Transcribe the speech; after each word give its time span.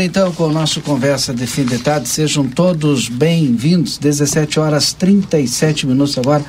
Então 0.00 0.32
com 0.32 0.44
o 0.44 0.52
nosso 0.52 0.80
Conversa 0.80 1.34
de 1.34 1.46
Fim 1.46 1.64
de 1.64 1.78
Tarde. 1.78 2.08
Sejam 2.08 2.46
todos 2.46 3.08
bem-vindos. 3.08 3.98
17 3.98 4.60
horas 4.60 4.92
37 4.92 5.86
minutos 5.86 6.16
agora. 6.16 6.44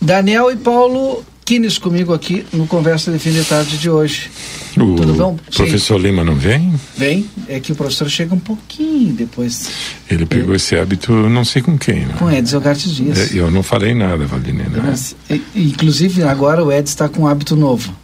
Daniel 0.00 0.50
e 0.50 0.56
Paulo 0.56 1.24
Kines 1.44 1.78
comigo 1.78 2.12
aqui 2.12 2.46
no 2.52 2.66
Conversa 2.66 3.10
de 3.10 3.18
Fim 3.18 3.32
de 3.32 3.44
Tarde 3.44 3.78
de 3.78 3.90
hoje. 3.90 4.30
O 4.76 4.94
Tudo 4.96 5.14
bom? 5.14 5.36
professor 5.54 5.98
Sim. 5.98 6.06
Lima 6.06 6.22
não 6.22 6.34
vem? 6.34 6.74
Vem, 6.96 7.28
é 7.48 7.58
que 7.58 7.72
o 7.72 7.74
professor 7.74 8.08
chega 8.08 8.34
um 8.34 8.38
pouquinho 8.38 9.12
depois. 9.12 9.70
Ele 10.10 10.24
pegou 10.26 10.52
é. 10.52 10.56
esse 10.56 10.76
hábito, 10.76 11.12
não 11.12 11.44
sei 11.44 11.62
com 11.62 11.78
quem. 11.78 12.06
Não. 12.06 12.14
Com 12.14 12.30
Edson 12.30 12.60
Gartes 12.60 12.94
Dias. 12.94 13.34
É, 13.34 13.38
eu 13.38 13.50
não 13.50 13.62
falei 13.62 13.94
nada, 13.94 14.26
Valdinei. 14.26 14.66
Né? 14.66 15.40
Inclusive, 15.54 16.22
agora 16.22 16.64
o 16.64 16.70
Edson 16.70 16.92
está 16.92 17.08
com 17.08 17.22
um 17.22 17.26
hábito 17.26 17.56
novo. 17.56 17.94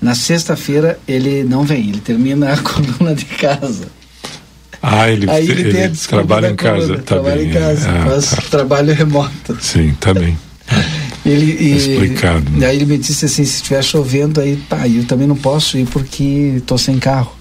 Na 0.00 0.14
sexta-feira 0.14 0.98
ele 1.06 1.44
não 1.44 1.64
vem, 1.64 1.88
ele 1.88 2.00
termina 2.00 2.52
a 2.52 2.56
coluna 2.62 3.14
de 3.14 3.24
casa. 3.24 3.97
Ah, 4.82 5.10
ele, 5.10 5.28
Aí 5.28 5.48
ele, 5.48 5.76
ele 5.76 5.88
trabalha 6.08 6.48
em 6.48 6.56
casa, 6.56 6.80
coluna, 6.80 6.96
tá 6.98 7.02
trabalha 7.02 7.36
bem. 7.36 7.48
em 7.48 7.52
casa, 7.52 7.90
ah, 7.90 8.06
faz 8.06 8.30
tá. 8.30 8.42
trabalho 8.50 8.94
remoto. 8.94 9.58
Sim, 9.60 9.94
tá 9.98 10.14
bem. 10.14 10.38
ele, 11.26 11.56
e, 11.60 11.76
Explicado. 11.76 12.50
Né? 12.50 12.66
Aí 12.66 12.76
ele 12.76 12.86
me 12.86 12.98
disse 12.98 13.24
assim, 13.24 13.44
se 13.44 13.56
estiver 13.56 13.82
chovendo, 13.82 14.40
aí 14.40 14.56
pá, 14.68 14.86
eu 14.86 15.04
também 15.04 15.26
não 15.26 15.36
posso 15.36 15.76
ir 15.78 15.86
porque 15.86 16.54
estou 16.56 16.78
sem 16.78 16.98
carro. 16.98 17.37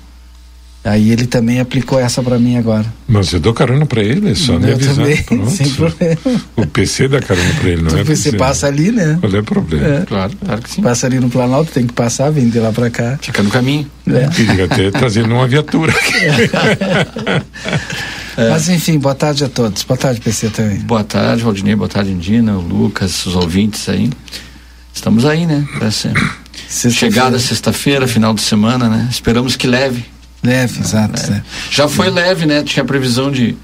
Aí 0.87 1.11
ele 1.11 1.27
também 1.27 1.59
aplicou 1.59 1.99
essa 1.99 2.23
para 2.23 2.39
mim 2.39 2.57
agora. 2.57 2.85
Mas 3.07 3.33
eu 3.33 3.41
dou 3.41 3.53
carona 3.53 3.85
para 3.85 4.01
ele, 4.01 4.31
é 4.31 4.35
só 4.35 4.53
eu 4.53 4.59
me 4.61 4.71
avisar. 4.71 4.95
Também, 4.95 5.17
sem 5.51 5.69
problema. 5.71 6.17
O 6.55 6.65
PC 6.65 7.09
dá 7.09 7.19
carona 7.19 7.53
para 7.59 7.69
ele, 7.69 7.81
não 7.81 7.91
o 7.91 7.97
é? 7.97 8.01
O 8.03 8.05
PC 8.05 8.37
passa 8.37 8.67
ali, 8.67 8.91
né? 8.91 9.17
Qual 9.19 9.33
é 9.33 9.39
o 9.39 9.43
problema? 9.43 9.85
É. 9.85 10.05
Claro, 10.05 10.31
claro 10.37 10.61
que 10.61 10.69
sim. 10.69 10.81
Passa 10.81 11.07
ali 11.07 11.19
no 11.19 11.29
Planalto, 11.29 11.71
tem 11.73 11.85
que 11.85 11.91
passar, 11.91 12.29
vem 12.31 12.47
de 12.47 12.57
lá 12.59 12.71
para 12.71 12.89
cá. 12.89 13.19
Fica 13.21 13.43
no 13.43 13.49
caminho. 13.49 13.85
É. 14.07 14.27
Podia 14.27 14.63
até 14.65 14.89
trazendo 14.91 15.33
uma 15.33 15.45
viatura. 15.45 15.93
É. 18.37 18.49
Mas 18.49 18.69
enfim, 18.69 18.97
boa 18.97 19.15
tarde 19.15 19.43
a 19.43 19.49
todos. 19.49 19.83
Boa 19.83 19.97
tarde, 19.97 20.21
PC 20.21 20.49
também. 20.51 20.77
Boa 20.79 21.03
tarde, 21.03 21.43
Valdinei, 21.43 21.75
boa 21.75 21.89
tarde, 21.89 22.11
Indina, 22.11 22.55
o 22.55 22.61
Lucas, 22.61 23.25
os 23.25 23.35
ouvintes 23.35 23.89
aí. 23.89 24.09
Estamos 24.93 25.25
aí, 25.25 25.45
né? 25.45 25.67
Sexta 26.67 26.89
chegada 26.91 27.39
sexta-feira, 27.39 28.07
final 28.07 28.33
de 28.33 28.41
semana, 28.41 28.87
né? 28.87 29.07
Esperamos 29.11 29.55
que 29.55 29.67
leve. 29.67 30.16
Leve, 30.47 30.79
exato. 30.79 31.31
É. 31.31 31.41
Já 31.69 31.89
foi 31.89 32.09
leve, 32.09 32.45
né? 32.45 32.63
Tinha 32.63 32.85
previsão 32.85 33.29
de, 33.29 33.57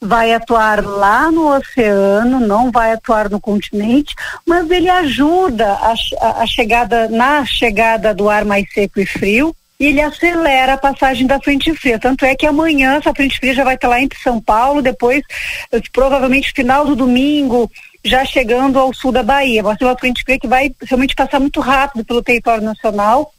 vai 0.00 0.32
atuar 0.32 0.82
lá 0.84 1.30
no 1.30 1.54
oceano, 1.54 2.40
não 2.40 2.70
vai 2.70 2.92
atuar 2.92 3.28
no 3.28 3.40
continente, 3.40 4.14
mas 4.46 4.70
ele 4.70 4.88
ajuda 4.88 5.72
a, 5.72 5.94
a, 6.42 6.46
chegada 6.46 7.08
na 7.08 7.44
chegada 7.44 8.14
do 8.14 8.28
ar 8.28 8.44
mais 8.44 8.72
seco 8.72 8.98
e 8.98 9.06
frio 9.06 9.54
e 9.78 9.86
ele 9.86 10.00
acelera 10.00 10.74
a 10.74 10.78
passagem 10.78 11.26
da 11.26 11.40
frente 11.40 11.74
fria. 11.74 11.98
Tanto 11.98 12.24
é 12.24 12.34
que 12.34 12.46
amanhã 12.46 12.96
essa 12.96 13.14
frente 13.14 13.38
fria 13.38 13.54
já 13.54 13.64
vai 13.64 13.74
estar 13.74 13.88
lá 13.88 14.00
entre 14.00 14.18
São 14.18 14.40
Paulo, 14.40 14.82
depois 14.82 15.22
provavelmente 15.92 16.52
final 16.52 16.84
do 16.86 16.96
domingo 16.96 17.70
já 18.02 18.24
chegando 18.24 18.78
ao 18.78 18.94
sul 18.94 19.12
da 19.12 19.22
Bahia. 19.22 19.62
Vai 19.62 19.76
ser 19.76 19.84
uma 19.84 19.98
frente 19.98 20.22
fria 20.22 20.38
que 20.38 20.48
vai 20.48 20.70
realmente 20.82 21.14
passar 21.14 21.40
muito 21.40 21.60
rápido 21.60 22.04
pelo 22.04 22.22
território 22.22 22.62
nacional 22.62 23.32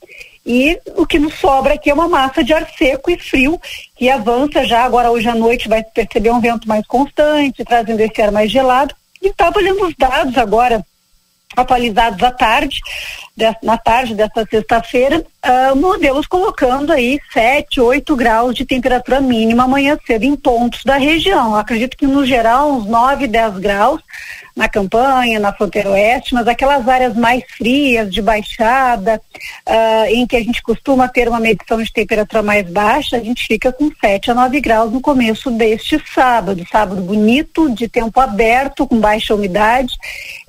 e 0.45 0.79
o 0.95 1.05
que 1.05 1.19
nos 1.19 1.35
sobra 1.35 1.75
aqui 1.75 1.89
é 1.89 1.93
uma 1.93 2.07
massa 2.07 2.43
de 2.43 2.53
ar 2.53 2.67
seco 2.77 3.11
e 3.11 3.17
frio 3.17 3.59
que 3.95 4.09
avança 4.09 4.65
já 4.65 4.83
agora 4.83 5.11
hoje 5.11 5.29
à 5.29 5.35
noite 5.35 5.69
vai 5.69 5.83
perceber 5.83 6.31
um 6.31 6.41
vento 6.41 6.67
mais 6.67 6.85
constante, 6.87 7.63
trazendo 7.63 7.99
esse 7.99 8.21
ar 8.21 8.31
mais 8.31 8.51
gelado. 8.51 8.95
E 9.21 9.27
estava 9.27 9.59
olhando 9.59 9.85
os 9.85 9.95
dados 9.95 10.35
agora 10.37 10.83
atualizados 11.55 12.21
à 12.23 12.31
tarde, 12.31 12.79
de, 13.35 13.45
na 13.63 13.77
tarde 13.77 14.15
desta 14.15 14.45
sexta-feira, 14.45 15.23
uh, 15.45 15.75
modelos 15.75 16.27
colocando 16.27 16.91
aí 16.91 17.19
7, 17.33 17.79
8 17.79 18.15
graus 18.15 18.55
de 18.55 18.65
temperatura 18.65 19.19
mínima 19.21 19.63
amanhã 19.63 19.97
cedo 20.05 20.23
em 20.23 20.35
pontos 20.35 20.83
da 20.83 20.97
região. 20.97 21.55
acredito 21.55 21.97
que 21.97 22.07
no 22.07 22.25
geral 22.25 22.71
uns 22.71 22.85
9, 22.85 23.27
10 23.27 23.57
graus 23.57 24.01
na 24.55 24.67
campanha, 24.67 25.39
na 25.39 25.53
fronteira 25.53 25.89
oeste, 25.89 26.33
mas 26.33 26.47
aquelas 26.47 26.87
áreas 26.87 27.15
mais 27.15 27.43
frias, 27.57 28.13
de 28.13 28.21
baixada, 28.21 29.21
uh, 29.67 30.05
em 30.09 30.27
que 30.27 30.35
a 30.35 30.43
gente 30.43 30.61
costuma 30.61 31.07
ter 31.07 31.27
uma 31.27 31.39
medição 31.39 31.81
de 31.81 31.91
temperatura 31.91 32.43
mais 32.43 32.69
baixa, 32.69 33.17
a 33.17 33.19
gente 33.19 33.45
fica 33.45 33.71
com 33.71 33.89
7 33.99 34.31
a 34.31 34.35
9 34.35 34.59
graus 34.59 34.91
no 34.91 35.01
começo 35.01 35.49
deste 35.51 36.01
sábado. 36.13 36.65
Sábado 36.69 37.01
bonito, 37.01 37.73
de 37.73 37.87
tempo 37.87 38.19
aberto, 38.19 38.85
com 38.85 38.99
baixa 38.99 39.33
umidade, 39.33 39.93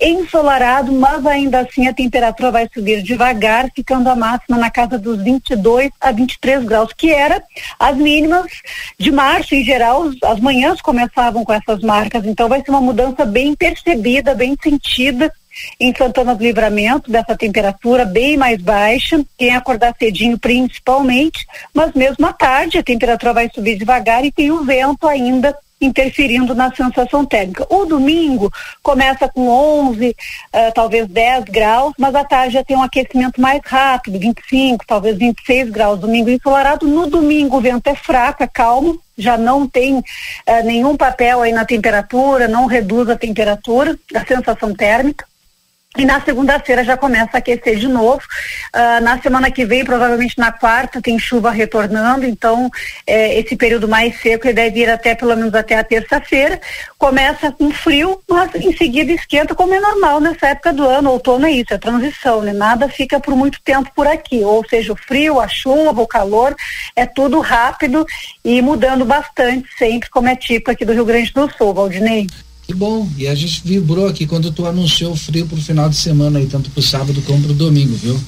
ensolarado, 0.02 0.93
mas 0.93 1.25
ainda 1.25 1.60
assim 1.60 1.87
a 1.87 1.94
temperatura 1.94 2.50
vai 2.50 2.69
subir 2.72 3.02
devagar, 3.02 3.70
ficando 3.75 4.08
a 4.10 4.16
máxima 4.16 4.58
na 4.58 4.70
casa 4.70 4.99
dos 4.99 5.22
22 5.22 5.90
a 6.00 6.10
23 6.10 6.64
graus, 6.64 6.93
que 6.93 7.12
era 7.12 7.43
as 7.78 7.96
mínimas 7.96 8.50
de 8.99 9.12
março 9.12 9.54
em 9.54 9.64
geral, 9.64 10.10
as 10.25 10.40
manhãs 10.40 10.82
começavam 10.82 11.44
com 11.44 11.52
essas 11.52 11.81
marcas, 11.82 12.26
então 12.26 12.49
vai 12.49 12.62
ser 12.62 12.70
uma 12.70 12.81
mudança 12.81 13.25
bem 13.25 13.54
percebida, 13.54 14.34
bem 14.34 14.56
sentida 14.60 15.32
em 15.78 15.94
Santana 15.94 16.34
do 16.34 16.43
Livramento, 16.43 17.10
dessa 17.10 17.37
temperatura 17.37 18.04
bem 18.04 18.37
mais 18.37 18.60
baixa, 18.60 19.22
quem 19.37 19.54
acordar 19.54 19.94
cedinho 19.99 20.38
principalmente, 20.38 21.46
mas 21.75 21.93
mesmo 21.93 22.26
à 22.26 22.32
tarde 22.32 22.78
a 22.78 22.82
temperatura 22.82 23.32
vai 23.32 23.50
subir 23.54 23.76
devagar 23.76 24.25
e 24.25 24.32
tem 24.32 24.50
o 24.50 24.64
vento 24.64 25.06
ainda 25.06 25.56
interferindo 25.84 26.55
na 26.55 26.75
sensação 26.75 27.25
térmica. 27.25 27.67
O 27.69 27.84
domingo 27.84 28.50
começa 28.82 29.29
com 29.29 29.49
11, 29.49 30.08
uh, 30.08 30.14
eh, 30.52 30.70
talvez 30.70 31.06
10 31.08 31.44
graus, 31.44 31.93
mas 31.99 32.14
à 32.14 32.25
tarde 32.25 32.55
já 32.55 32.64
tem 32.64 32.76
um 32.76 32.82
aquecimento 32.82 33.40
mais 33.40 33.61
rápido, 33.64 34.19
25, 34.19 34.87
talvez 34.87 35.17
26 35.19 35.70
graus. 35.70 35.99
Domingo 35.99 36.31
ensolarado. 36.31 36.87
No 36.87 37.06
domingo 37.06 37.56
o 37.56 37.61
vento 37.61 37.87
é 37.88 37.94
fraco, 37.94 38.43
é 38.43 38.46
calmo, 38.46 39.00
já 39.17 39.37
não 39.37 39.67
tem 39.67 39.99
uh, 39.99 40.05
nenhum 40.64 40.96
papel 40.96 41.43
aí 41.43 41.52
na 41.52 41.64
temperatura, 41.64 42.49
não 42.49 42.67
reduz 42.67 43.08
a 43.08 43.17
temperatura, 43.17 43.99
a 44.14 44.25
sensação 44.25 44.75
térmica. 44.75 45.31
E 45.99 46.06
na 46.06 46.23
segunda-feira 46.23 46.83
já 46.83 46.97
começa 46.97 47.31
a 47.35 47.39
aquecer 47.39 47.77
de 47.77 47.87
novo. 47.87 48.23
Uh, 48.75 49.03
na 49.03 49.21
semana 49.21 49.50
que 49.50 49.67
vem, 49.67 49.85
provavelmente 49.85 50.39
na 50.39 50.50
quarta, 50.50 51.03
tem 51.03 51.19
chuva 51.19 51.50
retornando, 51.50 52.25
então 52.25 52.71
eh, 53.06 53.39
esse 53.39 53.55
período 53.56 53.87
mais 53.87 54.19
seco 54.23 54.50
deve 54.55 54.81
ir 54.81 54.89
até 54.89 55.15
pelo 55.15 55.37
menos 55.37 55.55
até 55.55 55.77
a 55.77 55.85
terça-feira. 55.85 56.59
Começa 56.97 57.53
com 57.53 57.71
frio, 57.71 58.23
mas 58.27 58.55
em 58.55 58.75
seguida 58.75 59.12
esquenta, 59.12 59.55
como 59.55 59.75
é 59.75 59.81
normal 59.81 60.19
nessa 60.19 60.49
época 60.49 60.73
do 60.73 60.89
ano. 60.89 61.11
Outono 61.11 61.44
é 61.44 61.53
isso, 61.53 61.75
é 61.75 61.79
transição, 61.79 62.41
né? 62.41 62.55
Nada 62.55 62.88
fica 62.88 63.21
por 63.21 63.37
muito 63.37 63.61
tempo 63.62 63.91
por 63.95 64.06
aqui. 64.06 64.43
Ou 64.43 64.67
seja, 64.67 64.95
o 64.95 64.97
frio, 64.97 65.41
a 65.41 65.47
chuva, 65.47 66.00
o 66.00 66.06
calor, 66.06 66.56
é 66.97 67.05
tudo 67.05 67.38
rápido 67.41 68.06
e 68.43 68.62
mudando 68.62 69.05
bastante 69.05 69.69
sempre, 69.77 70.09
como 70.09 70.29
é 70.29 70.37
típico 70.37 70.71
aqui 70.71 70.87
do 70.87 70.95
Rio 70.95 71.05
Grande 71.05 71.31
do 71.35 71.53
Sul, 71.53 71.75
Valdinei. 71.75 72.27
Que 72.73 72.79
bom. 72.79 73.07
E 73.19 73.29
a 73.29 73.35
gente 73.35 73.61
vibrou 73.63 74.09
aqui 74.09 74.27
quando 74.27 74.51
tu 74.51 74.65
anunciou 74.65 75.13
o 75.13 75.17
frio 75.17 75.47
pro 75.47 75.59
final 75.59 75.91
de 75.91 75.97
semana 75.97 76.39
aí, 76.39 76.47
tanto 76.47 76.71
pro 76.71 76.81
sábado 76.81 77.21
como 77.27 77.43
pro 77.43 77.53
domingo, 77.53 77.95
viu? 77.97 78.19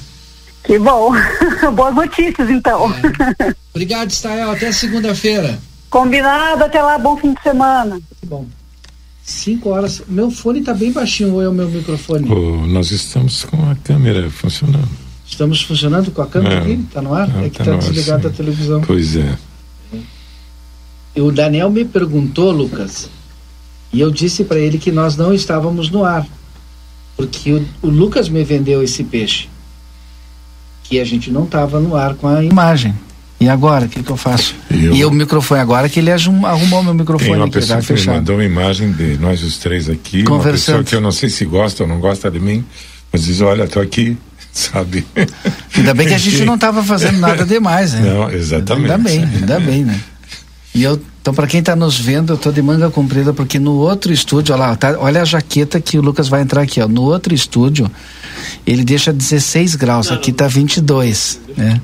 Que 0.63 0.79
bom. 0.79 1.13
Boas 1.75 1.95
notícias, 1.95 2.51
então. 2.51 2.93
É. 3.41 3.55
Obrigado, 3.73 4.11
Stael. 4.11 4.51
Até 4.51 4.71
segunda-feira. 4.71 5.59
Combinado. 5.89 6.65
Até 6.65 6.83
lá. 6.83 6.99
Bom 6.99 7.17
fim 7.17 7.33
de 7.33 7.43
semana. 7.43 7.99
Que 8.21 8.27
bom. 8.27 8.45
Cinco 9.23 9.71
horas. 9.71 10.03
Meu 10.07 10.31
fone 10.31 10.63
tá 10.63 10.75
bem 10.75 10.93
baixinho 10.93 11.33
ou 11.33 11.43
é 11.43 11.49
o 11.49 11.53
meu 11.53 11.69
microfone? 11.69 12.31
Oh, 12.31 12.67
nós 12.67 12.91
estamos 12.91 13.45
com 13.45 13.71
a 13.71 13.75
câmera 13.77 14.29
funcionando. 14.29 14.89
Estamos 15.27 15.63
funcionando 15.63 16.11
com 16.11 16.21
a 16.21 16.27
câmera 16.27 16.57
é, 16.57 16.59
aqui? 16.59 16.85
Tá 16.93 17.01
no 17.01 17.15
ar? 17.15 17.29
Não, 17.29 17.45
é 17.45 17.49
que 17.49 17.59
tá, 17.59 17.65
tá 17.65 17.77
desligada 17.77 18.29
a 18.29 18.31
televisão. 18.31 18.83
Pois 18.83 19.17
é. 19.17 19.39
O 21.17 21.33
Daniel 21.33 21.71
me 21.71 21.85
perguntou, 21.85 22.51
Lucas, 22.51 23.09
e 23.95 24.01
eu 24.01 24.11
disse 24.11 24.43
para 24.43 24.59
ele 24.59 24.77
que 24.77 24.91
nós 24.91 25.17
não 25.17 25.33
estávamos 25.33 25.89
no 25.89 26.05
ar, 26.05 26.27
porque 27.17 27.53
o, 27.53 27.65
o 27.81 27.87
Lucas 27.87 28.29
me 28.29 28.43
vendeu 28.43 28.83
esse 28.83 29.05
peixe, 29.05 29.49
que 30.83 30.99
a 30.99 31.05
gente 31.05 31.31
não 31.31 31.45
estava 31.45 31.79
no 31.79 31.95
ar 31.95 32.15
com 32.15 32.27
a 32.27 32.43
imagem. 32.43 32.93
E 33.41 33.49
agora, 33.49 33.87
o 33.87 33.89
que, 33.89 34.03
que, 34.03 34.11
eu 34.11 34.17
faço? 34.17 34.57
Eu... 34.69 34.95
E 34.95 35.05
o 35.05 35.13
microfone 35.13 35.61
agora 35.61 35.89
que 35.89 36.01
ele 36.01 36.11
arrumou 36.11 36.83
meu 36.83 36.93
microfone. 36.93 37.31
Tem 37.31 37.39
uma 37.39 37.49
pessoa 37.49 37.81
que 37.81 37.93
me 37.93 38.07
mandou 38.07 38.35
uma 38.37 38.45
imagem 38.45 38.91
de 38.91 39.17
nós 39.19 39.45
os 39.45 39.59
três 39.59 39.89
aqui, 39.89 40.25
uma 40.27 40.41
pessoa 40.41 40.83
que 40.83 40.97
eu 40.97 41.01
não 41.01 41.13
sei 41.13 41.29
se 41.29 41.45
gosta 41.45 41.85
ou 41.85 41.89
não 41.89 42.01
gosta 42.01 42.29
de 42.29 42.41
mim, 42.41 42.65
mas 43.13 43.25
diz, 43.25 43.41
olha, 43.43 43.69
tô 43.69 43.79
aqui, 43.79 44.17
sabe? 44.53 45.07
Ainda 45.77 45.95
bem 45.95 46.09
que 46.09 46.15
a 46.15 46.19
gente 46.19 46.43
não 46.45 46.57
estava 46.57 46.83
fazendo 46.83 47.21
nada 47.21 47.47
demais, 47.47 47.93
né? 47.93 48.01
Não, 48.01 48.29
exatamente. 48.29 48.91
Ainda 48.91 48.99
bem, 48.99 49.25
ainda 49.25 49.61
bem, 49.61 49.85
né? 49.85 50.01
E 50.75 50.83
eu 50.83 51.01
então, 51.25 51.33
para 51.33 51.47
quem 51.47 51.61
está 51.61 51.75
nos 51.75 51.99
vendo, 51.99 52.35
eu 52.35 52.37
tô 52.37 52.53
de 52.53 52.61
manga 52.61 52.91
comprida, 52.91 53.33
porque 53.33 53.59
no 53.59 53.77
outro 53.77 54.13
estúdio, 54.13 54.55
olha 54.55 54.67
lá, 54.67 54.77
tá, 54.77 54.95
olha 54.99 55.23
a 55.23 55.25
jaqueta 55.25 55.81
que 55.81 55.99
o 55.99 56.03
Lucas 56.03 56.29
vai 56.29 56.43
entrar 56.43 56.61
aqui, 56.61 56.83
ó. 56.83 56.87
No 56.87 57.01
outro 57.01 57.33
estúdio, 57.33 57.91
ele 58.67 58.85
deixa 58.85 59.11
16 59.11 59.75
graus, 59.75 60.11
não, 60.11 60.17
aqui 60.17 60.31
tá 60.33 60.47
22, 60.47 61.41
né? 61.57 61.81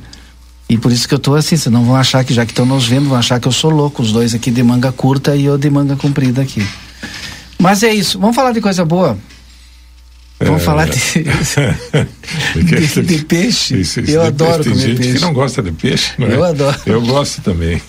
E 0.68 0.76
por 0.76 0.92
isso 0.92 1.08
que 1.08 1.14
eu 1.14 1.18
tô 1.18 1.34
assim, 1.34 1.56
vocês 1.56 1.72
não 1.72 1.86
vão 1.86 1.96
achar 1.96 2.22
que, 2.22 2.34
já 2.34 2.44
que 2.44 2.52
estão 2.52 2.66
nos 2.66 2.86
vendo, 2.86 3.08
vão 3.08 3.16
achar 3.16 3.40
que 3.40 3.48
eu 3.48 3.52
sou 3.52 3.70
louco, 3.70 4.02
os 4.02 4.12
dois 4.12 4.34
aqui 4.34 4.50
de 4.50 4.62
manga 4.62 4.92
curta 4.92 5.34
e 5.34 5.46
eu 5.46 5.56
de 5.56 5.70
manga 5.70 5.96
comprida 5.96 6.42
aqui. 6.42 6.62
Mas 7.58 7.82
é 7.82 7.94
isso, 7.94 8.18
vamos 8.20 8.36
falar 8.36 8.52
de 8.52 8.60
coisa 8.60 8.84
boa. 8.84 9.16
Vamos 10.38 10.62
é... 10.62 10.64
falar 10.64 10.86
de, 10.86 11.00
de, 12.62 13.02
de 13.02 13.24
peixe. 13.24 13.80
Isso, 13.80 14.00
isso 14.00 14.10
eu 14.10 14.22
adoro 14.22 14.62
Tem 14.64 14.72
comer 14.72 14.86
gente 14.86 14.98
peixe. 14.98 15.14
que 15.14 15.20
não 15.20 15.32
gosta 15.32 15.62
de 15.62 15.72
peixe, 15.72 16.12
não 16.18 16.28
Eu 16.28 16.44
é? 16.44 16.50
adoro. 16.50 16.78
Eu 16.84 17.02
gosto 17.02 17.40
também. 17.42 17.80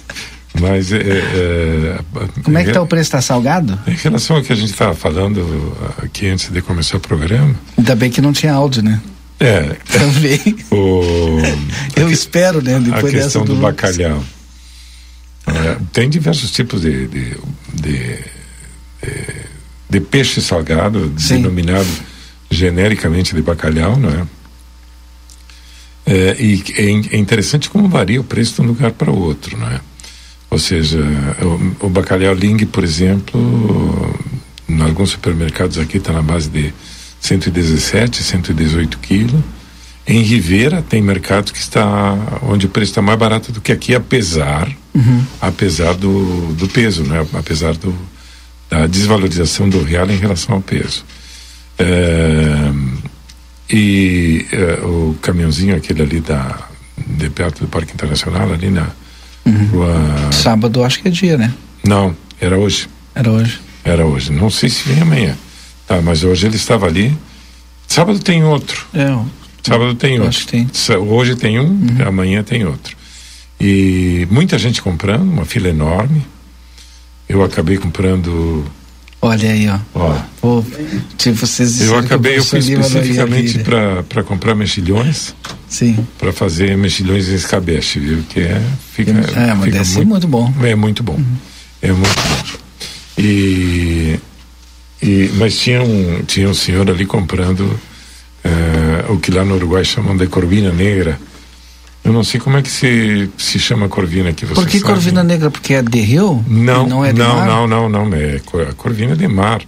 Mas 0.62 0.92
é, 0.92 1.00
é, 1.00 2.00
Como 2.44 2.56
é 2.56 2.64
que 2.64 2.70
está 2.70 2.82
o 2.82 2.86
preço? 2.86 3.08
Está 3.08 3.20
salgado? 3.20 3.80
Em 3.88 3.96
relação 3.96 4.36
ao 4.36 4.44
que 4.44 4.54
a 4.54 4.56
gente 4.56 4.70
estava 4.70 4.94
falando 4.94 5.76
aqui 5.98 6.28
antes 6.28 6.52
de 6.52 6.62
começar 6.62 6.98
o 6.98 7.00
programa. 7.00 7.56
Ainda 7.76 7.96
bem 7.96 8.12
que 8.12 8.22
não 8.22 8.32
tinha 8.32 8.54
áudio, 8.54 8.84
né? 8.84 9.02
É. 9.40 9.76
Também. 9.92 10.56
O, 10.70 11.40
Eu 11.96 12.12
espero, 12.12 12.62
né? 12.62 12.80
Depois 12.80 13.06
a 13.06 13.18
questão 13.18 13.44
do, 13.44 13.56
do 13.56 13.62
bacalhau. 13.62 14.24
É, 15.48 15.78
tem 15.92 16.08
diversos 16.08 16.52
tipos 16.52 16.82
de, 16.82 17.08
de, 17.08 17.38
de, 17.74 17.98
de, 19.02 19.26
de 19.90 20.00
peixe 20.00 20.40
salgado, 20.42 21.12
Sim. 21.18 21.38
denominado 21.38 21.90
genericamente 22.52 23.34
de 23.34 23.42
bacalhau, 23.42 23.98
não 23.98 24.10
é? 24.10 24.28
É, 26.06 26.36
e 26.40 26.64
é, 26.78 27.16
é 27.16 27.18
interessante 27.18 27.70
como 27.70 27.88
varia 27.88 28.22
o 28.22 28.24
preço 28.24 28.56
de 28.56 28.62
um 28.62 28.66
lugar 28.66 28.92
para 28.92 29.10
o 29.10 29.20
outro, 29.20 29.58
não 29.58 29.68
é? 29.68 29.80
Ou 30.52 30.60
seja, 30.60 31.00
o, 31.80 31.88
o 31.88 31.90
bacalhau 31.90 32.34
Ling, 32.34 32.66
por 32.66 32.84
exemplo, 32.84 33.40
em 34.68 34.82
alguns 34.82 35.12
supermercados 35.12 35.80
aqui 35.80 35.96
está 35.96 36.12
na 36.12 36.22
base 36.22 36.50
de 36.50 36.74
117, 37.22 38.22
118 38.22 39.00
quilos. 39.00 39.42
Em 40.06 40.22
Rivera 40.22 40.82
tem 40.82 41.02
mercado 41.02 41.54
que 41.54 41.60
está 41.60 42.18
onde 42.42 42.66
o 42.66 42.70
preço 42.70 42.92
está 42.92 43.02
mais 43.02 43.18
barato 43.18 43.52
do 43.52 43.62
que 43.62 43.72
aqui, 43.72 43.96
apesar, 43.96 44.68
uhum. 44.94 45.24
apesar 45.40 45.94
do, 45.94 46.54
do 46.54 46.68
peso, 46.68 47.04
né? 47.04 47.26
Apesar 47.34 47.74
do, 47.78 47.96
da 48.70 48.88
desvalorização 48.88 49.70
do 49.70 49.82
real 49.82 50.10
em 50.10 50.18
relação 50.18 50.56
ao 50.56 50.62
peso. 50.62 51.06
É, 51.80 52.72
e 53.70 54.46
é, 54.52 54.86
o 54.86 55.16
caminhãozinho 55.22 55.78
aquele 55.78 56.02
ali 56.02 56.20
da 56.20 56.68
de 57.08 57.30
perto 57.30 57.62
do 57.62 57.68
Parque 57.68 57.94
Internacional 57.94 58.52
ali 58.52 58.70
na 58.70 58.90
Uhum. 59.52 60.32
Sábado 60.32 60.84
acho 60.84 61.02
que 61.02 61.08
é 61.08 61.12
dia, 61.12 61.38
né? 61.38 61.54
Não, 61.84 62.16
era 62.40 62.58
hoje. 62.58 62.88
Era 63.14 63.32
hoje. 63.32 63.60
Era 63.84 64.06
hoje. 64.06 64.32
Não 64.32 64.50
sei 64.50 64.70
se 64.70 64.88
vem 64.88 65.02
amanhã. 65.02 65.38
Tá, 65.88 66.02
mas 66.02 66.24
hoje 66.24 66.48
ele 66.48 66.56
estava 66.56 66.86
ali. 66.86 67.16
Sábado 67.88 68.20
tem 68.20 68.44
outro. 68.44 68.86
É. 68.94 69.08
Sábado 69.64 69.96
tem 69.96 70.14
outro. 70.14 70.30
Acho 70.30 70.46
que 70.46 70.52
tem. 70.52 70.70
Hoje 70.98 71.36
tem 71.36 71.60
um, 71.60 71.64
uhum. 71.64 72.08
amanhã 72.08 72.44
tem 72.44 72.66
outro. 72.66 72.96
E 73.60 74.28
muita 74.32 74.58
gente 74.58 74.82
comprando, 74.82 75.24
uma 75.24 75.46
fila 75.46 75.70
enorme. 75.70 76.26
Eu 77.30 77.44
acabei 77.44 77.78
comprando 77.78 78.66
Olha 79.22 79.52
aí, 79.52 79.70
ó. 79.70 79.80
ó. 79.94 80.20
Pô, 80.42 80.66
tipo, 81.16 81.38
vocês 81.38 81.80
eu 81.82 81.96
acabei, 81.98 82.40
eu 82.40 82.44
fui 82.44 82.58
especificamente 82.58 83.60
para 84.10 84.24
comprar 84.24 84.56
mexilhões. 84.56 85.36
Sim. 85.70 86.06
Para 86.18 86.34
fazer 86.34 86.76
mexilhões 86.76 87.30
em 87.30 87.36
escabeche, 87.36 88.00
viu? 88.00 88.24
Que 88.28 88.42
é. 88.42 88.62
Fica, 88.94 89.12
é, 89.12 89.54
mas 89.54 89.66
fica 89.66 89.78
deve 89.78 89.96
muito, 89.96 90.08
muito 90.08 90.28
bom. 90.28 90.54
É 90.64 90.76
muito 90.76 91.04
bom. 91.04 91.14
Uhum. 91.14 91.36
É 91.84 91.92
muito 91.92 92.16
bom. 92.16 92.60
E, 93.18 94.20
e, 95.02 95.32
mas 95.36 95.58
tinha 95.58 95.84
um, 95.84 96.24
tinha 96.24 96.50
um 96.50 96.54
senhor 96.54 96.90
ali 96.90 97.06
comprando 97.06 97.62
uh, 97.62 99.14
o 99.14 99.20
que 99.20 99.30
lá 99.30 99.46
no 99.46 99.56
Uruguai 99.56 99.86
chamam 99.86 100.18
de 100.18 100.26
corvina 100.26 100.72
negra 100.72 101.20
eu 102.04 102.12
não 102.12 102.24
sei 102.24 102.40
como 102.40 102.58
é 102.58 102.62
que 102.62 102.70
se, 102.70 103.30
se 103.38 103.60
chama 103.60 103.88
corvina 103.88 104.30
aqui. 104.30 104.46
Você 104.46 104.56
Por 104.56 104.68
que 104.68 104.80
sabe? 104.80 104.94
corvina 104.94 105.24
negra? 105.24 105.52
Porque 105.52 105.74
é 105.76 105.82
de 105.82 106.00
rio? 106.02 106.44
Não, 106.48 106.88
não 106.88 107.06
é 107.06 107.14
de 107.14 107.20
não, 107.20 107.36
mar? 107.36 107.48
não, 107.48 107.68
não, 107.68 107.90
não, 107.90 108.18
é 108.18 108.42
a 108.70 108.74
corvina 108.74 109.16
de 109.16 109.28
mar, 109.28 109.62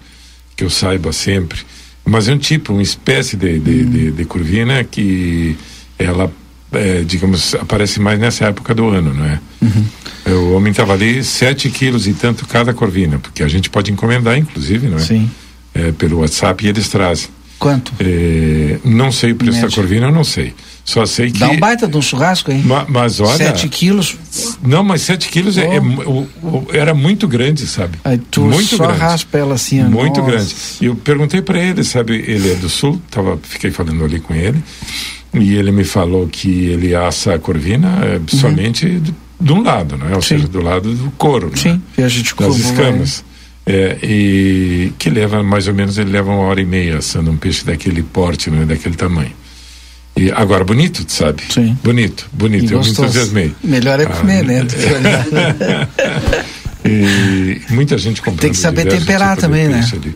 que 0.55 0.63
eu 0.63 0.69
saiba 0.69 1.11
sempre. 1.11 1.59
Mas 2.03 2.27
é 2.27 2.33
um 2.33 2.37
tipo, 2.37 2.73
uma 2.73 2.81
espécie 2.81 3.37
de, 3.37 3.59
de, 3.59 3.71
hum. 3.71 3.89
de, 3.89 4.11
de 4.11 4.25
corvina 4.25 4.83
que 4.83 5.55
ela 5.97 6.31
é, 6.73 7.03
digamos, 7.03 7.53
aparece 7.55 7.99
mais 7.99 8.19
nessa 8.19 8.45
época 8.45 8.73
do 8.73 8.89
ano, 8.89 9.13
não 9.13 9.25
é? 9.25 9.39
Uhum. 9.61 10.49
O 10.49 10.53
homem 10.53 10.71
estava 10.71 10.93
ali 10.93 11.23
sete 11.23 11.69
quilos 11.69 12.07
e 12.07 12.13
tanto 12.13 12.47
cada 12.47 12.73
corvina, 12.73 13.19
porque 13.19 13.43
a 13.43 13.47
gente 13.47 13.69
pode 13.69 13.91
encomendar, 13.91 14.37
inclusive, 14.37 14.87
não 14.87 14.97
é? 14.97 15.01
Sim. 15.01 15.29
É, 15.73 15.91
pelo 15.91 16.19
WhatsApp 16.19 16.65
e 16.65 16.69
eles 16.69 16.87
trazem. 16.87 17.29
Quanto? 17.59 17.93
É, 17.99 18.79
não 18.83 19.11
sei 19.11 19.31
o 19.31 19.35
preço 19.35 19.61
da 19.61 19.69
corvina, 19.69 20.07
eu 20.07 20.11
não 20.11 20.23
sei. 20.23 20.53
Só 20.85 21.05
sei 21.05 21.31
que. 21.31 21.39
Dá 21.39 21.49
um 21.49 21.59
baita 21.59 21.87
de 21.87 21.95
um 21.95 22.01
churrasco, 22.01 22.51
hein? 22.51 22.61
Ma, 22.65 22.85
mas 22.87 23.19
olha. 23.19 23.37
7 23.37 23.69
quilos. 23.69 24.17
Não, 24.61 24.83
mas 24.83 25.01
7 25.03 25.29
quilos 25.29 25.57
oh. 25.57 25.61
é, 25.61 25.75
é 25.77 25.79
o, 25.79 26.27
o, 26.43 26.67
era 26.73 26.93
muito 26.93 27.27
grande, 27.27 27.65
sabe? 27.67 27.97
Aí 28.03 28.17
tu 28.17 28.41
muito 28.41 28.75
só 28.75 28.87
grande. 28.87 28.99
raspa 28.99 29.37
ela 29.37 29.55
assim, 29.55 29.81
Muito 29.83 30.19
nossa. 30.19 30.31
grande. 30.31 30.55
E 30.81 30.85
eu 30.85 30.95
perguntei 30.95 31.41
para 31.41 31.59
ele, 31.59 31.83
sabe? 31.83 32.15
Ele 32.27 32.51
é 32.51 32.55
do 32.55 32.67
sul, 32.67 33.01
tava, 33.09 33.39
fiquei 33.41 33.71
falando 33.71 34.03
ali 34.03 34.19
com 34.19 34.35
ele. 34.35 34.61
E 35.33 35.55
ele 35.55 35.71
me 35.71 35.83
falou 35.83 36.27
que 36.27 36.65
ele 36.65 36.93
assa 36.93 37.33
a 37.33 37.39
corvina 37.39 37.99
é, 38.03 38.17
uhum. 38.17 38.27
somente 38.27 38.85
de, 38.99 39.13
de, 39.39 39.53
um 39.53 39.63
lado, 39.63 39.97
né? 39.97 40.11
Ou 40.13 40.21
Sim. 40.21 40.35
seja, 40.35 40.47
do 40.47 40.61
lado 40.61 40.93
do 40.93 41.11
couro. 41.11 41.51
Sim, 41.55 41.73
né? 41.73 41.81
e 41.97 42.03
a 42.03 42.07
gente 42.07 42.35
Das 42.35 42.57
escamas. 42.57 43.23
É, 43.65 43.97
e 44.03 44.91
que 44.99 45.09
leva 45.09 45.41
mais 45.41 45.69
ou 45.69 45.73
menos 45.73 45.97
ele 45.97 46.11
leva 46.11 46.29
uma 46.29 46.41
hora 46.41 46.59
e 46.59 46.65
meia 46.65 46.97
assando 46.97 47.31
um 47.31 47.37
peixe 47.37 47.63
daquele 47.63 48.03
porte, 48.03 48.51
né, 48.51 48.65
daquele 48.65 48.95
tamanho. 48.95 49.31
E 50.15 50.31
agora 50.31 50.63
bonito, 50.63 51.03
sabe? 51.07 51.41
Sim. 51.49 51.77
Bonito, 51.83 52.29
bonito. 52.33 52.63
E 52.65 52.73
eu 52.73 52.79
me 52.79 52.85
gostoso. 52.85 53.03
entusiasmei. 53.07 53.55
Melhor 53.63 53.99
é 53.99 54.05
comer, 54.05 54.41
Ah, 54.41 54.43
né? 54.43 54.63
do 54.63 54.75
que 54.75 54.85
olhar. 54.93 55.25
E 56.85 57.61
muita 57.69 57.97
gente 57.97 58.21
comprando. 58.21 58.41
Tem 58.41 58.51
que 58.51 58.57
saber 58.57 58.85
temperar 58.87 59.37
também, 59.37 59.67
né? 59.67 59.87
ali. 59.91 60.15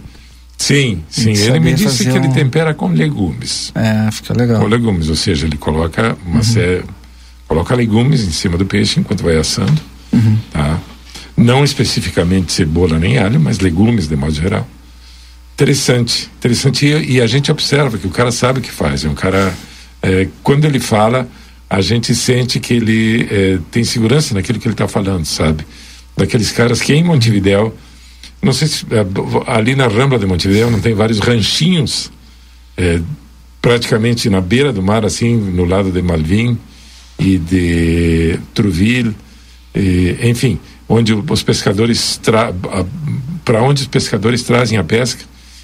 Sim, 0.57 1.03
sim. 1.09 1.31
Ele 1.31 1.59
me 1.59 1.73
disse 1.73 2.03
que 2.03 2.09
ele 2.17 2.27
um- 2.27 2.33
tempera 2.33 2.73
com 2.73 2.89
legumes. 2.89 3.71
é, 3.75 4.09
fica 4.11 4.33
legal. 4.33 4.59
Com 4.61 4.67
legumes, 4.67 5.07
ou 5.09 5.15
seja, 5.15 5.45
ele 5.45 5.55
coloca 5.57 6.09
Uhum. 6.25 6.31
uma 6.33 6.43
sé- 6.43 6.83
coloca 7.47 7.73
legumes 7.75 8.21
em 8.21 8.31
cima 8.31 8.57
do 8.57 8.65
peixe 8.65 8.99
enquanto 8.99 9.23
vai 9.23 9.37
assando, 9.37 9.79
Uhum. 10.11 10.37
tá? 10.51 10.79
Não 11.37 11.63
especificamente 11.63 12.51
cebola 12.51 12.97
nem 12.99 13.17
alho, 13.17 13.39
mas 13.39 13.59
legumes 13.59 14.07
de 14.07 14.15
modo 14.15 14.33
geral. 14.33 14.67
Interessante, 15.53 16.29
interessante 16.37 16.85
e, 16.85 17.13
e 17.13 17.21
a 17.21 17.27
gente 17.27 17.51
observa 17.51 17.97
que 17.97 18.07
o 18.07 18.11
cara 18.11 18.31
sabe 18.31 18.59
o 18.59 18.61
que 18.61 18.71
faz. 18.71 19.05
É 19.05 19.09
um 19.09 19.13
cara, 19.15 19.53
é, 20.01 20.27
quando 20.43 20.65
ele 20.65 20.79
fala, 20.79 21.27
a 21.69 21.81
gente 21.81 22.13
sente 22.15 22.59
que 22.59 22.73
ele 22.73 23.27
é, 23.29 23.59
tem 23.71 23.83
segurança 23.83 24.33
naquilo 24.33 24.59
que 24.59 24.67
ele 24.67 24.73
está 24.73 24.87
falando, 24.87 25.25
sabe? 25.25 25.65
Daqueles 26.15 26.51
caras 26.51 26.81
que 26.81 26.93
em 26.93 27.03
Montevidéu, 27.03 27.75
não 28.41 28.53
sei 28.53 28.67
se 28.67 28.85
é, 28.91 29.05
ali 29.47 29.75
na 29.75 29.87
Rambla 29.87 30.17
de 30.17 30.25
Montevidéu 30.25 30.71
não 30.71 30.79
tem 30.79 30.93
vários 30.93 31.19
ranchinhos 31.19 32.11
é, 32.77 33.01
praticamente 33.61 34.29
na 34.29 34.39
beira 34.39 34.71
do 34.71 34.81
mar, 34.81 35.05
assim, 35.05 35.35
no 35.35 35.65
lado 35.65 35.91
de 35.91 36.01
Malvin 36.01 36.57
e 37.19 37.37
de 37.37 38.39
Trouville, 38.53 39.15
e, 39.75 40.15
enfim, 40.23 40.59
onde 40.87 41.13
os 41.13 41.43
pescadores 41.43 42.19
para 43.43 43.61
onde 43.61 43.81
os 43.81 43.87
pescadores 43.87 44.43
trazem 44.43 44.77
a 44.77 44.83
pesca 44.83 45.23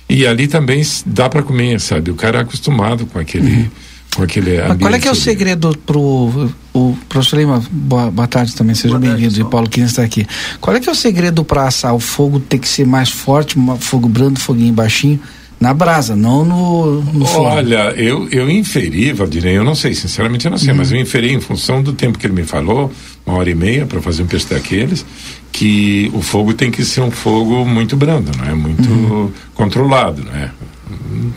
e 0.10 0.28
ali 0.28 0.48
também 0.48 0.82
dá 1.06 1.30
para 1.30 1.42
comer, 1.42 1.80
sabe? 1.80 2.12
O 2.12 2.16
cara 2.16 2.40
é 2.40 2.42
acostumado 2.42 3.06
com 3.06 3.20
aquele 3.20 3.72
com 4.16 4.24
aquele 4.24 4.62
Mas 4.62 4.78
qual 4.78 4.94
é 4.94 5.00
que 5.00 5.08
é 5.08 5.12
o 5.12 5.16
segredo 5.16 5.78
pro 5.86 6.50
o 6.74 6.98
professor 7.08 7.38
Lima? 7.38 7.64
Boa, 7.72 8.10
boa 8.12 8.28
tarde 8.28 8.56
também, 8.56 8.76
seja 8.76 8.98
bem-vindo. 8.98 9.40
E. 9.40 9.44
Paulo 9.44 9.70
Quina 9.70 9.86
está 9.86 10.04
aqui. 10.04 10.26
Qual 10.60 10.76
é 10.76 10.80
que 10.80 10.90
é 10.90 10.92
o 10.92 10.96
segredo 10.96 11.44
para 11.44 11.68
assar? 11.68 11.94
O 11.94 12.00
fogo 12.00 12.40
tem 12.40 12.60
que 12.60 12.68
ser 12.68 12.86
mais 12.86 13.10
forte, 13.10 13.58
um 13.58 13.78
fogo 13.78 14.08
brando, 14.08 14.40
foguinho 14.40 14.74
baixinho, 14.74 15.20
na 15.60 15.74
brasa, 15.74 16.16
não 16.16 16.44
no, 16.44 17.02
no 17.02 17.26
forno. 17.26 17.56
Olha, 17.56 17.94
eu, 17.96 18.28
eu 18.30 18.50
inferi, 18.50 19.14
Valdirei, 19.14 19.58
eu 19.58 19.64
não 19.64 19.76
sei, 19.76 19.94
sinceramente 19.94 20.46
eu 20.46 20.52
não 20.52 20.58
sei, 20.58 20.74
mas 20.74 20.92
eu 20.92 21.00
inferi 21.00 21.32
em 21.32 21.40
função 21.40 21.82
do 21.82 21.94
tempo 21.94 22.20
que 22.20 22.28
ele 22.28 22.34
me 22.34 22.44
falou, 22.44 22.92
uma 23.26 23.38
hora 23.38 23.50
e 23.50 23.56
meia 23.56 23.86
para 23.86 24.02
fazer 24.02 24.24
um 24.24 24.28
peixe 24.28 24.48
daqueles, 24.50 25.06
que 25.54 26.12
o 26.14 26.22
fogo 26.22 26.54
tem 26.54 26.70
que 26.70 26.84
ser 26.84 27.02
um 27.02 27.12
fogo 27.12 27.64
muito 27.66 27.96
brando, 27.96 28.32
não 28.38 28.46
é? 28.46 28.54
Muito 28.54 29.32
controlado, 29.54 30.24
não 30.24 30.36
é? 30.36 30.52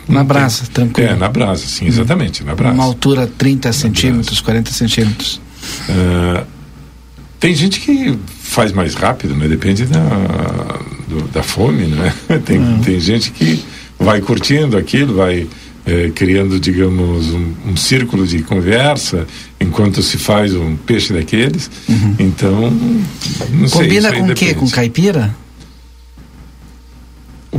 Na 0.07 0.23
brasa, 0.23 0.63
tranquilo. 0.71 1.09
É, 1.11 1.15
na 1.15 1.29
brasa, 1.29 1.65
sim, 1.67 1.85
exatamente, 1.87 2.43
na 2.43 2.55
brasa. 2.55 2.73
Uma 2.73 2.83
altura 2.85 3.27
30 3.37 3.71
centímetros, 3.73 4.39
40 4.41 4.71
centímetros. 4.71 5.39
Ah, 5.89 6.43
tem 7.39 7.53
gente 7.55 7.79
que 7.79 8.17
faz 8.41 8.71
mais 8.71 8.95
rápido, 8.95 9.35
né? 9.35 9.47
Depende 9.47 9.85
da, 9.85 9.99
do- 11.07 11.27
da 11.31 11.43
fome, 11.43 11.85
né? 11.85 12.13
Tem, 12.45 12.79
tem 12.83 12.99
gente 12.99 13.31
que 13.31 13.63
vai 13.99 14.21
curtindo 14.21 14.77
aquilo, 14.77 15.15
vai 15.15 15.47
eh, 15.85 16.11
criando, 16.15 16.59
digamos, 16.59 17.27
um, 17.33 17.53
um 17.67 17.75
círculo 17.77 18.25
de 18.25 18.41
conversa 18.43 19.27
enquanto 19.59 20.01
se 20.01 20.17
faz 20.17 20.53
um 20.53 20.75
peixe 20.75 21.13
daqueles. 21.13 21.69
Então, 22.19 22.71
não 23.51 23.67
sei. 23.67 23.81
Combina 23.83 24.07
isso 24.07 24.07
aí 24.07 24.19
com 24.19 24.31
o 24.31 24.35
quê? 24.35 24.53
Com 24.53 24.69
caipira? 24.69 25.35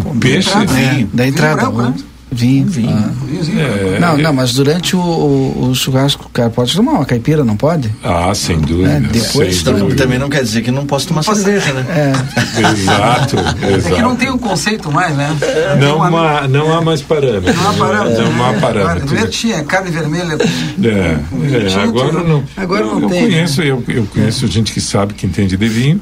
O 0.04 0.14
peixe. 0.16 0.48
entrada, 0.50 0.78
É, 0.80 1.06
da 1.12 1.26
entrada. 1.26 1.56
branco, 1.62 1.82
né? 1.82 1.88
né? 1.96 2.04
Vinho. 2.30 2.66
Vinho, 2.66 2.90
ah. 2.90 3.96
É, 3.96 3.98
Não, 3.98 4.18
não, 4.18 4.34
mas 4.34 4.52
durante 4.52 4.94
o, 4.94 5.00
o, 5.00 5.68
o 5.70 5.74
churrasco, 5.74 6.26
o 6.26 6.28
cara 6.28 6.50
pode 6.50 6.76
tomar 6.76 6.92
uma 6.92 7.04
caipira, 7.06 7.42
não 7.42 7.56
pode? 7.56 7.90
Ah, 8.04 8.34
sem 8.34 8.58
dúvida. 8.60 8.90
É, 8.90 9.00
depois 9.00 9.54
sem 9.56 9.64
Também, 9.64 9.80
dúvida. 9.80 10.02
também 10.02 10.18
não 10.18 10.28
quer 10.28 10.42
dizer 10.42 10.60
que 10.60 10.70
não 10.70 10.84
posso 10.84 11.08
tomar 11.08 11.22
cerveja, 11.22 11.72
né? 11.72 11.86
É. 11.88 12.60
Exato, 12.70 13.36
exato. 13.36 13.88
É 13.88 13.96
que 13.96 14.02
não 14.02 14.14
tem 14.14 14.30
um 14.30 14.36
conceito 14.36 14.92
mais, 14.92 15.16
né? 15.16 15.34
Não, 15.80 15.96
uma- 15.96 16.40
há, 16.40 16.48
não 16.48 16.76
há 16.76 16.82
mais 16.82 17.00
parâmetros. 17.00 17.56
Não 17.56 17.70
há 17.70 17.72
parâmetro. 17.72 18.30
Não 18.30 18.44
há 18.44 18.52
né? 18.52 18.60
parâmetros. 18.60 19.04
Primeiro 19.04 19.30
tinha 19.30 19.64
carne 19.64 19.90
vermelha. 19.90 20.36
É, 20.84 20.88
é, 20.88 21.82
agora 21.82 22.22
não. 22.22 22.44
agora 22.56 22.84
não 22.84 23.00
eu 23.02 23.08
tem, 23.08 23.22
Conheço, 23.22 23.62
eu, 23.62 23.82
eu 23.88 24.04
conheço 24.06 24.46
gente 24.48 24.72
que 24.72 24.82
sabe, 24.82 25.14
que 25.14 25.26
entende 25.26 25.56
de 25.56 25.68
vinho. 25.68 25.98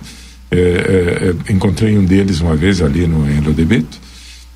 É, 0.50 0.56
é, 0.58 1.50
é, 1.50 1.52
encontrei 1.52 1.98
um 1.98 2.04
deles 2.04 2.40
uma 2.40 2.54
vez 2.54 2.80
ali 2.80 3.06
no 3.06 3.28
em 3.28 3.40
Lodebeto 3.40 3.98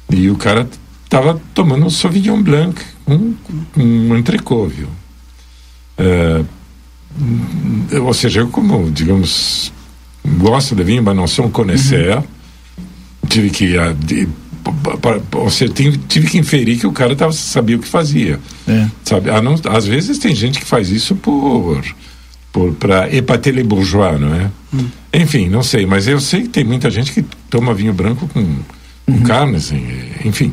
e 0.09 0.30
o 0.30 0.37
cara 0.37 0.68
estava 1.04 1.40
tomando 1.52 1.85
um 1.85 1.90
Sauvignon 1.90 2.40
Blanc, 2.40 2.80
um, 3.09 3.35
um 3.76 4.16
entrecô, 4.16 4.66
viu? 4.66 4.88
É, 5.99 6.44
ou 7.99 8.14
seja, 8.14 8.40
eu 8.40 8.49
como, 8.49 8.90
digamos, 8.90 9.73
gosto 10.38 10.76
de 10.76 10.85
vinho, 10.85 11.02
mas 11.02 11.16
não 11.16 11.26
sou 11.26 11.47
um 11.47 11.50
conhecer, 11.50 12.23
tive 13.28 13.50
que 13.50 13.76
ah, 13.76 13.92
de- 13.92 14.28
ou 15.32 15.50
seja, 15.50 15.73
tive, 15.73 16.28
que 16.28 16.38
inferir 16.38 16.78
que 16.78 16.87
o 16.87 16.92
cara 16.92 17.16
tava, 17.16 17.32
sabia 17.32 17.76
o 17.76 17.80
que 17.80 17.88
fazia. 17.88 18.38
É. 18.68 18.87
Sabe? 19.04 19.30
Ah, 19.30 19.42
não, 19.42 19.56
às 19.68 19.87
vezes 19.87 20.18
tem 20.18 20.35
gente 20.35 20.61
que 20.61 20.66
faz 20.66 20.90
isso 20.90 21.16
por 21.16 21.82
para 22.78 23.09
épater 23.14 23.52
les 23.54 23.64
bourgeois, 23.66 24.19
não 24.21 24.35
é? 24.35 24.50
Enfim, 25.12 25.49
não 25.49 25.62
sei, 25.62 25.87
mas 25.87 26.07
eu 26.09 26.21
sei 26.21 26.42
que 26.42 26.49
tem 26.49 26.64
muita 26.64 26.90
gente 26.90 27.12
que 27.12 27.23
toma 27.49 27.73
vinho 27.75 27.92
branco 27.92 28.28
com, 28.33 28.45
com 29.07 29.23
carne, 29.23 29.57
assim, 29.57 29.87
enfim. 30.25 30.52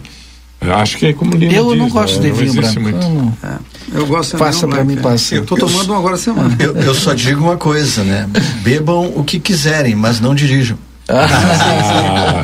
Acho 0.60 0.98
que 0.98 1.06
é 1.06 1.14
como 1.14 1.36
Lino 1.36 1.54
Eu 1.54 1.70
diz, 1.70 1.78
não 1.78 1.90
gosto 1.90 2.20
né? 2.20 2.30
de 2.30 2.32
vinho 2.32 2.54
branco. 2.54 2.80
muito. 2.82 2.98
Eu 3.06 3.10
não- 3.14 3.38
É, 3.44 3.58
eu 4.00 4.08
gosto 4.08 4.32
de 4.32 4.38
Passa 4.40 4.60
vinho 4.60 4.70
pra 4.70 4.84
branco, 4.84 4.92
mim, 4.92 4.98
é. 4.98 5.02
passa. 5.02 5.36
Eu 5.36 5.46
tô 5.46 5.56
tomando 5.56 5.94
um 5.94 5.96
agora 5.96 6.16
a 6.16 6.18
semana. 6.18 6.56
Eu, 6.60 6.76
eu 6.76 6.96
só 6.96 7.14
digo 7.14 7.44
uma 7.44 7.58
coisa, 7.58 8.04
né? 8.04 8.28
Bebam 8.64 9.14
o 9.16 9.24
que 9.24 9.40
quiserem, 9.40 9.96
mas 9.96 10.20
não 10.20 10.34
dirijam. 10.34 10.78
Ah, 11.10 12.44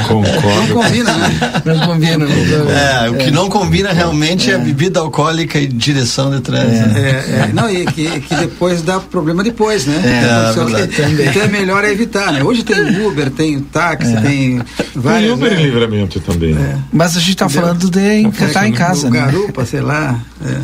Não 0.00 0.22
concordo. 0.22 0.74
combina, 0.74 1.12
né? 1.14 1.30
Não 1.64 1.78
combina. 1.86 2.18
não- 2.26 2.70
É, 2.70 3.10
o 3.10 3.14
que 3.16 3.30
não 3.30 3.48
combina 3.48 3.92
realmente 3.92 4.50
é, 4.50 4.54
a 4.54 4.58
bebida 4.58 5.00
alcoólica 5.00 5.58
e 5.58 5.66
direção 5.66 6.30
de 6.30 6.40
trânsito. 6.40 6.96
É, 6.96 7.10
é, 7.10 7.50
não, 7.52 7.70
e 7.70 7.84
que, 7.86 8.20
que 8.20 8.34
depois 8.34 8.82
dá 8.82 8.98
problema 9.00 9.42
depois, 9.42 9.86
né? 9.86 10.00
É, 10.04 10.50
Então, 10.52 10.68
é 10.78 11.26
então 11.28 11.42
é 11.42 11.48
melhor 11.48 11.84
evitar, 11.84 12.32
né? 12.32 12.42
Hoje 12.42 12.62
tem 12.62 13.06
Uber, 13.06 13.30
tem 13.30 13.60
táxi, 13.60 14.12
tem 14.14 14.22
Tem 14.22 14.62
várias. 14.94 15.32
Uber 15.32 15.52
em 15.52 15.56
né? 15.56 15.62
livramento 15.62 16.20
também. 16.20 16.54
né? 16.54 16.78
Mas 16.92 17.16
a 17.16 17.20
gente 17.20 17.36
tá 17.36 17.48
falando 17.48 17.90
de 17.90 18.20
encantar 18.20 18.66
em 18.66 18.72
casa, 18.72 19.10
né? 19.10 19.20
Garupa, 19.20 19.64
sei 19.64 19.80
lá. 19.80 20.18
é. 20.44 20.56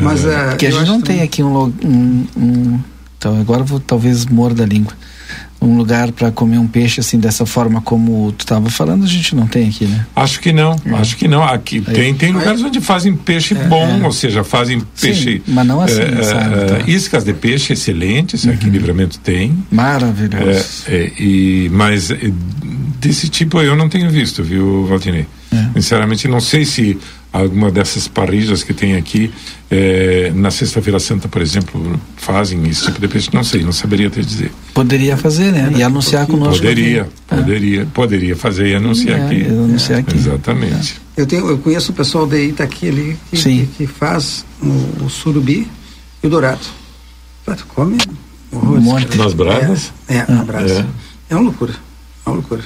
Mas 0.00 0.24
é, 0.24 0.48
Porque 0.48 0.66
a 0.66 0.70
gente 0.70 0.86
não 0.86 1.00
também- 1.00 1.16
tem 1.18 1.22
aqui 1.22 1.42
um, 1.42 1.72
um, 1.84 2.26
um- 2.36 2.80
então 3.18 3.38
agora 3.40 3.60
eu 3.60 3.64
vou 3.66 3.78
talvez 3.78 4.24
morda 4.26 4.62
a 4.62 4.66
língua. 4.66 4.92
Um 5.60 5.76
lugar 5.76 6.12
para 6.12 6.30
comer 6.30 6.58
um 6.58 6.66
peixe 6.66 7.00
assim 7.00 7.18
dessa 7.18 7.46
forma 7.46 7.80
como 7.80 8.30
tu 8.32 8.42
estava 8.42 8.68
falando, 8.68 9.04
a 9.04 9.06
gente 9.06 9.34
não 9.34 9.46
tem 9.46 9.68
aqui, 9.68 9.86
né? 9.86 10.06
Acho 10.14 10.40
que 10.40 10.52
não, 10.52 10.76
acho 10.94 11.16
que 11.16 11.26
não. 11.26 11.42
Aqui 11.42 11.80
tem, 11.80 12.14
tem 12.14 12.32
lugares 12.32 12.62
onde 12.62 12.80
fazem 12.80 13.16
peixe 13.16 13.54
bom, 13.54 14.04
ou 14.04 14.12
seja, 14.12 14.44
fazem 14.44 14.82
peixe. 15.00 15.42
mas 15.46 15.66
não 15.66 15.80
assim, 15.80 16.00
eh, 16.00 16.22
sabe, 16.22 16.54
eh, 16.54 16.64
tá? 16.66 16.78
iscas 16.90 17.24
de 17.24 17.32
peixe 17.32 17.72
excelentes, 17.72 18.46
aqui 18.46 18.66
em 18.66 18.70
livramento 18.70 19.18
tem. 19.18 19.56
Maravilhoso. 19.70 20.84
É, 20.88 20.94
é, 20.94 21.12
e, 21.18 21.70
mas 21.72 22.10
é, 22.10 22.18
desse 23.00 23.28
tipo 23.28 23.60
eu 23.60 23.74
não 23.74 23.88
tenho 23.88 24.10
visto, 24.10 24.42
viu, 24.42 24.86
Valtinei? 24.86 25.26
É. 25.52 25.68
Sinceramente, 25.74 26.28
não 26.28 26.40
sei 26.40 26.64
se 26.64 26.98
alguma 27.36 27.70
dessas 27.70 28.06
parrilhas 28.08 28.62
que 28.62 28.72
tem 28.74 28.96
aqui, 28.96 29.30
é, 29.70 30.30
na 30.34 30.50
Sexta-feira 30.50 30.98
Santa, 30.98 31.28
por 31.28 31.42
exemplo, 31.42 32.00
fazem 32.16 32.66
esse 32.68 32.84
tipo 32.86 33.00
de 33.00 33.08
peixe. 33.08 33.28
Não 33.32 33.42
sei, 33.44 33.62
não 33.62 33.72
saberia 33.72 34.08
te 34.10 34.24
dizer. 34.24 34.50
Poderia 34.74 35.16
fazer, 35.16 35.52
né? 35.52 35.72
E 35.76 35.82
anunciar 35.82 36.26
conosco. 36.26 36.56
Poderia, 36.56 37.02
aqui. 37.02 37.10
poderia, 37.28 37.86
poderia 37.86 38.36
fazer 38.36 38.68
e 38.68 38.74
anunciar 38.74 39.18
É, 39.18 39.26
aqui. 39.26 39.46
anunciar 39.46 39.98
aqui. 40.00 40.16
Exatamente. 40.16 41.00
Eu, 41.16 41.26
tenho, 41.26 41.48
eu 41.48 41.58
conheço 41.58 41.92
o 41.92 41.94
pessoal 41.94 42.26
de 42.26 42.46
Itaqui 42.48 42.88
ali 42.88 43.18
que, 43.30 43.36
Sim. 43.36 43.68
que, 43.76 43.86
que 43.86 43.92
faz 43.92 44.44
o, 44.62 45.04
o 45.04 45.10
surubi. 45.10 45.66
e 46.22 46.26
o 46.26 46.30
dourado. 46.30 46.60
Ah, 47.46 47.54
tu 47.54 47.66
come 47.66 47.96
Um 48.52 48.80
monte. 48.80 49.16
Nas 49.16 49.32
bragas? 49.34 49.92
É, 50.08 50.18
é, 50.18 50.26
na 50.28 50.44
brasa. 50.44 50.86
É. 51.28 51.34
É. 51.34 51.36
uma 51.36 51.42
loucura. 51.44 51.72
É 52.24 52.28
uma 52.28 52.36
loucura. 52.36 52.62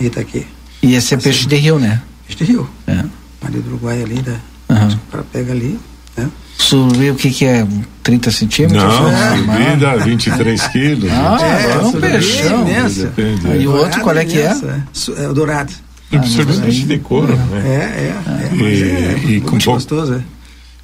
E 0.00 0.08
tá 0.10 0.20
aqui. 0.20 0.46
E 0.82 0.94
esse 0.94 1.14
é 1.14 1.16
peixe 1.16 1.46
de 1.46 1.56
rio, 1.56 1.78
né? 1.78 2.00
Este 2.28 2.44
rio. 2.44 2.68
É. 2.86 3.04
Ali 3.42 3.60
do 3.60 3.68
Uruguai 3.70 4.02
ali, 4.02 4.20
da, 4.22 4.34
Aham. 4.70 4.88
o 5.08 5.10
cara 5.12 5.24
pega 5.32 5.52
ali, 5.52 5.78
né? 6.16 6.28
Surubim, 6.58 7.10
o 7.10 7.14
que 7.14 7.30
que 7.30 7.44
é? 7.44 7.66
30 8.02 8.30
centímetros? 8.32 8.82
Não, 8.82 9.08
É, 9.08 9.36
subida 9.36 9.96
23 10.04 10.66
quilos. 10.68 11.10
Ah, 11.12 11.38
É, 11.40 11.70
é 11.72 11.78
um 11.78 11.90
surubim 11.92 12.00
peixão. 12.10 12.64
Depende. 12.64 13.62
E 13.62 13.66
o 13.68 13.72
outro, 13.76 14.00
qual 14.00 14.16
é 14.16 14.24
que 14.24 14.38
é? 14.40 14.54
Su- 14.92 15.14
É 15.16 15.28
o 15.28 15.32
dourado. 15.34 15.72
Peixe 16.10 16.84
de 16.86 16.98
couro, 16.98 17.32
É, 17.32 17.36
né? 17.36 17.60
é. 17.66 18.54
é, 18.54 18.56
E- 18.56 18.82
é 18.82 19.18
e 19.36 19.40
com 19.42 19.50
muito 19.52 19.64
pouco- 19.64 19.72
gostoso, 19.78 20.14
é. 20.14 20.22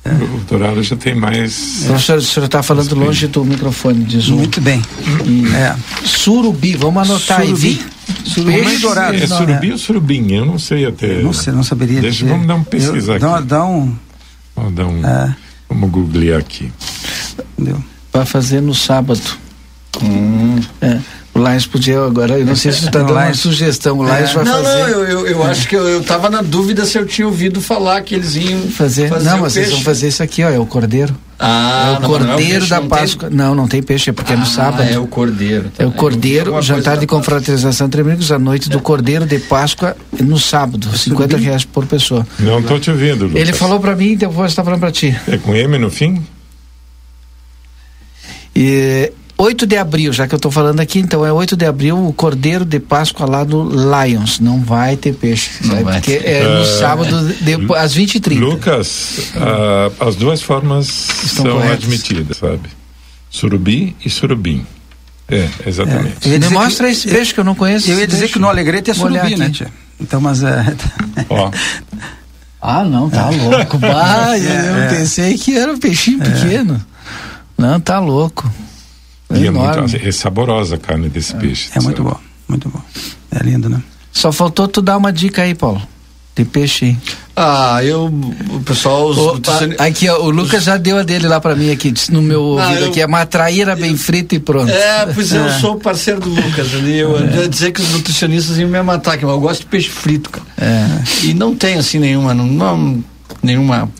O 0.06 0.38
dourado 0.48 0.82
já 0.82 0.96
tem 0.96 1.14
mais. 1.14 1.84
Professor, 1.86 2.18
o 2.18 2.22
senhor 2.22 2.44
está 2.46 2.62
falando 2.62 2.94
longe 2.94 3.26
do 3.26 3.42
microfone 3.44 4.04
de 4.04 4.20
zoom. 4.20 4.36
Muito 4.36 4.60
bem. 4.60 4.82
É. 5.56 5.74
Surubi, 6.06 6.76
vamos 6.76 7.08
anotar 7.10 7.40
aí. 7.40 7.46
Surubi. 7.48 7.68
Vi? 7.70 8.30
Surubi 8.30 8.52
Peixe 8.58 8.74
e 8.74 8.78
dourado. 8.80 9.16
É 9.16 9.26
surubi 9.26 9.72
ou 9.72 9.78
surubim? 9.78 10.32
Eu 10.32 10.44
não 10.44 10.58
sei 10.58 10.84
até. 10.84 11.22
Não 11.22 11.32
sei, 11.32 11.52
não 11.54 11.62
saberia 11.62 12.02
Deixa, 12.02 12.18
dizer. 12.18 12.30
vamos 12.32 12.46
dar 12.46 12.54
uma 12.56 12.64
pesquisa 12.66 13.12
Eu- 13.12 13.16
aqui. 13.16 13.24
Dá, 13.24 13.40
dá 13.40 13.64
um. 13.64 13.96
Vamos 14.54 14.74
dar 14.74 14.86
um. 14.86 15.06
É, 15.06 15.36
Vamos 15.70 15.90
googlear 15.90 16.38
aqui. 16.40 16.70
entendeu? 17.58 17.82
Vai 18.12 18.26
fazer 18.26 18.60
no 18.60 18.74
sábado. 18.74 19.22
É. 20.82 20.98
O 21.34 21.40
Lages 21.40 21.66
podia 21.66 22.00
agora, 22.00 22.38
eu 22.38 22.46
não 22.46 22.54
sei 22.54 22.70
se 22.70 22.78
você 22.80 22.86
está 22.86 23.00
dando 23.02 23.12
uma 23.12 23.34
sugestão. 23.34 23.98
O 23.98 24.06
É. 24.06 24.10
Lages 24.12 24.32
vai 24.34 24.44
Não, 24.44 24.62
fazer. 24.62 24.78
não, 24.82 24.88
eu, 24.88 25.04
eu, 25.04 25.26
eu 25.26 25.42
acho 25.42 25.66
que 25.68 25.74
eu, 25.74 25.88
eu 25.88 26.02
tava 26.04 26.30
na 26.30 26.40
dúvida 26.42 26.84
se 26.84 26.96
eu 26.96 27.04
tinha 27.04 27.26
ouvido 27.26 27.60
falar 27.60 28.00
que 28.02 28.14
eles 28.14 28.36
iam 28.36 28.60
fazer. 28.68 29.08
fazer 29.08 29.28
não, 29.30 29.38
o 29.38 29.40
mas 29.42 29.52
vocês 29.52 29.66
peixe. 29.66 29.76
vão 29.76 29.84
fazer 29.84 30.08
isso 30.08 30.22
aqui, 30.22 30.44
ó, 30.44 30.48
é 30.50 30.58
o 30.60 30.64
cordeiro. 30.66 31.12
Ah, 31.36 31.94
é 31.96 31.98
o 31.98 32.00
não, 32.02 32.08
não 32.08 32.14
é 32.14 32.18
o 32.18 32.18
cordeiro 32.28 32.52
peixe, 32.60 32.70
da 32.70 32.76
não 32.76 32.82
tem- 32.82 32.98
Páscoa. 32.98 33.30
Não, 33.30 33.54
não 33.56 33.66
tem 33.66 33.82
peixe, 33.82 34.10
é 34.10 34.12
porque 34.12 34.32
é 34.32 34.36
no 34.36 34.42
Ah, 34.42 34.46
sábado. 34.46 34.82
É 34.88 34.96
o 34.96 35.08
cordeiro. 35.08 35.70
tá. 35.76 35.82
É 35.82 35.86
o 35.88 35.90
cordeiro, 35.90 36.62
jantar 36.62 36.96
de 36.96 37.00
Páscoa. 37.06 37.18
confraternização 37.18 37.88
entre 37.88 38.00
amigos, 38.02 38.30
a 38.30 38.38
noite 38.38 38.68
do 38.70 38.78
cordeiro 38.80 39.26
de 39.26 39.40
Páscoa 39.40 39.96
no 40.22 40.38
sábado, 40.38 40.96
50 40.96 41.36
reais 41.36 41.64
por 41.64 41.84
pessoa. 41.84 42.24
Não 42.38 42.60
estou 42.60 42.78
te 42.78 42.92
ouvindo, 42.92 43.24
Lucas. 43.26 43.40
Ele 43.40 43.52
falou 43.52 43.80
pra 43.80 43.96
mim, 43.96 44.12
então 44.12 44.28
eu 44.28 44.32
vou 44.32 44.46
estar 44.46 44.62
falando 44.62 44.78
pra 44.78 44.92
ti. 44.92 45.12
É 45.26 45.36
com 45.36 45.52
M 45.52 45.76
no 45.78 45.90
fim? 45.90 46.24
E 48.54 49.10
8 49.36 49.66
de 49.66 49.76
abril, 49.76 50.12
já 50.12 50.28
que 50.28 50.34
eu 50.34 50.38
tô 50.38 50.48
falando 50.50 50.78
aqui, 50.80 51.00
então 51.00 51.26
é 51.26 51.32
8 51.32 51.56
de 51.56 51.66
abril, 51.66 52.06
o 52.06 52.12
cordeiro 52.12 52.64
de 52.64 52.78
Páscoa 52.78 53.28
lá 53.28 53.42
do 53.42 53.64
Lions. 53.68 54.38
Não 54.38 54.60
vai 54.60 54.96
ter 54.96 55.12
peixe, 55.14 55.50
Não 55.66 55.82
vai 55.82 55.94
Porque 55.94 56.18
ter. 56.18 56.28
é 56.28 56.44
no 56.44 56.60
É. 56.62 56.64
sábado, 56.64 57.34
depois, 57.40 57.80
às 57.82 57.94
20h30. 57.94 58.38
Lucas, 58.40 59.32
ah, 59.36 59.90
as 60.06 60.14
duas 60.14 60.40
formas 60.40 60.86
Estão 61.24 61.44
são 61.46 61.52
corretas. 61.52 61.84
admitidas, 61.84 62.36
sabe? 62.36 62.68
Surubi 63.28 63.96
e 64.04 64.08
surubim. 64.08 64.64
É, 65.28 65.48
exatamente. 65.66 66.28
Me 66.28 66.38
dizer 66.38 66.52
mostra 66.54 66.86
que- 66.86 66.92
esse 66.92 67.08
peixe 67.08 67.34
que 67.34 67.40
eu 67.40 67.44
não 67.44 67.54
conheço. 67.56 67.90
Eu 67.90 67.98
ia 67.98 68.06
dizer 68.06 68.20
peixe. 68.20 68.34
que 68.34 68.38
no 68.38 68.48
Alegrete 68.48 68.90
é 68.90 68.94
surubi, 68.94 69.36
né, 69.36 69.50
tia? 69.50 69.68
Então, 70.00 70.20
mas 70.20 70.42
é. 70.44 70.64
Ó, 71.28 71.50
Ah, 72.66 72.84
não, 72.84 73.10
tá 73.10 73.28
louco. 73.30 73.76
Bah, 73.78 74.36
eu 74.38 74.48
É, 74.50 74.84
é. 74.86 74.88
pensei 74.96 75.36
que 75.36 75.56
era 75.56 75.72
um 75.72 75.78
peixinho 75.78 76.18
pequeno. 76.20 76.80
Não, 77.58 77.78
tá 77.80 77.98
louco. 77.98 78.50
É 79.34 79.40
e 79.40 79.44
é, 79.44 79.46
enorme. 79.46 79.80
muito, 79.82 79.96
é 80.08 80.12
saborosa 80.12 80.76
a 80.76 80.78
carne 80.78 81.08
desse 81.08 81.34
peixe. 81.34 81.70
É 81.74 81.80
muito 81.80 82.02
bom, 82.02 82.16
muito 82.48 82.68
bom. 82.68 82.80
É 83.30 83.42
lindo, 83.42 83.68
né? 83.68 83.82
Só 84.12 84.30
faltou 84.32 84.68
tu 84.68 84.80
dar 84.80 84.96
uma 84.96 85.12
dica 85.12 85.42
aí, 85.42 85.54
Paulo. 85.54 85.82
De 86.36 86.44
peixe 86.44 86.84
aí. 86.86 86.96
Ah, 87.36 87.78
eu. 87.84 88.06
O 88.06 88.60
pessoal. 88.64 89.08
Os, 89.08 89.16
nutricioni- 89.16 89.76
a- 89.78 89.84
aqui, 89.84 90.08
ó, 90.08 90.18
o 90.20 90.30
Lucas 90.30 90.64
já 90.64 90.76
deu 90.76 90.98
a 90.98 91.02
dele 91.04 91.28
lá 91.28 91.40
pra 91.40 91.54
mim 91.54 91.70
aqui, 91.70 91.92
disse 91.92 92.12
no 92.12 92.20
meu 92.20 92.58
Ah, 92.58 92.64
ouvido 92.66 92.80
eu- 92.84 92.88
aqui, 92.90 93.00
é 93.00 93.06
uma 93.06 93.24
traíra 93.24 93.76
bem 93.76 93.96
frita 93.96 94.34
e 94.34 94.40
pronto. 94.40 94.68
É, 94.70 95.06
pois 95.14 95.30
eu 95.32 95.48
sou 95.60 95.76
parceiro 95.76 96.20
do 96.20 96.30
Lucas 96.30 96.74
ali. 96.74 96.98
Eu 96.98 97.18
ia 97.20 97.48
dizer 97.48 97.70
que 97.70 97.80
os 97.80 97.88
nutricionistas 97.92 98.58
iam 98.58 98.68
me 98.68 98.82
matar, 98.82 99.16
que 99.16 99.24
eu 99.24 99.40
gosto 99.40 99.60
de 99.60 99.66
peixe 99.66 99.88
frito, 99.88 100.28
cara. 100.30 100.44
É. 100.58 100.86
E 101.26 101.34
não 101.34 101.54
tem 101.54 101.74
assim 101.76 102.00
nenhuma, 102.00 102.34
não, 102.34 102.46
não- 102.46 103.04
nenhuma, 103.44 103.90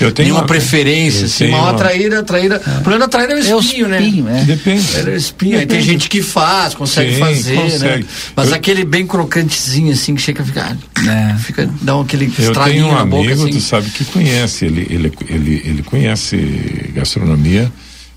Eu 0.00 0.10
tenho 0.12 0.26
nenhuma 0.26 0.40
uma- 0.42 0.46
preferência, 0.46 1.26
assim, 1.26 1.48
uma 1.48 1.62
uma- 1.70 1.74
traíra, 1.74 2.22
traíra. 2.22 2.56
O 2.56 2.82
problema 2.82 3.00
da 3.00 3.08
traíra 3.08 3.32
é 3.32 3.36
o 3.36 3.48
É 3.48 3.54
o 3.54 3.60
espinho, 3.60 3.88
né? 3.88 4.00
espinho, 4.02 4.28
é. 4.28 4.44
Depende. 4.44 4.96
Era 4.96 5.10
o 5.10 5.14
espinho. 5.16 5.58
Aí 5.58 5.66
tem 5.66 5.80
gente 5.80 6.08
que 6.08 6.22
faz, 6.22 6.74
consegue 6.74 7.14
Sim, 7.14 7.20
fazer, 7.20 7.54
né? 7.56 7.62
consegue. 7.70 8.06
Mas 8.34 8.48
Eu- 8.48 8.54
aquele 8.54 8.84
bem 8.84 9.06
crocantezinho, 9.06 9.92
assim, 9.92 10.14
que 10.14 10.22
chega 10.22 10.42
a 10.42 10.44
ficar. 10.46 10.76
É. 11.06 11.34
Fica, 11.38 11.68
dá 11.82 11.96
um, 11.96 12.00
aquele 12.00 12.24
Eu 12.38 12.44
estraguinho 12.48 12.74
tenho 12.84 12.86
um 12.88 12.92
na 12.94 13.00
amigo, 13.00 13.16
boca, 13.22 13.32
assim. 13.34 13.50
tu 13.50 13.60
sabe, 13.60 13.90
que 13.90 14.04
conhece, 14.06 14.64
ele, 14.64 14.86
ele, 14.90 15.12
ele, 15.28 15.62
ele 15.64 15.82
conhece 15.82 16.90
gastronomia 16.94 17.70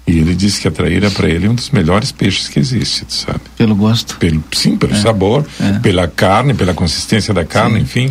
e 0.07 0.17
ele 0.17 0.33
disse 0.33 0.59
que 0.59 0.67
a 0.67 0.71
traíra 0.71 1.11
para 1.11 1.29
ele 1.29 1.45
é 1.45 1.49
um 1.49 1.53
dos 1.55 1.69
melhores 1.69 2.11
peixes 2.11 2.47
que 2.47 2.59
existe, 2.59 3.05
tu 3.05 3.13
sabe? 3.13 3.41
Pelo 3.57 3.75
gosto. 3.75 4.17
Pelo, 4.17 4.43
sim, 4.51 4.75
pelo 4.75 4.95
sabor, 4.95 5.45
pela 5.83 6.07
carne, 6.07 6.53
pela 6.53 6.73
consistência 6.73 7.33
da 7.33 7.45
carne, 7.45 7.79
enfim, 7.81 8.09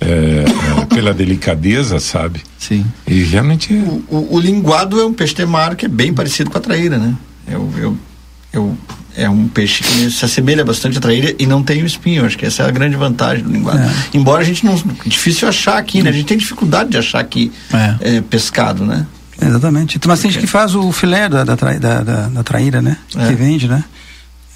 é, 0.00 0.44
é, 0.82 0.84
pela 0.86 1.12
delicadeza, 1.12 2.00
sabe? 2.00 2.40
Sim. 2.58 2.84
E 3.06 3.22
realmente 3.24 3.74
é- 3.74 3.76
O, 3.78 4.04
o- 4.08 4.34
o 4.36 4.40
linguado 4.40 5.00
é 5.00 5.04
um 5.04 5.12
peixe 5.12 5.44
mar 5.44 5.74
que 5.76 5.86
é 5.86 5.88
bem 5.88 6.12
parecido 6.14 6.50
com 6.50 6.58
a 6.58 6.60
traíra, 6.60 6.98
né? 6.98 7.14
Eu, 7.46 7.70
eu, 7.76 7.96
eu, 8.52 8.78
é 9.16 9.28
um 9.28 9.46
peixe 9.48 9.82
que 9.82 10.10
se 10.10 10.24
assemelha 10.24 10.64
bastante 10.64 10.98
à 10.98 11.00
traíra 11.00 11.34
e 11.38 11.46
não 11.46 11.62
tem 11.62 11.82
o 11.82 11.86
espinho. 11.86 12.24
Acho 12.24 12.38
que 12.38 12.46
essa 12.46 12.62
é 12.62 12.66
a 12.68 12.70
grande 12.70 12.96
vantagem 12.96 13.44
do 13.44 13.50
linguado. 13.52 13.80
Embora 14.14 14.40
a 14.42 14.44
gente 14.44 14.64
não. 14.64 14.74
É 14.74 15.08
difícil 15.08 15.48
achar 15.48 15.76
aqui, 15.78 16.02
né? 16.02 16.10
A 16.10 16.12
gente 16.12 16.26
tem 16.26 16.38
dificuldade 16.38 16.90
de 16.90 16.96
achar 16.98 17.18
aqui 17.20 17.52
É. 17.72 18.16
é, 18.16 18.20
pescado, 18.20 18.84
né? 18.86 19.06
Exatamente. 19.42 19.98
Mas 20.06 20.20
tem 20.20 20.30
gente 20.30 20.40
que 20.42 20.46
faz 20.46 20.74
o 20.74 20.92
filé 20.92 21.28
da, 21.28 21.44
da, 21.44 21.54
da, 21.54 22.02
da- 22.02 22.28
da 22.28 22.42
traíra, 22.42 22.80
né? 22.82 22.96
É. 23.16 23.26
Que 23.28 23.34
vende, 23.34 23.66
né? 23.68 23.82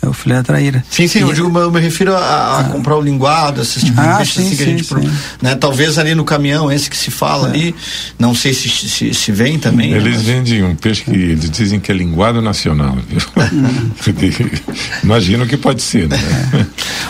É 0.04 0.08
o 0.08 0.12
filé 0.12 0.34
da 0.36 0.42
traíra. 0.42 0.84
Sim, 0.90 1.08
sim, 1.08 1.20
E- 1.20 1.22
eu, 1.22 1.32
digo, 1.32 1.58
eu 1.58 1.70
me 1.70 1.80
refiro 1.80 2.14
a, 2.14 2.60
a 2.60 2.64
comprar 2.64 2.96
o 2.96 3.00
linguado, 3.00 3.62
esses 3.62 3.82
tipos 3.82 3.98
Ah, 3.98 4.10
de 4.12 4.16
peixes 4.18 4.34
sim, 4.34 4.46
assim 4.48 4.56
que 4.56 4.62
a 4.62 4.66
gente. 4.66 4.84
pro- 4.84 5.02
sim. 5.02 5.10
Né, 5.40 5.54
talvez 5.54 5.98
ali 5.98 6.14
no 6.14 6.24
caminhão, 6.24 6.70
esse 6.70 6.90
que 6.90 6.96
se 6.96 7.10
fala 7.10 7.48
ali, 7.48 7.74
não 8.18 8.34
sei 8.34 8.52
se, 8.52 8.68
se, 8.68 9.14
se 9.14 9.32
vem 9.32 9.58
também. 9.58 9.90
né, 9.92 9.96
Eles 9.96 10.16
mas- 10.16 10.22
vendem 10.26 10.62
um 10.62 10.74
peixe 10.76 11.02
que 11.04 11.10
eles 11.10 11.48
dizem 11.50 11.80
que 11.80 11.90
é 11.90 11.94
linguado 11.94 12.42
nacional. 12.42 12.96
Viu? 13.08 13.20
Imagino 15.02 15.46
que 15.46 15.56
pode 15.56 15.82
ser, 15.82 16.08
né? 16.08 16.18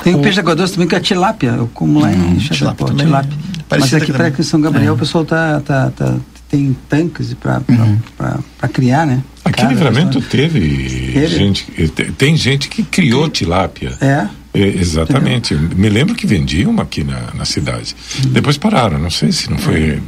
Tem 0.02 0.14
um 0.14 0.20
peixe 0.20 0.35
de 0.35 0.40
água 0.40 0.54
doce 0.54 0.74
também 0.74 0.88
que 0.88 0.94
é 0.94 0.98
a 0.98 1.00
tilápia. 1.00 1.48
Eu 1.50 1.66
como 1.74 2.00
lá 2.00 2.12
em 2.12 2.37
tilápia 2.37 2.57
Chapecó, 2.57 2.85
também. 2.87 3.07
tilápia. 3.07 3.38
Mas 3.38 3.64
Parecida 3.68 4.02
aqui 4.02 4.12
para 4.12 4.42
São 4.42 4.61
Gabriel 4.61 4.94
o 4.94 4.98
pessoal 4.98 5.24
tá, 5.24 5.61
tá, 5.61 5.90
tá- 5.90 6.14
tem 6.48 6.76
tanques 6.88 7.35
para 7.35 7.61
para 8.18 8.68
criar, 8.68 9.07
né? 9.07 9.20
Aqui 9.44 9.61
em 9.61 9.62
Casa, 9.68 9.74
Livramento 9.74 10.20
teve, 10.22 10.61
Teve? 11.12 11.26
gente, 11.28 11.64
te- 11.88 12.12
tem 12.12 12.37
gente 12.37 12.68
que 12.68 12.83
criou 12.83 13.28
tilápia. 13.28 13.92
É. 14.00 14.26
É, 14.54 14.61
exatamente. 14.66 15.52
Eu 15.52 15.61
Me 15.61 15.88
lembro 15.88 16.14
que 16.14 16.26
vendiam 16.26 16.70
uma 16.70 16.85
aqui 16.85 17.02
na, 17.04 17.28
na 17.35 17.44
cidade. 17.44 17.94
Depois 18.28 18.57
pararam. 18.57 18.98
Não 18.98 19.11
sei 19.11 19.33
se 19.33 19.50
não 19.50 19.59
foi. 19.59 20.00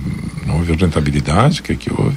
Não 0.47 0.57
houve 0.59 0.73
rentabilidade, 0.75 1.61
o 1.61 1.63
que 1.65 1.75
que 1.77 1.93
houve. 1.93 2.17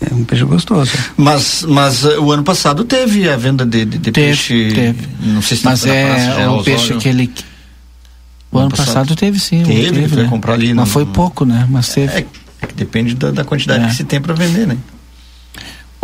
É 0.00 0.12
um 0.14 0.24
peixe 0.24 0.44
gostoso. 0.44 0.90
Mas, 1.16 1.62
mas 1.68 2.04
eh, 2.04 2.18
o 2.18 2.32
ano 2.32 2.42
passado 2.42 2.84
teve 2.84 3.28
a 3.28 3.36
venda 3.36 3.64
de, 3.64 3.84
de, 3.84 3.98
de 3.98 4.10
Teve, 4.12 4.28
peixe. 4.28 4.72
teve. 4.74 5.08
Não 5.20 5.40
sei 5.42 5.56
se 5.58 5.64
Mas 5.64 5.84
na 5.84 5.92
Praça 5.92 6.40
é 6.40 6.48
um 6.48 6.62
peixe 6.62 6.94
que 6.96 7.08
ele. 7.08 7.30
O 8.50 8.58
ano 8.58 8.70
passado, 8.70 9.14
teve 9.14 9.38
sim. 9.38 9.62
Teve, 9.62 9.80
ele 9.98 10.08
foi 10.08 10.24
comprar 10.26 10.54
ali 10.54 10.68
Mas 10.74 10.86
no- 10.86 10.92
foi 10.92 11.04
pouco, 11.06 11.44
né? 11.44 11.66
Mas 11.70 11.88
teve. 11.90 12.12
É, 12.12 12.26
é 12.62 12.66
que 12.66 12.74
depende 12.74 13.14
da, 13.14 13.30
da 13.30 13.44
quantidade 13.44 13.84
É. 13.84 13.88
que 13.88 13.94
se 13.94 14.04
tem 14.04 14.20
para 14.20 14.32
vender, 14.34 14.66
né? 14.66 14.76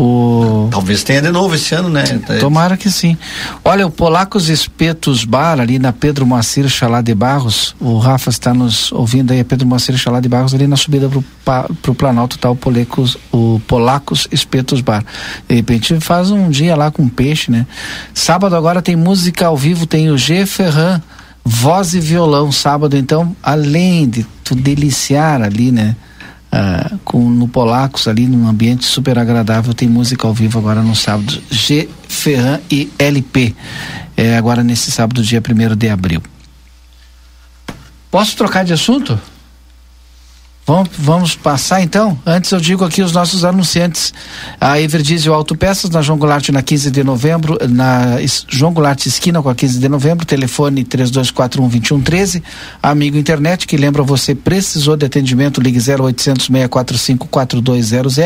O... 0.02 0.66
Talvez 0.70 1.04
tenha 1.04 1.20
de 1.20 1.30
novo 1.30 1.54
esse 1.54 1.74
ano, 1.74 1.90
né? 1.90 2.02
Tomara 2.40 2.74
que 2.74 2.90
sim. 2.90 3.18
Olha, 3.62 3.86
o 3.86 3.90
Polacos 3.90 4.48
Espetos 4.48 5.26
Bar, 5.26 5.60
ali 5.60 5.78
na 5.78 5.92
Pedro 5.92 6.24
Moacir 6.24 6.66
Chalá 6.70 7.02
de 7.02 7.14
Barros, 7.14 7.76
o 7.78 7.98
Rafa 7.98 8.30
está 8.30 8.54
nos 8.54 8.90
ouvindo 8.92 9.30
aí, 9.30 9.40
a 9.40 9.44
Pedro 9.44 9.68
Moacir 9.68 9.98
Chalá 9.98 10.18
de 10.18 10.26
Barros, 10.26 10.54
ali 10.54 10.66
na 10.66 10.76
subida 10.78 11.06
pro, 11.06 11.22
pa, 11.44 11.68
pro 11.82 11.94
Planalto 11.94 12.38
tá 12.38 12.48
o, 12.48 12.56
Polecos, 12.56 13.18
o 13.30 13.60
Polacos 13.66 14.26
Espetos 14.32 14.80
Bar. 14.80 15.04
De 15.46 15.54
repente 15.54 16.00
faz 16.00 16.30
um 16.30 16.48
dia 16.48 16.74
lá 16.74 16.90
com 16.90 17.06
peixe, 17.06 17.50
né? 17.50 17.66
Sábado 18.14 18.56
agora 18.56 18.80
tem 18.80 18.96
música 18.96 19.48
ao 19.48 19.56
vivo, 19.56 19.84
tem 19.84 20.08
o 20.08 20.16
G 20.16 20.46
Ferran, 20.46 21.02
voz 21.44 21.92
e 21.92 22.00
violão. 22.00 22.50
Sábado, 22.50 22.96
então, 22.96 23.36
além 23.42 24.08
de 24.08 24.26
tu 24.42 24.54
deliciar 24.54 25.42
ali, 25.42 25.70
né? 25.70 25.94
Ah, 26.52 26.96
com, 27.04 27.30
no 27.30 27.46
Polacos 27.46 28.08
ali 28.08 28.26
num 28.26 28.48
ambiente 28.48 28.84
super 28.84 29.18
agradável. 29.18 29.72
Tem 29.72 29.88
música 29.88 30.26
ao 30.26 30.34
vivo 30.34 30.58
agora 30.58 30.82
no 30.82 30.96
sábado. 30.96 31.40
G 31.50 31.88
Ferran 32.08 32.60
e 32.70 32.90
LP 32.98 33.54
é, 34.16 34.36
agora 34.36 34.62
nesse 34.62 34.90
sábado 34.90 35.22
dia 35.22 35.40
1 35.40 35.76
de 35.76 35.88
abril. 35.88 36.22
Posso 38.10 38.36
trocar 38.36 38.64
de 38.64 38.72
assunto? 38.72 39.18
Vamos, 40.70 40.90
vamos 40.96 41.34
passar 41.34 41.82
então? 41.82 42.16
Antes 42.24 42.52
eu 42.52 42.60
digo 42.60 42.84
aqui 42.84 43.02
os 43.02 43.10
nossos 43.10 43.44
anunciantes. 43.44 44.14
A 44.60 44.80
Everdiesel 44.80 45.34
Autopeças 45.34 45.90
na 45.90 46.00
João 46.00 46.16
Goulart 46.16 46.48
na 46.50 46.62
15 46.62 46.92
de 46.92 47.02
novembro, 47.02 47.58
na 47.68 48.18
João 48.46 48.72
Goulart 48.72 49.04
esquina 49.04 49.42
com 49.42 49.48
a 49.48 49.54
15 49.56 49.80
de 49.80 49.88
novembro, 49.88 50.24
telefone 50.24 50.84
32412113. 50.84 52.40
Amigo 52.80 53.16
internet 53.16 53.66
que 53.66 53.76
lembra 53.76 54.04
você 54.04 54.32
precisou 54.32 54.96
de 54.96 55.04
atendimento, 55.04 55.60
ligue 55.60 55.80
0800 55.80 56.46
645 56.46 57.26
4200. 57.26 58.16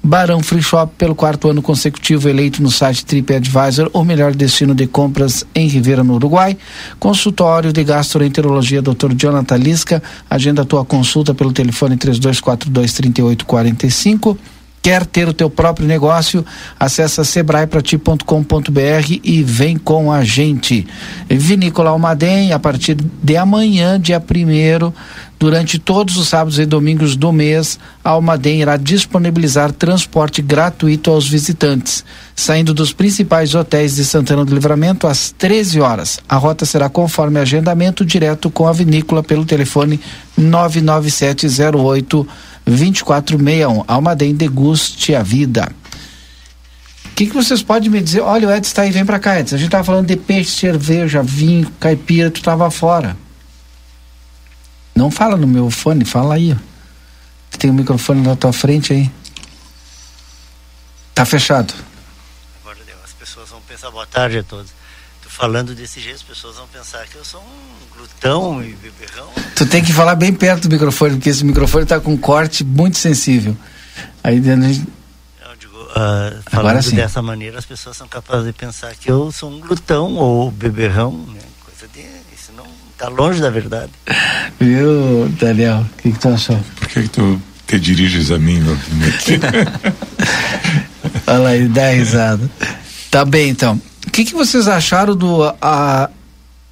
Barão 0.00 0.44
Free 0.44 0.62
Shop 0.62 0.94
pelo 0.96 1.16
quarto 1.16 1.48
ano 1.48 1.60
consecutivo 1.60 2.28
eleito 2.28 2.62
no 2.62 2.70
site 2.70 3.04
TripAdvisor 3.04 3.90
o 3.92 4.04
melhor 4.04 4.32
destino 4.32 4.76
de 4.76 4.86
compras 4.86 5.44
em 5.56 5.66
Ribeira 5.66 6.04
no 6.04 6.14
Uruguai. 6.14 6.56
Consultório 7.00 7.72
de 7.72 7.82
gastroenterologia 7.82 8.80
Dr. 8.80 9.12
Jonathan 9.16 9.56
Lisca. 9.56 10.00
Agenda 10.30 10.64
tua 10.64 10.84
consulta 10.84 11.34
pelo 11.34 11.52
telefone 11.52 11.79
telefone 11.80 11.96
3242 11.96 12.92
3845. 12.92 14.38
Quer 14.82 15.04
ter 15.04 15.28
o 15.28 15.34
teu 15.34 15.50
próprio 15.50 15.86
negócio? 15.86 16.44
Acesse 16.78 17.22
sebraeprati.com.br 17.22 19.18
e 19.22 19.42
vem 19.42 19.76
com 19.76 20.10
a 20.10 20.24
gente. 20.24 20.86
Vinícola 21.28 21.90
Almaden, 21.90 22.52
a 22.52 22.58
partir 22.58 22.94
de 22.94 23.36
amanhã, 23.36 24.00
dia 24.00 24.18
primeiro, 24.18 24.94
durante 25.40 25.78
todos 25.78 26.18
os 26.18 26.28
sábados 26.28 26.58
e 26.58 26.66
domingos 26.66 27.16
do 27.16 27.32
mês, 27.32 27.78
a 28.04 28.10
Almaden 28.10 28.60
irá 28.60 28.76
disponibilizar 28.76 29.72
transporte 29.72 30.42
gratuito 30.42 31.10
aos 31.10 31.26
visitantes, 31.26 32.04
saindo 32.36 32.74
dos 32.74 32.92
principais 32.92 33.54
hotéis 33.54 33.96
de 33.96 34.04
Santana 34.04 34.44
do 34.44 34.54
Livramento 34.54 35.06
às 35.06 35.30
13 35.32 35.80
horas. 35.80 36.20
A 36.28 36.36
rota 36.36 36.66
será 36.66 36.90
conforme 36.90 37.40
agendamento 37.40 38.04
direto 38.04 38.50
com 38.50 38.68
a 38.68 38.72
vinícola 38.72 39.22
pelo 39.22 39.46
telefone 39.46 39.98
99708 40.36 42.28
2461. 42.66 43.84
Almaden 43.88 44.34
deguste 44.34 45.14
a 45.14 45.22
vida. 45.22 45.72
O 47.06 47.14
que, 47.14 47.26
que 47.26 47.34
vocês 47.34 47.62
podem 47.62 47.88
me 47.88 48.02
dizer? 48.02 48.20
Olha, 48.20 48.46
o 48.46 48.50
Edson 48.50 48.68
está 48.68 48.82
aí, 48.82 48.90
vem 48.90 49.06
para 49.06 49.18
cá, 49.18 49.40
Edson. 49.40 49.54
A 49.54 49.58
gente 49.58 49.68
estava 49.68 49.84
falando 49.84 50.06
de 50.06 50.16
peixe, 50.16 50.50
cerveja, 50.50 51.22
vinho, 51.22 51.66
caipira, 51.80 52.30
tu 52.30 52.36
estava 52.36 52.70
fora. 52.70 53.16
Não 54.94 55.10
fala 55.10 55.36
no 55.36 55.46
meu 55.46 55.70
fone, 55.70 56.04
fala 56.04 56.34
aí. 56.34 56.52
Ó. 56.52 56.56
Tem 57.58 57.70
um 57.70 57.74
microfone 57.74 58.22
na 58.22 58.36
tua 58.36 58.52
frente 58.52 58.92
aí. 58.92 59.10
Tá 61.14 61.24
fechado. 61.24 61.74
Agora 62.62 62.78
as 63.04 63.12
pessoas 63.12 63.50
vão 63.50 63.60
pensar, 63.62 63.90
boa 63.90 64.06
tarde 64.06 64.38
a 64.38 64.42
todos. 64.42 64.70
Tô 65.22 65.28
falando 65.28 65.74
desse 65.74 66.00
jeito, 66.00 66.16
as 66.16 66.22
pessoas 66.22 66.56
vão 66.56 66.66
pensar 66.68 67.06
que 67.06 67.16
eu 67.16 67.24
sou 67.24 67.40
um 67.40 67.96
glutão 67.96 68.62
e 68.62 68.72
beberrão. 68.74 69.28
Tu 69.54 69.66
tem 69.66 69.84
que 69.84 69.92
falar 69.92 70.14
bem 70.14 70.32
perto 70.32 70.68
do 70.68 70.72
microfone, 70.72 71.16
porque 71.16 71.28
esse 71.28 71.44
microfone 71.44 71.82
está 71.84 72.00
com 72.00 72.12
um 72.12 72.16
corte 72.16 72.64
muito 72.64 72.96
sensível. 72.96 73.56
Aí 74.24 74.40
dentro 74.40 74.68
gente... 74.68 74.86
Eu 75.42 75.56
digo, 75.56 75.76
uh, 75.76 76.42
falando 76.50 76.90
dessa 76.92 77.20
maneira, 77.20 77.58
as 77.58 77.66
pessoas 77.66 77.96
são 77.96 78.08
capazes 78.08 78.46
de 78.46 78.52
pensar 78.52 78.94
que 78.94 79.10
eu 79.10 79.30
sou 79.30 79.50
um 79.50 79.60
glutão 79.60 80.14
ou 80.14 80.50
beberrão, 80.50 81.12
né? 81.12 81.40
Coisa 81.64 81.86
de, 81.92 82.02
está 83.00 83.08
longe 83.08 83.40
da 83.40 83.48
verdade. 83.48 83.90
Viu, 84.58 85.26
Daniel? 85.40 85.78
O 85.80 86.02
que, 86.02 86.12
que 86.12 86.18
tu 86.18 86.28
achou? 86.28 86.60
Por 86.78 86.88
que, 86.88 87.02
que 87.02 87.08
tu 87.08 87.40
te 87.66 87.80
diriges 87.80 88.30
a 88.30 88.38
mim, 88.38 88.62
Olha 91.26 91.48
aí, 91.48 91.66
dá 91.66 91.90
risada. 91.90 92.50
Tá 93.10 93.24
bem, 93.24 93.48
então. 93.48 93.80
O 94.06 94.10
que, 94.10 94.24
que 94.24 94.34
vocês 94.34 94.68
acharam 94.68 95.16
do 95.16 95.42
a, 95.62 96.10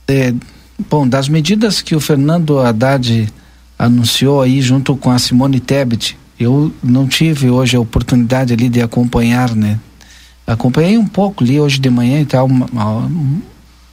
é, 0.07 0.35
Bom, 0.91 1.09
das 1.09 1.29
medidas 1.29 1.81
que 1.83 1.97
o 1.97 2.01
Fernando 2.01 2.59
Haddad 2.61 3.29
anunciou 3.79 4.43
aí 4.43 4.61
junto 4.61 4.97
com 4.97 5.11
a 5.11 5.19
Simone 5.19 5.59
Tebet, 5.61 6.17
eu 6.39 6.73
não 6.83 7.09
tive 7.09 7.51
hoje 7.51 7.77
a 7.77 7.81
oportunidade 7.81 8.53
ali 8.53 8.69
de 8.69 8.81
acompanhar, 8.81 9.55
né? 9.57 9.79
Acompanhei 10.47 10.97
um 10.97 11.07
pouco, 11.07 11.43
li 11.43 11.59
hoje 11.59 11.81
de 11.81 11.91
manhã 11.91 12.21
e 12.21 12.27
tal, 12.27 12.47
uma, 12.47 12.67
uma, 12.67 13.11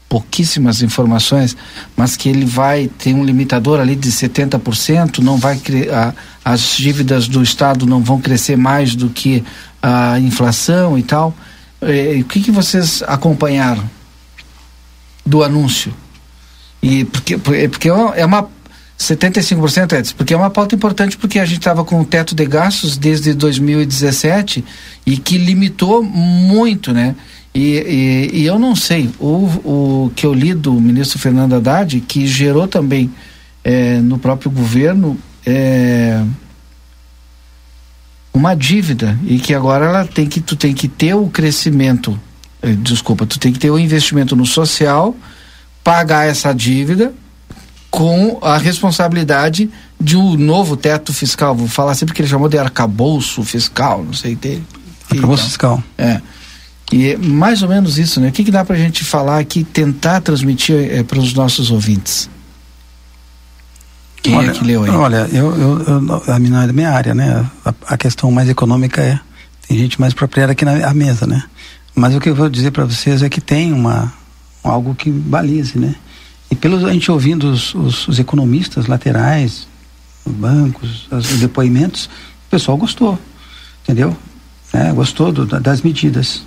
pouquíssimas 0.07 0.81
informações, 0.81 1.57
mas 1.95 2.15
que 2.15 2.29
ele 2.29 2.45
vai 2.45 2.87
ter 2.87 3.13
um 3.13 3.23
limitador 3.23 3.79
ali 3.79 3.95
de 3.95 4.09
70%, 4.11 5.19
não 5.19 5.37
vai 5.37 5.59
a, 5.91 6.13
as 6.43 6.75
dívidas 6.77 7.27
do 7.27 7.41
Estado 7.41 7.85
não 7.85 8.03
vão 8.03 8.21
crescer 8.21 8.55
mais 8.55 8.95
do 8.95 9.09
que 9.09 9.43
a 9.81 10.19
inflação 10.19 10.97
e 10.97 11.03
tal. 11.03 11.33
E, 11.81 12.21
o 12.21 12.25
que, 12.25 12.39
que 12.39 12.51
vocês 12.51 13.03
acompanharam 13.07 13.83
do 15.25 15.43
anúncio? 15.43 15.93
E 16.81 17.03
porque, 17.05 17.37
porque 17.37 17.89
é 17.89 18.25
uma 18.25 18.47
75% 18.97 19.91
é 19.91 20.13
porque 20.15 20.33
é 20.33 20.37
uma 20.37 20.49
pauta 20.49 20.73
importante 20.73 21.17
porque 21.17 21.39
a 21.39 21.45
gente 21.45 21.57
estava 21.57 21.83
com 21.83 21.99
o 21.99 22.05
teto 22.05 22.33
de 22.33 22.45
gastos 22.45 22.97
desde 22.97 23.33
2017 23.33 24.63
e 25.05 25.17
que 25.17 25.37
limitou 25.37 26.01
muito, 26.01 26.93
né? 26.93 27.15
E, 27.55 28.29
e, 28.33 28.41
e, 28.41 28.45
eu 28.45 28.59
não 28.59 28.75
sei, 28.75 29.09
o, 29.17 29.45
o 29.63 30.11
que 30.13 30.25
eu 30.25 30.33
li 30.33 30.53
do 30.53 30.73
ministro 30.73 31.17
Fernando 31.17 31.55
Haddad, 31.55 32.01
que 32.01 32.27
gerou 32.27 32.67
também 32.67 33.09
é, 33.63 34.01
no 34.01 34.19
próprio 34.19 34.51
governo 34.51 35.17
é, 35.45 36.21
uma 38.33 38.53
dívida 38.53 39.17
e 39.25 39.39
que 39.39 39.53
agora 39.53 39.85
ela 39.85 40.05
tem 40.05 40.27
que, 40.27 40.41
tu 40.41 40.57
tem 40.57 40.73
que 40.73 40.89
ter 40.89 41.13
o 41.13 41.29
crescimento, 41.29 42.19
é, 42.61 42.73
desculpa, 42.73 43.25
tu 43.25 43.39
tem 43.39 43.53
que 43.53 43.59
ter 43.59 43.71
o 43.71 43.79
investimento 43.79 44.35
no 44.35 44.45
social, 44.45 45.15
pagar 45.81 46.27
essa 46.27 46.51
dívida 46.51 47.13
com 47.89 48.37
a 48.41 48.57
responsabilidade 48.57 49.69
de 49.97 50.17
um 50.17 50.35
novo 50.35 50.75
teto 50.75 51.13
fiscal. 51.13 51.55
Vou 51.55 51.69
falar 51.69 51.95
sempre 51.95 52.13
que 52.13 52.21
ele 52.21 52.27
chamou 52.27 52.49
de 52.49 52.57
arcabouço 52.57 53.41
fiscal, 53.43 54.03
não 54.03 54.11
sei 54.11 54.35
dele. 54.35 54.65
Arcabouço 55.09 55.43
então, 55.43 55.47
fiscal. 55.47 55.83
É. 55.97 56.19
E 56.91 57.09
é 57.11 57.17
mais 57.17 57.61
ou 57.61 57.69
menos 57.69 57.97
isso, 57.97 58.19
né? 58.19 58.29
O 58.29 58.31
que, 58.31 58.43
que 58.43 58.51
dá 58.51 58.63
para 58.63 58.75
a 58.75 58.79
gente 58.79 59.03
falar 59.03 59.39
aqui, 59.39 59.63
tentar 59.63 60.21
transmitir 60.21 60.75
é, 60.75 61.03
para 61.03 61.19
os 61.19 61.33
nossos 61.33 61.71
ouvintes? 61.71 62.29
Quem 64.21 64.35
olha, 64.35 64.51
é 64.51 64.53
que 64.53 64.63
leu 64.63 64.83
aí? 64.83 64.89
Olha, 64.89 65.29
eu, 65.31 65.55
eu, 65.55 65.83
eu 65.83 66.33
a 66.33 66.39
minha, 66.39 66.67
minha 66.67 66.91
área, 66.91 67.13
né? 67.13 67.45
A, 67.63 67.73
a, 67.87 67.97
questão 67.97 68.31
mais 68.31 68.49
econômica 68.49 69.01
é. 69.01 69.19
Tem 69.67 69.77
gente 69.77 69.99
mais 69.99 70.13
proprietária 70.13 70.51
aqui 70.53 70.63
na 70.63 70.93
mesa, 70.93 71.25
né? 71.25 71.43
Mas 71.95 72.13
o 72.15 72.19
que 72.19 72.29
eu 72.29 72.35
vou 72.35 72.49
dizer 72.49 72.71
para 72.71 72.85
vocês 72.85 73.23
é 73.23 73.29
que 73.29 73.41
tem 73.41 73.73
uma, 73.73 74.13
algo 74.63 74.93
que 74.93 75.09
balize, 75.09 75.77
né? 75.77 75.95
E 76.51 76.55
pelo 76.55 76.85
a 76.85 76.93
gente 76.93 77.11
ouvindo 77.11 77.49
os, 77.49 77.73
os, 77.73 78.07
os 78.07 78.19
economistas 78.19 78.87
laterais, 78.87 79.67
os 80.25 80.33
bancos, 80.33 81.07
os 81.11 81.39
depoimentos, 81.39 82.05
o 82.47 82.49
pessoal 82.49 82.77
gostou, 82.77 83.19
entendeu? 83.83 84.15
É, 84.73 84.91
gostou 84.91 85.31
do, 85.31 85.45
das 85.45 85.81
medidas. 85.81 86.43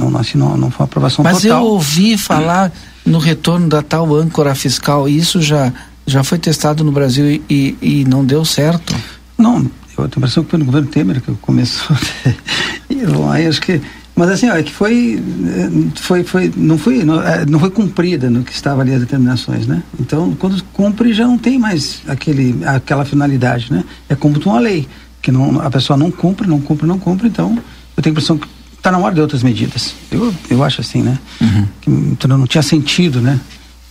Não, 0.00 0.16
assim, 0.18 0.38
não, 0.38 0.56
não 0.56 0.70
foi 0.70 0.80
uma 0.80 0.86
aprovação 0.86 1.22
Mas 1.22 1.42
total. 1.42 1.62
eu 1.62 1.72
ouvi 1.72 2.16
falar 2.16 2.72
no 3.04 3.18
retorno 3.18 3.68
da 3.68 3.82
tal 3.82 4.14
âncora 4.14 4.54
fiscal, 4.54 5.08
e 5.08 5.16
isso 5.18 5.42
já, 5.42 5.72
já 6.06 6.24
foi 6.24 6.38
testado 6.38 6.82
no 6.82 6.90
Brasil 6.90 7.30
e, 7.30 7.42
e, 7.50 7.76
e 7.82 8.04
não 8.04 8.24
deu 8.24 8.44
certo? 8.44 8.94
Não, 9.36 9.58
eu 9.58 9.68
tenho 9.96 10.10
a 10.12 10.18
impressão 10.18 10.44
que 10.44 10.50
foi 10.50 10.58
no 10.58 10.64
governo 10.64 10.88
Temer 10.88 11.20
que 11.20 11.32
começou. 11.42 11.96
e, 12.88 12.94
bom, 13.06 13.30
aí 13.30 13.46
acho 13.46 13.60
que 13.60 13.80
mas 14.20 14.28
assim, 14.28 14.50
ó, 14.50 14.54
é 14.54 14.62
que 14.62 14.70
foi, 14.70 15.18
eh, 15.18 15.70
foi, 15.94 16.22
foi, 16.24 16.52
não 16.54 16.76
foi, 16.76 17.04
não, 17.04 17.22
eh, 17.22 17.46
não 17.46 17.58
foi 17.58 17.70
cumprida 17.70 18.28
no 18.28 18.42
que 18.42 18.52
estava 18.52 18.82
ali 18.82 18.92
as 18.92 19.00
determinações, 19.00 19.66
né? 19.66 19.82
Então, 19.98 20.36
quando 20.38 20.62
cumpre 20.74 21.14
já 21.14 21.26
não 21.26 21.38
tem 21.38 21.58
mais 21.58 22.02
aquele, 22.06 22.54
aquela 22.66 23.06
finalidade, 23.06 23.72
né? 23.72 23.82
É 24.10 24.14
como 24.14 24.38
uma 24.44 24.60
lei, 24.60 24.86
que 25.22 25.32
não, 25.32 25.58
a 25.62 25.70
pessoa 25.70 25.96
não 25.96 26.10
cumpre, 26.10 26.46
não 26.46 26.60
cumpre, 26.60 26.86
não 26.86 26.98
cumpre, 26.98 27.28
então 27.28 27.56
eu 27.96 28.02
tenho 28.02 28.12
a 28.12 28.14
impressão 28.14 28.36
que 28.36 28.46
está 28.80 28.90
na 28.90 28.98
hora 28.98 29.14
de 29.14 29.20
outras 29.20 29.42
medidas. 29.42 29.94
Eu, 30.10 30.34
eu 30.50 30.64
acho 30.64 30.80
assim, 30.80 31.02
né? 31.02 31.18
Uhum. 31.40 31.66
Que, 31.80 31.90
então 31.90 32.36
não 32.36 32.46
tinha 32.46 32.62
sentido, 32.62 33.20
né? 33.20 33.38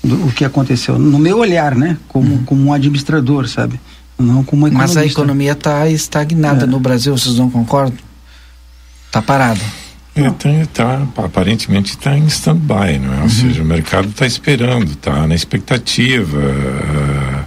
Do, 0.03 0.27
o 0.27 0.31
que 0.31 0.43
aconteceu. 0.43 0.97
No 0.97 1.19
meu 1.19 1.37
olhar, 1.37 1.75
né? 1.75 1.97
Como, 2.07 2.35
uhum. 2.35 2.43
como 2.43 2.65
um 2.65 2.73
administrador, 2.73 3.47
sabe? 3.47 3.79
Não 4.17 4.43
como 4.43 4.69
Mas 4.69 4.97
a 4.97 5.05
economia 5.05 5.53
está 5.53 5.87
estagnada 5.87 6.65
é. 6.65 6.67
no 6.67 6.79
Brasil, 6.79 7.17
vocês 7.17 7.37
não 7.37 7.49
concordam? 7.49 7.97
Está 9.07 9.21
parada. 9.21 9.61
É, 10.15 10.65
tá, 10.65 11.07
aparentemente 11.15 11.91
está 11.91 12.17
em 12.17 12.25
stand-by, 12.25 12.99
não 12.99 13.13
é? 13.13 13.17
Ou 13.17 13.23
uhum. 13.23 13.29
seja, 13.29 13.61
o 13.61 13.65
mercado 13.65 14.09
está 14.09 14.25
esperando, 14.25 14.91
está 14.91 15.25
na 15.25 15.35
expectativa. 15.35 16.37
Uh, 16.37 17.45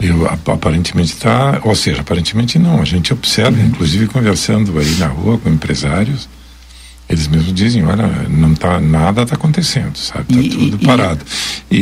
eu, 0.00 0.26
aparentemente 0.26 1.12
está, 1.12 1.60
ou 1.62 1.76
seja, 1.76 2.00
aparentemente 2.00 2.58
não. 2.58 2.80
A 2.80 2.84
gente 2.84 3.12
observa, 3.12 3.56
uhum. 3.56 3.66
inclusive 3.66 4.08
conversando 4.08 4.76
aí 4.78 4.96
na 4.96 5.06
rua 5.06 5.38
com 5.38 5.48
empresários, 5.48 6.28
eles 7.14 7.28
mesmos 7.28 7.54
dizem, 7.54 7.84
olha, 7.84 8.06
não 8.28 8.54
tá 8.54 8.80
nada 8.80 9.22
está 9.22 9.34
acontecendo, 9.34 9.96
sabe? 9.96 10.38
Está 10.38 10.56
tudo 10.56 10.78
parado. 10.80 11.24
E, 11.70 11.76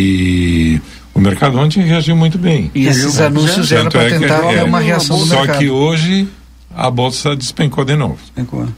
e 0.75 0.81
o 1.15 1.21
mercado 1.21 1.59
ontem 1.59 1.83
reagiu 1.83 2.17
muito 2.17 2.39
bem. 2.39 2.71
E 2.75 2.87
esses 2.87 3.21
anúncios 3.21 3.73
eram 3.73 3.91
para 3.91 4.05
é 4.05 4.19
tentar 4.19 4.53
é, 4.53 4.63
uma 4.63 4.81
reação 4.81 5.19
do 5.19 5.27
Só 5.27 5.39
mercado. 5.41 5.59
que 5.59 5.69
hoje 5.69 6.29
a 6.75 6.91
bolsa 6.91 7.37
despencou 7.37 7.85
de 7.85 7.97
novo. 7.97 8.19
Despencou. 8.21 8.69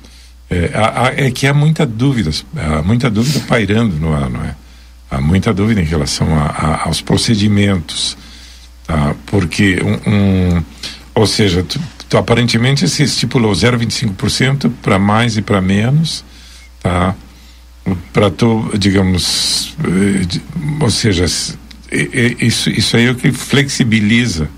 É, 0.50 0.70
há, 0.74 1.12
é 1.16 1.30
que 1.30 1.46
há 1.46 1.54
muita 1.54 1.86
dúvida, 1.86 2.30
há 2.56 2.82
muita 2.82 3.10
dúvida 3.10 3.40
pairando 3.46 3.96
no 3.96 4.12
ar, 4.14 4.28
não 4.30 4.42
é? 4.42 4.54
Há 5.10 5.20
muita 5.20 5.52
dúvida 5.54 5.80
em 5.80 5.84
relação 5.84 6.36
a, 6.36 6.46
a, 6.46 6.84
aos 6.86 7.00
procedimentos, 7.00 8.16
tá? 8.86 9.14
porque 9.26 9.80
um, 9.82 10.10
um, 10.10 10.62
Ou 11.14 11.26
seja, 11.26 11.62
tu, 11.62 11.80
tu 12.08 12.18
aparentemente 12.18 12.88
se 12.88 13.02
estipulou 13.04 13.52
0,25% 13.52 14.70
para 14.82 14.98
mais 14.98 15.36
e 15.36 15.42
para 15.42 15.60
menos, 15.60 16.24
tá? 16.84 17.14
Para 18.12 18.30
tu, 18.30 18.70
digamos, 18.78 19.74
eh, 19.82 20.40
ou 20.80 20.90
seja, 20.90 21.24
isso, 21.24 22.70
isso 22.70 22.96
aí 22.96 23.06
é 23.06 23.10
o 23.10 23.14
que 23.14 23.32
flexibiliza 23.32 24.48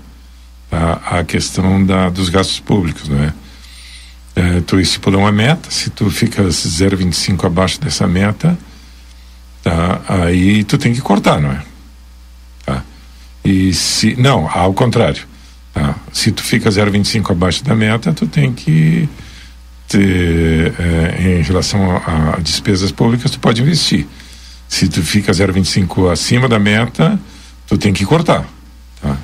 tá? 0.69 1.01
a 1.05 1.23
questão 1.23 1.83
da, 1.83 2.09
dos 2.09 2.29
gastos 2.29 2.59
públicos, 2.59 3.07
não 3.07 3.23
é? 3.23 3.33
é 4.35 4.61
tu 4.61 4.79
estipulou 4.79 5.21
uma 5.21 5.31
meta, 5.31 5.71
se 5.71 5.89
tu 5.89 6.11
fica 6.11 6.43
0,25 6.43 7.45
abaixo 7.45 7.79
dessa 7.79 8.05
meta, 8.05 8.57
tá? 9.63 10.01
aí 10.07 10.63
tu 10.65 10.77
tem 10.77 10.93
que 10.93 11.01
cortar, 11.01 11.41
não 11.41 11.51
é? 11.51 11.63
Tá? 12.65 12.83
E 13.43 13.73
se, 13.73 14.15
não, 14.17 14.49
ao 14.49 14.73
contrário, 14.73 15.23
tá? 15.73 15.95
se 16.11 16.31
tu 16.31 16.43
fica 16.43 16.69
0,25 16.69 17.31
abaixo 17.31 17.63
da 17.63 17.75
meta, 17.75 18.13
tu 18.13 18.27
tem 18.27 18.51
que 18.53 19.07
ter, 19.87 20.73
é, 20.79 21.39
em 21.39 21.41
relação 21.41 21.97
a, 21.97 22.35
a, 22.35 22.39
despesas 22.39 22.91
públicas, 22.91 23.31
tu 23.31 23.39
pode 23.39 23.61
investir. 23.61 24.05
Se 24.67 24.87
tu 24.87 25.01
fica 25.01 25.31
0,25 25.31 26.11
acima 26.11 26.47
da 26.47 26.59
meta, 26.59 27.19
tu 27.67 27.77
tem 27.77 27.93
que 27.93 28.05
cortar, 28.05 28.45
tá? 29.01 29.17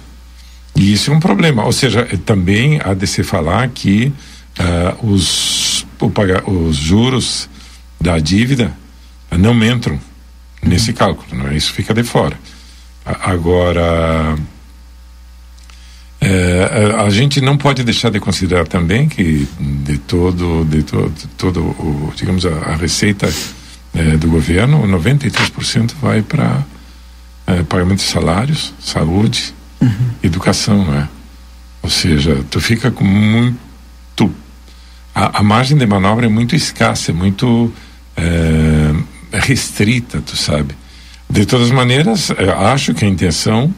E 0.76 0.94
isso 0.94 1.12
é 1.12 1.14
um 1.14 1.20
problema. 1.20 1.66
Ou 1.66 1.72
seja, 1.72 2.08
é, 2.10 2.18
também 2.18 2.80
há 2.84 2.94
de 2.94 3.06
se 3.06 3.24
falar 3.24 3.68
que 3.70 4.12
uh, 4.60 5.12
os, 5.12 5.86
os 6.48 6.76
juros 6.78 7.50
da 8.00 8.18
dívida 8.20 8.74
não 9.32 9.64
entram 9.64 10.00
nesse 10.62 10.94
cálculo, 10.94 11.28
não 11.44 11.50
é? 11.50 11.56
Isso 11.56 11.74
fica 11.74 11.94
de 11.94 12.04
fora. 12.04 12.38
Agora, 13.06 14.36
é, 16.26 16.96
a 16.98 17.10
gente 17.10 17.42
não 17.42 17.58
pode 17.58 17.84
deixar 17.84 18.10
de 18.10 18.20
considerar 18.20 18.68
também 18.68 19.10
que 19.10 19.48
de 19.60 19.98
todo, 19.98 20.66
de 20.66 20.84
todo, 20.84 21.14
todo 21.38 21.62
o, 21.62 22.14
digamos, 22.16 22.46
a, 22.46 22.50
a 22.50 22.76
receita 22.76 23.32
é, 23.94 24.18
do 24.18 24.28
governo, 24.30 24.88
93% 24.88 25.92
vai 26.02 26.22
para 26.22 26.64
é, 27.46 27.64
pagamento 27.64 27.98
de 27.98 28.04
salários, 28.06 28.74
saúde, 28.80 29.54
uhum. 29.82 29.90
educação, 30.24 30.86
não 30.86 30.96
é? 30.96 31.10
Ou 31.82 31.90
seja, 31.90 32.44
tu 32.50 32.62
fica 32.62 32.90
com 32.90 33.04
muito 33.04 33.64
a, 35.14 35.40
a 35.40 35.44
margem 35.44 35.78
de 35.78 35.86
manobra 35.86 36.26
é 36.26 36.30
muito 36.30 36.56
escassa, 36.56 37.12
é 37.12 37.14
muito 37.14 37.72
é, 38.18 38.94
restrita, 39.32 40.22
tu 40.22 40.36
sabe. 40.36 40.76
De 41.30 41.46
todas 41.46 41.72
maneiras, 41.72 42.32
acho 42.58 42.94
que 42.94 43.06
a 43.06 43.08
intenção 43.08 43.74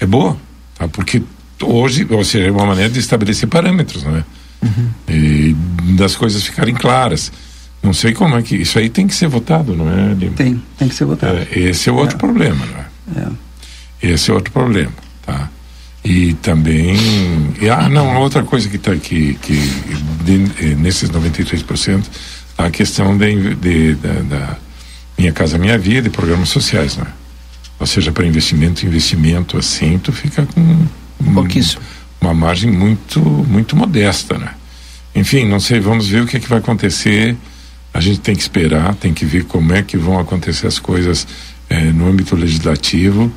é 0.00 0.06
boa, 0.06 0.36
tá? 0.76 0.88
Porque 0.88 1.22
hoje, 1.62 2.06
ou 2.10 2.24
seja, 2.24 2.48
é 2.48 2.50
uma 2.50 2.66
maneira 2.66 2.90
de 2.90 2.98
estabelecer 2.98 3.48
parâmetros, 3.48 4.02
não 4.02 4.16
é? 4.16 4.24
Uhum. 4.62 4.88
E 5.08 5.56
das 5.96 6.16
coisas 6.16 6.42
ficarem 6.42 6.74
claras. 6.74 7.30
Não 7.82 7.92
sei 7.92 8.14
como 8.14 8.36
é 8.36 8.42
que 8.42 8.56
isso 8.56 8.78
aí 8.78 8.88
tem 8.88 9.06
que 9.06 9.14
ser 9.14 9.28
votado, 9.28 9.76
não 9.76 9.88
é? 9.90 10.14
Tem, 10.34 10.62
tem 10.78 10.88
que 10.88 10.94
ser 10.94 11.04
votado. 11.04 11.36
É, 11.36 11.58
esse 11.58 11.88
é 11.88 11.92
outro 11.92 12.16
é. 12.16 12.18
problema, 12.18 12.64
não 12.64 13.22
é? 13.22 13.26
é? 13.26 14.10
Esse 14.12 14.30
é 14.30 14.34
outro 14.34 14.52
problema, 14.52 14.92
tá? 15.24 15.50
E 16.02 16.34
também, 16.34 16.96
e, 17.60 17.68
ah, 17.68 17.88
não, 17.88 18.16
outra 18.16 18.42
coisa 18.42 18.68
que 18.68 18.76
está 18.76 18.92
aqui, 18.92 19.38
que 19.40 19.54
de, 20.24 20.44
eh, 20.60 20.74
nesses 20.74 21.10
93%, 21.10 22.04
a 22.58 22.70
questão 22.70 23.16
de, 23.16 23.54
de, 23.54 23.94
da, 23.94 24.12
da 24.12 24.56
Minha 25.18 25.32
Casa 25.32 25.58
Minha 25.58 25.78
Vida 25.78 26.08
e 26.08 26.10
programas 26.10 26.50
sociais, 26.50 26.96
não 26.96 27.04
é? 27.04 27.08
Ou 27.80 27.86
seja, 27.86 28.12
para 28.12 28.26
investimento, 28.26 28.86
investimento 28.86 29.58
assim, 29.58 29.98
tu 29.98 30.12
fica 30.12 30.46
com 30.46 30.86
Pouquíssimo. 31.32 31.82
Uma 32.20 32.34
margem 32.34 32.70
muito, 32.70 33.20
muito 33.20 33.76
modesta, 33.76 34.38
né? 34.38 34.54
Enfim, 35.14 35.46
não 35.46 35.60
sei, 35.60 35.78
vamos 35.78 36.08
ver 36.08 36.22
o 36.22 36.26
que, 36.26 36.36
é 36.36 36.40
que 36.40 36.48
vai 36.48 36.58
acontecer. 36.58 37.36
A 37.92 38.00
gente 38.00 38.20
tem 38.20 38.34
que 38.34 38.42
esperar, 38.42 38.94
tem 38.96 39.14
que 39.14 39.24
ver 39.24 39.44
como 39.44 39.72
é 39.72 39.82
que 39.82 39.96
vão 39.96 40.18
acontecer 40.18 40.66
as 40.66 40.78
coisas 40.78 41.26
eh, 41.70 41.92
no 41.92 42.08
âmbito 42.08 42.34
legislativo. 42.34 43.32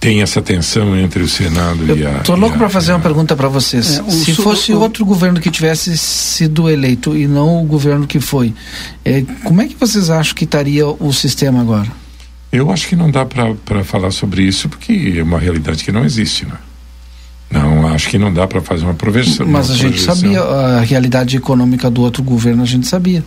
Tem 0.00 0.22
essa 0.22 0.40
tensão 0.40 0.96
entre 0.96 1.22
o 1.22 1.28
Senado 1.28 1.86
Eu 1.86 1.96
e 1.96 2.06
a. 2.06 2.18
Estou 2.18 2.34
louco 2.34 2.56
para 2.56 2.70
fazer 2.70 2.92
uma 2.92 3.00
pergunta 3.00 3.36
para 3.36 3.48
vocês. 3.48 3.98
É, 3.98 4.10
Se 4.10 4.34
fosse 4.34 4.72
outro 4.72 5.04
governo 5.04 5.38
que 5.38 5.50
tivesse 5.50 5.96
sido 5.96 6.70
eleito 6.70 7.14
e 7.16 7.28
não 7.28 7.62
o 7.62 7.66
governo 7.66 8.06
que 8.06 8.18
foi, 8.18 8.54
eh, 9.04 9.24
como 9.44 9.60
é 9.60 9.68
que 9.68 9.76
vocês 9.78 10.08
acham 10.08 10.34
que 10.34 10.44
estaria 10.44 10.86
o 10.86 11.12
sistema 11.12 11.60
agora? 11.60 11.88
Eu 12.50 12.72
acho 12.72 12.88
que 12.88 12.96
não 12.96 13.10
dá 13.10 13.24
para 13.24 13.84
falar 13.84 14.10
sobre 14.10 14.42
isso 14.42 14.68
porque 14.68 15.14
é 15.18 15.22
uma 15.22 15.38
realidade 15.38 15.84
que 15.84 15.92
não 15.92 16.04
existe, 16.04 16.46
né? 16.46 16.54
Não, 17.50 17.88
acho 17.88 18.08
que 18.08 18.16
não 18.16 18.32
dá 18.32 18.46
para 18.46 18.60
fazer 18.60 18.84
uma 18.84 18.94
projeção. 18.94 19.46
Mas 19.46 19.70
a 19.70 19.74
gente 19.74 20.04
projeção. 20.04 20.14
sabia 20.14 20.40
a 20.40 20.80
realidade 20.80 21.36
econômica 21.36 21.90
do 21.90 22.00
outro 22.02 22.22
governo, 22.22 22.62
a 22.62 22.66
gente 22.66 22.86
sabia. 22.86 23.24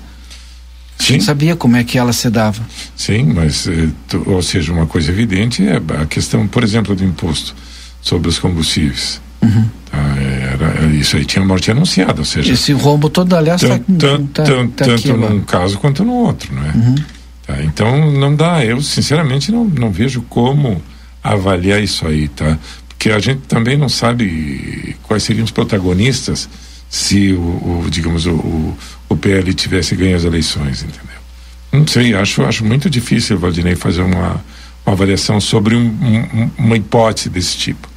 A 0.98 1.04
Sim. 1.04 1.14
gente 1.14 1.26
sabia 1.26 1.56
como 1.56 1.76
é 1.76 1.84
que 1.84 1.98
ela 1.98 2.14
se 2.14 2.30
dava. 2.30 2.62
Sim, 2.96 3.34
mas, 3.34 3.68
eh, 3.68 3.90
ou 4.26 4.42
seja, 4.42 4.72
uma 4.72 4.86
coisa 4.86 5.12
evidente 5.12 5.62
é 5.68 5.82
a 6.02 6.06
questão, 6.06 6.48
por 6.48 6.64
exemplo, 6.64 6.96
do 6.96 7.04
imposto 7.04 7.54
sobre 8.02 8.30
os 8.30 8.40
combustíveis. 8.40 9.20
Uhum. 9.42 9.66
Tá, 9.92 9.98
era, 9.98 10.86
isso 10.94 11.18
aí 11.18 11.26
tinha 11.26 11.44
morte 11.44 11.70
anunciada, 11.70 12.20
ou 12.20 12.26
seja... 12.26 12.54
Esse 12.54 12.72
rombo 12.72 13.10
todo, 13.10 13.36
aliás, 13.36 13.62
tá, 13.62 13.68
tanto, 13.68 14.28
tá, 14.28 14.44
tá, 14.44 14.54
tá 14.76 14.86
tanto 14.86 15.18
num 15.18 15.42
caso 15.42 15.78
quanto 15.80 16.06
no 16.06 16.14
outro, 16.14 16.54
não 16.56 16.64
é? 16.64 16.72
Uhum. 16.74 16.96
Tá, 17.46 17.62
então, 17.64 18.12
não 18.12 18.34
dá, 18.34 18.64
eu 18.64 18.82
sinceramente 18.82 19.52
não, 19.52 19.66
não 19.66 19.92
vejo 19.92 20.22
como 20.30 20.82
avaliar 21.22 21.82
isso 21.82 22.08
aí, 22.08 22.28
tá? 22.30 22.58
Que 23.04 23.12
a 23.12 23.20
gente 23.20 23.42
também 23.42 23.76
não 23.76 23.90
sabe 23.90 24.96
quais 25.04 25.24
seriam 25.24 25.44
os 25.44 25.52
protagonistas 25.52 26.48
se 26.90 27.34
o, 27.34 27.84
o 27.84 27.88
digamos 27.90 28.26
o, 28.26 28.74
o, 29.10 29.18
PL 29.18 29.54
tivesse 29.54 29.94
ganho 29.94 30.16
as 30.16 30.24
eleições, 30.24 30.84
entendeu? 30.84 31.22
Não 31.70 31.86
sei, 31.86 32.14
acho 32.16 32.44
acho 32.44 32.64
muito 32.64 32.90
difícil, 32.90 33.38
Valdinei, 33.38 33.76
fazer 33.76 34.04
uma, 34.04 34.42
uma 34.86 34.94
avaliação 34.94 35.42
sobre 35.42 35.76
um, 35.76 35.86
um, 35.86 36.50
uma 36.58 36.78
hipótese 36.78 37.28
desse 37.28 37.58
tipo. 37.58 37.90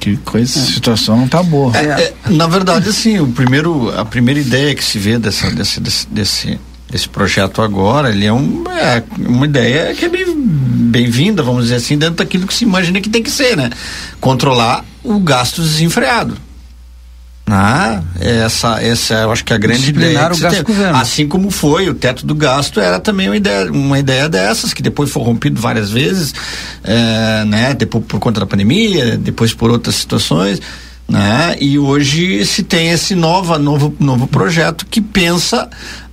Que 0.00 0.16
coisa, 0.16 0.58
a 0.58 0.64
situação 0.64 1.16
não 1.16 1.26
está 1.26 1.40
boa. 1.40 1.76
É, 1.76 1.84
é, 1.86 2.14
na 2.30 2.48
verdade, 2.48 2.88
assim, 2.88 3.20
o 3.20 3.28
primeiro, 3.28 3.96
a 3.96 4.04
primeira 4.04 4.40
ideia 4.40 4.74
que 4.74 4.84
se 4.84 4.98
vê 4.98 5.20
dessa, 5.20 5.48
desse, 5.52 5.78
desse, 5.78 6.08
desse 6.08 6.60
esse 6.92 7.08
projeto 7.08 7.62
agora, 7.62 8.10
ele 8.10 8.26
é, 8.26 8.32
um, 8.32 8.64
é 8.70 9.02
uma 9.18 9.46
ideia 9.46 9.94
que 9.94 10.04
é 10.04 10.08
bem, 10.08 10.26
bem-vinda, 10.36 11.42
vamos 11.42 11.64
dizer 11.64 11.76
assim, 11.76 11.96
dentro 11.96 12.16
daquilo 12.16 12.46
que 12.46 12.54
se 12.54 12.64
imagina 12.64 13.00
que 13.00 13.08
tem 13.08 13.22
que 13.22 13.30
ser, 13.30 13.56
né? 13.56 13.70
Controlar 14.20 14.84
o 15.02 15.18
gasto 15.18 15.62
desenfreado. 15.62 16.36
Ah, 17.46 18.02
essa, 18.20 18.80
essa 18.82 19.14
eu 19.14 19.32
acho 19.32 19.44
que 19.44 19.52
é 19.52 19.56
a 19.56 19.58
grande 19.58 19.90
ideia. 19.90 20.30
o 20.32 20.38
gasto 20.38 20.64
governo. 20.64 20.96
Assim 20.96 21.26
como 21.26 21.50
foi, 21.50 21.88
o 21.88 21.94
teto 21.94 22.24
do 22.24 22.34
gasto 22.34 22.78
era 22.78 23.00
também 23.00 23.28
uma 23.28 23.36
ideia, 23.36 23.70
uma 23.70 23.98
ideia 23.98 24.28
dessas, 24.28 24.72
que 24.72 24.82
depois 24.82 25.10
foi 25.10 25.22
rompido 25.22 25.60
várias 25.60 25.90
vezes, 25.90 26.34
é, 26.84 27.44
né? 27.46 27.74
Depois 27.74 28.04
por 28.04 28.20
conta 28.20 28.40
da 28.40 28.46
pandemia, 28.46 29.16
depois 29.16 29.52
por 29.52 29.70
outras 29.70 29.96
situações. 29.96 30.60
Né? 31.08 31.56
E 31.60 31.78
hoje 31.78 32.44
se 32.46 32.62
tem 32.62 32.90
esse 32.90 33.14
nova, 33.14 33.58
novo, 33.58 33.94
novo 33.98 34.26
projeto 34.26 34.86
que 34.86 35.00
pensa 35.00 35.68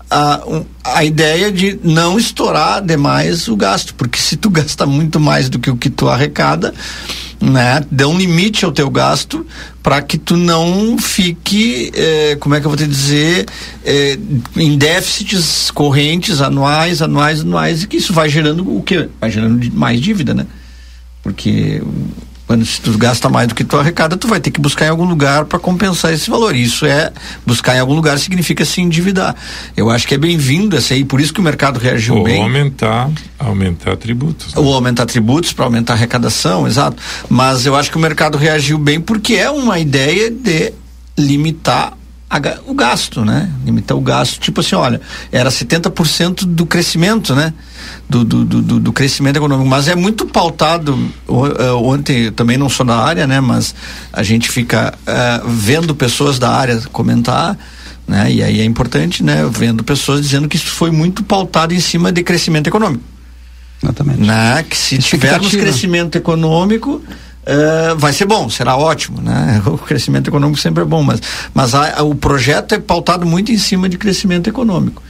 a, 0.10 0.42
a 0.84 1.04
ideia 1.04 1.52
de 1.52 1.80
não 1.84 2.18
estourar 2.18 2.82
demais 2.82 3.48
o 3.48 3.56
gasto, 3.56 3.94
porque 3.94 4.18
se 4.18 4.36
tu 4.38 4.50
gasta 4.52 4.86
muito 4.86 5.20
mais 5.20 5.50
do 5.50 5.60
que 5.60 5.70
o 5.70 5.78
que 5.78 5.90
tu 5.90 6.10
arrecada, 6.10 6.74
né, 7.40 7.84
dê 7.90 8.04
um 8.04 8.18
limite 8.18 8.66
ao 8.66 8.72
teu 8.72 8.90
gasto 8.90 9.46
para 9.82 10.02
que 10.02 10.18
tu 10.18 10.36
não 10.36 10.98
fique, 10.98 11.92
eh, 11.96 12.38
como 12.40 12.54
é 12.54 12.60
que 12.60 12.66
eu 12.66 12.70
vou 12.70 12.78
te 12.78 12.86
dizer, 12.86 13.46
eh, 13.86 14.20
em 14.58 14.78
déficits 14.78 15.72
correntes 15.72 16.42
anuais, 16.42 17.02
anuais, 17.02 17.42
anuais, 17.42 17.84
e 17.84 17.88
que 17.88 17.98
isso 17.98 18.12
vai 18.12 18.28
gerando 18.28 18.70
o 18.76 18.84
que? 18.84 19.08
Vai 19.22 19.32
gerando 19.32 19.72
mais 19.74 20.02
dívida, 20.02 20.34
né? 20.34 20.46
Porque 21.24 21.82
quando 22.50 22.66
se 22.66 22.82
tu 22.82 22.98
gasta 22.98 23.30
mais 23.30 23.48
do 23.48 23.54
que 23.54 23.64
tu 23.64 23.78
arrecada, 23.78 24.18
tu 24.18 24.28
vai 24.28 24.40
ter 24.40 24.50
que 24.50 24.60
buscar 24.60 24.88
em 24.88 24.90
algum 24.90 25.06
lugar 25.06 25.46
para 25.46 25.60
compensar 25.60 26.12
esse 26.12 26.32
valor. 26.32 26.56
Isso 26.56 26.84
é 26.84 27.14
buscar 27.46 27.76
em 27.76 27.80
algum 27.80 27.94
lugar 27.94 28.18
significa 28.18 28.66
se 28.66 28.82
endividar. 28.82 29.36
Eu 29.78 29.88
acho 29.88 30.08
que 30.08 30.16
é 30.16 30.18
bem-vindo 30.18 30.76
essa 30.76 30.96
aí, 30.96 31.06
por 31.06 31.22
isso 31.22 31.32
que 31.32 31.40
o 31.40 31.44
mercado 31.44 31.78
reagiu 31.78 32.16
Ou 32.16 32.24
bem. 32.24 32.42
aumentar, 32.42 33.08
aumentar 33.38 33.96
tributos. 33.98 34.56
Né? 34.56 34.62
Ou 34.64 34.74
aumentar 34.74 35.06
tributos 35.06 35.54
para 35.54 35.66
aumentar 35.66 35.94
a 35.94 35.96
arrecadação, 35.96 36.66
exato. 36.66 36.98
Mas 37.30 37.68
eu 37.68 37.76
acho 37.76 37.92
que 37.92 37.98
o 37.98 38.00
mercado 38.00 38.36
reagiu 38.36 38.80
bem 38.80 39.00
porque 39.00 39.36
é 39.36 39.52
uma 39.52 39.78
ideia 39.78 40.32
de 40.32 40.74
limitar 41.16 41.99
a, 42.30 42.40
o 42.68 42.74
gasto, 42.76 43.26
né? 43.26 43.50
Limitar 43.66 43.98
o 43.98 44.02
gasto. 44.02 44.40
Tipo 44.40 44.62
assim, 44.62 44.76
olha, 44.76 45.02
era 45.32 45.50
70% 45.50 46.46
do 46.46 46.66
crescimento, 46.66 47.34
né? 47.34 47.54
Do, 48.08 48.24
do, 48.24 48.46
do, 48.46 48.80
do, 48.80 48.94
crescimento 48.94 49.38
econômico. 49.38 49.68
Mas 49.68 49.88
é 49.88 49.96
muito 49.96 50.28
pautado. 50.28 50.94
Uh, 51.28 51.76
ontem, 51.84 52.32
também 52.32 52.58
não 52.58 52.70
sou 52.70 52.86
da 52.86 52.98
área, 52.98 53.26
né? 53.26 53.40
Mas 53.40 53.74
a 54.14 54.22
gente 54.22 54.50
fica 54.50 54.94
uh, 55.02 55.50
vendo 55.50 55.96
pessoas 55.96 56.38
da 56.38 56.52
área 56.52 56.80
comentar. 56.92 57.58
Né? 58.08 58.32
E 58.32 58.44
aí 58.44 58.62
é 58.62 58.64
importante, 58.64 59.24
né? 59.24 59.50
Vendo 59.52 59.84
pessoas 59.84 60.22
dizendo 60.22 60.48
que 60.48 60.56
isso 60.56 60.72
foi 60.72 60.92
muito 60.92 61.24
pautado 61.24 61.74
em 61.74 61.80
cima 61.80 62.12
de 62.12 62.22
crescimento 62.24 62.68
econômico. 62.68 63.04
Exatamente. 63.82 64.22
Né? 64.22 64.64
Que 64.70 64.78
se 64.78 64.98
tivermos 65.00 65.52
crescimento 65.52 66.16
econômico, 66.16 67.02
Uh, 67.48 67.98
vai 67.98 68.14
ser 68.14 68.26
bom, 68.26 68.50
será 68.50 68.78
ótimo, 68.78 69.22
né? 69.22 69.62
O 69.66 69.78
crescimento 69.78 70.30
econômico 70.30 70.60
sempre 70.60 70.84
é 70.84 70.86
bom, 70.86 71.02
mas, 71.02 71.22
mas 71.54 71.74
o 72.00 72.14
projeto 72.14 72.76
é 72.76 72.80
pautado 72.80 73.26
muito 73.26 73.52
em 73.52 73.58
cima 73.58 73.88
de 73.88 73.98
crescimento 73.98 74.50
econômico. 74.50 75.02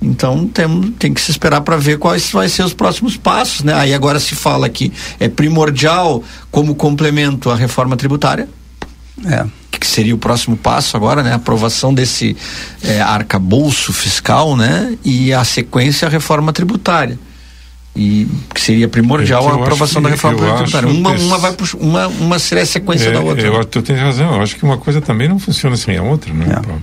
Então 0.00 0.46
tem, 0.46 0.82
tem 0.92 1.14
que 1.14 1.20
se 1.20 1.30
esperar 1.30 1.62
para 1.62 1.76
ver 1.76 1.98
quais 1.98 2.30
vai 2.30 2.48
ser 2.48 2.62
os 2.64 2.74
próximos 2.74 3.16
passos, 3.16 3.62
né? 3.62 3.72
Aí 3.74 3.94
agora 3.94 4.20
se 4.20 4.34
fala 4.34 4.68
que 4.68 4.92
é 5.18 5.28
primordial 5.28 6.22
como 6.50 6.74
complemento 6.74 7.50
à 7.50 7.56
reforma 7.56 7.96
tributária. 7.96 8.48
É. 9.24 9.46
Que 9.70 9.86
seria 9.86 10.14
o 10.14 10.18
próximo 10.18 10.56
passo 10.56 10.96
agora, 10.96 11.22
né? 11.22 11.32
A 11.32 11.36
aprovação 11.36 11.94
desse 11.94 12.36
é, 12.82 13.00
arcabouço 13.00 13.92
fiscal, 13.92 14.54
né? 14.54 14.96
E 15.02 15.32
a 15.32 15.44
sequência 15.44 16.06
a 16.06 16.10
reforma 16.10 16.52
tributária 16.52 17.18
e 17.96 18.28
que 18.54 18.60
seria 18.60 18.86
primordial 18.86 19.48
é 19.48 19.52
a 19.52 19.54
aprovação 19.54 20.02
da 20.02 20.10
reforma 20.10 20.54
tributária. 20.54 20.88
Uma, 20.88 21.12
uma 21.12 21.38
vai 21.38 21.52
puxar, 21.54 21.78
uma, 21.78 22.06
uma 22.06 22.38
seria 22.38 22.62
a 22.62 22.66
sequência 22.66 23.08
é, 23.08 23.12
da 23.12 23.20
outra. 23.20 23.46
Eu, 23.46 23.64
tu 23.64 23.80
tem 23.80 23.96
razão, 23.96 24.34
eu 24.34 24.42
acho 24.42 24.54
que 24.56 24.64
uma 24.64 24.76
coisa 24.76 25.00
também 25.00 25.28
não 25.28 25.38
funciona 25.38 25.76
sem 25.76 25.96
a 25.96 26.02
outra, 26.02 26.32
né, 26.32 26.46
é. 26.48 26.60
Paulo? 26.60 26.82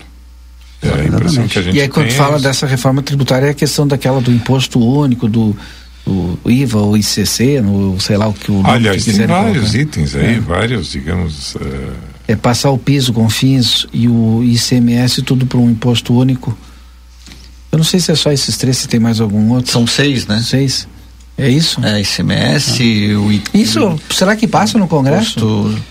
É 0.82 1.02
a 1.02 1.06
impressão 1.06 1.48
que 1.48 1.60
a 1.60 1.62
gente 1.62 1.78
E 1.78 1.82
aí 1.82 1.88
quando 1.88 2.12
fala 2.12 2.38
é 2.38 2.42
dessa 2.42 2.66
reforma 2.66 3.02
tributária 3.02 3.48
é 3.48 3.50
a 3.52 3.54
questão 3.54 3.88
daquela 3.88 4.20
do 4.20 4.32
imposto 4.32 4.80
único, 4.80 5.30
do, 5.30 5.56
do 6.06 6.40
IVA 6.50 6.80
ou 6.80 6.98
ICC, 6.98 7.62
no, 7.62 8.00
sei 8.02 8.18
lá 8.18 8.28
o 8.28 8.34
que 8.34 8.52
o 8.52 8.62
Aliás, 8.66 9.04
que 9.04 9.14
tem 9.14 9.28
vários 9.28 9.72
colocar. 9.72 9.78
itens 9.78 10.16
aí, 10.16 10.36
é. 10.36 10.40
vários, 10.40 10.92
digamos... 10.92 11.56
Uh... 11.56 11.94
É 12.26 12.36
passar 12.36 12.72
o 12.72 12.78
piso, 12.78 13.12
confins 13.12 13.86
e 13.94 14.08
o 14.08 14.42
ICMS 14.44 15.22
tudo 15.22 15.46
para 15.46 15.58
um 15.58 15.70
imposto 15.70 16.14
único. 16.14 16.58
Eu 17.70 17.78
não 17.78 17.84
sei 17.84 18.00
se 18.00 18.12
é 18.12 18.16
só 18.16 18.32
esses 18.32 18.56
três, 18.56 18.78
se 18.78 18.88
tem 18.88 19.00
mais 19.00 19.20
algum 19.20 19.52
outro. 19.52 19.72
São 19.72 19.86
seis, 19.86 20.26
né? 20.26 20.42
Seis. 20.42 20.88
É 21.38 21.50
isso? 21.50 21.84
É, 21.84 22.00
ICMS, 22.00 22.80
ah. 22.82 23.20
o 23.20 23.58
Isso, 23.58 24.00
será 24.12 24.36
que 24.36 24.48
passa 24.48 24.78
no 24.78 24.88
Congresso? 24.88 25.40
Imposto, 25.40 25.84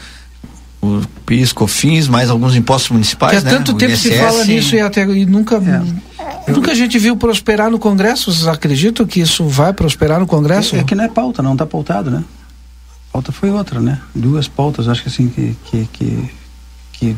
o 0.83 1.01
PIS, 1.25 1.53
COFINS, 1.53 2.09
mais 2.09 2.29
alguns 2.29 2.57
impostos 2.57 2.91
municipais, 2.91 3.41
que 3.41 3.49
há 3.49 3.51
né? 3.51 3.57
tanto 3.57 3.75
tempo 3.75 3.97
se 3.97 4.13
fala 4.19 4.45
nisso 4.45 4.75
e 4.75 4.81
até 4.81 5.05
e 5.05 5.25
nunca 5.25 5.57
é. 5.57 6.51
nunca 6.51 6.73
a 6.73 6.75
gente 6.75 6.99
viu 6.99 7.17
prosperar 7.17 7.71
no 7.71 7.79
Congresso. 7.79 8.33
Vocês 8.33 8.49
acreditam 8.49 9.07
que 9.07 9.21
isso 9.21 9.47
vai 9.47 9.73
prosperar 9.73 10.19
no 10.19 10.27
Congresso? 10.27 10.75
É, 10.75 10.81
é 10.81 10.85
que 10.85 10.95
não 10.97 11.05
é 11.05 11.09
pauta, 11.09 11.41
não 11.41 11.53
está 11.53 11.65
pautado, 11.65 12.11
né? 12.11 12.25
A 13.09 13.13
pauta 13.13 13.31
foi 13.31 13.51
outra, 13.51 13.81
né? 13.81 14.01
Duas 14.13 14.49
pautas, 14.49 14.89
acho 14.89 15.03
que 15.03 15.09
assim 15.09 15.29
que 15.29 15.57
que, 15.67 15.89
que, 15.93 16.31
que 16.93 17.17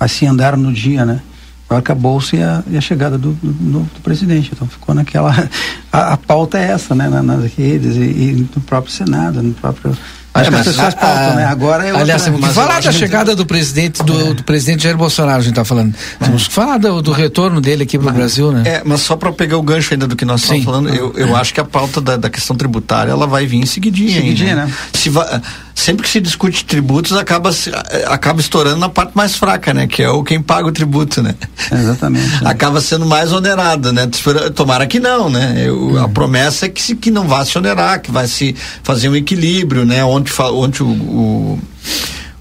assim 0.00 0.26
andaram 0.26 0.56
no 0.56 0.72
dia, 0.72 1.04
né? 1.04 1.20
O 1.68 1.74
arcabouço 1.74 2.36
e 2.36 2.42
a, 2.42 2.62
a 2.76 2.80
chegada 2.80 3.16
do, 3.16 3.32
do, 3.32 3.80
do, 3.80 4.00
presidente. 4.02 4.50
Então 4.52 4.66
ficou 4.68 4.94
naquela. 4.94 5.32
A, 5.90 6.14
a 6.14 6.16
pauta 6.16 6.58
é 6.58 6.72
essa, 6.72 6.92
né? 6.92 7.08
nas 7.08 7.44
redes 7.54 7.94
e, 7.94 8.00
e, 8.00 8.48
no 8.54 8.60
próprio 8.62 8.92
Senado, 8.92 9.40
no 9.40 9.54
próprio. 9.54 9.96
Acho 10.34 10.48
é, 10.48 10.52
que 10.52 10.58
as 10.58 10.66
pessoas 10.66 10.94
pautam, 10.94 11.36
né? 11.36 11.46
Agora 11.46 11.86
é 11.86 11.90
Aliás, 11.90 12.24
temos 12.24 12.40
que 12.44 12.52
falar 12.52 12.82
da 12.82 12.90
chegada 12.90 13.36
do 13.36 13.46
presidente 13.46 14.02
do, 14.02 14.30
é. 14.30 14.34
do, 14.34 14.42
presidente 14.42 14.82
Jair 14.82 14.96
Bolsonaro, 14.96 15.38
a 15.38 15.40
gente 15.40 15.50
está 15.50 15.64
falando. 15.64 15.94
É. 16.20 16.24
Temos 16.24 16.48
que 16.48 16.54
falar 16.54 16.78
do, 16.78 17.00
do 17.00 17.12
retorno 17.12 17.60
dele 17.60 17.84
aqui 17.84 17.96
para 17.96 18.10
o 18.10 18.12
Brasil, 18.12 18.50
né? 18.50 18.62
É, 18.66 18.82
mas 18.84 19.02
só 19.02 19.16
para 19.16 19.32
pegar 19.32 19.56
o 19.58 19.62
gancho 19.62 19.94
ainda 19.94 20.08
do 20.08 20.16
que 20.16 20.24
nós 20.24 20.42
estamos 20.42 20.64
falando, 20.64 20.88
eu, 20.88 21.14
eu 21.16 21.36
acho 21.36 21.54
que 21.54 21.60
a 21.60 21.64
pauta 21.64 22.00
da, 22.00 22.16
da 22.16 22.28
questão 22.28 22.56
tributária 22.56 23.12
ela 23.12 23.28
vai 23.28 23.46
vir 23.46 23.58
em 23.58 23.66
seguidinha. 23.66 24.20
Seguidinha, 24.20 24.56
né? 24.56 24.66
né? 24.66 24.72
Se 24.92 25.08
vai, 25.08 25.40
sempre 25.74 26.04
que 26.04 26.08
se 26.08 26.20
discute 26.20 26.64
tributos, 26.64 27.12
acaba, 27.12 27.50
acaba 28.06 28.40
estourando 28.40 28.78
na 28.78 28.88
parte 28.88 29.12
mais 29.14 29.36
fraca, 29.36 29.74
né? 29.74 29.86
Que 29.86 30.02
é 30.02 30.08
o 30.08 30.22
quem 30.22 30.40
paga 30.40 30.68
o 30.68 30.72
tributo, 30.72 31.22
né? 31.22 31.34
Exatamente. 31.70 32.42
Né? 32.42 32.50
acaba 32.50 32.80
sendo 32.80 33.04
mais 33.04 33.32
onerado, 33.32 33.92
né? 33.92 34.08
Tomara 34.54 34.86
que 34.86 35.00
não, 35.00 35.28
né? 35.28 35.64
Eu, 35.66 35.90
hum. 35.90 36.02
A 36.02 36.08
promessa 36.08 36.66
é 36.66 36.68
que, 36.68 36.80
se, 36.80 36.94
que 36.94 37.10
não 37.10 37.26
vá 37.26 37.44
se 37.44 37.56
onerar, 37.58 38.00
que 38.00 38.10
vai 38.10 38.26
se 38.26 38.54
fazer 38.82 39.08
um 39.08 39.16
equilíbrio, 39.16 39.84
né? 39.84 40.04
Ontem, 40.32 40.52
ontem 40.52 40.82
o, 40.82 40.86
o, 40.86 41.58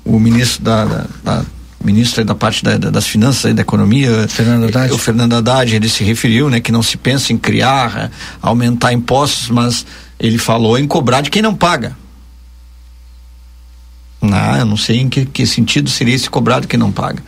o 0.05 0.19
ministro 0.19 0.63
da, 0.63 0.85
da, 0.85 1.05
da 1.23 1.45
ministro 1.83 2.23
da 2.23 2.33
parte 2.33 2.63
da, 2.63 2.77
das 2.77 3.05
finanças 3.05 3.51
e 3.51 3.53
da 3.53 3.61
economia, 3.61 4.27
Fernando 4.29 4.65
Haddad. 4.65 4.93
o 4.93 4.97
Fernando 4.97 5.33
Haddad, 5.33 5.75
ele 5.75 5.89
se 5.89 6.03
referiu, 6.03 6.49
né, 6.49 6.59
que 6.61 6.71
não 6.71 6.81
se 6.81 6.97
pensa 6.97 7.33
em 7.33 7.37
criar, 7.37 8.09
aumentar 8.41 8.93
impostos, 8.93 9.49
mas 9.49 9.85
ele 10.19 10.37
falou 10.37 10.77
em 10.77 10.87
cobrar 10.87 11.21
de 11.21 11.29
quem 11.29 11.41
não 11.41 11.53
paga. 11.53 11.97
Não, 14.21 14.57
eu 14.57 14.65
não 14.65 14.77
sei 14.77 15.01
em 15.01 15.09
que, 15.09 15.25
que 15.25 15.45
sentido 15.45 15.89
seria 15.89 16.15
esse 16.15 16.29
cobrar 16.29 16.61
de 16.61 16.67
quem 16.67 16.79
não 16.79 16.91
paga. 16.91 17.21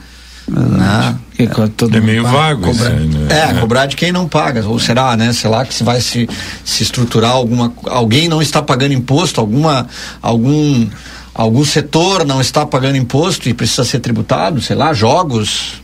Não, 0.48 1.16
é, 1.40 1.98
é 1.98 2.02
meio 2.02 2.24
paga, 2.24 2.38
vago 2.38 2.62
cobrar, 2.62 2.92
aí, 2.92 3.08
né? 3.08 3.28
É, 3.30 3.52
é, 3.52 3.54
cobrar 3.60 3.86
de 3.88 3.96
quem 3.96 4.12
não 4.12 4.28
paga. 4.28 4.66
Ou 4.68 4.80
será, 4.80 5.18
né? 5.18 5.34
Sei 5.34 5.50
lá 5.50 5.66
que 5.66 5.74
se 5.74 5.84
vai 5.84 6.00
se, 6.00 6.30
se 6.64 6.84
estruturar 6.84 7.32
alguma. 7.32 7.74
Alguém 7.86 8.28
não 8.28 8.42
está 8.42 8.62
pagando 8.62 8.94
imposto, 8.94 9.40
alguma. 9.42 9.88
algum 10.22 10.88
algum 11.34 11.66
setor 11.66 12.26
não 12.26 12.40
está 12.40 12.66
pagando 12.66 12.96
imposto 12.96 13.50
e 13.50 13.54
precisa 13.54 13.84
ser 13.84 14.00
tributado, 14.00 14.62
sei 14.62 14.74
lá, 14.74 14.94
jogos, 14.94 15.82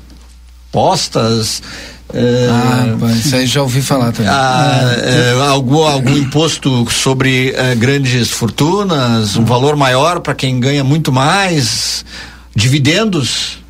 postas, 0.71 1.61
é, 2.13 2.47
ah, 2.49 3.11
isso 3.13 3.35
aí 3.35 3.45
já 3.45 3.61
ouvi 3.61 3.81
falar 3.81 4.11
também. 4.11 4.31
Ah, 4.31 4.95
é, 4.97 5.49
algum, 5.49 5.83
algum 5.83 6.17
imposto 6.17 6.89
sobre 6.91 7.53
é, 7.55 7.73
grandes 7.75 8.29
fortunas, 8.29 9.37
um 9.37 9.45
valor 9.45 9.75
maior 9.75 10.19
para 10.19 10.35
quem 10.35 10.59
ganha 10.59 10.83
muito 10.83 11.11
mais, 11.11 12.05
dividendos. 12.55 13.60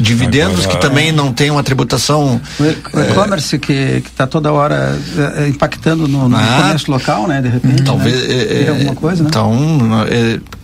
Dividendos 0.00 0.64
Agora, 0.64 0.76
que 0.78 0.80
também 0.80 1.12
não 1.12 1.32
tem 1.32 1.50
uma 1.50 1.62
tributação. 1.62 2.40
O 2.92 3.00
e-commerce 3.00 3.58
que 3.58 4.02
está 4.04 4.26
toda 4.26 4.52
hora 4.52 4.98
impactando 5.48 6.08
no, 6.08 6.28
no 6.28 6.36
ah, 6.36 6.62
comércio 6.62 6.90
local, 6.92 7.26
né? 7.28 7.40
De 7.40 7.48
repente. 7.48 7.82
Talvez. 7.82 8.28
Né? 8.28 8.64
É, 8.64 8.68
alguma 8.68 8.94
coisa, 8.94 9.22
né? 9.22 9.28
Então, 9.28 9.56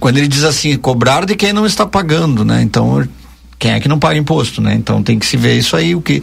quando 0.00 0.18
ele 0.18 0.28
diz 0.28 0.44
assim, 0.44 0.76
cobrar 0.76 1.24
de 1.24 1.36
quem 1.36 1.52
não 1.52 1.66
está 1.66 1.86
pagando, 1.86 2.44
né? 2.44 2.62
Então, 2.62 3.06
quem 3.58 3.72
é 3.72 3.80
que 3.80 3.88
não 3.88 3.98
paga 3.98 4.18
imposto, 4.18 4.60
né? 4.60 4.74
Então 4.74 5.02
tem 5.02 5.18
que 5.18 5.26
se 5.26 5.36
ver 5.36 5.56
isso 5.56 5.76
aí, 5.76 5.94
o 5.94 6.00
que 6.00 6.22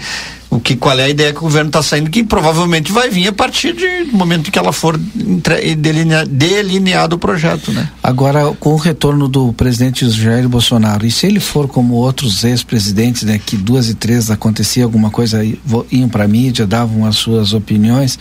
o 0.51 0.59
que 0.59 0.75
qual 0.75 0.99
é 0.99 1.05
a 1.05 1.09
ideia 1.09 1.31
que 1.31 1.39
o 1.39 1.43
governo 1.43 1.69
está 1.69 1.81
saindo, 1.81 2.09
que 2.09 2.25
provavelmente 2.25 2.91
vai 2.91 3.09
vir 3.09 3.29
a 3.29 3.31
partir 3.31 3.73
de, 3.73 4.03
do 4.03 4.17
momento 4.17 4.51
que 4.51 4.59
ela 4.59 4.73
for 4.73 4.99
entre, 5.17 5.75
delinea, 5.75 6.25
delineado 6.25 7.15
o 7.15 7.19
projeto, 7.19 7.71
né? 7.71 7.89
Agora, 8.03 8.53
com 8.59 8.73
o 8.73 8.75
retorno 8.75 9.29
do 9.29 9.53
presidente 9.53 10.07
Jair 10.09 10.49
Bolsonaro, 10.49 11.05
e 11.05 11.11
se 11.11 11.25
ele 11.25 11.39
for 11.39 11.69
como 11.69 11.93
outros 11.93 12.43
ex-presidentes, 12.43 13.23
né, 13.23 13.39
que 13.43 13.55
duas 13.55 13.87
e 13.87 13.93
três 13.93 14.29
acontecia 14.29 14.83
alguma 14.83 15.09
coisa, 15.09 15.41
iam 15.89 16.09
para 16.09 16.27
mídia, 16.27 16.67
davam 16.67 17.05
as 17.05 17.15
suas 17.15 17.53
opiniões, 17.53 18.19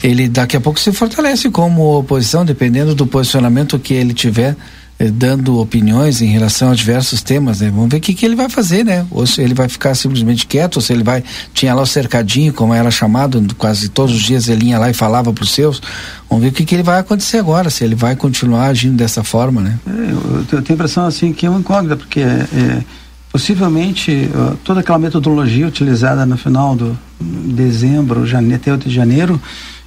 ele 0.00 0.28
daqui 0.28 0.56
a 0.56 0.60
pouco 0.60 0.78
se 0.78 0.92
fortalece 0.92 1.50
como 1.50 1.98
oposição, 1.98 2.44
dependendo 2.44 2.94
do 2.94 3.04
posicionamento 3.04 3.80
que 3.80 3.94
ele 3.94 4.14
tiver 4.14 4.56
dando 4.98 5.58
opiniões 5.58 6.22
em 6.22 6.26
relação 6.26 6.70
a 6.70 6.74
diversos 6.74 7.22
temas, 7.22 7.60
né? 7.60 7.70
Vamos 7.70 7.90
ver 7.90 7.96
o 7.96 8.00
que, 8.00 8.14
que 8.14 8.24
ele 8.24 8.36
vai 8.36 8.48
fazer, 8.48 8.84
né? 8.84 9.04
Ou 9.10 9.26
se 9.26 9.42
ele 9.42 9.52
vai 9.52 9.68
ficar 9.68 9.94
simplesmente 9.94 10.46
quieto, 10.46 10.76
ou 10.76 10.82
se 10.82 10.92
ele 10.92 11.02
vai. 11.02 11.22
Tinha 11.52 11.74
lá 11.74 11.82
o 11.82 11.86
cercadinho, 11.86 12.52
como 12.52 12.72
era 12.72 12.90
chamado, 12.90 13.44
quase 13.58 13.88
todos 13.88 14.14
os 14.14 14.22
dias 14.22 14.48
ele 14.48 14.66
ia 14.66 14.78
lá 14.78 14.88
e 14.88 14.94
falava 14.94 15.32
para 15.32 15.42
os 15.42 15.50
seus. 15.50 15.82
Vamos 16.28 16.44
ver 16.44 16.50
o 16.50 16.52
que, 16.52 16.64
que 16.64 16.74
ele 16.74 16.82
vai 16.82 17.00
acontecer 17.00 17.38
agora, 17.38 17.70
se 17.70 17.82
ele 17.84 17.94
vai 17.94 18.14
continuar 18.14 18.66
agindo 18.66 18.96
dessa 18.96 19.24
forma, 19.24 19.60
né? 19.60 19.78
É, 19.86 19.90
eu, 19.90 20.46
eu, 20.52 20.62
tenho 20.62 20.62
a 20.70 20.72
impressão 20.72 21.06
assim 21.06 21.32
que 21.32 21.44
é 21.44 21.50
uma 21.50 21.58
incógnita, 21.58 21.96
porque 21.96 22.20
é, 22.20 22.46
é, 22.52 22.84
possivelmente 23.32 24.30
toda 24.62 24.80
aquela 24.80 24.98
metodologia 24.98 25.66
utilizada 25.66 26.24
no 26.24 26.36
final 26.36 26.76
do 26.76 26.96
dezembro, 27.20 28.24
janeiro, 28.26 28.56
até 28.56 28.70
8 28.70 28.88
de 28.88 28.94
janeiro, 28.94 29.42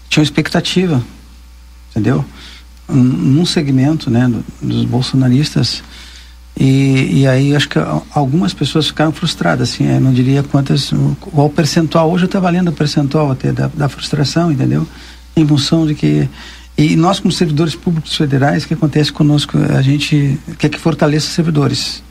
tinha 0.10 0.22
uma 0.22 0.26
expectativa, 0.26 1.02
entendeu? 1.91 2.26
Num 2.89 3.45
segmento 3.45 4.10
né, 4.10 4.32
dos 4.62 4.86
bolsonaristas 4.86 5.84
e, 6.60 7.21
e 7.21 7.28
aí 7.28 7.56
acho 7.56 7.69
que 7.69 7.78
algumas 8.12 8.54
pessoas 8.54 8.88
ficaram 8.88 9.12
frustradas, 9.12 9.69
assim, 9.69 9.86
eu 9.86 10.02
não 10.02 10.12
diria 10.12 10.41
quantas, 10.41 10.91
qual 11.19 11.50
percentual, 11.50 12.12
hoje 12.12 12.26
está 12.26 12.39
valendo 12.39 12.69
o 12.69 12.73
percentual 12.73 13.32
até 13.32 13.52
da, 13.52 13.67
da 13.67 13.88
frustração, 13.88 14.52
entendeu? 14.52 14.88
Em 15.36 15.45
função 15.45 15.86
de 15.86 15.93
que 15.93 16.28
e 16.78 16.95
nós, 16.95 17.19
como 17.19 17.32
servidores 17.32 17.73
públicos 17.73 18.15
federais, 18.15 18.63
o 18.63 18.67
que 18.67 18.76
acontece 18.76 19.12
conosco? 19.12 19.58
A 19.76 19.82
gente 19.82 20.39
quer 20.60 20.69
que 20.69 20.80
fortaleça 20.80 21.28
os 21.28 21.34
servidores. 21.34 22.04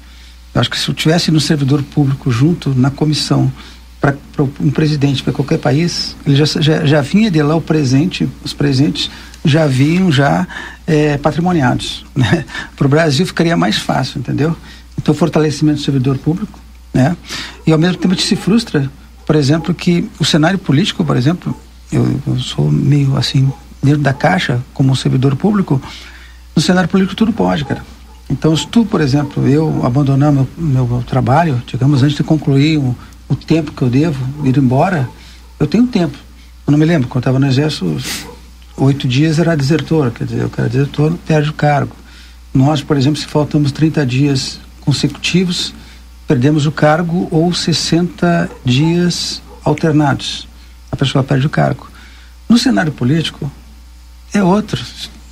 Eu 0.53 0.61
acho 0.61 0.69
que 0.69 0.77
se 0.77 0.89
eu 0.89 0.95
tivesse 0.95 1.31
no 1.31 1.39
servidor 1.39 1.85
público 1.85 2.33
junto 2.33 2.75
na 2.75 2.91
comissão 2.91 3.53
para 4.01 4.17
um 4.61 4.71
presidente 4.71 5.23
para 5.23 5.33
qualquer 5.33 5.59
país, 5.59 6.17
ele 6.27 6.35
já, 6.35 6.61
já, 6.61 6.85
já 6.85 7.01
vinha 7.01 7.31
de 7.31 7.41
lá 7.43 7.55
o 7.55 7.61
presente, 7.61 8.29
os 8.45 8.53
presentes 8.53 9.09
já 9.47 9.67
vinham 9.67 10.11
já 10.11 10.47
é, 10.87 11.17
patrimoniados. 11.19 12.05
Né? 12.17 12.47
Para 12.75 12.87
o 12.87 12.89
Brasil 12.89 13.27
ficaria 13.27 13.57
mais 13.59 13.77
fácil, 13.77 14.19
entendeu? 14.19 14.57
Então, 14.97 15.15
fortalecimento 15.15 15.81
do 15.81 15.85
servidor 15.85 16.17
público, 16.17 16.59
né? 16.95 17.15
E 17.67 17.73
ao 17.73 17.79
mesmo 17.79 17.99
tempo 17.99 18.15
a 18.15 18.17
gente 18.17 18.27
se 18.27 18.37
frustra, 18.37 18.91
por 19.27 19.37
exemplo, 19.37 19.75
que 19.75 20.09
o 20.19 20.25
cenário 20.25 20.59
político, 20.59 21.05
por 21.05 21.15
exemplo, 21.15 21.55
eu, 21.93 22.19
eu 22.27 22.39
sou 22.39 22.71
meio 22.71 23.17
assim, 23.19 23.53
dentro 23.83 24.01
da 24.01 24.15
caixa, 24.15 24.63
como 24.73 24.97
servidor 24.97 25.37
público, 25.37 25.81
no 26.55 26.63
cenário 26.63 26.89
político 26.89 27.15
tudo 27.15 27.35
pode, 27.35 27.67
cara. 27.67 27.85
Então, 28.31 28.57
se 28.57 28.67
tu, 28.67 28.85
por 28.85 29.01
exemplo, 29.01 29.47
eu 29.47 29.85
abandonar 29.85 30.33
meu, 30.33 30.49
meu, 30.57 31.05
trabalho, 31.07 31.63
digamos, 31.67 32.03
antes 32.03 32.17
de 32.17 32.25
concluir 32.25 32.79
o, 32.79 32.97
o 33.29 33.37
tempo 33.37 33.73
que 33.73 33.83
eu 33.83 33.91
devo 33.91 34.25
ir 34.45 34.57
embora, 34.57 35.09
eu 35.61 35.67
tenho 35.67 35.87
tempo. 35.87 36.17
Eu 36.67 36.73
não 36.73 36.79
me 36.79 36.85
lembro, 36.85 37.09
quando 37.09 37.23
estava 37.23 37.39
no 37.39 37.47
exército, 37.47 37.97
oito 38.77 39.09
dias 39.09 39.39
era 39.39 39.57
desertor, 39.57 40.11
quer 40.11 40.25
dizer, 40.25 40.45
o 40.45 40.51
cara 40.51 40.69
desertor 40.69 41.17
perde 41.27 41.51
o 41.51 41.55
cargo. 41.55 41.97
Nós, 42.53 42.83
por 42.83 42.97
exemplo, 42.97 43.21
se 43.21 43.27
faltamos 43.27 43.73
30 43.73 44.05
dias 44.07 44.61
consecutivos, 44.81 45.75
perdemos 46.27 46.67
o 46.67 46.73
cargo 46.73 47.29
ou 47.31 47.53
60 47.53 48.51
dias 48.65 49.43
alternados. 49.65 50.49
A 50.91 50.97
pessoa 50.97 51.23
perde 51.23 51.47
o 51.47 51.51
cargo. 51.51 51.91
No 52.49 52.59
cenário 52.59 52.93
político, 52.93 53.51
é 54.33 54.43
outra 54.43 54.81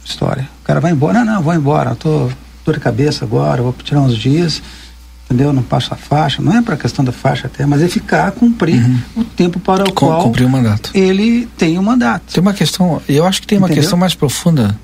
história. 0.05 0.49
O 0.63 0.65
cara 0.65 0.81
vai 0.81 0.93
embora, 0.93 1.25
não, 1.25 1.35
não, 1.35 1.43
vou 1.43 1.55
embora, 1.55 1.93
estou 1.93 2.33
dor 2.65 2.75
de 2.75 2.81
cabeça 2.81 3.25
agora, 3.25 3.63
vou 3.63 3.75
tirar 3.85 4.01
uns 4.01 4.17
dias, 4.17 4.63
entendeu? 5.25 5.53
Não 5.53 5.62
passo 5.62 5.93
a 5.93 5.97
faixa, 5.97 6.43
não 6.43 6.57
é 6.57 6.62
para 6.62 6.75
a 6.75 6.77
questão 6.77 7.05
da 7.05 7.12
faixa 7.12 7.47
até, 7.47 7.66
mas 7.66 7.83
é 7.83 7.89
ficar, 7.89 8.31
cumprir 8.33 8.83
uhum. 8.83 8.99
o 9.16 9.25
tempo 9.25 9.59
para 9.59 9.85
o 9.85 9.93
Com, 9.93 10.07
qual 10.07 10.22
cumprir 10.22 10.45
o 10.45 10.51
mandato. 10.51 10.91
ele 10.95 11.49
tem 11.57 11.79
o 11.79 11.83
mandato. 11.83 12.33
Tem 12.33 12.41
uma 12.41 12.55
questão, 12.55 13.01
eu 13.09 13.25
acho 13.25 13.41
que 13.41 13.47
tem 13.47 13.59
uma 13.59 13.66
entendeu? 13.66 13.83
questão 13.83 13.99
mais 13.99 14.14
profunda, 14.14 14.79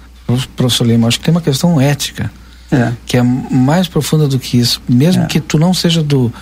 professor 0.57 0.87
Lima, 0.87 1.09
acho 1.09 1.19
que 1.19 1.25
tem 1.25 1.33
uma 1.33 1.41
questão 1.41 1.81
ética, 1.81 2.31
é. 2.71 2.93
que 3.07 3.17
é 3.17 3.23
mais 3.23 3.89
profunda 3.89 4.27
do 4.27 4.39
que 4.39 4.59
isso, 4.59 4.83
mesmo 4.89 5.25
é. 5.25 5.27
que 5.27 5.41
tu 5.41 5.59
não 5.59 5.75
seja 5.75 6.03
do, 6.03 6.33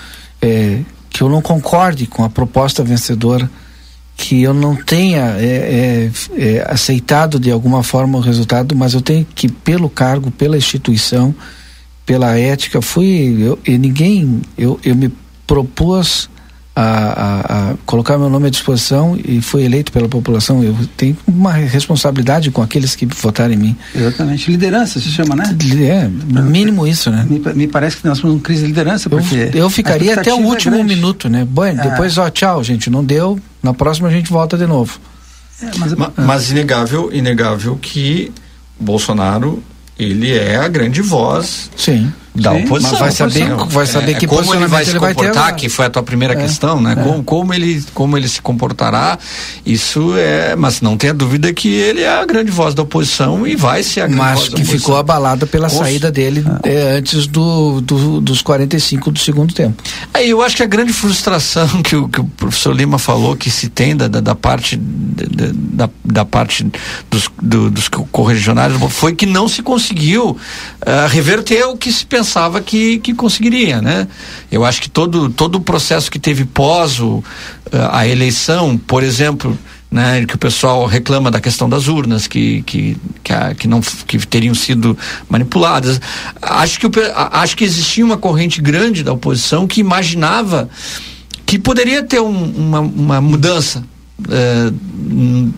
é, 0.40 0.80
que 1.10 1.22
eu 1.22 1.28
não 1.28 1.42
concorde 1.42 2.06
com 2.06 2.24
a 2.24 2.30
proposta 2.30 2.84
vencedora, 2.84 3.50
que 4.16 4.42
eu 4.42 4.52
não 4.52 4.74
tenha 4.74 5.36
é, 5.38 5.44
é, 5.46 6.10
é, 6.36 6.66
aceitado 6.68 7.38
de 7.38 7.50
alguma 7.52 7.84
forma 7.84 8.18
o 8.18 8.20
resultado, 8.20 8.74
mas 8.74 8.92
eu 8.92 9.00
tenho 9.00 9.24
que, 9.24 9.48
pelo 9.48 9.88
cargo, 9.88 10.30
pela 10.30 10.56
instituição, 10.56 11.32
pela 12.08 12.38
ética, 12.38 12.80
fui. 12.80 13.36
Eu, 13.38 13.58
e 13.66 13.76
ninguém. 13.76 14.40
Eu, 14.56 14.80
eu 14.82 14.96
me 14.96 15.12
propus 15.46 16.30
a, 16.74 16.82
a, 16.82 17.70
a, 17.70 17.74
colocar 17.84 18.16
meu 18.16 18.30
nome 18.30 18.46
à 18.46 18.50
disposição 18.50 19.18
e 19.22 19.42
fui 19.42 19.62
eleito 19.62 19.92
pela 19.92 20.08
população. 20.08 20.64
Eu 20.64 20.74
tenho 20.96 21.18
uma 21.26 21.52
responsabilidade 21.52 22.50
com 22.50 22.62
aqueles 22.62 22.96
que 22.96 23.04
votaram 23.04 23.52
em 23.52 23.58
mim. 23.58 23.76
Exatamente. 23.94 24.50
Liderança 24.50 24.98
se 24.98 25.10
chama, 25.10 25.36
né? 25.36 25.54
É, 25.82 26.08
mínimo 26.40 26.86
isso, 26.86 27.10
né? 27.10 27.26
Me, 27.28 27.40
me 27.52 27.68
parece 27.68 27.98
que 27.98 28.08
nós 28.08 28.18
temos 28.18 28.36
uma 28.36 28.42
crise 28.42 28.62
de 28.62 28.68
liderança, 28.68 29.10
porque. 29.10 29.50
Eu, 29.52 29.64
eu 29.64 29.70
ficaria 29.70 30.14
até 30.14 30.32
o 30.32 30.38
é 30.38 30.40
último 30.40 30.76
é 30.76 30.82
minuto, 30.82 31.28
né? 31.28 31.44
Bom, 31.44 31.62
ah. 31.64 31.72
depois, 31.72 32.16
ó, 32.16 32.30
tchau, 32.30 32.64
gente, 32.64 32.88
não 32.88 33.04
deu. 33.04 33.38
Na 33.62 33.74
próxima 33.74 34.08
a 34.08 34.10
gente 34.10 34.30
volta 34.30 34.56
de 34.56 34.66
novo. 34.66 34.98
É, 35.62 35.66
mas, 35.76 35.92
mas, 35.92 36.12
mas 36.16 36.50
inegável, 36.50 37.10
inegável 37.12 37.76
que 37.76 38.32
Bolsonaro 38.80 39.62
ele 39.98 40.36
é 40.36 40.56
a 40.56 40.68
grande 40.68 41.02
voz 41.02 41.70
Sim. 41.76 42.12
Da 42.34 42.52
Sim, 42.52 42.64
oposição. 42.64 42.90
Mas 42.92 43.00
vai 43.00 43.10
saber, 43.10 43.54
vai 43.68 43.86
saber 43.86 44.12
é, 44.12 44.14
que 44.14 44.26
como 44.26 44.54
ele 44.54 44.66
vai 44.66 44.84
se 44.84 44.90
ele 44.90 45.00
comportar, 45.00 45.34
vai 45.34 45.52
ter... 45.52 45.60
que 45.60 45.68
foi 45.68 45.86
a 45.86 45.90
tua 45.90 46.02
primeira 46.02 46.34
é, 46.34 46.36
questão, 46.36 46.80
né? 46.80 46.92
É. 46.92 47.02
Como, 47.02 47.22
como, 47.24 47.54
ele, 47.54 47.84
como 47.92 48.16
ele 48.16 48.28
se 48.28 48.40
comportará, 48.40 49.18
isso 49.66 50.14
é, 50.16 50.54
mas 50.54 50.80
não 50.80 50.96
tenha 50.96 51.12
dúvida 51.12 51.52
que 51.52 51.68
ele 51.68 52.02
é 52.02 52.08
a 52.08 52.24
grande 52.24 52.50
voz 52.50 52.74
da 52.74 52.82
oposição 52.82 53.46
e 53.46 53.56
vai 53.56 53.82
ser 53.82 54.02
a 54.02 54.06
grande 54.06 54.22
mas 54.22 54.38
voz 54.38 54.48
da 54.48 54.54
oposição. 54.54 54.72
Mas 54.72 54.72
que 54.72 54.78
ficou 54.78 54.96
abalada 54.96 55.46
pela 55.46 55.68
saída 55.68 56.10
dele 56.10 56.44
é, 56.62 56.96
antes 56.96 57.26
do, 57.26 57.80
do, 57.80 58.20
dos 58.20 58.42
45 58.42 59.10
do 59.10 59.18
segundo 59.18 59.52
tempo. 59.52 59.82
Aí 60.14 60.30
eu 60.30 60.42
acho 60.42 60.56
que 60.56 60.62
a 60.62 60.66
grande 60.66 60.92
frustração 60.92 61.66
que 61.82 61.96
o, 61.96 62.08
que 62.08 62.20
o 62.20 62.24
professor 62.24 62.74
Lima 62.74 62.98
falou 62.98 63.36
que 63.36 63.50
se 63.50 63.68
tem 63.68 63.96
da, 63.96 64.06
da, 64.06 64.20
da 64.20 64.34
parte 64.34 64.76
da, 64.76 65.90
da 66.04 66.24
parte 66.24 66.66
dos, 67.10 67.28
do, 67.42 67.70
dos 67.70 67.88
correligionários 67.88 68.78
foi 68.92 69.14
que 69.14 69.26
não 69.26 69.48
se 69.48 69.62
conseguiu 69.62 70.30
uh, 70.30 70.38
reverter 71.08 71.64
o 71.64 71.76
que 71.76 71.92
se 71.92 72.06
pensava 72.06 72.27
que, 72.64 72.98
que 72.98 73.14
conseguiria, 73.14 73.80
né? 73.80 74.08
Eu 74.50 74.64
acho 74.64 74.80
que 74.80 74.90
todo, 74.90 75.30
todo 75.30 75.56
o 75.56 75.60
processo 75.60 76.10
que 76.10 76.18
teve 76.18 76.44
pós 76.44 77.00
o, 77.00 77.18
uh, 77.18 77.24
a 77.90 78.06
eleição, 78.06 78.76
por 78.76 79.02
exemplo, 79.02 79.58
né, 79.90 80.24
que 80.26 80.34
o 80.34 80.38
pessoal 80.38 80.84
reclama 80.86 81.30
da 81.30 81.40
questão 81.40 81.68
das 81.68 81.88
urnas 81.88 82.26
que 82.26 82.62
que 82.62 82.96
que, 83.24 83.32
a, 83.32 83.54
que 83.54 83.66
não 83.66 83.80
que 83.80 84.18
teriam 84.26 84.54
sido 84.54 84.96
manipuladas 85.30 85.98
acho 86.42 86.78
que 86.78 86.86
o, 86.86 86.90
acho 87.32 87.56
que 87.56 87.64
existia 87.64 88.04
uma 88.04 88.18
corrente 88.18 88.60
grande 88.60 89.02
da 89.02 89.14
oposição 89.14 89.66
que 89.66 89.80
imaginava 89.80 90.68
que 91.46 91.58
poderia 91.58 92.02
ter 92.02 92.20
um, 92.20 92.44
uma, 92.54 92.80
uma 92.80 93.20
mudança 93.22 93.82
uh, 94.20 94.78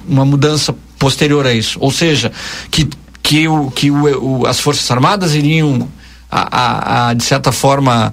uma 0.08 0.24
mudança 0.24 0.76
posterior 0.96 1.44
a 1.44 1.52
isso 1.52 1.76
ou 1.80 1.90
seja 1.90 2.30
que 2.70 2.88
que, 3.30 3.46
o, 3.46 3.70
que 3.70 3.90
o, 3.90 4.40
o 4.40 4.46
as 4.46 4.58
Forças 4.58 4.90
Armadas 4.90 5.34
iriam, 5.34 5.88
a, 6.30 7.06
a, 7.06 7.08
a 7.08 7.14
de 7.14 7.24
certa 7.24 7.52
forma, 7.52 8.12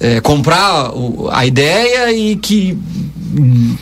é, 0.00 0.20
comprar 0.20 0.90
a 1.32 1.46
ideia 1.46 2.12
e 2.12 2.36
que 2.36 2.78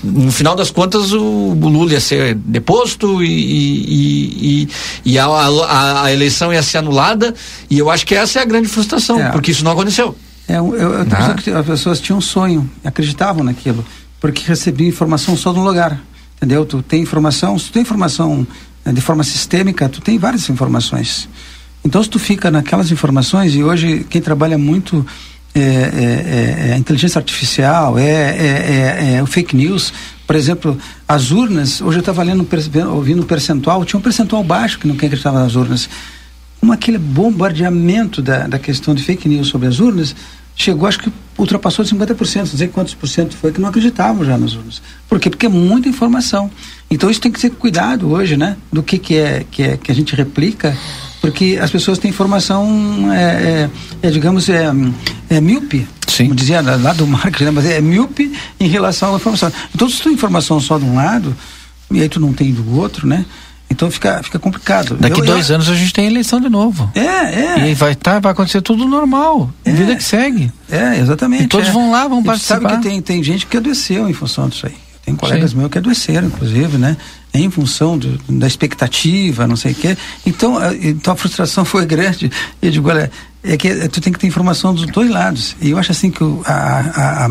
no 0.03 0.33
final 0.33 0.57
das 0.57 0.71
contas 0.71 1.13
o, 1.13 1.55
Lula 1.55 1.93
ia 1.93 2.01
ser 2.01 2.35
deposto 2.35 3.23
e, 3.23 3.29
e, 3.29 4.63
e, 4.65 4.69
e 5.05 5.19
a, 5.19 5.27
a, 5.27 6.05
a, 6.05 6.13
eleição 6.13 6.53
ia 6.53 6.63
ser 6.63 6.79
anulada 6.79 7.33
e 7.71 7.79
eu 7.79 7.89
acho 7.89 8.05
que 8.05 8.15
essa 8.15 8.41
é 8.41 8.43
a 8.43 8.45
grande 8.45 8.67
frustração 8.67 9.21
é. 9.21 9.31
porque 9.31 9.53
isso 9.53 9.63
não 9.63 9.71
aconteceu 9.71 10.17
é, 10.49 10.57
eu, 10.57 10.75
eu, 10.75 11.01
ah. 11.03 11.35
que 11.35 11.51
as 11.51 11.65
pessoas 11.65 12.01
tinham 12.01 12.19
um 12.19 12.21
sonho 12.23 12.69
acreditavam 12.85 13.45
naquilo 13.45 13.85
porque 14.21 14.43
recebiam 14.45 14.89
informação 14.89 15.37
só 15.37 15.53
de 15.53 15.61
um 15.61 15.65
lugar 15.65 16.01
entendeu 16.37 16.67
tu 16.67 16.83
tem 16.83 17.03
informação 17.03 17.57
se 17.57 17.67
tu 17.67 17.73
tem 17.73 17.83
informação 17.83 18.45
né, 18.87 18.93
de 18.93 19.01
forma 19.01 19.25
sistêmica, 19.25 19.89
tu 19.89 20.01
tem 20.01 20.17
várias 20.17 20.49
informações. 20.49 21.29
Então, 21.87 22.03
se 22.03 22.11
tu 22.11 22.19
fica 22.19 22.51
naquelas 22.51 22.91
informações, 22.91 23.55
e 23.55 23.63
hoje 23.63 24.05
quem 24.11 24.21
trabalha 24.21 24.59
muito 24.59 25.07
é, 25.55 25.61
é, 25.61 25.63
é, 25.63 26.71
é 26.73 26.77
inteligência 26.77 27.21
artificial, 27.21 27.97
é, 27.97 28.03
é, 28.03 29.15
é, 29.15 29.23
o 29.23 29.27
fake 29.27 29.55
news, 29.55 29.93
por 30.27 30.35
exemplo, 30.35 30.77
as 31.07 31.31
urnas, 31.31 31.81
hoje 31.81 31.99
eu 31.99 32.01
estava 32.01 32.25
ouvindo 32.93 33.23
o 33.23 33.25
percentual, 33.25 33.85
tinha 33.85 34.01
um 34.01 34.03
percentual 34.03 34.43
baixo 34.43 34.81
que 34.81 34.89
não 34.89 34.97
quem 34.97 35.07
acreditava 35.07 35.39
nas 35.39 35.55
urnas. 35.55 35.89
Como 36.59 36.73
aquele 36.73 36.99
bombardeamento 36.99 38.21
da, 38.21 38.49
da 38.49 38.59
questão 38.59 38.93
de 38.93 39.05
fake 39.05 39.29
news 39.29 39.47
sobre 39.47 39.69
as 39.69 39.79
urnas, 39.79 40.17
chegou, 40.57 40.89
acho 40.89 40.99
que 40.99 41.13
ultrapassou 41.39 41.85
de 41.85 41.95
50%, 41.95 42.39
não 42.39 42.47
sei 42.47 42.67
quantos 42.67 42.95
por 42.95 43.09
cento 43.09 43.37
foi, 43.37 43.53
que 43.53 43.61
não 43.61 43.69
acreditavam 43.69 44.25
já 44.25 44.37
nas 44.37 44.55
urnas. 44.55 44.83
Por 45.09 45.21
quê? 45.21 45.31
Porque 45.31 45.47
é 45.47 45.49
muita 45.49 45.89
informação. 45.89 46.51
Então 46.91 47.09
isso 47.09 47.21
tem 47.21 47.31
que 47.31 47.39
ser 47.39 47.51
cuidado 47.51 48.11
hoje, 48.11 48.37
né? 48.37 48.57
Do 48.73 48.83
que, 48.83 48.99
que, 48.99 49.17
é, 49.17 49.47
que 49.49 49.63
é 49.63 49.77
que 49.77 49.93
a 49.93 49.95
gente 49.95 50.17
replica, 50.17 50.77
porque 51.21 51.59
as 51.61 51.71
pessoas 51.71 51.99
têm 51.99 52.11
informação, 52.11 53.13
é, 53.13 53.69
é, 54.03 54.07
é 54.09 54.11
digamos, 54.11 54.49
é, 54.49 54.71
é 55.29 55.41
míope. 55.41 55.87
Sim. 56.07 56.25
Como 56.25 56.37
dizia 56.37 56.61
lá 56.61 56.93
do 56.93 57.07
marketing, 57.09 57.45
né? 57.45 57.51
mas 57.51 57.67
é 57.67 57.81
míope 57.81 58.33
em 58.59 58.69
relação 58.69 59.13
à 59.13 59.17
informação. 59.17 59.53
Então 59.75 59.89
se 59.89 59.99
tu 59.99 60.05
tem 60.05 60.13
informação 60.13 60.61
só 60.61 60.79
de 60.79 60.85
um 60.85 60.95
lado, 60.95 61.37
e 61.91 62.01
aí 62.01 62.09
tu 62.09 62.21
não 62.21 62.33
tem 62.33 62.53
do 62.53 62.77
outro, 62.79 63.07
né? 63.07 63.25
Então 63.69 63.91
fica, 63.91 64.23
fica 64.23 64.39
complicado. 64.39 64.97
Daqui 64.97 65.21
eu, 65.21 65.25
dois 65.25 65.51
eu... 65.51 65.57
anos 65.57 65.69
a 65.69 65.75
gente 65.75 65.93
tem 65.93 66.07
eleição 66.07 66.41
de 66.41 66.49
novo. 66.49 66.91
É, 66.95 67.01
é. 67.01 67.71
E 67.71 67.75
vai, 67.75 67.95
tá, 67.95 68.21
vai 68.21 68.33
acontecer 68.33 68.61
tudo 68.63 68.87
normal. 68.87 69.51
É. 69.65 69.73
Vida 69.73 69.97
que 69.97 70.05
segue. 70.05 70.53
É, 70.71 70.99
exatamente. 70.99 71.45
E 71.45 71.49
todos 71.49 71.69
é. 71.69 71.73
vão 71.73 71.91
lá, 71.91 72.07
vão 72.07 72.23
participar. 72.23 72.61
sabe 72.61 72.77
que 72.77 72.89
tem, 72.89 73.03
tem 73.03 73.23
gente 73.23 73.47
que 73.47 73.57
adoeceu 73.57 74.09
em 74.09 74.13
função 74.13 74.49
disso 74.49 74.67
aí. 74.67 74.75
Tem 75.05 75.15
colegas 75.15 75.51
Sim. 75.51 75.59
meus 75.59 75.71
que 75.71 75.79
adoeceram, 75.79 76.29
inclusive, 76.29 76.79
né? 76.79 76.97
Em 77.39 77.51
função 77.51 77.99
do, 77.99 78.19
da 78.29 78.47
expectativa, 78.47 79.47
não 79.47 79.57
sei 79.57 79.73
o 79.73 79.75
quê. 79.75 79.97
Então, 80.25 80.57
a, 80.59 80.75
então 80.75 81.15
a 81.15 81.17
frustração 81.17 81.65
foi 81.65 81.85
grande. 81.87 82.31
Eu 82.61 82.71
digo, 82.71 82.89
olha, 82.89 83.11
é 83.43 83.57
que 83.57 83.89
tu 83.89 84.01
tem 84.01 84.13
que 84.13 84.19
ter 84.19 84.27
informação 84.27 84.75
dos 84.75 84.87
dois 84.87 85.11
lados. 85.11 85.57
E 85.61 85.71
eu 85.71 85.79
acho 85.79 85.93
assim 85.93 86.11
que 86.11 86.23
a, 86.45 87.29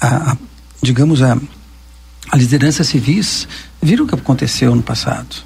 a, 0.00 0.36
digamos, 0.82 1.22
a, 1.22 1.36
a 2.30 2.36
liderança 2.36 2.84
civis 2.84 3.46
viram 3.82 4.04
o 4.04 4.08
que 4.08 4.14
aconteceu 4.14 4.74
no 4.74 4.82
passado. 4.82 5.36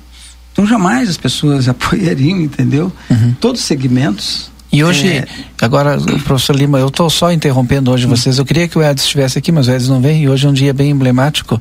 Então 0.53 0.67
jamais 0.67 1.09
as 1.09 1.17
pessoas 1.17 1.67
apoiariam, 1.71 2.41
entendeu? 2.41 2.93
Uhum. 3.11 3.35
Todos 3.41 3.61
os 3.61 3.67
segmentos 3.67 4.51
e 4.73 4.85
hoje, 4.85 5.09
é... 5.09 5.27
agora, 5.61 5.99
professor 6.25 6.55
Lima, 6.55 6.79
eu 6.79 6.89
estou 6.89 7.11
só 7.11 7.33
interrompendo 7.33 7.91
hoje 7.91 8.07
vocês. 8.07 8.39
Eu 8.39 8.45
queria 8.45 8.69
que 8.69 8.79
o 8.79 8.83
Edson 8.83 9.05
estivesse 9.05 9.39
aqui, 9.39 9.51
mas 9.51 9.67
o 9.67 9.73
Edson 9.73 9.95
não 9.95 10.01
vem. 10.01 10.23
E 10.23 10.29
hoje 10.29 10.47
é 10.47 10.51
um 10.51 10.53
dia 10.53 10.73
bem 10.73 10.91
emblemático, 10.91 11.61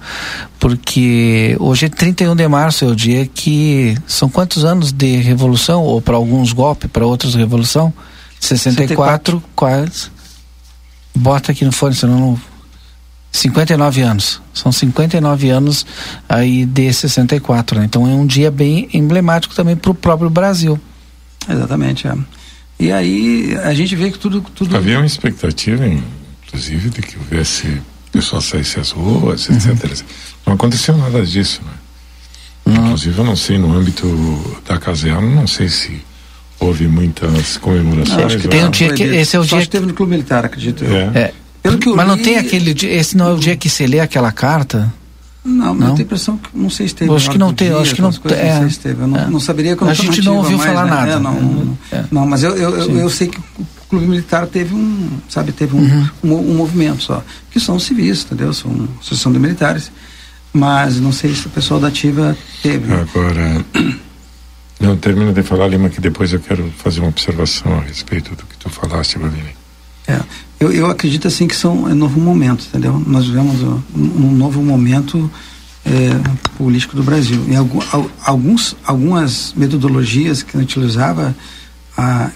porque 0.59 1.55
hoje 1.59 1.87
é 1.87 1.89
31 1.89 2.35
de 2.35 2.47
março, 2.47 2.85
é 2.85 2.87
o 2.87 2.95
dia 2.95 3.25
que. 3.25 3.97
São 4.05 4.29
quantos 4.29 4.63
anos 4.63 4.91
de 4.91 5.15
revolução? 5.17 5.83
Ou 5.83 6.01
para 6.01 6.15
alguns 6.15 6.53
golpe, 6.53 6.87
para 6.87 7.05
outros 7.05 7.33
revolução? 7.33 7.91
64, 8.39 9.37
64. 9.37 9.43
quase. 9.55 10.11
Bota 11.15 11.51
aqui 11.51 11.65
no 11.65 11.71
fone, 11.71 11.95
senão 11.95 12.19
não. 12.19 12.39
59 13.31 14.01
anos. 14.01 14.41
São 14.53 14.71
59 14.71 15.49
anos 15.49 15.85
aí 16.27 16.65
de 16.65 16.91
64, 16.91 17.79
né? 17.79 17.85
Então 17.85 18.07
é 18.07 18.13
um 18.13 18.25
dia 18.25 18.49
bem 18.51 18.89
emblemático 18.93 19.53
também 19.55 19.75
para 19.75 19.91
o 19.91 19.95
próprio 19.95 20.29
Brasil. 20.29 20.79
Exatamente, 21.47 22.07
é. 22.07 22.13
E 22.79 22.91
aí 22.91 23.57
a 23.63 23.73
gente 23.73 23.95
vê 23.95 24.09
que 24.09 24.17
tudo. 24.17 24.41
tudo... 24.55 24.75
Havia 24.75 24.97
uma 24.97 25.05
expectativa, 25.05 25.85
inclusive, 26.47 26.89
de 26.89 27.01
que 27.01 27.17
houvesse 27.17 27.81
pessoas 28.11 28.45
saíssem 28.45 28.81
às 28.81 28.91
ruas, 28.91 29.49
etc, 29.49 29.67
uhum. 29.67 30.05
Não 30.47 30.53
aconteceu 30.53 30.97
nada 30.97 31.23
disso, 31.23 31.61
né? 31.65 31.73
Não. 32.65 32.85
Inclusive, 32.85 33.17
eu 33.17 33.23
não 33.23 33.35
sei, 33.35 33.57
no 33.57 33.75
âmbito 33.75 34.61
da 34.65 34.77
caserna, 34.77 35.21
não 35.21 35.45
sei 35.47 35.69
se 35.69 36.01
houve 36.59 36.87
muitas 36.87 37.57
comemorações. 37.57 38.17
Não, 38.17 38.25
acho 38.25 38.37
que 38.37 38.47
tem 38.47 38.63
um 38.63 38.69
dia 38.69 38.93
que. 38.93 39.03
Esse 39.03 39.35
é 39.35 39.39
o 39.39 39.45
dia. 39.45 39.59
que 39.59 39.69
teve 39.69 39.85
no 39.85 39.93
Clube 39.93 40.11
Militar, 40.11 40.45
acredito 40.45 40.83
eu. 40.83 40.95
É. 40.95 41.19
é. 41.19 41.33
Pelo 41.61 41.77
que 41.77 41.89
Mas 41.89 42.05
li... 42.05 42.15
não 42.15 42.17
tem 42.17 42.37
aquele 42.37 42.73
dia. 42.73 42.91
Esse 42.91 43.17
não 43.17 43.29
é 43.29 43.33
o 43.33 43.37
dia 43.37 43.55
que 43.57 43.69
se 43.69 43.85
lê 43.85 43.99
aquela 43.99 44.31
carta? 44.31 44.93
Não, 45.43 45.73
não, 45.73 45.87
eu 45.87 45.93
tenho 45.93 45.99
a 45.99 46.01
impressão 46.01 46.37
que 46.37 46.49
não 46.53 46.69
sei 46.69 46.87
se 46.87 46.95
teve. 46.95 47.13
Acho 47.13 47.31
que 47.31 47.37
não 47.37 47.53
tem, 47.53 47.71
acho 47.71 47.95
que 47.95 48.01
não, 48.01 48.11
coisas, 48.11 48.39
é, 48.39 48.53
não 48.53 48.61
sei 48.61 48.69
se 48.69 48.79
teve. 48.79 49.03
Eu 49.03 49.07
não, 49.07 49.17
é. 49.17 49.27
não 49.27 49.39
saberia 49.39 49.77
A 49.79 49.93
gente 49.93 50.21
não 50.21 50.37
ouviu 50.37 50.57
mais, 50.57 50.69
falar 50.69 50.85
né? 50.85 50.91
nada. 50.91 51.11
É, 51.13 51.19
não, 51.19 51.41
não, 51.41 51.77
é. 51.91 52.03
não, 52.11 52.27
mas 52.27 52.43
eu, 52.43 52.55
eu, 52.57 52.77
eu, 52.77 52.97
eu, 52.97 53.09
sei 53.09 53.27
que 53.27 53.39
o 53.39 53.65
clube 53.89 54.05
militar 54.05 54.45
teve 54.47 54.75
um, 54.75 55.09
sabe, 55.29 55.53
teve 55.53 55.75
um, 55.75 55.79
uhum. 55.79 56.09
um, 56.23 56.51
um, 56.51 56.55
movimento 56.55 57.03
só, 57.03 57.23
que 57.49 57.59
são 57.59 57.79
civis, 57.79 58.25
entendeu? 58.25 58.53
São 58.53 58.87
associação 58.99 59.31
de 59.31 59.39
militares, 59.39 59.91
mas 60.51 60.99
não 60.99 61.11
sei 61.11 61.33
se 61.33 61.47
o 61.47 61.49
pessoal 61.49 61.79
da 61.79 61.87
ativa 61.87 62.37
teve. 62.61 62.91
Agora, 62.93 63.65
não 64.79 64.97
termina 64.97 65.31
de 65.31 65.41
falar, 65.41 65.67
Lima, 65.67 65.89
que 65.89 66.01
depois 66.01 66.33
eu 66.33 66.39
quero 66.41 66.69
fazer 66.77 66.99
uma 66.99 67.09
observação 67.09 67.79
a 67.79 67.81
respeito 67.81 68.35
do 68.35 68.43
que 68.43 68.57
tu 68.57 68.69
falaste, 68.69 69.17
Valdini. 69.17 69.55
É, 70.05 70.19
eu, 70.59 70.71
eu 70.71 70.89
acredito 70.89 71.27
assim 71.27 71.47
que 71.47 71.55
são 71.55 71.89
é 71.89 71.93
novo 71.93 72.19
momento, 72.19 72.65
entendeu? 72.67 73.01
Nós 73.05 73.25
vivemos 73.25 73.61
um, 73.61 73.81
um 73.95 74.31
novo 74.31 74.61
momento 74.61 75.31
é, 75.85 76.09
político 76.57 76.95
do 76.95 77.03
Brasil. 77.03 77.43
E 77.47 77.55
alguns, 78.25 78.75
algumas 78.83 79.53
metodologias 79.55 80.43
que 80.43 80.57
a 80.57 80.59
gente 80.59 80.77
utilizava, 80.77 81.35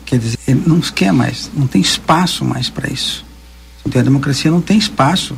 quer 0.06 0.20
dizer, 0.20 0.38
não 0.66 0.80
quer 0.80 1.12
mais, 1.12 1.52
não 1.54 1.68
tem 1.68 1.82
espaço 1.82 2.46
mais 2.46 2.70
para 2.70 2.90
isso. 2.90 3.26
Então, 3.86 4.00
a 4.02 4.04
democracia 4.04 4.50
não 4.50 4.62
tem 4.62 4.78
espaço 4.78 5.38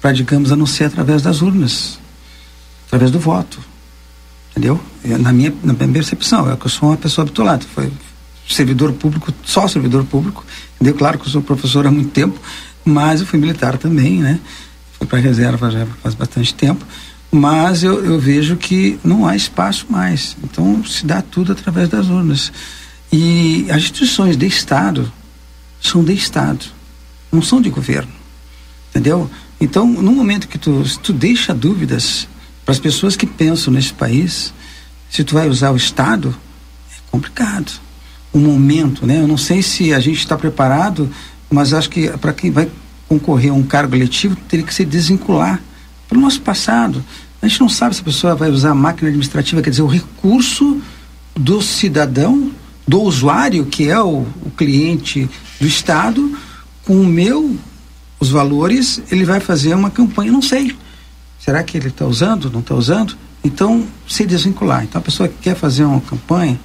para, 0.00 0.12
digamos, 0.12 0.52
a 0.52 0.56
não 0.56 0.66
ser 0.66 0.84
através 0.84 1.22
das 1.22 1.40
urnas, 1.40 1.98
através 2.86 3.10
do 3.10 3.18
voto. 3.18 3.58
Entendeu? 4.50 4.78
Na 5.02 5.32
minha, 5.32 5.54
na 5.62 5.72
minha 5.72 5.88
percepção, 5.88 6.50
é 6.50 6.56
que 6.56 6.66
eu 6.66 6.70
sou 6.70 6.90
uma 6.90 6.96
pessoa 6.98 7.24
habituada. 7.24 7.64
Foi 7.74 7.90
servidor 8.48 8.92
público, 8.92 9.32
só 9.44 9.66
servidor 9.66 10.04
público. 10.04 10.44
Entendeu? 10.82 10.94
Claro 10.94 11.18
que 11.18 11.26
eu 11.26 11.30
sou 11.30 11.40
professor 11.40 11.86
há 11.86 11.90
muito 11.90 12.10
tempo, 12.10 12.38
mas 12.84 13.20
eu 13.20 13.26
fui 13.26 13.38
militar 13.38 13.78
também, 13.78 14.18
né? 14.18 14.40
Fui 14.98 15.06
para 15.06 15.20
reserva 15.20 15.70
já 15.70 15.86
faz 16.02 16.14
bastante 16.14 16.52
tempo 16.54 16.84
mas 17.34 17.82
eu, 17.82 18.04
eu, 18.04 18.20
vejo 18.20 18.56
que 18.56 19.00
não 19.02 19.26
há 19.26 19.34
espaço 19.34 19.86
mais. 19.88 20.36
Então 20.44 20.84
se 20.84 21.06
dá 21.06 21.22
tudo 21.22 21.52
através 21.52 21.88
das 21.88 22.08
urnas. 22.08 22.52
E 23.10 23.66
as 23.70 23.78
instituições 23.78 24.36
de 24.36 24.46
Estado 24.46 25.10
são 25.80 26.04
de 26.04 26.12
Estado, 26.12 26.66
não 27.32 27.40
são 27.40 27.62
de 27.62 27.70
governo. 27.70 28.12
Entendeu? 28.90 29.30
Então, 29.58 29.86
no 29.86 30.12
momento 30.12 30.46
que 30.46 30.58
tu, 30.58 30.84
tu 31.02 31.12
deixa 31.12 31.54
dúvidas 31.54 32.28
para 32.66 32.72
as 32.72 32.78
pessoas 32.78 33.16
que 33.16 33.26
pensam 33.26 33.72
nesse 33.72 33.94
país, 33.94 34.52
se 35.08 35.24
tu 35.24 35.32
vai 35.34 35.48
usar 35.48 35.70
o 35.70 35.76
Estado, 35.76 36.36
é 36.90 37.10
complicado. 37.10 37.72
O 38.32 38.38
momento, 38.38 39.06
né? 39.06 39.20
Eu 39.20 39.28
não 39.28 39.36
sei 39.36 39.62
se 39.62 39.92
a 39.92 40.00
gente 40.00 40.18
está 40.18 40.36
preparado, 40.36 41.10
mas 41.50 41.72
acho 41.72 41.90
que 41.90 42.08
para 42.18 42.32
quem 42.32 42.50
vai 42.50 42.68
concorrer 43.08 43.50
a 43.50 43.54
um 43.54 43.62
cargo 43.62 43.94
eletivo, 43.94 44.36
teria 44.48 44.64
que 44.64 44.72
se 44.72 44.84
desvincular 44.84 45.60
pelo 46.08 46.20
nosso 46.20 46.40
passado. 46.40 47.04
A 47.42 47.48
gente 47.48 47.60
não 47.60 47.68
sabe 47.68 47.94
se 47.94 48.00
a 48.00 48.04
pessoa 48.04 48.34
vai 48.34 48.50
usar 48.50 48.70
a 48.70 48.74
máquina 48.74 49.08
administrativa, 49.08 49.60
quer 49.60 49.70
dizer, 49.70 49.82
o 49.82 49.86
recurso 49.86 50.80
do 51.34 51.60
cidadão, 51.60 52.52
do 52.86 53.02
usuário, 53.02 53.66
que 53.66 53.88
é 53.88 54.00
o, 54.00 54.26
o 54.44 54.50
cliente 54.56 55.28
do 55.60 55.66
Estado, 55.66 56.38
com 56.84 57.00
o 57.00 57.06
meu, 57.06 57.56
os 58.18 58.30
valores, 58.30 59.02
ele 59.10 59.24
vai 59.24 59.40
fazer 59.40 59.74
uma 59.74 59.90
campanha, 59.90 60.30
não 60.30 60.42
sei. 60.42 60.76
Será 61.38 61.62
que 61.62 61.76
ele 61.76 61.88
está 61.88 62.06
usando, 62.06 62.50
não 62.50 62.60
está 62.60 62.74
usando? 62.74 63.16
Então, 63.42 63.84
se 64.08 64.24
desvincular. 64.24 64.84
Então, 64.84 65.00
a 65.00 65.02
pessoa 65.02 65.28
que 65.28 65.34
quer 65.40 65.56
fazer 65.56 65.84
uma 65.84 66.00
campanha, 66.00 66.58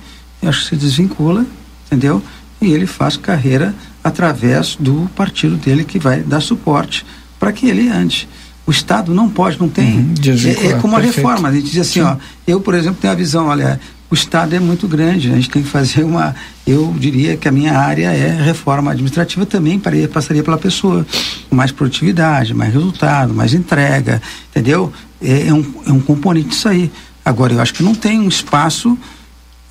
se 0.52 0.76
desvincula, 0.76 1.46
entendeu? 1.86 2.22
E 2.62 2.72
ele 2.72 2.88
faz 2.88 3.18
carreira 3.18 3.74
através 4.04 4.76
do 4.80 5.10
partido 5.16 5.56
dele 5.56 5.84
que 5.84 6.00
vai 6.00 6.22
dar 6.22 6.42
suporte 6.42 7.06
para 7.40 7.52
que 7.52 7.68
ele 7.68 7.90
ande. 7.90 8.28
O 8.66 8.72
Estado 8.72 9.14
não 9.14 9.30
pode, 9.30 9.60
não 9.60 9.70
tem. 9.70 9.98
Uhum, 9.98 10.14
é, 10.46 10.68
é, 10.68 10.74
como 10.80 10.96
a 10.96 11.00
reforma. 11.00 11.48
A 11.48 11.54
gente 11.54 11.70
diz 11.70 11.80
assim, 11.80 12.02
Sim. 12.02 12.02
ó, 12.02 12.18
eu, 12.46 12.60
por 12.60 12.74
exemplo, 12.74 12.98
tenho 13.00 13.14
a 13.14 13.16
visão, 13.16 13.48
olha, 13.48 13.80
o 14.10 14.14
Estado 14.14 14.56
é 14.56 14.60
muito 14.60 14.88
grande, 14.88 15.32
a 15.32 15.36
gente 15.36 15.50
tem 15.50 15.62
que 15.62 15.70
fazer 15.70 16.04
uma. 16.04 16.36
Eu 16.66 16.94
diria 16.98 17.38
que 17.38 17.48
a 17.48 17.52
minha 17.52 17.78
área 17.78 18.12
é 18.12 18.42
reforma 18.42 18.92
administrativa 18.92 19.46
também, 19.46 19.82
passaria 20.12 20.44
pela 20.44 20.58
pessoa. 20.58 21.06
Mais 21.50 21.72
produtividade, 21.72 22.54
mais 22.54 22.74
resultado, 22.74 23.34
mais 23.34 23.54
entrega, 23.54 24.22
entendeu? 24.50 24.92
É, 25.22 25.48
é, 25.48 25.54
um, 25.54 25.74
é 25.86 25.92
um 25.92 26.00
componente 26.00 26.50
disso 26.50 26.68
aí. 26.68 26.92
Agora, 27.24 27.54
eu 27.54 27.62
acho 27.62 27.74
que 27.74 27.84
não 27.84 27.96
tem 27.96 28.20
um 28.20 28.28
espaço, 28.28 28.98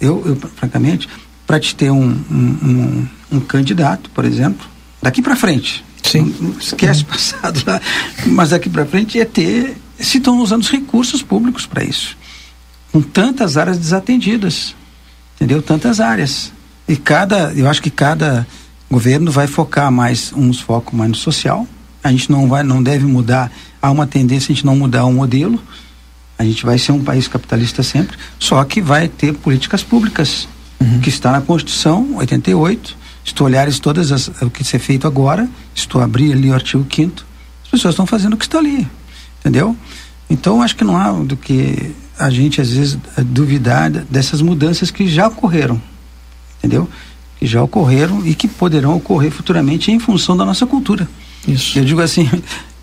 eu, 0.01 0.23
eu 0.27 0.37
francamente, 0.37 1.09
para 1.47 1.61
te 1.61 1.75
ter 1.75 1.91
um, 1.91 2.09
um, 2.31 2.37
um, 2.63 3.09
um 3.33 3.41
candidato, 3.41 4.11
por 4.11 4.25
exemplo, 4.25 4.67
daqui 5.03 5.23
para 5.23 5.37
frente, 5.37 5.85
Sim. 6.03 6.35
esquece 6.61 7.03
o 7.03 7.07
passado 7.07 7.63
lá. 7.67 7.81
Mas 8.27 8.51
daqui 8.51 8.69
para 8.69 8.87
frente 8.87 9.21
é 9.21 9.25
ter. 9.25 9.77
Se 9.99 10.19
estão 10.19 10.39
usando 10.39 10.63
os 10.63 10.71
recursos 10.71 11.23
públicos 11.23 11.67
para 11.67 11.85
isso. 11.85 12.17
Com 12.93 13.01
tantas 13.01 13.57
áreas 13.57 13.79
desatendidas. 13.79 14.75
Entendeu? 15.37 15.63
Tantas 15.63 16.01
áreas. 16.01 16.53
E 16.89 16.97
cada. 16.97 17.53
Eu 17.55 17.69
acho 17.69 17.83
que 17.83 17.91
cada 17.91 18.47
governo 18.91 19.31
vai 19.31 19.47
focar 19.47 19.91
mais, 19.91 20.33
uns 20.33 20.61
focam 20.61 20.99
mais 20.99 21.11
no 21.11 21.17
social. 21.17 21.67
A 22.03 22.11
gente 22.11 22.31
não 22.31 22.49
vai, 22.49 22.63
não 22.63 22.83
deve 22.83 23.05
mudar. 23.05 23.51
Há 23.83 23.91
uma 23.91 24.07
tendência 24.07 24.53
a 24.53 24.55
gente 24.55 24.65
não 24.65 24.77
mudar 24.77 25.05
o 25.05 25.13
modelo. 25.13 25.61
A 26.39 26.45
gente 26.45 26.65
vai 26.65 26.79
ser 26.79 26.93
um 26.93 27.03
país 27.03 27.27
capitalista 27.29 27.83
sempre, 27.83 28.17
só 28.39 28.63
que 28.65 28.81
vai 28.81 29.09
ter 29.09 29.33
políticas 29.35 29.83
públicas, 29.83 30.47
uhum. 30.81 31.01
que 31.01 31.09
está 31.09 31.33
na 31.33 31.41
Constituição 31.41 32.17
88, 32.17 32.97
se 33.25 33.35
tu 33.35 33.45
olhares 33.45 33.79
todas 33.79 34.13
as, 34.13 34.29
o 34.41 34.51
que 34.51 34.63
ser 34.63 34.79
feito 34.79 35.07
agora, 35.07 35.49
se 35.75 35.89
tu 35.89 35.99
abrir 36.01 36.33
ali 36.33 36.51
o 36.51 36.55
artigo 36.55 36.87
5 36.89 37.25
as 37.65 37.71
pessoas 37.71 37.95
estão 37.95 38.07
fazendo 38.07 38.35
o 38.35 38.37
que 38.37 38.45
está 38.45 38.59
ali, 38.59 38.87
entendeu? 39.41 39.77
Então 40.31 40.63
acho 40.63 40.77
que 40.77 40.85
não 40.85 40.97
há 40.97 41.11
do 41.11 41.37
que 41.37 41.93
a 42.19 42.31
gente 42.31 42.61
às 42.61 42.71
vezes 42.71 42.99
duvidar 43.27 43.91
dessas 43.91 44.41
mudanças 44.41 44.91
que 44.91 45.09
já 45.09 45.27
ocorreram, 45.27 45.81
entendeu? 46.59 46.89
Que 47.39 47.47
já 47.47 47.63
ocorreram 47.63 48.25
e 48.25 48.35
que 48.35 48.47
poderão 48.47 48.97
ocorrer 48.97 49.31
futuramente 49.31 49.91
em 49.91 49.99
função 49.99 50.37
da 50.37 50.45
nossa 50.45 50.65
cultura. 50.67 51.09
Isso. 51.47 51.79
Eu 51.79 51.85
digo 51.85 52.01
assim, 52.01 52.29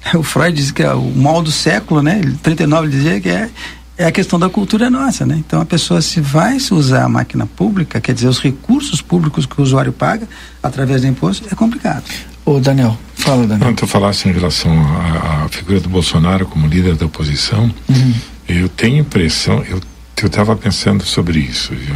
o 0.16 0.24
Freud 0.24 0.56
diz 0.56 0.72
que 0.72 0.84
é 0.84 0.94
o 0.94 1.04
mal 1.16 1.42
do 1.42 1.52
século, 1.52 2.02
né? 2.02 2.20
Ele 2.20 2.38
39 2.42 2.90
dizia 2.90 3.22
que 3.22 3.30
é 3.30 3.50
é 3.96 4.06
a 4.06 4.12
questão 4.12 4.40
da 4.40 4.50
cultura 4.50 4.90
nossa, 4.90 5.24
né? 5.24 5.36
Então 5.38 5.62
a 5.62 5.66
pessoa 5.66 6.02
se 6.02 6.20
vai 6.20 6.60
se 6.60 6.74
usar 6.74 7.04
a 7.04 7.10
máquina 7.10 7.46
pública, 7.46 8.02
quer 8.02 8.14
dizer, 8.14 8.28
os 8.28 8.40
recursos 8.40 9.02
públicos 9.02 9.46
que 9.46 9.60
o 9.60 9.64
usuário 9.64 9.94
paga 9.94 10.28
através 10.64 11.02
do 11.02 11.08
imposto, 11.08 11.48
é 11.52 11.56
complicado. 11.56 12.04
Ô 12.44 12.60
Daniel, 12.60 12.98
fala 13.16 13.46
Daniel. 13.46 13.68
Quando 13.68 13.78
tu 13.78 13.88
falasse 13.88 14.28
em 14.28 14.32
relação 14.32 14.72
à, 14.72 15.46
à, 15.46 15.50
figura 15.50 15.80
do 15.80 15.90
Bolsonaro 15.90 16.48
como 16.48 16.66
líder 16.66 16.96
da 16.96 17.06
oposição, 17.06 17.72
uhum. 17.88 18.14
eu 18.50 18.68
tenho 18.68 18.98
impressão, 18.98 19.64
eu 19.64 19.80
eu 20.24 20.28
estava 20.28 20.56
pensando 20.56 21.04
sobre 21.04 21.38
isso, 21.40 21.74
viu? 21.76 21.96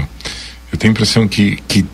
Eu 0.69 0.77
tenho 0.77 0.91
impressão 0.91 1.27
que 1.27 1.57
que 1.65 1.85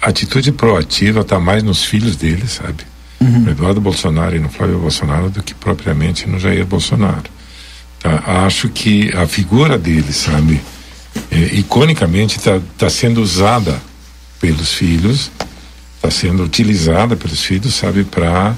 a 0.00 0.08
atitude 0.08 0.50
proativa 0.52 1.20
está 1.20 1.38
mais 1.38 1.62
nos 1.62 1.84
filhos 1.84 2.16
dele, 2.16 2.46
sabe? 2.46 2.84
Uhum. 3.20 3.40
No 3.40 3.50
Eduardo 3.50 3.80
Bolsonaro 3.80 4.36
e 4.36 4.38
no 4.38 4.48
Flávio 4.48 4.78
Bolsonaro 4.78 5.28
do 5.28 5.42
que 5.42 5.54
propriamente 5.54 6.28
no 6.28 6.38
Jair 6.38 6.64
Bolsonaro. 6.64 7.24
Tá? 8.00 8.44
Acho 8.46 8.68
que 8.68 9.12
a 9.14 9.26
figura 9.26 9.76
dele, 9.76 10.12
sabe, 10.12 10.60
é, 11.30 11.38
iconicamente 11.56 12.38
está 12.38 12.60
tá 12.76 12.88
sendo 12.88 13.20
usada 13.20 13.80
pelos 14.40 14.72
filhos, 14.72 15.32
está 15.96 16.10
sendo 16.10 16.44
utilizada 16.44 17.16
pelos 17.16 17.42
filhos, 17.42 17.74
sabe, 17.74 18.04
para 18.04 18.54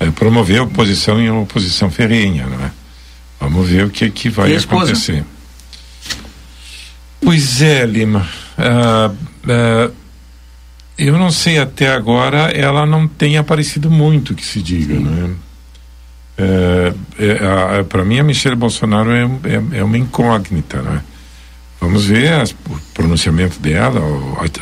é, 0.00 0.10
promover 0.10 0.60
a 0.60 0.62
oposição 0.62 1.20
em 1.20 1.28
uma 1.28 1.42
oposição 1.42 1.90
ferrenha, 1.90 2.46
não 2.46 2.64
é? 2.64 2.70
Vamos 3.40 3.68
ver 3.68 3.84
o 3.84 3.90
que 3.90 4.10
que 4.10 4.28
vai 4.28 4.56
acontecer. 4.56 5.24
Pois 7.20 7.62
é, 7.62 7.84
Lima. 7.86 8.28
Uh, 8.58 9.12
uh, 9.12 9.94
eu 10.98 11.16
não 11.16 11.30
sei 11.30 11.58
até 11.58 11.88
agora, 11.88 12.50
ela 12.50 12.84
não 12.84 13.06
tem 13.06 13.36
aparecido 13.36 13.88
muito 13.88 14.34
que 14.34 14.44
se 14.44 14.60
diga, 14.60 14.94
Sim. 14.94 15.00
não 15.04 15.26
é? 15.26 15.30
é, 17.18 17.78
é, 17.78 17.82
para 17.84 18.04
mim 18.04 18.18
a 18.18 18.24
Michelle 18.24 18.56
Bolsonaro 18.56 19.10
é, 19.10 19.22
é, 19.22 19.78
é, 19.78 19.84
uma 19.84 19.96
incógnita, 19.96 20.82
né? 20.82 21.02
Vamos 21.80 22.06
ver 22.06 22.32
as, 22.32 22.50
o 22.50 22.80
pronunciamento 22.92 23.60
dela, 23.60 24.00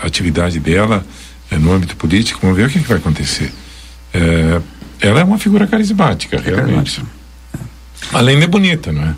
a 0.02 0.06
atividade 0.06 0.60
dela 0.60 1.04
é, 1.50 1.56
no 1.56 1.72
âmbito 1.72 1.96
político, 1.96 2.40
vamos 2.42 2.56
ver 2.56 2.66
o 2.66 2.70
que, 2.70 2.80
que 2.80 2.88
vai 2.88 2.98
acontecer. 2.98 3.50
É, 4.12 4.60
ela 5.00 5.20
é 5.20 5.24
uma 5.24 5.38
figura 5.38 5.66
carismática, 5.66 6.38
realmente. 6.38 7.02
Além 8.12 8.38
de 8.38 8.46
bonita, 8.46 8.92
não 8.92 9.02
é? 9.02 9.14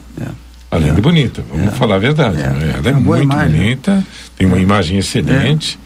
Além 0.70 0.94
de 0.94 1.00
bonita, 1.00 1.44
vamos 1.48 1.76
falar 1.76 1.96
a 1.96 1.98
verdade. 1.98 2.40
Ela 2.40 2.90
é 2.90 2.92
muito 2.92 3.22
imagem. 3.24 3.58
bonita, 3.58 4.06
tem 4.36 4.46
uma 4.46 4.58
imagem 4.58 4.98
excelente 4.98 5.78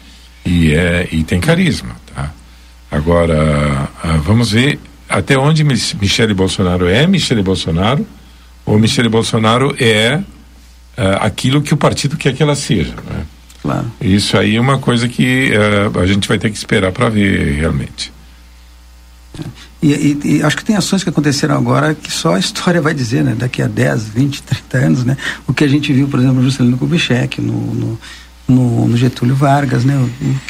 e, 0.45 0.73
é, 0.73 1.07
e 1.11 1.23
tem 1.23 1.39
carisma. 1.39 1.95
Tá? 2.13 2.31
Agora, 2.91 3.89
ah, 4.03 4.17
vamos 4.17 4.51
ver 4.51 4.79
até 5.09 5.37
onde 5.37 5.63
Michele 5.63 6.33
Bolsonaro 6.33 6.87
é 6.87 7.05
Michele 7.05 7.43
Bolsonaro 7.43 8.05
ou 8.65 8.79
Michele 8.79 9.09
Bolsonaro 9.09 9.75
é 9.79 10.15
uh, 10.17 10.23
aquilo 11.19 11.61
que 11.61 11.73
o 11.73 11.77
partido 11.77 12.17
quer 12.17 12.33
que 12.33 12.41
ela 12.41 12.55
seja. 12.55 12.95
Né? 13.07 13.25
Claro. 13.61 13.91
Isso 14.01 14.37
aí 14.37 14.55
é 14.55 14.61
uma 14.61 14.79
coisa 14.79 15.07
que 15.07 15.51
uh, 15.51 15.99
a 15.99 16.05
gente 16.05 16.27
vai 16.27 16.37
ter 16.39 16.49
que 16.49 16.57
esperar 16.57 16.91
para 16.91 17.09
ver 17.09 17.53
realmente. 17.59 18.11
E, 19.81 19.91
e, 19.91 20.37
e, 20.37 20.43
acho 20.43 20.55
que 20.55 20.63
tem 20.63 20.75
ações 20.75 21.03
que 21.03 21.09
aconteceram 21.09 21.55
agora 21.55 21.93
que 21.93 22.11
só 22.11 22.35
a 22.35 22.39
história 22.39 22.81
vai 22.81 22.93
dizer, 22.93 23.23
né? 23.23 23.35
Daqui 23.37 23.61
a 23.61 23.67
10, 23.67 24.07
20, 24.09 24.43
30 24.43 24.77
anos, 24.77 25.03
né? 25.03 25.17
O 25.45 25.53
que 25.53 25.63
a 25.63 25.67
gente 25.67 25.91
viu, 25.91 26.07
por 26.07 26.19
exemplo, 26.19 26.37
no 26.37 26.43
Juscelino 26.43 26.77
Kubitschek, 26.77 27.41
no, 27.41 27.73
no, 27.73 27.99
no, 28.47 28.87
no, 28.87 28.97
Getúlio 28.97 29.35
Vargas, 29.35 29.85
né? 29.85 29.97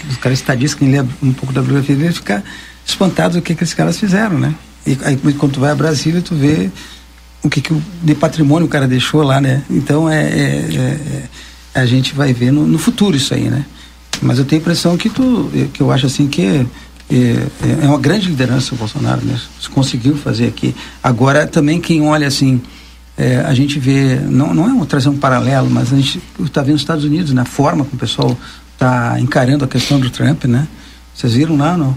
Os 0.09 0.17
caras 0.17 0.39
estadistas, 0.39 0.79
quem 0.79 0.91
lê 0.91 1.01
um 1.21 1.33
pouco 1.33 1.53
da 1.53 1.61
biografia 1.61 1.95
dele, 1.95 2.13
fica 2.13 2.43
espantado 2.85 3.35
do 3.35 3.41
que, 3.41 3.53
esses 3.53 3.73
caras 3.73 3.97
fizeram, 3.97 4.37
né? 4.37 4.53
E 4.85 4.97
aí 5.03 5.17
quando 5.37 5.53
tu 5.53 5.59
vai 5.59 5.71
a 5.71 5.75
Brasília, 5.75 6.21
tu 6.21 6.35
vê 6.35 6.69
o 7.41 7.49
que, 7.49 7.61
que 7.61 7.73
de 8.01 8.15
patrimônio 8.15 8.65
o 8.65 8.69
cara 8.69 8.87
deixou 8.87 9.21
lá, 9.21 9.39
né? 9.39 9.63
Então 9.69 10.09
é, 10.09 10.23
é, 10.23 10.69
é, 10.75 10.79
é 11.75 11.79
a 11.79 11.85
gente 11.85 12.13
vai 12.13 12.33
ver 12.33 12.51
no, 12.51 12.67
no, 12.67 12.77
futuro 12.77 13.15
isso 13.15 13.33
aí, 13.33 13.49
né? 13.49 13.65
Mas 14.21 14.37
eu 14.39 14.45
tenho 14.45 14.61
a 14.61 14.63
impressão 14.63 14.97
que 14.97 15.09
tu, 15.09 15.49
que 15.73 15.81
eu 15.81 15.91
acho 15.91 16.05
assim 16.05 16.27
que 16.27 16.41
é, 16.41 16.65
é, 17.11 17.47
é 17.83 17.87
uma 17.87 17.99
grande 17.99 18.27
liderança 18.27 18.75
o 18.75 18.77
Bolsonaro, 18.77 19.21
né? 19.25 19.39
Se 19.59 19.69
conseguiu 19.69 20.15
fazer 20.15 20.47
aqui. 20.47 20.75
Agora 21.01 21.47
também 21.47 21.81
quem 21.81 22.05
olha 22.07 22.27
assim, 22.27 22.61
é, 23.17 23.37
a 23.37 23.53
gente 23.53 23.79
vê, 23.79 24.15
não, 24.15 24.53
não 24.53 24.83
é 24.83 24.85
trazer 24.85 25.09
um 25.09 25.17
paralelo, 25.17 25.69
mas 25.69 25.93
a 25.93 25.95
gente 25.95 26.21
está 26.39 26.61
vendo 26.61 26.75
os 26.75 26.81
Estados 26.81 27.03
Unidos, 27.03 27.31
na 27.31 27.43
né? 27.43 27.47
forma 27.49 27.83
como 27.83 27.95
o 27.95 27.99
pessoal 27.99 28.37
está 28.73 29.19
encarando 29.19 29.63
a 29.63 29.67
questão 29.67 29.99
do 29.99 30.09
Trump, 30.09 30.45
né? 30.45 30.67
Vocês 31.13 31.33
viram 31.33 31.55
lá, 31.55 31.77
não? 31.77 31.95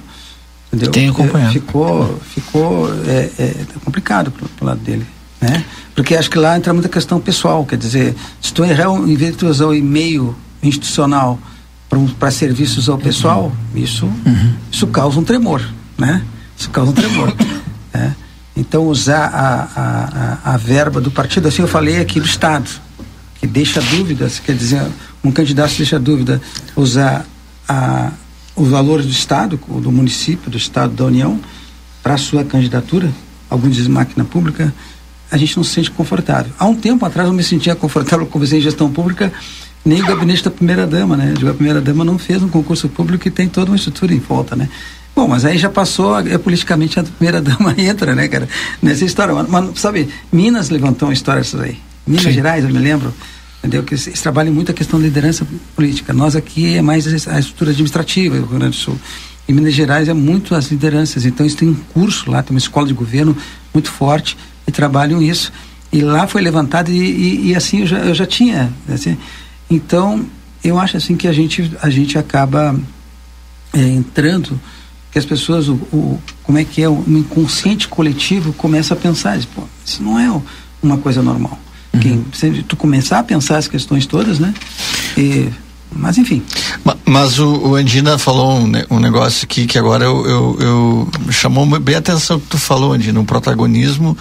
Entendeu? 0.69 0.91
Tenho 0.91 1.13
acompanhado. 1.13 1.53
Ficou, 1.53 2.21
ficou 2.35 2.91
é, 3.07 3.31
é, 3.39 3.55
complicado 3.83 4.31
pro, 4.31 4.47
pro 4.49 4.67
lado 4.67 4.81
dele, 4.81 5.07
né? 5.41 5.65
Porque 5.95 6.15
acho 6.15 6.31
que 6.31 6.39
lá 6.39 6.57
entra 6.57 6.75
muita 6.75 6.89
questão 6.89 7.19
pessoal, 7.19 7.65
quer 7.65 7.79
dizer, 7.79 8.15
se 8.41 8.53
tu 8.53 8.63
errar, 8.63 8.91
em 8.91 9.17
vez 9.17 9.33
de 9.33 9.39
tu 9.39 9.47
usar 9.47 9.67
o 9.67 9.75
e-mail 9.75 10.37
institucional 10.63 11.39
para 12.19 12.31
serviços 12.31 12.91
ao 12.91 12.99
pessoal, 12.99 13.51
isso, 13.75 14.05
uhum. 14.05 14.53
isso 14.71 14.87
causa 14.89 15.19
um 15.19 15.25
tremor, 15.25 15.63
né? 15.97 16.23
Isso 16.59 16.69
causa 16.69 16.91
um 16.91 16.95
tremor. 16.95 17.35
né? 17.95 18.15
Então, 18.57 18.87
usar 18.87 19.27
a, 19.27 20.41
a, 20.45 20.55
a, 20.55 20.57
verba 20.57 21.01
do 21.01 21.11
partido, 21.11 21.47
assim 21.47 21.61
eu 21.61 21.69
falei 21.69 22.01
aqui 22.01 22.19
do 22.19 22.27
Estado, 22.27 22.71
que 23.39 23.47
deixa 23.47 23.83
dúvidas, 23.83 24.39
quer 24.39 24.57
dizer, 24.57 24.83
um 25.23 25.31
candidato 25.31 25.77
deixa 25.77 25.99
dúvida, 25.99 26.41
usar 26.75 27.27
a, 27.69 28.13
os 28.57 28.69
valores 28.69 29.05
do 29.05 29.13
Estado, 29.13 29.61
do 29.69 29.93
município, 29.93 30.51
do 30.51 30.57
Estado, 30.57 30.95
da 30.95 31.05
União, 31.05 31.39
para 32.03 32.17
sua 32.17 32.45
candidatura, 32.45 33.13
alguns 33.51 33.75
dizem 33.75 33.93
máquina 33.93 34.25
pública, 34.25 34.73
a 35.31 35.37
gente 35.37 35.57
não 35.57 35.65
se 35.65 35.73
sente 35.73 35.91
confortável. 35.91 36.53
Há 36.59 36.67
um 36.67 36.75
tempo 36.75 37.05
atrás 37.05 37.29
eu 37.29 37.35
me 37.35 37.43
sentia 37.43 37.75
confortável 37.75 38.27
com 38.27 38.39
você 38.39 38.57
em 38.57 38.61
gestão 38.61 38.91
pública, 38.91 39.33
nem 39.85 40.03
o 40.03 40.07
gabinete 40.07 40.43
da 40.43 40.51
primeira-dama, 40.51 41.17
né? 41.17 41.35
A 41.49 41.55
primeira-dama 41.55 42.05
não 42.05 42.19
fez 42.19 42.43
um 42.43 42.49
concurso 42.49 42.89
público 42.89 43.29
e 43.29 43.31
tem 43.31 43.49
toda 43.49 43.71
uma 43.71 43.77
estrutura 43.77 44.15
em 44.15 44.19
volta, 44.19 44.57
né? 44.57 44.69
Bom, 45.17 45.27
mas 45.27 45.47
aí 45.47 45.57
já 45.57 45.71
passou, 45.71 46.19
é, 46.19 46.37
politicamente 46.37 47.01
a 47.01 47.03
primeira-dama 47.03 47.75
entra, 47.81 48.15
né, 48.15 48.29
cara, 48.29 48.47
nessa 48.83 49.03
história. 49.03 49.35
Mas, 49.35 49.49
mas, 49.49 49.81
sabe, 49.81 50.11
Minas 50.31 50.69
levantou 50.69 51.09
uma 51.09 51.15
história 51.15 51.41
disso 51.41 51.59
aí. 51.59 51.79
Minas 52.07 52.25
Sim. 52.25 52.33
Gerais, 52.33 52.65
eu 52.65 52.71
me 52.71 52.79
lembro, 52.79 53.15
entendeu? 53.59 53.83
Que 53.83 53.95
eles, 53.95 54.07
eles 54.07 54.21
trabalham 54.21 54.53
muito 54.53 54.71
a 54.71 54.75
questão 54.75 55.01
da 55.01 55.07
liderança 55.07 55.47
política. 55.75 56.13
Nós 56.13 56.37
aqui 56.37 56.77
é 56.77 56.83
mais 56.83 57.07
a 57.27 57.39
estrutura 57.39 57.71
administrativa 57.71 58.37
do 58.37 58.43
Rio 58.43 58.59
Grande 58.59 58.77
do 58.77 58.83
Sul. 58.83 59.01
Em 59.49 59.55
Minas 59.55 59.73
Gerais 59.73 60.07
é 60.07 60.13
muito 60.13 60.55
as 60.55 60.71
lideranças. 60.71 61.25
Então, 61.25 61.47
isso 61.47 61.57
tem 61.57 61.71
um 61.71 61.75
curso 61.75 62.31
lá, 62.31 62.43
tem 62.43 62.55
uma 62.55 62.59
escola 62.59 62.87
de 62.87 62.93
governo 62.93 63.35
muito 63.73 63.91
forte 63.91 64.37
e 64.67 64.71
trabalham 64.71 65.23
isso. 65.23 65.51
E 65.91 66.03
lá 66.03 66.27
foi 66.27 66.43
levantado 66.43 66.91
e, 66.91 66.99
e, 66.99 67.47
e 67.49 67.55
assim 67.55 67.81
eu 67.81 67.87
já, 67.87 67.99
eu 68.01 68.15
já 68.15 68.27
tinha. 68.27 68.71
Assim, 68.87 69.17
então, 69.71 70.27
eu 70.63 70.79
acho 70.79 70.99
assim 70.99 71.17
que 71.17 71.27
a 71.27 71.33
gente, 71.33 71.73
a 71.81 71.89
gente 71.89 72.19
acaba 72.19 72.79
é, 73.73 73.81
entrando, 73.81 74.61
que 75.17 75.19
as 75.19 75.25
pessoas, 75.25 75.67
o, 75.67 75.77
o, 75.95 76.21
como 76.43 76.59
é 76.59 76.65
que 76.65 76.83
é, 76.83 76.89
o 76.91 77.03
inconsciente 77.09 77.89
coletivo 77.89 78.53
começa 78.53 78.93
a 78.93 78.97
pensar, 78.99 79.39
pô, 79.55 79.63
isso 79.83 80.03
não 80.03 80.21
é 80.21 80.43
uma 80.83 80.99
coisa 80.99 81.23
normal. 81.23 81.59
Uhum. 81.95 82.01
Quem, 82.01 82.27
se 82.35 82.63
tu 82.65 82.77
começar 82.77 83.21
a 83.21 83.23
pensar 83.23 83.57
as 83.57 83.67
questões 83.67 84.05
todas, 84.05 84.39
né? 84.39 84.53
E, 85.17 85.49
mas 85.91 86.19
enfim. 86.19 86.43
Mas, 86.85 86.97
mas 87.07 87.39
o, 87.39 87.69
o, 87.69 87.75
Andina 87.77 88.19
falou 88.19 88.59
um, 88.59 88.71
um, 88.91 89.01
negócio 89.01 89.47
aqui 89.47 89.65
que 89.65 89.79
agora 89.79 90.05
eu, 90.05 90.27
eu, 90.27 90.59
eu, 90.61 91.33
chamou 91.33 91.65
bem 91.81 91.95
a 91.95 91.99
atenção 91.99 92.39
que 92.39 92.49
tu 92.49 92.59
falou, 92.59 92.93
Andina, 92.93 93.19
o 93.19 93.25
protagonismo 93.25 94.19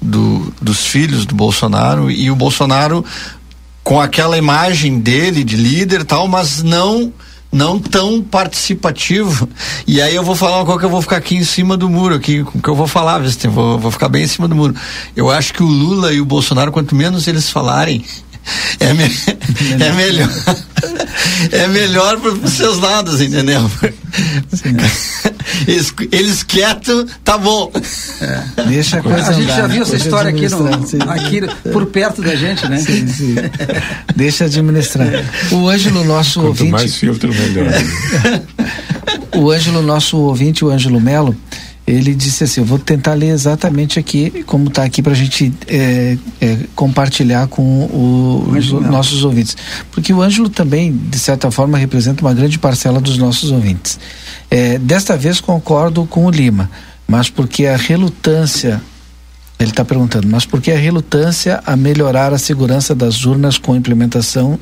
do, 0.00 0.54
dos 0.62 0.86
filhos 0.86 1.26
do 1.26 1.34
Bolsonaro 1.34 2.08
e 2.08 2.30
o 2.30 2.36
Bolsonaro 2.36 3.04
com 3.82 4.00
aquela 4.00 4.38
imagem 4.38 5.00
dele 5.00 5.42
de 5.42 5.56
líder 5.56 6.04
tal, 6.04 6.28
mas 6.28 6.62
não 6.62 7.12
não 7.56 7.78
tão 7.78 8.22
participativo. 8.22 9.48
E 9.86 10.02
aí 10.02 10.14
eu 10.14 10.22
vou 10.22 10.36
falar 10.36 10.58
uma 10.58 10.66
coisa 10.66 10.80
que 10.80 10.84
eu 10.84 10.90
vou 10.90 11.00
ficar 11.00 11.16
aqui 11.16 11.36
em 11.36 11.44
cima 11.44 11.76
do 11.76 11.88
muro, 11.88 12.14
aqui, 12.14 12.44
que 12.44 12.68
eu 12.68 12.74
vou 12.74 12.86
falar, 12.86 13.22
vou, 13.50 13.78
vou 13.78 13.90
ficar 13.90 14.10
bem 14.10 14.24
em 14.24 14.26
cima 14.26 14.46
do 14.46 14.54
muro. 14.54 14.74
Eu 15.16 15.30
acho 15.30 15.54
que 15.54 15.62
o 15.62 15.66
Lula 15.66 16.12
e 16.12 16.20
o 16.20 16.24
Bolsonaro, 16.24 16.70
quanto 16.70 16.94
menos 16.94 17.26
eles 17.26 17.48
falarem, 17.48 18.04
é, 18.80 18.92
me, 18.92 19.04
é 19.84 19.92
melhor. 19.92 20.28
É 21.52 21.66
melhor 21.68 22.18
para 22.20 22.30
os 22.30 22.52
seus 22.52 22.78
lados, 22.78 23.20
entendeu? 23.20 23.70
Eles, 25.66 25.92
eles 26.12 26.42
quietos, 26.42 27.06
tá 27.24 27.38
bom. 27.38 27.70
É, 28.20 28.62
deixa 28.64 28.98
a 28.98 29.02
coisa 29.02 29.30
A 29.30 29.32
gente 29.32 29.44
andar, 29.44 29.56
já 29.56 29.66
viu 29.66 29.82
essa 29.82 29.96
história 29.96 30.30
aqui, 30.30 30.48
no, 30.48 31.10
aqui 31.10 31.40
por 31.72 31.86
perto 31.86 32.22
da 32.22 32.34
gente, 32.34 32.68
né? 32.68 32.78
Sim, 32.78 33.06
sim. 33.06 33.34
Deixa 34.14 34.44
administrar. 34.44 35.08
O 35.52 35.68
Ângelo, 35.68 36.04
nosso 36.04 36.40
Quanto 36.40 36.48
ouvinte. 36.48 36.70
mais 36.70 36.96
filtro, 36.96 37.32
melhor. 37.32 37.72
o 39.34 39.50
Ângelo, 39.50 39.82
nosso 39.82 40.18
ouvinte, 40.18 40.64
o 40.64 40.70
Ângelo 40.70 41.00
Melo, 41.00 41.36
ele 41.86 42.14
disse 42.14 42.42
assim: 42.42 42.60
Eu 42.60 42.64
vou 42.64 42.78
tentar 42.78 43.14
ler 43.14 43.28
exatamente 43.28 43.98
aqui, 43.98 44.42
como 44.44 44.68
está 44.68 44.82
aqui, 44.82 45.00
para 45.00 45.12
a 45.12 45.16
gente 45.16 45.52
é, 45.68 46.18
é, 46.40 46.58
compartilhar 46.74 47.46
com 47.46 47.62
o, 47.62 48.50
os 48.50 48.72
nossos 48.72 49.24
ouvintes. 49.24 49.56
Porque 49.92 50.12
o 50.12 50.20
Ângelo 50.20 50.48
também, 50.48 50.92
de 50.92 51.18
certa 51.18 51.50
forma, 51.50 51.78
representa 51.78 52.22
uma 52.22 52.34
grande 52.34 52.58
parcela 52.58 53.00
dos 53.00 53.16
nossos 53.16 53.52
ouvintes. 53.52 54.00
É, 54.50 54.78
desta 54.78 55.16
vez 55.16 55.40
concordo 55.40 56.04
com 56.06 56.26
o 56.26 56.30
Lima, 56.30 56.68
mas 57.06 57.30
porque 57.30 57.66
a 57.66 57.76
relutância. 57.76 58.82
Ele 59.58 59.70
está 59.70 59.86
perguntando, 59.86 60.28
mas 60.28 60.44
por 60.44 60.60
que 60.60 60.70
a 60.70 60.76
relutância 60.76 61.62
a 61.64 61.74
melhorar 61.74 62.30
a 62.30 62.36
segurança 62.36 62.94
das 62.94 63.24
urnas 63.24 63.56
com 63.56 63.72
a 63.72 63.76
implementação 63.78 64.60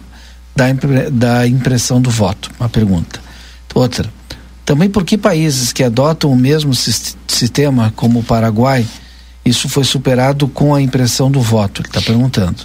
da, 0.54 0.66
da 1.10 1.48
impressão 1.48 2.00
do 2.00 2.10
voto? 2.10 2.48
Uma 2.60 2.68
pergunta. 2.68 3.18
Outra 3.74 4.08
também 4.64 4.88
por 4.88 5.04
que 5.04 5.18
países 5.18 5.72
que 5.72 5.84
adotam 5.84 6.32
o 6.32 6.36
mesmo 6.36 6.72
sistema, 6.74 7.92
como 7.94 8.20
o 8.20 8.24
Paraguai, 8.24 8.86
isso 9.44 9.68
foi 9.68 9.84
superado 9.84 10.48
com 10.48 10.74
a 10.74 10.80
impressão 10.80 11.30
do 11.30 11.40
voto? 11.40 11.82
Ele 11.82 11.88
está 11.88 12.00
perguntando. 12.00 12.62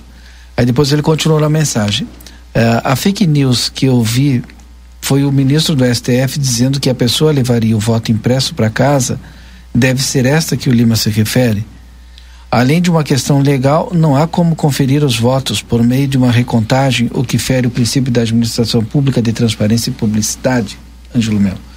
Aí 0.56 0.66
depois 0.66 0.92
ele 0.94 1.02
continuou 1.02 1.42
na 1.42 1.50
mensagem. 1.50 2.08
Uh, 2.56 2.82
a 2.84 2.96
fake 2.96 3.28
news 3.28 3.68
que 3.68 3.86
eu 3.86 4.02
vi 4.02 4.42
foi 5.02 5.26
o 5.26 5.32
ministro 5.32 5.76
do 5.76 5.84
STF 5.84 6.40
dizendo 6.40 6.80
que 6.80 6.90
a 6.90 6.96
pessoa 6.96 7.32
levaria 7.34 7.76
o 7.76 7.80
voto 7.80 8.12
impresso 8.12 8.56
para 8.56 8.70
casa. 8.70 9.20
Deve 9.76 10.02
ser 10.02 10.26
esta 10.26 10.56
que 10.56 10.70
o 10.70 10.74
Lima 10.74 10.96
se 10.96 11.10
refere? 11.10 11.66
Além 12.50 12.82
de 12.82 12.90
uma 12.90 13.04
questão 13.04 13.42
legal, 13.42 13.92
não 13.94 14.16
há 14.16 14.26
como 14.26 14.56
conferir 14.56 15.04
os 15.04 15.20
votos 15.20 15.62
por 15.62 15.84
meio 15.84 16.08
de 16.08 16.18
uma 16.18 16.32
recontagem, 16.32 17.12
o 17.14 17.24
que 17.24 17.38
fere 17.38 17.68
o 17.68 17.72
princípio 17.72 18.12
da 18.12 18.22
administração 18.22 18.84
pública 18.84 19.22
de 19.22 19.32
transparência 19.34 19.90
e 19.92 19.94
publicidade? 19.94 20.80
Ângelo 21.16 21.40
Melo 21.40 21.69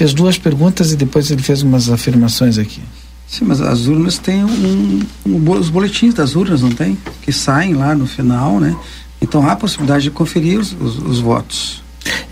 fez 0.00 0.14
duas 0.14 0.38
perguntas 0.38 0.92
e 0.92 0.96
depois 0.96 1.30
ele 1.30 1.42
fez 1.42 1.60
umas 1.60 1.90
afirmações 1.90 2.56
aqui. 2.56 2.80
Sim, 3.28 3.44
mas 3.44 3.60
as 3.60 3.86
urnas 3.86 4.16
têm 4.16 4.42
um, 4.42 5.02
um, 5.26 5.50
os 5.50 5.68
boletins 5.68 6.14
das 6.14 6.34
urnas, 6.34 6.62
não 6.62 6.70
tem? 6.70 6.96
Que 7.20 7.30
saem 7.30 7.74
lá 7.74 7.94
no 7.94 8.06
final, 8.06 8.58
né? 8.58 8.74
Então 9.20 9.46
há 9.46 9.52
a 9.52 9.56
possibilidade 9.56 10.04
de 10.04 10.10
conferir 10.10 10.58
os, 10.58 10.72
os, 10.72 10.96
os 10.96 11.18
votos. 11.18 11.82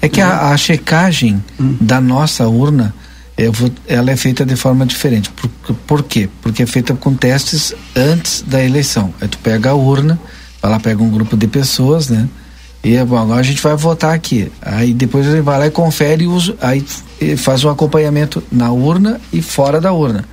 É 0.00 0.08
que 0.08 0.18
a, 0.18 0.48
a 0.48 0.56
checagem 0.56 1.44
hum. 1.60 1.76
da 1.78 2.00
nossa 2.00 2.48
urna, 2.48 2.94
vou, 3.52 3.70
ela 3.86 4.10
é 4.10 4.16
feita 4.16 4.46
de 4.46 4.56
forma 4.56 4.86
diferente. 4.86 5.28
Por, 5.28 5.74
por 5.74 6.02
quê? 6.04 6.26
Porque 6.40 6.62
é 6.62 6.66
feita 6.66 6.94
com 6.94 7.12
testes 7.12 7.74
antes 7.94 8.42
da 8.46 8.64
eleição. 8.64 9.12
Aí 9.20 9.28
tu 9.28 9.36
pega 9.40 9.72
a 9.72 9.74
urna, 9.74 10.18
lá, 10.62 10.80
pega 10.80 11.02
um 11.02 11.10
grupo 11.10 11.36
de 11.36 11.46
pessoas, 11.46 12.08
né? 12.08 12.26
E 12.88 13.04
bom, 13.04 13.18
agora 13.18 13.40
a 13.40 13.42
gente 13.42 13.60
vai 13.60 13.76
votar 13.76 14.14
aqui. 14.14 14.50
Aí 14.62 14.94
depois 14.94 15.26
ele 15.26 15.42
vai 15.42 15.58
lá 15.58 15.66
e 15.66 15.70
confere 15.70 16.26
os, 16.26 16.54
aí 16.58 16.82
faz 17.36 17.62
um 17.62 17.68
acompanhamento 17.68 18.42
na 18.50 18.72
urna 18.72 19.20
e 19.30 19.42
fora 19.42 19.78
da 19.78 19.92
urna. 19.92 20.24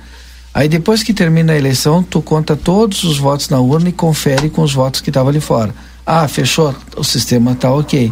Aí 0.54 0.66
depois 0.66 1.02
que 1.02 1.12
termina 1.12 1.52
a 1.52 1.56
eleição, 1.58 2.02
tu 2.02 2.22
conta 2.22 2.56
todos 2.56 3.04
os 3.04 3.18
votos 3.18 3.50
na 3.50 3.60
urna 3.60 3.90
e 3.90 3.92
confere 3.92 4.48
com 4.48 4.62
os 4.62 4.72
votos 4.72 5.02
que 5.02 5.10
estavam 5.10 5.28
ali 5.28 5.38
fora. 5.38 5.74
Ah, 6.06 6.26
fechou, 6.28 6.74
o 6.96 7.04
sistema 7.04 7.52
está 7.52 7.70
ok. 7.70 8.10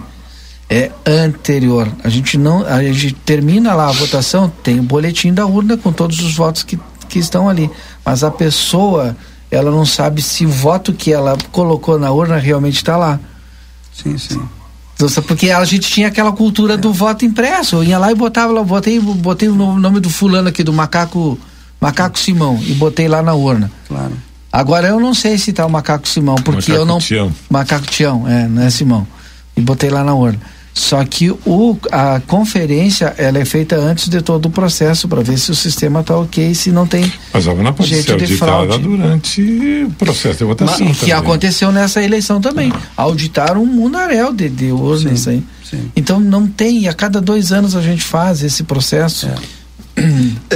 É 0.68 0.90
anterior. 1.07 1.90
A 2.05 2.11
gente 2.11 2.36
não, 2.36 2.66
a 2.66 2.82
gente 2.82 3.14
termina 3.14 3.72
lá 3.72 3.88
a 3.88 3.92
votação, 3.92 4.53
tem 4.62 4.78
o 4.78 4.82
boletim 4.82 5.32
da 5.32 5.47
urna 5.47 5.78
com 5.78 5.90
todos 5.90 6.20
os 6.20 6.34
votos 6.36 6.62
que, 6.64 6.78
que 7.09 7.18
estão 7.18 7.49
ali. 7.49 7.70
Mas 8.05 8.22
a 8.22 8.30
pessoa, 8.30 9.16
ela 9.51 9.70
não 9.70 9.86
sabe 9.86 10.20
se 10.20 10.45
o 10.45 10.51
voto 10.51 10.92
que 10.92 11.14
ela 11.14 11.34
colocou 11.51 11.99
na 11.99 12.12
urna 12.12 12.36
realmente 12.36 12.76
está 12.76 12.99
lá. 12.99 13.18
Sim, 13.95 14.18
sim. 14.18 14.42
Porque 15.26 15.51
a 15.51 15.64
gente 15.64 15.90
tinha 15.90 16.09
aquela 16.09 16.32
cultura 16.32 16.74
é. 16.74 16.76
do 16.76 16.92
voto 16.92 17.24
impresso. 17.24 17.76
Eu 17.76 17.84
ia 17.84 17.99
lá 17.99 18.11
e 18.11 18.14
botava 18.14 18.53
lá, 18.53 18.62
botei, 18.62 18.99
botei 19.01 19.49
o 19.49 19.55
nome 19.55 20.01
do 20.01 20.09
fulano 20.11 20.49
aqui, 20.49 20.62
do 20.62 20.72
macaco 20.72 21.38
Macaco 21.84 22.18
Simão 22.18 22.59
e 22.62 22.72
botei 22.72 23.09
lá 23.09 23.22
na 23.22 23.34
urna. 23.34 23.70
Claro. 23.86 24.12
Agora 24.51 24.88
eu 24.88 24.99
não 24.99 25.12
sei 25.12 25.36
se 25.36 25.53
tá 25.53 25.66
o 25.66 25.70
Macaco 25.70 26.09
Simão, 26.09 26.36
porque 26.36 26.70
macaco 26.70 26.78
eu 26.78 26.86
não. 26.86 26.99
Tião. 26.99 27.32
Macaco 27.51 27.86
Tião, 27.86 28.26
é, 28.26 28.49
não 28.49 28.62
é 28.62 28.70
Simão. 28.70 29.07
E 29.57 29.61
botei 29.61 29.90
lá 29.90 30.03
na 30.03 30.14
urna. 30.14 30.40
Só 30.75 31.05
que 31.05 31.31
o, 31.31 31.79
a 31.93 32.20
conferência 32.27 33.14
ela 33.16 33.39
é 33.39 33.45
feita 33.45 33.77
antes 33.77 34.09
de 34.09 34.20
todo 34.20 34.47
o 34.47 34.51
processo 34.51 35.07
para 35.07 35.22
ver 35.22 35.39
se 35.39 35.53
o 35.53 35.55
sistema 35.55 36.01
está 36.01 36.18
ok, 36.18 36.53
se 36.53 36.72
não 36.72 36.85
tem. 36.85 37.11
Mas 37.33 37.47
ela 37.47 37.62
não 37.62 37.72
pode 37.72 37.91
jeito 37.91 38.07
ser 38.07 38.12
auditada 38.12 38.77
durante 38.79 39.41
o 39.41 39.91
processo 39.93 40.39
de 40.39 40.45
votação. 40.45 40.87
Mas, 40.89 40.99
que 40.99 41.12
aconteceu 41.12 41.70
nessa 41.70 42.03
eleição 42.03 42.41
também. 42.41 42.72
Auditaram 42.97 43.62
um 43.62 43.66
mundaréu 43.66 44.35
de, 44.35 44.49
de 44.49 44.72
urnas 44.72 45.29
aí. 45.29 45.45
Sim. 45.62 45.93
Então 45.95 46.18
não 46.18 46.45
tem, 46.45 46.89
a 46.89 46.93
cada 46.93 47.20
dois 47.20 47.53
anos 47.53 47.77
a 47.77 47.81
gente 47.81 48.03
faz 48.03 48.43
esse 48.43 48.64
processo. 48.64 49.27
É. 49.29 49.35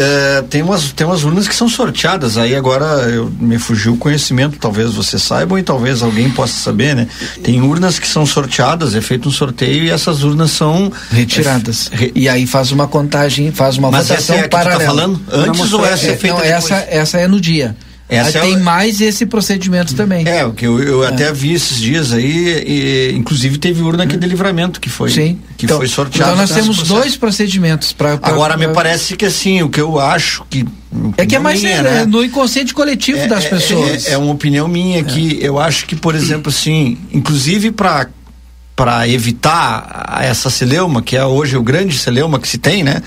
É, 0.01 0.42
tem, 0.42 0.62
umas, 0.62 0.92
tem 0.92 1.05
umas 1.05 1.24
urnas 1.24 1.49
que 1.49 1.55
são 1.55 1.68
sorteadas, 1.68 2.38
aí 2.38 2.55
agora 2.55 2.84
eu, 3.11 3.28
me 3.40 3.59
fugiu 3.59 3.94
o 3.94 3.96
conhecimento, 3.96 4.57
talvez 4.57 4.94
você 4.94 5.18
saiba 5.18 5.59
e 5.59 5.62
talvez 5.62 6.03
alguém 6.03 6.30
possa 6.30 6.53
saber, 6.53 6.94
né? 6.94 7.09
Tem 7.42 7.61
urnas 7.61 7.99
que 7.99 8.07
são 8.07 8.24
sorteadas, 8.24 8.94
é 8.94 9.01
feito 9.01 9.28
um 9.28 9.32
sorteio 9.32 9.82
e 9.82 9.90
essas 9.90 10.22
urnas 10.22 10.53
são 10.53 10.92
retiradas. 11.11 11.90
É, 11.92 11.96
re... 11.96 12.12
E 12.14 12.28
aí 12.28 12.46
faz 12.46 12.70
uma 12.70 12.86
contagem, 12.86 13.51
faz 13.51 13.76
uma 13.76 13.90
Mas 13.90 14.07
votação 14.07 14.36
essa 14.36 14.44
é 14.44 14.46
a 14.46 14.49
paralela. 14.49 14.78
Que 14.78 14.84
tá 14.84 14.90
falando? 14.90 15.20
Antes 15.32 15.72
ou 15.72 15.84
essa 15.84 16.07
é, 16.07 16.11
é 16.11 16.16
feita 16.16 16.36
não, 16.36 16.44
essa, 16.44 16.74
essa 16.88 17.18
é 17.18 17.26
no 17.26 17.40
dia. 17.40 17.74
Essa 18.09 18.41
tem 18.41 18.55
é 18.55 18.57
o... 18.57 18.61
mais 18.61 19.03
esse 19.03 19.27
procedimento 19.27 19.95
também. 19.95 20.27
É, 20.27 20.45
o 20.45 20.53
que 20.53 20.67
eu, 20.67 20.81
eu 20.83 21.05
é. 21.05 21.09
até 21.09 21.31
vi 21.31 21.53
esses 21.53 21.79
dias 21.79 22.11
aí, 22.13 22.65
e, 22.67 23.13
inclusive 23.15 23.59
teve 23.59 23.83
urna 23.83 24.05
aqui 24.05 24.17
de 24.17 24.27
livramento 24.27 24.81
que 24.81 24.89
foi, 24.89 25.11
Sim. 25.11 25.39
que 25.59 25.67
então, 25.67 25.77
foi 25.77 25.89
sorteado. 25.89 26.33
Então 26.33 26.41
nós 26.41 26.51
temos 26.51 26.83
dois 26.85 27.17
procedimentos 27.17 27.93
para. 27.93 28.19
Agora 28.23 28.57
me 28.57 28.69
parece 28.69 29.15
que 29.15 29.27
assim, 29.27 29.61
o 29.63 29.69
que 29.69 29.81
eu 29.81 30.01
acho 30.01 30.45
que. 30.49 30.65
É 31.19 31.27
que 31.27 31.37
é 31.37 31.39
mais 31.39 31.61
minha, 31.61 31.83
né? 31.83 32.07
no 32.07 32.25
inconsciente 32.25 32.73
coletivo 32.73 33.19
é, 33.19 33.27
das 33.27 33.45
é, 33.45 33.49
pessoas. 33.51 34.07
É, 34.07 34.13
é, 34.13 34.19
uma 34.19 34.33
opinião 34.33 34.67
minha 34.67 35.05
que 35.05 35.39
eu 35.43 35.61
acho 35.61 35.85
que, 35.85 35.95
por 35.95 36.15
exemplo, 36.15 36.49
assim, 36.49 36.97
inclusive 37.13 37.71
para 37.71 38.09
para 38.75 39.09
evitar 39.09 40.21
essa 40.23 40.49
celeuma, 40.49 41.03
que 41.03 41.17
é 41.17 41.25
hoje 41.25 41.57
o 41.57 41.63
grande 41.63 41.99
celeuma 41.99 42.39
que 42.39 42.47
se 42.47 42.59
tem, 42.59 42.85
né? 42.85 43.03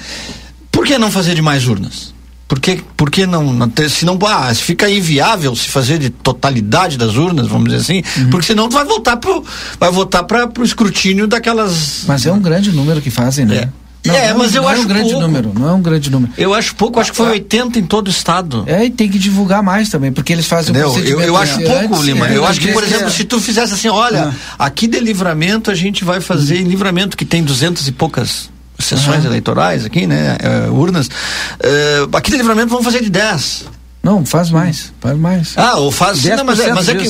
Por 0.69 0.85
que 0.85 0.97
não 0.97 1.09
fazer 1.09 1.33
de 1.33 1.41
mais 1.41 1.65
urnas? 1.65 2.10
Por 2.51 2.59
que, 2.59 2.83
por 2.97 3.09
que 3.09 3.25
não, 3.25 3.53
não 3.53 3.69
ter, 3.69 3.89
se 3.89 4.03
não 4.03 4.19
ah, 4.27 4.53
fica 4.53 4.89
inviável 4.89 5.55
se 5.55 5.69
fazer 5.69 5.97
de 5.97 6.09
totalidade 6.09 6.97
das 6.97 7.15
urnas, 7.15 7.47
vamos 7.47 7.69
dizer 7.69 7.77
assim, 7.77 8.03
uhum. 8.21 8.29
porque 8.29 8.47
senão 8.47 8.67
tu 8.67 8.73
vai 8.73 8.83
voltar 8.83 9.15
pro 9.15 9.41
vai 9.79 9.89
voltar 9.89 10.23
para 10.23 10.51
o 10.59 10.61
escrutínio 10.61 11.27
daquelas 11.27 12.03
Mas 12.05 12.25
é 12.25 12.31
um 12.33 12.41
grande 12.41 12.73
número 12.73 12.99
que 12.99 13.09
fazem, 13.09 13.45
né? 13.45 13.55
É. 13.55 13.69
Não, 14.05 14.15
é, 14.15 14.29
não, 14.31 14.39
mas 14.39 14.53
eu 14.53 14.63
não 14.63 14.67
acho 14.67 14.81
é 14.81 14.83
um 14.83 14.87
grande 14.87 15.11
pouco. 15.11 15.27
número, 15.27 15.53
não 15.57 15.69
é 15.69 15.71
um 15.71 15.81
grande 15.81 16.11
número. 16.11 16.33
Eu 16.37 16.53
acho 16.53 16.75
pouco, 16.75 16.99
acho 16.99 17.11
que 17.11 17.17
foi 17.17 17.29
80 17.29 17.79
em 17.79 17.83
todo 17.83 18.07
o 18.07 18.09
estado. 18.09 18.65
É, 18.67 18.83
e 18.83 18.89
tem 18.89 19.07
que 19.07 19.17
divulgar 19.17 19.63
mais 19.63 19.87
também, 19.87 20.11
porque 20.11 20.33
eles 20.33 20.45
fazem 20.45 20.71
Entendeu? 20.71 20.91
um 20.91 20.99
eu, 20.99 21.21
eu 21.21 21.37
acho 21.37 21.57
pouco, 21.61 21.95
antes, 21.95 22.01
Lima. 22.01 22.27
É, 22.27 22.35
eu 22.35 22.45
acho 22.45 22.59
que, 22.59 22.73
por 22.73 22.83
exemplo, 22.83 23.07
é. 23.07 23.11
se 23.11 23.23
tu 23.23 23.39
fizesse 23.39 23.73
assim, 23.75 23.87
olha, 23.87 24.33
ah. 24.59 24.65
aqui 24.65 24.87
de 24.87 24.99
livramento 24.99 25.71
a 25.71 25.75
gente 25.75 26.03
vai 26.03 26.19
fazer 26.19 26.57
em 26.57 26.65
livramento 26.65 27.15
que 27.15 27.23
tem 27.23 27.41
duzentas 27.41 27.87
e 27.87 27.93
poucas 27.93 28.50
sessões 28.85 29.19
uhum. 29.19 29.27
eleitorais 29.27 29.85
aqui, 29.85 30.07
né? 30.07 30.37
Uh, 30.69 30.73
urnas. 30.73 31.07
Uh, 31.07 32.15
aqui 32.15 32.31
de 32.31 32.37
livramento 32.37 32.69
vamos 32.69 32.85
fazer 32.85 33.01
de 33.01 33.09
10. 33.09 33.65
Não, 34.03 34.25
faz 34.25 34.49
mais, 34.49 34.91
faz 34.99 35.17
mais. 35.17 35.53
Ah, 35.55 35.77
ou 35.77 35.91
faz. 35.91 36.23
Não, 36.23 36.43
mas, 36.43 36.59
é, 36.59 36.73
mas 36.73 36.89
é 36.89 36.95
que 36.95 37.07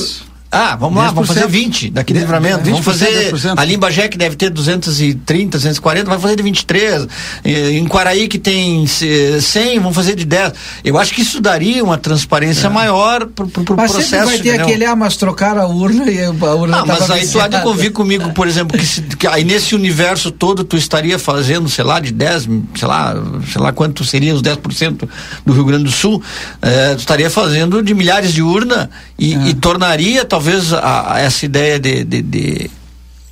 ah, 0.54 0.76
vamos 0.76 1.02
lá, 1.02 1.10
vamos 1.10 1.28
fazer 1.28 1.48
20 1.48 1.88
daqui 1.88 2.12
de 2.12 2.18
livramento. 2.20 2.68
Vamos 2.68 2.84
fazer. 2.84 3.32
Ali 3.56 3.74
em 3.74 3.78
Bagé, 3.78 4.06
que 4.06 4.18
deve 4.18 4.36
ter 4.36 4.50
230, 4.50 5.56
240, 5.56 6.10
vai 6.10 6.18
fazer 6.18 6.36
de 6.36 6.42
23. 6.42 7.06
Em 7.42 7.86
Quaraí, 7.86 8.28
que 8.28 8.38
tem 8.38 8.86
100, 8.86 9.78
vamos 9.78 9.94
fazer 9.94 10.14
de 10.14 10.26
10. 10.26 10.52
Eu 10.84 10.98
acho 10.98 11.14
que 11.14 11.22
isso 11.22 11.40
daria 11.40 11.82
uma 11.82 11.96
transparência 11.96 12.66
é. 12.66 12.70
maior 12.70 13.24
pro, 13.28 13.48
pro, 13.48 13.64
pro 13.64 13.76
mas 13.76 13.92
processo. 13.92 14.14
Mas 14.16 14.24
vai 14.26 14.38
ter 14.40 14.48
entendeu? 14.50 14.66
aquele, 14.66 14.84
ah, 14.84 14.94
mas 14.94 15.16
trocaram 15.16 15.62
a 15.62 15.66
urna 15.66 16.10
e 16.10 16.22
a 16.22 16.30
urna 16.30 16.80
Ah, 16.80 16.84
mas 16.84 17.10
aí 17.10 17.26
tu 17.26 17.40
há 17.40 17.48
de 17.48 17.58
convir 17.62 17.90
comigo, 17.92 18.30
por 18.32 18.46
exemplo, 18.46 18.76
que, 18.76 18.84
se, 18.84 19.00
que, 19.00 19.26
aí 19.26 19.44
nesse 19.44 19.74
universo 19.74 20.30
todo 20.30 20.64
tu 20.64 20.76
estaria 20.76 21.18
fazendo, 21.18 21.66
sei 21.70 21.84
lá, 21.84 21.98
de 21.98 22.12
10, 22.12 22.48
sei 22.74 22.88
lá, 22.88 23.16
sei 23.50 23.62
lá 23.62 23.72
quanto 23.72 24.04
seria 24.04 24.34
os 24.34 24.42
10% 24.42 25.08
do 25.46 25.52
Rio 25.54 25.64
Grande 25.64 25.84
do 25.84 25.90
Sul, 25.90 26.22
eh, 26.60 26.94
tu 26.94 26.98
estaria 26.98 27.30
fazendo 27.30 27.82
de 27.82 27.94
milhares 27.94 28.34
de 28.34 28.42
urna 28.42 28.90
e, 29.18 29.34
é. 29.34 29.48
e 29.48 29.54
tornaria, 29.54 30.26
talvez 30.26 30.41
talvez 30.42 30.72
a, 30.72 31.14
a 31.14 31.20
essa 31.20 31.46
ideia 31.46 31.78
de, 31.78 32.04
de, 32.04 32.22
de 32.22 32.70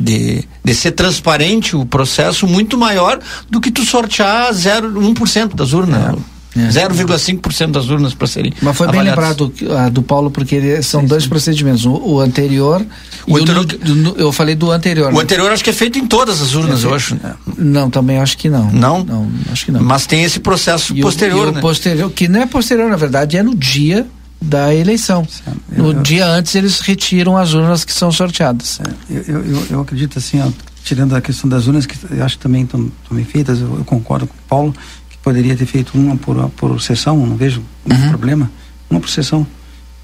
de, 0.03 0.43
de 0.65 0.75
ser 0.75 0.93
transparente 0.93 1.77
o 1.77 1.85
processo 1.85 2.47
muito 2.47 2.79
maior 2.79 3.21
do 3.51 3.61
que 3.61 3.71
tu 3.71 3.85
sortear 3.85 4.51
0,1% 4.51 5.55
das 5.55 5.75
urnas. 5.75 6.17
É. 6.57 6.59
É. 6.59 6.69
0,5% 6.69 7.71
das 7.71 7.91
urnas 7.91 8.15
para 8.15 8.27
serem. 8.27 8.51
Mas 8.63 8.75
foi 8.75 8.89
bem 8.89 9.03
lembrado 9.03 9.53
uh, 9.61 9.91
do 9.91 10.03
Paulo, 10.03 10.31
porque 10.31 10.83
são 10.83 11.03
sim, 11.03 11.07
dois 11.07 11.25
sim. 11.25 11.29
procedimentos. 11.29 11.85
O, 11.85 11.93
o 11.93 12.21
anterior. 12.21 12.83
O 13.27 13.37
anterior 13.37 13.67
o, 13.85 13.89
no, 13.91 14.17
eu 14.17 14.33
falei 14.33 14.55
do 14.55 14.71
anterior. 14.71 15.13
O 15.13 15.17
né? 15.17 15.23
anterior 15.23 15.53
acho 15.53 15.63
que 15.63 15.69
é 15.69 15.75
feito 15.75 15.99
em 15.99 16.07
todas 16.07 16.41
as 16.41 16.55
urnas, 16.55 16.83
é 16.83 16.87
eu 16.87 16.95
acho. 16.95 17.15
Não, 17.59 17.91
também 17.91 18.19
acho 18.19 18.39
que 18.39 18.49
não. 18.49 18.73
Não? 18.73 19.05
Não, 19.05 19.31
acho 19.53 19.67
que 19.67 19.71
não. 19.71 19.83
Mas 19.83 20.07
tem 20.07 20.25
esse 20.25 20.41
processo 20.41 20.97
e 20.97 21.03
posterior. 21.03 21.49
O, 21.49 21.53
né? 21.53 21.61
posterior, 21.61 22.11
que 22.11 22.27
não 22.27 22.41
é 22.41 22.47
posterior, 22.47 22.89
na 22.89 22.97
verdade, 22.97 23.37
é 23.37 23.43
no 23.43 23.55
dia 23.55 24.07
da 24.41 24.74
eleição. 24.74 25.26
No 25.70 25.93
eu, 25.93 26.03
dia 26.03 26.26
antes 26.26 26.55
eles 26.55 26.80
retiram 26.80 27.36
as 27.36 27.53
urnas 27.53 27.84
que 27.84 27.93
são 27.93 28.11
sorteadas. 28.11 28.80
É, 28.80 29.14
eu, 29.28 29.45
eu, 29.45 29.66
eu, 29.70 29.80
acredito 29.80 30.18
assim, 30.18 30.41
ó, 30.41 30.51
tirando 30.82 31.14
a 31.14 31.20
questão 31.20 31.49
das 31.49 31.66
urnas 31.66 31.84
que 31.84 31.97
eu 32.11 32.24
acho 32.24 32.38
que 32.38 32.43
também 32.43 32.62
estão 32.62 32.91
bem 33.11 33.24
feitas, 33.24 33.61
eu, 33.61 33.82
concordo 33.84 34.26
com 34.26 34.34
o 34.34 34.43
Paulo 34.49 34.74
que 35.11 35.18
poderia 35.18 35.55
ter 35.57 35.66
feito 35.66 35.97
uma 35.97 36.16
por, 36.16 36.49
por 36.51 36.80
sessão, 36.80 37.26
não 37.26 37.36
vejo 37.36 37.62
uhum. 37.88 38.09
problema, 38.09 38.51
uma 38.88 38.99
por 38.99 39.11
sessão, 39.11 39.47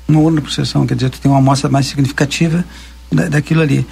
uma 0.07 0.21
urna 0.21 0.41
por 0.41 0.53
sessão, 0.53 0.87
quer 0.87 0.95
dizer, 0.95 1.11
tu 1.11 1.21
tem 1.21 1.31
uma 1.31 1.39
amostra 1.39 1.71
mais 1.71 1.87
significativa 1.87 2.65
da, 3.11 3.29
daquilo 3.29 3.63
ali. 3.63 3.87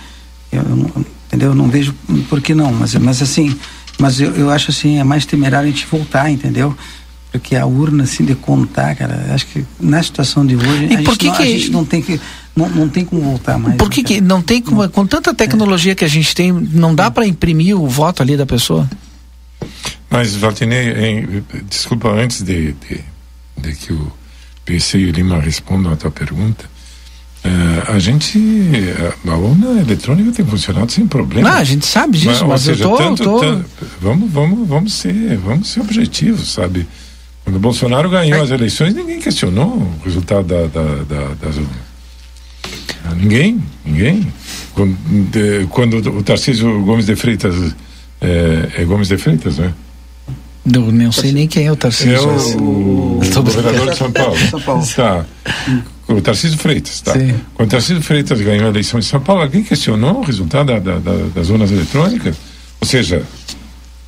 Eu, 0.52 0.62
não, 0.62 1.06
entendeu? 1.26 1.50
Eu 1.50 1.54
não 1.54 1.68
vejo 1.68 1.94
por 2.28 2.40
que 2.40 2.54
não, 2.54 2.72
mas, 2.72 2.94
mas 2.94 3.22
assim, 3.22 3.56
mas 3.98 4.20
eu, 4.20 4.32
eu 4.34 4.50
acho 4.50 4.70
assim, 4.70 4.98
é 4.98 5.04
mais 5.04 5.24
temerário 5.24 5.68
a 5.68 5.70
gente 5.70 5.86
voltar, 5.86 6.30
entendeu? 6.30 6.76
Porque 7.38 7.56
a 7.56 7.66
urna 7.66 8.04
assim 8.04 8.24
de 8.24 8.36
contar, 8.36 8.94
cara, 8.94 9.26
acho 9.34 9.48
que 9.48 9.64
na 9.80 10.00
situação 10.00 10.46
de 10.46 10.54
hoje 10.54 10.86
e 10.88 10.94
a, 10.94 10.98
gente 10.98 11.18
que 11.18 11.26
não, 11.26 11.34
que... 11.34 11.42
a 11.42 11.46
gente 11.46 11.70
não 11.72 11.84
tem 11.84 12.00
que 12.00 12.20
não, 12.54 12.68
não 12.68 12.88
tem 12.88 13.04
como 13.04 13.22
voltar 13.22 13.58
mais. 13.58 13.76
Por 13.76 13.90
que, 13.90 14.02
né, 14.02 14.06
que 14.06 14.20
não 14.20 14.40
tem 14.40 14.62
como, 14.62 14.88
com 14.88 15.04
tanta 15.04 15.34
tecnologia 15.34 15.90
é. 15.90 15.94
que 15.96 16.04
a 16.04 16.08
gente 16.08 16.32
tem, 16.32 16.52
não 16.52 16.94
dá 16.94 17.10
para 17.10 17.26
imprimir 17.26 17.76
o 17.76 17.88
voto 17.88 18.22
ali 18.22 18.36
da 18.36 18.46
pessoa? 18.46 18.88
Mas, 20.08 20.36
Valtinei, 20.36 21.42
desculpa, 21.68 22.08
antes 22.08 22.42
de, 22.42 22.72
de, 22.74 23.00
de, 23.56 23.74
que 23.74 23.92
o 23.92 24.12
PC 24.64 24.98
e 24.98 25.06
o 25.06 25.10
Lima 25.10 25.40
respondam 25.40 25.92
a 25.92 25.96
tua 25.96 26.12
pergunta, 26.12 26.66
uh, 27.44 27.92
a 27.92 27.98
gente, 27.98 28.38
a, 29.26 29.32
a 29.32 29.36
urna 29.36 29.80
eletrônica 29.80 30.30
tem 30.30 30.46
funcionado 30.46 30.92
sem 30.92 31.04
problema. 31.04 31.50
Não, 31.50 31.58
a 31.58 31.64
gente 31.64 31.84
sabe 31.84 32.16
disso, 32.16 32.46
mas, 32.46 32.48
mas 32.48 32.60
seja, 32.60 32.84
eu 32.84 32.90
tô, 32.90 32.96
tanto, 32.96 33.24
tô... 33.24 33.40
Tanto, 33.40 33.66
vamos, 34.00 34.30
vamos, 34.30 34.68
vamos 34.68 34.94
ser, 34.94 35.36
vamos 35.38 35.68
ser 35.68 35.80
objetivos, 35.80 36.52
sabe? 36.52 36.86
Quando 37.44 37.56
o 37.56 37.60
Bolsonaro 37.60 38.08
ganhou 38.08 38.38
é. 38.38 38.42
as 38.42 38.50
eleições, 38.50 38.94
ninguém 38.94 39.20
questionou 39.20 39.68
o 39.68 40.00
resultado 40.04 40.46
da, 40.46 40.66
da, 40.66 41.04
da, 41.04 41.34
das 41.34 41.56
ah, 43.04 43.14
Ninguém, 43.14 43.62
ninguém. 43.84 44.26
Quando, 44.72 44.96
de, 45.30 45.66
quando 45.66 45.96
o 45.98 46.22
Tarcísio 46.22 46.82
Gomes 46.82 47.06
de 47.06 47.14
Freitas 47.14 47.54
é, 48.20 48.68
é 48.78 48.84
Gomes 48.84 49.08
de 49.08 49.18
Freitas, 49.18 49.58
né? 49.58 49.72
Eu 50.72 50.90
não 50.90 51.12
sei 51.12 51.32
nem 51.32 51.46
quem 51.46 51.66
é 51.66 51.72
o 51.72 51.76
Tarcísio. 51.76 52.14
É 52.14 52.20
o, 52.20 52.62
o, 52.62 53.20
o 53.20 53.42
governador 53.42 53.90
de 53.90 53.96
São 53.98 54.10
Paulo. 54.10 54.36
São 54.50 54.60
Paulo. 54.60 54.86
Tá. 54.96 55.26
O 56.08 56.20
Tarcísio 56.22 56.58
Freitas, 56.58 57.02
tá? 57.02 57.12
Sim. 57.12 57.34
Quando 57.54 57.68
o 57.68 57.70
Tarcísio 57.70 58.02
Freitas 58.02 58.40
ganhou 58.40 58.66
a 58.66 58.70
eleição 58.70 58.98
em 58.98 59.02
São 59.02 59.20
Paulo, 59.20 59.42
alguém 59.42 59.62
questionou 59.62 60.20
o 60.20 60.22
resultado 60.22 60.68
da, 60.68 60.78
da, 60.78 60.98
da, 60.98 61.12
das 61.34 61.50
urnas 61.50 61.70
eletrônicas? 61.70 62.36
Ou 62.80 62.88
seja, 62.88 63.22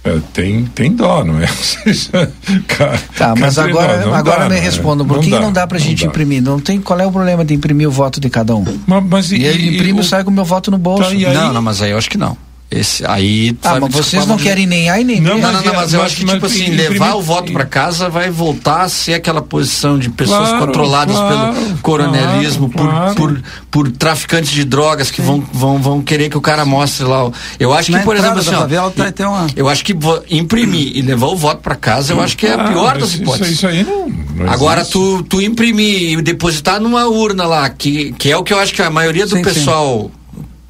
é, 0.06 0.20
tem, 0.32 0.64
tem 0.66 0.92
dó, 0.92 1.24
não 1.24 1.40
é? 1.40 1.46
Cara, 2.68 2.98
tá, 3.16 3.34
mas 3.34 3.58
agora, 3.58 4.06
nós, 4.06 4.14
agora 4.14 4.48
dá, 4.48 4.48
me 4.48 4.60
responda, 4.60 5.04
por 5.04 5.18
que 5.18 5.30
não 5.30 5.52
dá, 5.52 5.62
não 5.62 5.68
pra 5.68 5.78
gente 5.78 6.04
dá. 6.04 6.08
imprimir? 6.08 6.40
Não 6.40 6.60
tem, 6.60 6.80
qual 6.80 7.00
é 7.00 7.06
o 7.06 7.10
problema 7.10 7.44
de 7.44 7.54
imprimir 7.54 7.88
o 7.88 7.90
voto 7.90 8.20
de 8.20 8.30
cada 8.30 8.54
um? 8.54 8.64
Mas, 8.86 9.04
mas 9.04 9.32
e, 9.32 9.38
e 9.38 9.44
ele 9.44 9.74
imprime 9.74 10.00
e 10.00 10.04
sai 10.04 10.22
com 10.22 10.30
o 10.30 10.32
meu 10.32 10.44
voto 10.44 10.70
no 10.70 10.78
bolso. 10.78 11.02
Tá, 11.02 11.08
aí, 11.08 11.34
não, 11.34 11.52
não, 11.52 11.62
mas 11.62 11.82
aí 11.82 11.90
eu 11.90 11.98
acho 11.98 12.08
que 12.08 12.16
não. 12.16 12.36
Esse, 12.68 13.06
aí, 13.06 13.56
ah, 13.62 13.78
mas 13.78 13.92
vocês 13.92 14.26
não 14.26 14.36
querem 14.36 14.66
nem 14.66 14.90
A 14.90 15.00
e 15.00 15.04
nem 15.04 15.22
B. 15.22 15.28
Não, 15.28 15.38
não, 15.38 15.52
não, 15.52 15.74
mas, 15.74 15.94
eu 15.94 16.02
acho 16.02 16.16
que, 16.16 16.24
tipo 16.24 16.46
assim, 16.46 16.70
levar 16.70 17.14
o 17.14 17.22
voto 17.22 17.52
para 17.52 17.64
casa 17.64 18.08
vai 18.08 18.28
voltar 18.28 18.82
a 18.82 18.88
ser 18.88 19.14
aquela 19.14 19.40
posição 19.40 19.96
de 19.96 20.10
pessoas 20.10 20.48
claro, 20.48 20.66
controladas 20.66 21.16
claro, 21.16 21.54
pelo 21.54 21.78
coronelismo, 21.78 22.68
claro, 22.68 23.14
por, 23.14 23.34
por, 23.34 23.42
por, 23.70 23.92
traficantes 23.92 24.50
de 24.50 24.64
drogas 24.64 25.12
que 25.12 25.22
vão, 25.22 25.46
vão, 25.52 25.78
vão 25.80 26.02
querer 26.02 26.28
que 26.28 26.36
o 26.36 26.40
cara 26.40 26.64
mostre 26.64 27.06
lá. 27.06 27.30
Eu 27.58 27.72
acho 27.72 27.86
que, 27.92 27.98
Na 27.98 28.02
por 28.02 28.16
exemplo, 28.16 28.40
assim, 28.40 28.54
ó, 28.54 28.90
tá, 28.90 29.12
tem 29.12 29.26
uma... 29.26 29.46
eu 29.54 29.68
acho 29.68 29.84
que 29.84 29.96
imprimir 30.28 30.96
e 30.96 31.02
levar 31.02 31.28
o 31.28 31.36
voto 31.36 31.62
para 31.62 31.76
casa, 31.76 32.14
eu 32.14 32.20
acho 32.20 32.36
que 32.36 32.48
é 32.48 32.54
a 32.54 32.64
pior 32.64 32.98
das 32.98 33.14
hipóteses. 33.14 33.52
Isso, 33.52 33.66
isso 33.66 33.66
aí 33.68 33.84
não, 33.84 34.08
não 34.08 34.52
Agora, 34.52 34.84
tu, 34.84 35.22
tu 35.22 35.40
imprimir 35.40 36.18
e 36.18 36.20
depositar 36.20 36.80
numa 36.80 37.06
urna 37.06 37.46
lá, 37.46 37.70
que, 37.70 38.12
que 38.18 38.28
é 38.28 38.36
o 38.36 38.42
que 38.42 38.52
eu 38.52 38.58
acho 38.58 38.74
que 38.74 38.82
a 38.82 38.90
maioria 38.90 39.24
do 39.24 39.36
sim, 39.36 39.42
pessoal. 39.42 40.10
Sim 40.12 40.15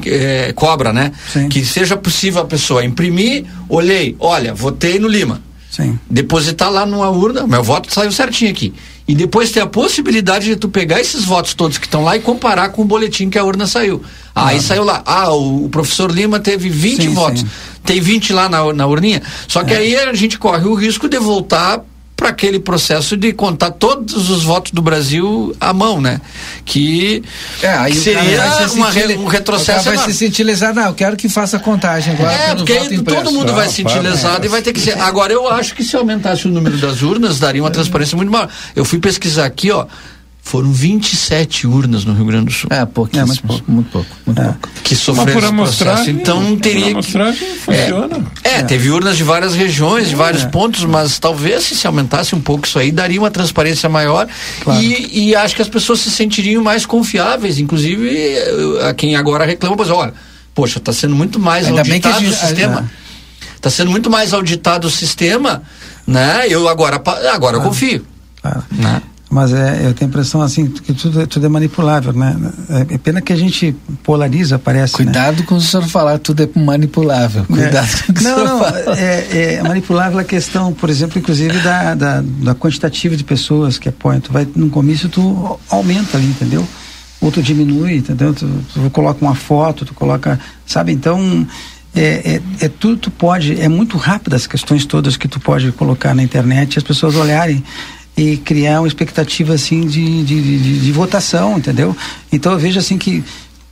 é, 0.07 0.53
cobra, 0.53 0.93
né? 0.93 1.13
Sim. 1.33 1.49
Que 1.49 1.65
seja 1.65 1.97
possível 1.97 2.43
a 2.43 2.45
pessoa 2.45 2.85
imprimir, 2.85 3.45
olhei, 3.69 4.17
olha, 4.19 4.55
votei 4.55 4.99
no 4.99 5.09
Lima. 5.09 5.43
Sim. 5.69 5.99
depositar 6.09 6.71
lá 6.71 6.87
numa 6.87 7.11
urna, 7.11 7.47
meu 7.47 7.63
voto 7.63 7.93
saiu 7.93 8.11
certinho 8.11 8.51
aqui. 8.51 8.73
E 9.07 9.15
depois 9.15 9.53
ter 9.53 9.61
a 9.61 9.67
possibilidade 9.67 10.47
de 10.47 10.57
tu 10.57 10.71
pegar 10.71 11.01
esses 11.01 11.23
votos 11.23 11.53
todos 11.53 11.77
que 11.77 11.87
estão 11.87 12.03
lá 12.03 12.17
e 12.17 12.21
comparar 12.21 12.71
com 12.71 12.81
o 12.81 12.85
boletim 12.85 13.29
que 13.29 13.39
a 13.39 13.45
urna 13.45 13.67
saiu. 13.67 14.03
Ah, 14.35 14.49
aí 14.49 14.61
saiu 14.61 14.85
lá, 14.85 15.03
ah, 15.05 15.31
o, 15.33 15.67
o 15.67 15.69
professor 15.69 16.11
Lima 16.11 16.41
teve 16.41 16.71
20 16.71 17.03
Sim, 17.03 17.09
votos. 17.11 17.41
sim. 17.43 17.49
Tem 17.85 18.01
20 18.01 18.33
lá 18.33 18.49
na, 18.49 18.73
na 18.73 18.87
urninha. 18.87 19.23
Só 19.47 19.63
que 19.63 19.75
aí 19.75 19.95
a 19.97 20.15
gente 20.15 20.39
corre 20.39 20.67
o 20.67 20.75
risco 20.75 21.09
de 21.09 21.19
voltar 21.19 21.85
para 22.17 22.31
aquele 22.31 22.59
processo 22.59 23.15
de 23.15 23.31
contar 23.35 23.73
todos 23.73 24.31
os 24.31 24.43
votos 24.43 24.73
do 24.73 24.81
Brasil 24.81 25.55
à 25.61 25.73
mão, 25.75 26.01
né? 26.01 26.19
Que, 26.65 27.23
É, 27.63 27.85
que 27.91 27.99
o 27.99 28.01
seria 28.03 28.39
vai 28.39 28.69
se 28.69 28.75
uma 28.77 28.91
re- 28.91 29.17
um 29.19 29.25
o 29.25 29.27
retrocesso 29.29 29.67
cara 29.67 29.83
vai 29.83 29.95
enorme. 29.97 30.13
se 30.15 30.19
sentir 30.19 30.43
lesado. 30.43 30.77
Não, 30.77 30.87
eu 30.87 30.95
quero 30.95 31.15
que 31.15 31.29
faça 31.29 31.59
a 31.59 31.61
contagem 31.61 32.15
agora. 32.15 32.33
É, 32.33 32.55
porque 32.55 32.73
aí 32.73 32.95
impresso. 32.95 33.23
todo 33.23 33.33
mundo 33.35 33.53
vai 33.53 33.67
Ah, 33.67 33.69
se 33.69 33.83
para, 33.83 33.93
sentir 33.93 34.03
lesado 34.03 34.47
e 34.47 34.49
vai 34.49 34.63
ter 34.63 34.73
que 34.73 34.81
ser. 34.81 34.99
Agora, 34.99 35.31
eu 35.33 35.47
acho 35.51 35.75
que 35.75 35.85
se 35.85 35.95
aumentasse 35.95 36.47
o 36.47 36.51
número 36.51 36.79
das 36.79 37.03
urnas, 37.03 37.39
daria 37.39 37.63
uma 37.63 37.71
transparência 37.71 38.17
muito 38.17 38.33
maior. 38.33 38.49
Eu 38.75 38.85
fui 38.87 38.99
pesquisar 38.99 39.45
aqui, 39.45 39.71
ó. 39.71 39.87
Foram 40.49 40.71
27 40.73 41.67
urnas 41.67 42.05
no 42.05 42.15
Rio 42.15 42.25
Grande 42.25 42.45
do 42.47 42.53
Sul 42.53 42.69
É, 42.71 42.87
pouquíssimo. 42.87 43.25
É, 43.25 43.27
muito 43.27 43.43
pouco. 43.43 43.65
Muito 43.73 43.91
pouco. 43.91 44.11
Muito 44.25 44.43
pouco. 44.45 44.69
que 44.85 44.95
sofreram 44.95 45.33
por 45.33 45.43
esse 45.43 45.53
processo. 45.53 45.83
amostragem, 45.83 46.15
Então 46.15 46.41
não 46.41 46.53
por 46.55 46.61
teria 46.61 46.85
que. 46.85 46.91
amostragem 46.93 47.49
funciona. 47.57 48.27
É, 48.45 48.63
teve 48.63 48.89
urnas 48.93 49.17
de 49.17 49.25
várias 49.25 49.57
regiões, 49.57 50.09
de 50.09 50.15
vários 50.15 50.45
pontos, 50.45 50.85
mas 50.85 51.19
talvez 51.19 51.65
se 51.65 51.75
se 51.75 51.85
aumentasse 51.85 52.33
um 52.33 52.41
pouco 52.41 52.65
isso 52.65 52.79
aí, 52.79 52.93
daria 52.93 53.21
uma 53.21 53.31
transparência 53.31 53.89
maior 53.89 54.29
e, 54.81 55.31
e 55.31 55.35
acho 55.35 55.57
que 55.57 55.63
as 55.63 55.69
pessoas 55.69 55.99
se 55.99 56.13
sentiriam 56.13 56.63
mais 56.63 56.87
confiáveis, 56.87 57.59
inclusive 57.59 58.09
eh, 58.09 58.89
a 58.89 58.95
quem 58.95 59.17
agora 59.17 59.45
reclama, 59.45 59.77
pois 59.77 59.91
olha, 59.91 60.15
poxa, 60.55 60.79
está 60.79 60.93
sendo 60.93 61.17
muito 61.17 61.41
mais 61.41 61.67
Ainda 61.67 61.83
bem 61.83 62.01
que 62.01 62.07
a 62.07 62.15
auditado 62.15 62.25
o 62.33 62.37
gente- 62.37 62.47
sistema. 62.47 62.91
Está 63.57 63.69
sendo 63.69 63.91
muito 63.91 64.09
mais 64.09 64.33
auditado 64.33 64.87
o 64.87 64.91
sistema, 64.93 65.63
né? 66.07 66.45
Eu 66.49 66.69
agora, 66.69 67.03
agora 67.33 67.57
eu 67.57 67.63
confio. 67.63 68.07
Claro. 68.41 68.63
Né? 68.71 69.03
Mas 69.29 69.53
é, 69.53 69.81
eu 69.85 69.93
tenho 69.93 70.09
a 70.09 70.11
impressão 70.11 70.41
assim 70.41 70.67
que 70.67 70.93
tudo, 70.95 71.21
é- 71.21 71.27
tudo 71.27 71.45
é 71.45 71.49
manipulável, 71.49 72.13
né? 72.13 72.37
É, 72.91 72.95
é 72.95 72.99
pena 72.99 73.21
que 73.21 73.33
a 73.33 73.37
gente 73.37 73.75
polariza, 74.05 74.57
parece. 74.57 74.99
né? 74.99 75.05
Cuidado 75.05 75.43
com 75.43 75.57
o 75.57 75.61
senhor 75.61 75.85
falar, 75.89 76.19
tudo 76.19 76.45
é 76.45 76.49
manipulável. 76.59 77.45
Cuidado 77.45 77.89
com 78.07 78.13
o 78.13 78.15
que 78.15 78.21
o 78.21 78.25
Não, 78.25 78.35
senhor 78.37 78.49
não, 78.49 78.59
fala. 78.61 78.99
é, 79.01 79.55
é 79.57 79.63
manipulável 79.65 80.19
a 80.21 80.25
questão, 80.25 80.73
por 80.73 80.89
exemplo, 80.89 81.19
inclusive 81.19 81.59
da, 81.59 81.95
da, 81.97 82.21
da 82.23 82.55
quantitativa 82.55 83.17
de 83.17 83.25
pessoas 83.25 83.79
que 83.79 83.89
apoiam. 83.89 84.21
Tu 84.21 84.33
vai 84.33 84.47
num 84.55 84.71
comício, 84.71 85.09
tu 85.09 85.59
aumenta 85.69 86.17
ali, 86.17 86.27
entendeu? 86.27 86.67
Ou 87.21 87.33
tu 87.33 87.43
diminui, 87.43 87.97
entendeu? 87.97 88.33
Tu, 88.33 88.49
tu 88.73 88.91
coloca 88.91 89.25
uma 89.25 89.35
foto, 89.35 89.85
tu 89.85 89.93
coloca, 89.93 90.39
sabe? 90.65 90.93
Então, 90.93 91.45
é, 91.97 92.41
é, 92.61 92.67
é 92.67 92.69
tudo 92.69 92.97
tu 92.97 93.11
pode, 93.11 93.61
é 93.61 93.69
muito 93.69 93.97
rápido 93.97 94.35
as 94.37 94.47
questões 94.47 94.85
todas 94.87 95.17
que 95.17 95.27
tu 95.27 95.41
pode 95.41 95.73
colocar 95.73 96.15
na 96.15 96.23
internet 96.23 96.75
e 96.75 96.79
as 96.79 96.85
pessoas 96.85 97.17
olharem 97.17 97.65
e 98.17 98.37
criar 98.39 98.81
uma 98.81 98.89
expectativa 98.89 99.53
assim 99.55 99.83
de, 99.87 100.25
de, 100.25 100.59
de, 100.59 100.81
de 100.81 100.93
votação, 100.93 101.59
entendeu? 101.59 101.95
Então 102.33 102.53
eu 102.53 102.59
vejo 102.59 102.79
assim 102.79 102.97
que 102.97 103.23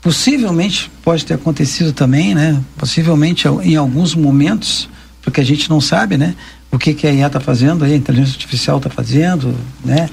possivelmente 0.03 0.91
pode 1.03 1.25
ter 1.25 1.35
acontecido 1.35 1.93
também, 1.93 2.35
né? 2.35 2.61
Possivelmente 2.77 3.49
em 3.63 3.75
alguns 3.75 4.15
momentos, 4.15 4.87
porque 5.23 5.41
a 5.41 5.45
gente 5.45 5.71
não 5.71 5.81
sabe, 5.81 6.19
né? 6.19 6.35
O 6.71 6.79
que, 6.79 6.93
que 6.93 7.07
a 7.07 7.13
IA 7.13 7.29
está 7.29 7.41
fazendo, 7.41 7.85
a 7.85 7.89
inteligência 7.89 8.35
artificial 8.35 8.77
está 8.77 8.91
fazendo, 8.91 9.55
né? 9.83 10.11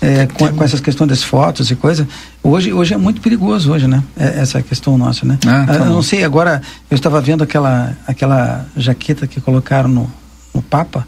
É, 0.00 0.26
com, 0.26 0.48
com 0.48 0.64
essas 0.64 0.80
questões 0.80 1.08
das 1.08 1.22
fotos 1.22 1.70
e 1.70 1.76
coisa. 1.76 2.08
Hoje, 2.42 2.72
hoje 2.72 2.94
é 2.94 2.96
muito 2.96 3.20
perigoso 3.20 3.70
hoje, 3.70 3.86
né? 3.86 4.02
É, 4.16 4.40
essa 4.40 4.62
questão 4.62 4.96
nossa, 4.96 5.26
né? 5.26 5.38
Ah, 5.46 5.64
tá 5.66 5.74
eu 5.74 5.78
bom. 5.80 5.86
não 5.86 6.02
sei, 6.02 6.24
agora 6.24 6.62
eu 6.90 6.94
estava 6.94 7.20
vendo 7.20 7.44
aquela, 7.44 7.96
aquela 8.06 8.66
jaqueta 8.76 9.26
que 9.26 9.40
colocaram 9.42 9.88
no, 9.90 10.12
no 10.54 10.62
Papa, 10.62 11.06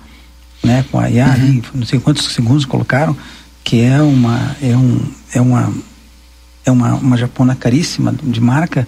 né? 0.63 0.85
Com 0.91 0.99
a 0.99 1.11
IA, 1.11 1.33
ali, 1.33 1.63
não 1.75 1.87
sei 1.87 1.99
quantos 1.99 2.25
segundos 2.33 2.65
colocaram, 2.65 3.17
que 3.63 3.81
é 3.81 4.01
uma 4.01 4.57
é 4.63 4.77
um 4.77 5.01
é 5.33 5.41
uma 5.41 5.73
é 6.65 6.71
uma, 6.71 6.95
uma 6.95 7.17
japona 7.17 7.55
caríssima 7.55 8.13
de 8.23 8.41
marca. 8.41 8.87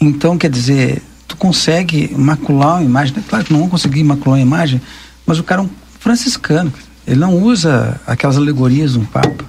Então, 0.00 0.38
quer 0.38 0.50
dizer, 0.50 1.02
tu 1.28 1.36
consegue 1.36 2.10
macular 2.16 2.76
uma 2.76 2.84
imagem. 2.84 3.14
É 3.16 3.20
Claro 3.28 3.44
que 3.44 3.52
não 3.52 3.60
vão 3.60 3.68
conseguir 3.68 4.02
macular 4.02 4.38
uma 4.38 4.42
imagem, 4.42 4.80
mas 5.26 5.38
o 5.38 5.44
cara 5.44 5.60
é 5.60 5.64
um 5.64 5.70
franciscano. 6.00 6.72
Ele 7.06 7.20
não 7.20 7.36
usa 7.36 8.00
aquelas 8.06 8.36
alegorias 8.36 8.94
do 8.94 9.00
Papa. 9.00 9.44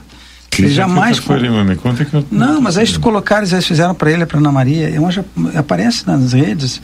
Que 0.49 0.64
Ele 0.64 0.74
jamais. 0.74 1.18
foi 1.18 1.38
ali, 1.38 1.49
me 1.49 1.76
conta 1.76 2.06
que 2.06 2.14
eu... 2.14 2.24
Não, 2.30 2.62
mas 2.62 2.78
aí 2.78 2.86
se 2.86 2.93
tu 2.93 2.99
colocares, 2.99 3.51
eles 3.54 3.66
fizeram 3.66 3.95
para 3.95 4.12
ele, 4.12 4.26
para 4.26 4.38
Ana 4.38 4.51
Maria, 4.51 4.89
é 4.89 4.99
uma, 4.99 5.10
aparece 5.56 6.06
nas 6.06 6.34
redes 6.34 6.80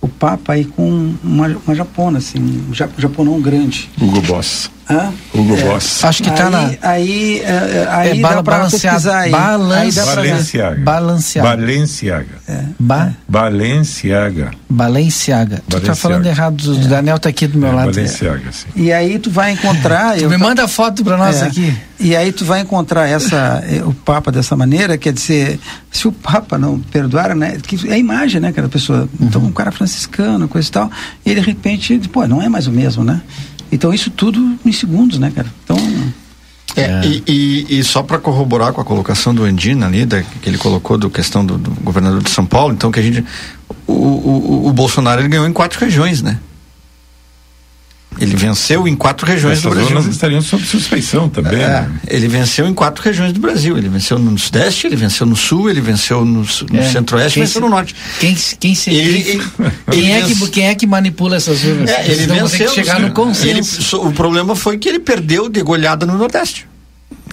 o 0.00 0.08
Papa 0.08 0.54
aí 0.54 0.64
com 0.64 1.14
uma, 1.22 1.48
uma 1.66 1.74
japona, 1.74 2.18
assim, 2.18 2.38
um 2.68 2.72
ja- 2.74 2.88
japonão 2.98 3.40
grande. 3.40 3.90
Hugo 4.00 4.20
Boss. 4.22 4.70
Hã? 4.90 5.12
Hugo 5.34 5.56
É. 5.56 5.62
Boss. 5.62 6.04
Acho 6.04 6.22
que 6.22 6.30
tá 6.30 6.46
aí, 6.46 6.50
na. 6.50 6.88
Aí, 6.88 7.40
é, 7.40 7.44
é, 7.44 7.86
aí 7.90 8.18
é 8.18 8.22
dá 8.22 8.28
bala- 8.28 8.42
pra 8.42 8.56
balanceado. 8.56 8.96
pesquisar 8.96 9.18
aí. 9.20 9.32
Aí 9.34 9.92
dá 9.92 10.02
pra. 10.04 10.14
Balenciaga. 10.16 10.80
Balanceado. 10.80 11.48
Balenciaga. 11.48 12.26
Ba, 12.78 13.12
Balenciaga. 13.28 14.50
Balenciaga. 14.68 15.56
Tu 15.56 15.62
tá 15.62 15.68
Balenciaga. 15.78 15.96
falando 15.96 16.26
errado. 16.26 16.60
O 16.72 16.88
Daniel 16.88 17.18
tá 17.18 17.28
aqui 17.28 17.46
do 17.46 17.58
meu 17.58 17.68
É, 17.68 17.72
lado. 17.72 17.90
Balenciaga, 17.92 18.52
sim. 18.52 18.66
E 18.74 18.92
aí 18.92 19.18
tu 19.18 19.30
vai 19.30 19.52
encontrar. 19.52 20.16
Tu 20.16 20.24
eu 20.24 20.30
me 20.30 20.38
ta- 20.38 20.44
manda 20.44 20.66
foto 20.68 21.04
pra 21.04 21.16
nós 21.16 21.42
É. 21.42 21.46
aqui. 21.46 21.76
E 21.98 22.16
aí 22.16 22.32
tu 22.32 22.44
vai 22.44 22.60
encontrar 22.60 23.06
essa, 23.08 23.62
o 23.84 23.92
Papa 23.92 24.32
dessa 24.32 24.56
maneira, 24.56 24.96
quer 24.96 25.12
dizer, 25.12 25.60
se 25.92 26.08
o 26.08 26.12
Papa 26.12 26.56
não 26.56 26.78
perdoar, 26.80 27.34
né? 27.36 27.58
Que 27.62 27.88
é 27.90 27.94
a 27.94 27.98
imagem, 27.98 28.40
né, 28.40 28.52
cada 28.52 28.68
pessoa. 28.70 29.06
Então, 29.20 29.42
um 29.42 29.52
cara 29.52 29.70
franciscano, 29.70 30.48
coisa 30.48 30.66
e 30.66 30.70
tal, 30.72 30.90
e 31.26 31.34
de 31.34 31.40
repente, 31.40 31.98
pô, 32.10 32.26
não 32.26 32.40
é 32.40 32.48
mais 32.48 32.66
o 32.66 32.72
mesmo, 32.72 33.04
né? 33.04 33.20
Então 33.72 33.92
isso 33.94 34.10
tudo 34.10 34.58
em 34.64 34.72
segundos, 34.72 35.18
né, 35.18 35.30
cara? 35.34 35.48
Então. 35.64 35.76
É, 36.76 37.04
E, 37.04 37.22
e- 37.26 37.78
e 37.80 37.84
só 37.84 38.00
para 38.02 38.18
corroborar 38.18 38.72
com 38.72 38.80
a 38.80 38.84
colocação 38.84 39.34
do 39.34 39.42
Andina 39.44 39.86
ali, 39.86 40.04
da, 40.06 40.22
que 40.22 40.48
ele 40.48 40.56
colocou 40.58 40.96
do 40.96 41.10
questão 41.10 41.44
do, 41.44 41.58
do 41.58 41.70
governador 41.82 42.22
de 42.22 42.30
São 42.30 42.46
Paulo, 42.46 42.72
então 42.72 42.92
que 42.92 43.00
a 43.00 43.02
gente. 43.02 43.24
O, 43.86 43.92
o, 43.92 44.68
o 44.68 44.72
Bolsonaro 44.72 45.20
ele 45.20 45.28
ganhou 45.28 45.46
em 45.48 45.52
quatro 45.52 45.80
regiões, 45.80 46.22
né? 46.22 46.38
Ele 48.20 48.36
venceu 48.36 48.86
em 48.86 48.94
quatro 48.94 49.26
regiões 49.26 49.58
Essas 49.58 49.64
do 49.64 49.70
Brasil. 49.70 49.88
zonas 49.88 50.06
estariam 50.06 50.40
sob 50.42 50.64
suspeição 50.64 51.28
também. 51.28 51.54
É, 51.62 51.66
né? 51.68 51.90
ele 52.06 52.28
venceu 52.28 52.66
em 52.66 52.74
quatro 52.74 53.02
regiões 53.02 53.32
do 53.32 53.40
Brasil. 53.40 53.76
Ele 53.78 53.88
venceu 53.88 54.18
no 54.18 54.38
Sudeste, 54.38 54.86
ele 54.86 54.96
venceu 54.96 55.26
no 55.26 55.34
Sul, 55.36 55.70
ele 55.70 55.80
venceu 55.80 56.24
no, 56.24 56.42
no 56.70 56.78
É. 56.78 56.90
Centro-Oeste 56.90 57.34
Quem 57.34 57.42
venceu 57.44 57.60
se- 57.60 57.66
no 57.66 57.68
Norte. 57.70 57.94
Quem, 58.20 58.36
quem, 58.60 58.74
se, 58.74 58.90
Ele- 58.90 59.22
quem, 59.90 60.00
ele- 60.04 60.12
é 60.12 60.22
que, 60.22 60.48
quem 60.50 60.66
é 60.68 60.74
que 60.74 60.86
manipula 60.86 61.36
essas 61.36 61.64
urnas? 61.64 61.90
É, 61.90 62.04
ele 62.10 62.24
Então, 62.24 62.36
venceu. 62.36 62.68
que 62.68 62.74
chegar 62.74 63.00
no 63.00 63.10
consenso. 63.12 63.96
Ele, 63.96 64.06
o 64.08 64.12
problema 64.12 64.54
foi 64.54 64.78
que 64.78 64.88
ele 64.88 64.98
perdeu 65.00 65.48
de 65.48 65.62
goleada 65.62 66.04
no 66.06 66.16
Nordeste. 66.18 66.66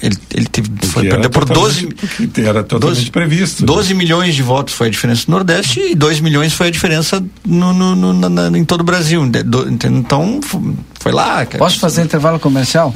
Ele, 0.01 0.15
ele 0.33 0.45
teve, 0.45 0.69
foi, 0.83 1.03
Porque 1.03 1.09
perdeu 1.09 1.29
por 1.29 1.45
12, 1.45 1.87
totalmente- 1.87 2.27
porque 2.27 2.41
Era 2.41 2.63
totalmente 2.63 2.97
12 2.99 3.11
previsto. 3.11 3.65
12 3.65 3.93
milhões 3.93 4.35
de 4.35 4.43
votos 4.43 4.73
foi 4.73 4.87
a 4.87 4.89
diferença 4.91 5.23
no 5.27 5.33
Nordeste 5.35 5.79
e 5.79 5.95
2 5.95 6.19
milhões 6.19 6.53
foi 6.53 6.67
a 6.67 6.71
diferença 6.71 7.23
no, 7.45 7.73
no- 7.73 7.95
no- 7.95 8.13
na- 8.13 8.49
na- 8.49 8.57
em 8.57 8.63
todo 8.65 8.81
o 8.81 8.83
Brasil. 8.83 9.23
Então, 9.85 10.39
foi 10.99 11.11
lá. 11.11 11.45
cara. 11.45 11.57
Posso 11.57 11.79
fazer 11.79 12.03
intervalo 12.03 12.39
comercial? 12.39 12.93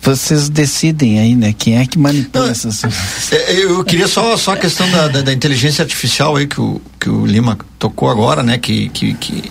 Vocês 0.00 0.48
decidem 0.48 1.18
aí, 1.18 1.34
né? 1.34 1.52
Quem 1.56 1.78
é 1.78 1.84
que 1.86 1.98
manipula 1.98 2.44
Não, 2.46 2.50
essas 2.52 2.82
urnas? 2.82 3.32
É, 3.32 3.64
Eu 3.64 3.84
queria 3.84 4.06
só, 4.06 4.36
só 4.36 4.52
a 4.52 4.56
questão 4.56 4.88
da, 4.90 5.08
da, 5.08 5.22
da 5.22 5.32
inteligência 5.32 5.82
artificial 5.82 6.36
aí 6.36 6.46
que 6.46 6.60
o, 6.60 6.80
que 7.00 7.10
o 7.10 7.26
Lima 7.26 7.58
tocou 7.78 8.08
agora, 8.08 8.42
né? 8.42 8.58
Que, 8.58 8.88
que, 8.90 9.14
que, 9.14 9.50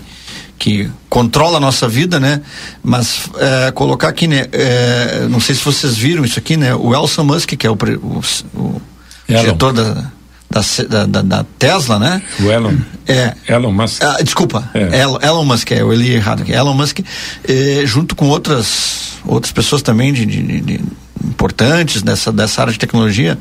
que 0.60 0.90
controla 1.10 1.58
a 1.58 1.60
nossa 1.60 1.88
vida, 1.88 2.20
né? 2.20 2.42
Mas 2.84 3.30
é, 3.38 3.72
colocar 3.72 4.08
aqui, 4.10 4.28
né? 4.28 4.46
é, 4.52 5.28
não 5.30 5.40
sei 5.40 5.54
se 5.56 5.64
vocês 5.64 5.96
viram 5.96 6.26
isso 6.26 6.40
aqui, 6.40 6.58
né? 6.58 6.74
O 6.74 6.94
Elon 6.94 7.08
Musk, 7.24 7.50
que 7.56 7.68
é 7.68 7.70
o, 7.70 7.74
o, 8.02 8.22
o 8.60 8.82
diretor 9.28 9.72
da, 9.74 10.12
da, 10.50 11.06
da, 11.06 11.22
da- 11.22 11.46
Tesla, 11.60 12.00
né? 12.00 12.22
O 12.40 12.46
Elon. 12.52 12.74
É, 13.08 13.34
Elon 13.48 13.72
Musk. 13.72 14.02
ah, 14.04 14.18
desculpa, 14.24 14.70
É. 14.74 15.02
Elon, 15.02 15.20
Elon 15.22 15.46
Musk, 15.46 15.72
é, 15.72 15.82
eu 15.82 15.94
li 15.94 16.12
errado 16.14 16.42
aqui. 16.42 16.52
Elon 16.54 16.74
Musk, 16.74 17.00
eh, 17.48 17.84
junto 17.86 18.16
com 18.16 18.28
outras, 18.28 19.14
outras 19.26 19.52
pessoas 19.52 19.82
também 19.82 20.12
de, 20.12 20.26
de- 20.26 20.42
de- 20.44 20.62
de 20.62 20.82
importantes 21.24 22.02
dessa, 22.02 22.32
dessa 22.32 22.62
área 22.62 22.74
de 22.74 22.80
tecnologia, 22.80 23.38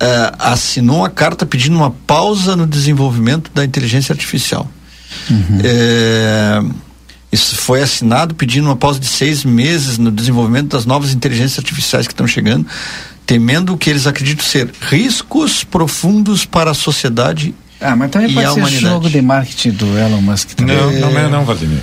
eh, 0.00 0.32
assinou 0.38 0.98
uma 0.98 1.10
carta 1.10 1.44
pedindo 1.44 1.76
uma 1.76 1.90
pausa 1.90 2.56
no 2.56 2.66
desenvolvimento 2.66 3.50
da 3.54 3.64
inteligência 3.64 4.12
artificial. 4.12 4.66
Eh, 5.62 6.62
isso 7.32 7.56
foi 7.56 7.82
assinado 7.82 8.34
pedindo 8.34 8.66
uma 8.66 8.76
pausa 8.76 8.98
de 8.98 9.06
seis 9.06 9.44
meses 9.44 9.98
no 9.98 10.10
desenvolvimento 10.10 10.68
das 10.76 10.84
novas 10.84 11.12
inteligências 11.14 11.58
artificiais 11.58 12.06
que 12.06 12.12
estão 12.12 12.26
chegando, 12.26 12.66
temendo 13.24 13.72
o 13.72 13.78
que 13.78 13.88
eles 13.88 14.06
acreditam 14.06 14.44
ser 14.44 14.68
riscos 14.80 15.62
profundos 15.62 16.44
para 16.44 16.72
a 16.72 16.74
sociedade 16.74 17.54
Ah, 17.80 17.94
mas 17.94 18.10
também 18.10 18.30
E 18.30 18.34
pode 18.34 18.46
a 18.46 18.50
ser 18.52 18.58
humanidade? 18.60 18.84
jogo 18.94 19.08
de 19.10 19.22
marketing 19.22 19.70
do 19.70 19.96
Elon 19.96 20.20
Musk 20.20 20.50
também. 20.54 20.76
Não, 20.76 20.90
não 20.92 21.18
é 21.18 21.28
não, 21.28 21.44
Vladimir. 21.44 21.80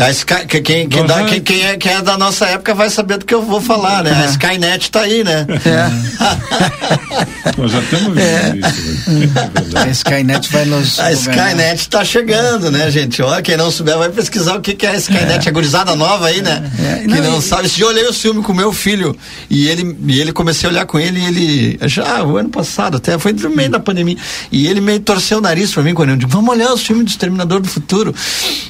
A 0.00 0.10
Sky, 0.10 0.46
quem, 0.46 0.88
quem, 0.88 1.06
dá, 1.06 1.24
quem, 1.24 1.40
quem, 1.40 1.62
é, 1.66 1.76
quem 1.76 1.92
é 1.92 2.00
da 2.00 2.16
nossa 2.16 2.46
época 2.46 2.74
vai 2.74 2.88
saber 2.88 3.18
do 3.18 3.26
que 3.26 3.34
eu 3.34 3.42
vou 3.42 3.60
falar, 3.60 4.02
né? 4.02 4.12
A 4.24 4.30
Skynet 4.30 4.90
tá 4.90 5.00
aí, 5.00 5.22
né? 5.24 5.46
É. 5.66 7.52
Nós 7.58 7.72
já 7.72 7.80
estamos 7.80 8.16
é. 8.16 8.54
isso. 8.56 9.10
Né? 9.10 9.28
É 9.74 9.78
a 9.80 9.88
Skynet 9.88 10.50
vai 10.50 10.64
nos. 10.64 10.98
A 10.98 11.12
Skynet 11.12 11.88
tá 11.88 12.04
chegando, 12.04 12.70
né, 12.70 12.90
gente? 12.90 13.20
Ó, 13.20 13.40
quem 13.42 13.56
não 13.56 13.70
souber 13.70 13.98
vai 13.98 14.08
pesquisar 14.08 14.56
o 14.56 14.60
que, 14.60 14.74
que 14.74 14.86
é 14.86 14.90
a 14.90 14.96
Skynet, 14.96 15.46
é. 15.46 15.48
a 15.48 15.52
gurizada 15.52 15.94
nova 15.94 16.28
aí, 16.28 16.40
né? 16.40 16.70
É. 16.78 17.00
Que 17.00 17.08
não, 17.08 17.32
não 17.32 17.38
e... 17.38 17.42
sabe. 17.42 17.66
Esse 17.66 17.76
dia 17.76 17.84
eu 17.84 17.88
olhei 17.88 18.06
o 18.06 18.12
filme 18.12 18.42
com 18.42 18.54
meu 18.54 18.72
filho 18.72 19.16
e 19.50 19.68
ele, 19.68 19.96
e 20.06 20.20
ele 20.20 20.32
comecei 20.32 20.68
a 20.68 20.72
olhar 20.72 20.86
com 20.86 20.98
ele 20.98 21.20
e 21.20 21.26
ele. 21.26 21.78
Já, 21.88 22.22
o 22.22 22.36
ano 22.36 22.48
passado, 22.48 22.96
até 22.96 23.18
foi 23.18 23.32
no 23.32 23.50
meio 23.50 23.70
da 23.70 23.80
pandemia. 23.80 24.16
E 24.50 24.66
ele 24.66 24.80
meio 24.80 25.00
torceu 25.00 25.38
o 25.38 25.40
nariz 25.40 25.72
pra 25.72 25.82
mim 25.82 25.92
quando 25.92 26.10
eu 26.10 26.16
digo, 26.16 26.30
vamos 26.30 26.50
olhar 26.50 26.72
os 26.72 26.82
filmes 26.82 27.04
do 27.04 27.10
Exterminador 27.10 27.60
do 27.60 27.68
Futuro. 27.68 28.14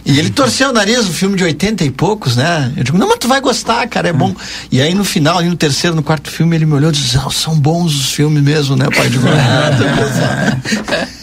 E 0.05 0.18
ele 0.18 0.31
torceu 0.31 0.62
o 0.69 0.73
nariz, 0.73 1.01
o 1.01 1.13
filme 1.13 1.37
de 1.37 1.45
80 1.45 1.85
e 1.85 1.91
poucos, 1.91 2.37
né? 2.37 2.73
Eu 2.77 2.85
digo, 2.85 2.99
não, 2.99 3.09
mas 3.09 3.19
tu 3.19 3.29
vai 3.29 3.41
gostar, 3.41 3.87
cara, 3.89 4.09
é 4.09 4.13
bom. 4.13 4.35
E 4.71 4.81
aí 4.81 4.95
no 4.95 5.05
final, 5.05 5.39
ali 5.39 5.49
no 5.49 5.57
terceiro, 5.57 5.97
no 5.97 6.03
quarto 6.03 6.31
filme, 6.31 6.57
ele 6.57 6.67
me 6.67 6.75
olhou 6.75 6.91
e 6.91 6.93
disse, 6.93 7.17
ah, 7.17 7.31
são 7.31 7.59
bons 7.59 7.95
os 7.95 8.13
filmes 8.13 8.43
mesmo, 8.43 8.77
né, 8.77 8.89
pai? 8.95 9.07
Eu 9.07 9.11
digo, 9.11 9.27
ah, 9.29 10.57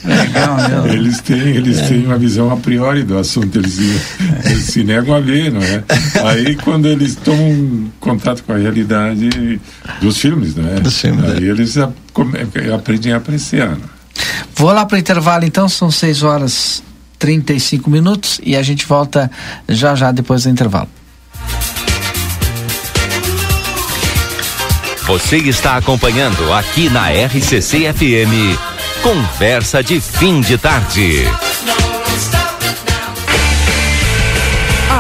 Legal, 0.04 0.58
meu. 0.70 0.94
Eles 0.94 1.20
têm, 1.22 1.40
eles 1.40 1.78
é. 1.80 1.88
têm 1.88 2.06
uma 2.06 2.18
visão 2.18 2.52
a 2.52 2.58
priori 2.58 3.04
do 3.04 3.18
assunto, 3.18 3.58
eles, 3.58 3.78
eles 4.46 4.64
se 4.64 4.84
negam 4.84 5.16
a 5.16 5.20
ver, 5.20 5.52
não 5.52 5.62
é? 5.62 5.84
Aí 6.26 6.56
quando 6.56 6.88
eles 6.88 7.16
tomam 7.16 7.92
contato 8.00 8.44
com 8.44 8.54
a 8.54 8.58
realidade 8.58 9.60
dos 10.02 10.18
filmes, 10.18 10.56
não 10.56 10.68
é? 10.68 10.80
Dos 10.80 11.00
filmes, 11.00 11.26
aí 11.26 11.48
é. 11.48 11.52
eles 11.52 11.76
aprendem 12.74 13.14
a 13.14 13.18
apreciar. 13.18 13.70
Não 13.70 13.76
é? 13.76 14.00
Vou 14.56 14.72
lá 14.74 14.86
para 14.86 14.96
o 14.96 15.00
intervalo 15.00 15.46
então, 15.46 15.70
são 15.70 15.90
6 15.90 16.24
horas 16.24 16.84
35 17.20 17.89
minutos 17.89 18.39
e 18.41 18.55
a 18.55 18.63
gente 18.63 18.86
volta 18.86 19.30
já 19.67 19.93
já 19.93 20.11
depois 20.11 20.43
do 20.43 20.49
intervalo. 20.49 20.89
Você 25.05 25.38
está 25.38 25.76
acompanhando 25.76 26.53
aqui 26.53 26.89
na 26.89 27.09
RCC 27.09 27.91
FM. 27.93 28.57
Conversa 29.01 29.84
de 29.84 29.99
fim 29.99 30.39
de 30.39 30.57
tarde. 30.57 31.26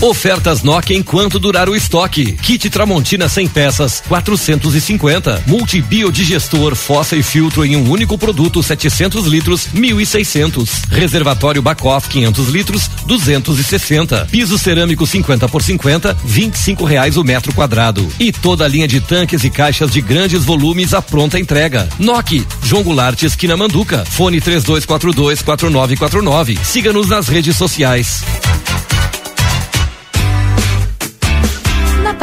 Ofertas 0.00 0.62
Nokia 0.62 0.96
enquanto 0.96 1.38
durar 1.38 1.68
o 1.68 1.74
estoque. 1.74 2.32
Kit 2.32 2.68
Tramontina 2.68 3.28
100 3.28 3.48
peças, 3.48 4.02
450. 4.06 5.44
Multibiodigestor, 5.46 6.74
fossa 6.74 7.16
e 7.16 7.22
filtro 7.22 7.64
em 7.64 7.76
um 7.76 7.90
único 7.90 8.18
produto, 8.18 8.62
700 8.62 9.26
litros, 9.26 9.68
1.600. 9.74 10.68
Reservatório 10.90 11.62
Bacoff 11.62 12.08
500 12.08 12.48
litros, 12.48 12.90
260. 13.06 14.28
Piso 14.30 14.58
cerâmico 14.58 15.06
50 15.06 15.48
por 15.48 15.62
50, 15.62 16.16
25 16.24 16.84
reais 16.84 17.16
o 17.16 17.24
metro 17.24 17.52
quadrado. 17.54 18.06
E 18.18 18.32
toda 18.32 18.64
a 18.64 18.68
linha 18.68 18.88
de 18.88 19.00
tanques 19.00 19.44
e 19.44 19.50
caixas 19.50 19.90
de 19.90 20.00
grandes 20.00 20.44
volumes 20.44 20.92
à 20.92 21.00
pronta 21.00 21.38
entrega. 21.38 21.88
Nokia, 21.98 22.44
João 22.62 22.82
Goulart, 22.82 23.22
esquina 23.22 23.56
Manduca. 23.56 24.04
Fone 24.04 24.40
3242 24.40 25.42
4949. 25.42 26.58
Siga-nos 26.62 27.08
nas 27.08 27.28
redes 27.28 27.56
sociais. 27.56 28.22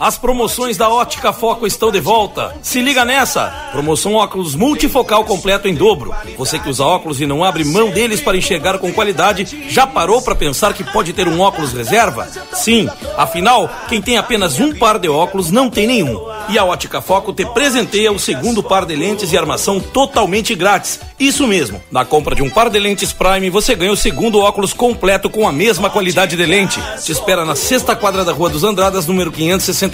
As 0.00 0.16
promoções 0.16 0.78
da 0.78 0.88
Ótica 0.88 1.30
Foco 1.30 1.66
estão 1.66 1.92
de 1.92 2.00
volta. 2.00 2.56
Se 2.62 2.80
liga 2.80 3.04
nessa! 3.04 3.68
Promoção 3.70 4.14
óculos 4.14 4.54
multifocal 4.54 5.26
completo 5.26 5.68
em 5.68 5.74
dobro. 5.74 6.14
Você 6.38 6.58
que 6.58 6.70
usa 6.70 6.82
óculos 6.82 7.20
e 7.20 7.26
não 7.26 7.44
abre 7.44 7.64
mão 7.64 7.90
deles 7.90 8.18
para 8.18 8.34
enxergar 8.34 8.78
com 8.78 8.90
qualidade, 8.94 9.66
já 9.68 9.86
parou 9.86 10.22
para 10.22 10.34
pensar 10.34 10.72
que 10.72 10.82
pode 10.82 11.12
ter 11.12 11.28
um 11.28 11.40
óculos 11.40 11.74
reserva? 11.74 12.26
Sim, 12.54 12.88
afinal, 13.14 13.68
quem 13.90 14.00
tem 14.00 14.16
apenas 14.16 14.58
um 14.58 14.74
par 14.74 14.98
de 14.98 15.06
óculos 15.10 15.50
não 15.50 15.68
tem 15.68 15.86
nenhum. 15.86 16.18
E 16.48 16.58
a 16.58 16.64
Ótica 16.64 17.02
Foco 17.02 17.30
te 17.30 17.44
presenteia 17.44 18.10
o 18.10 18.18
segundo 18.18 18.62
par 18.62 18.86
de 18.86 18.96
lentes 18.96 19.30
e 19.32 19.36
armação 19.36 19.78
totalmente 19.78 20.54
grátis. 20.54 20.98
Isso 21.18 21.46
mesmo, 21.46 21.80
na 21.92 22.06
compra 22.06 22.34
de 22.34 22.42
um 22.42 22.48
par 22.48 22.70
de 22.70 22.78
lentes 22.78 23.12
Prime, 23.12 23.50
você 23.50 23.74
ganha 23.74 23.92
o 23.92 23.96
segundo 23.96 24.40
óculos 24.40 24.72
completo 24.72 25.28
com 25.28 25.46
a 25.46 25.52
mesma 25.52 25.90
qualidade 25.90 26.34
de 26.36 26.46
lente. 26.46 26.80
Te 27.04 27.12
espera 27.12 27.44
na 27.44 27.54
sexta 27.54 27.94
quadra 27.94 28.24
da 28.24 28.32
Rua 28.32 28.48
dos 28.48 28.64
Andradas, 28.64 29.06
número 29.06 29.30
560 29.30 29.89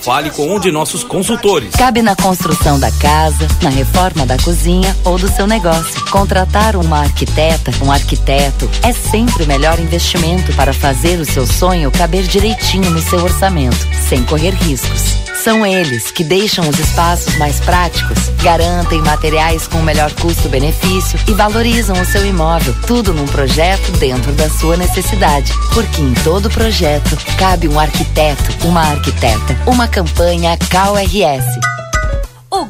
Fale 0.00 0.30
com 0.30 0.54
um 0.54 0.60
de 0.60 0.70
nossos 0.70 1.02
consultores. 1.02 1.74
Cabe 1.74 2.02
na 2.02 2.14
construção 2.14 2.78
da 2.78 2.90
casa, 2.92 3.46
na 3.62 3.70
reforma 3.70 4.24
da 4.24 4.36
cozinha 4.38 4.96
ou 5.04 5.18
do 5.18 5.28
seu 5.28 5.46
negócio. 5.46 6.04
Contratar 6.10 6.76
uma 6.76 7.00
arquiteta, 7.00 7.72
um 7.84 7.90
arquiteto, 7.90 8.70
é 8.82 8.92
sempre 8.92 9.44
o 9.44 9.46
melhor 9.46 9.78
investimento 9.78 10.52
para 10.54 10.72
fazer 10.72 11.18
o 11.18 11.24
seu 11.24 11.46
sonho 11.46 11.90
caber 11.90 12.22
direitinho 12.22 12.90
no 12.90 13.00
seu 13.00 13.22
orçamento, 13.22 13.86
sem 14.08 14.22
correr 14.24 14.54
riscos. 14.54 15.26
São 15.42 15.64
eles 15.64 16.10
que 16.10 16.24
deixam 16.24 16.68
os 16.68 16.76
espaços 16.76 17.36
mais 17.36 17.60
práticos, 17.60 18.18
garantem 18.42 19.00
materiais 19.00 19.68
com 19.68 19.78
o 19.78 19.82
melhor 19.82 20.12
custo-benefício 20.14 21.18
e 21.28 21.32
valorizam 21.34 22.00
o 22.00 22.04
seu 22.04 22.26
imóvel. 22.26 22.74
Tudo 22.84 23.14
num 23.14 23.26
projeto 23.26 23.92
dentro 23.92 24.32
da 24.32 24.50
sua 24.50 24.76
necessidade. 24.76 25.52
Porque 25.72 26.00
em 26.00 26.12
todo 26.24 26.50
projeto 26.50 27.16
cabe 27.38 27.68
um 27.68 27.78
arquiteto, 27.78 28.66
uma 28.66 28.80
arquiteta. 28.80 29.15
Uma 29.66 29.88
campanha 29.88 30.56
CalRS. 30.70 31.75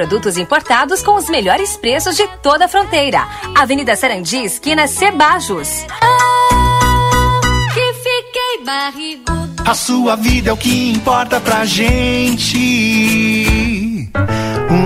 produtos 0.00 0.38
importados 0.38 1.02
com 1.02 1.14
os 1.14 1.28
melhores 1.28 1.76
preços 1.76 2.16
de 2.16 2.26
toda 2.42 2.64
a 2.64 2.68
fronteira. 2.68 3.28
Avenida 3.54 3.94
Sarandi, 3.94 4.38
esquina 4.44 4.86
Cebajos. 4.86 5.84
Ah, 5.90 7.68
que 7.74 7.92
fiquei 7.92 8.64
barrigudo. 8.64 9.62
A 9.62 9.74
sua 9.74 10.16
vida 10.16 10.48
é 10.48 10.52
o 10.54 10.56
que 10.56 10.90
importa 10.90 11.38
pra 11.38 11.66
gente. 11.66 13.10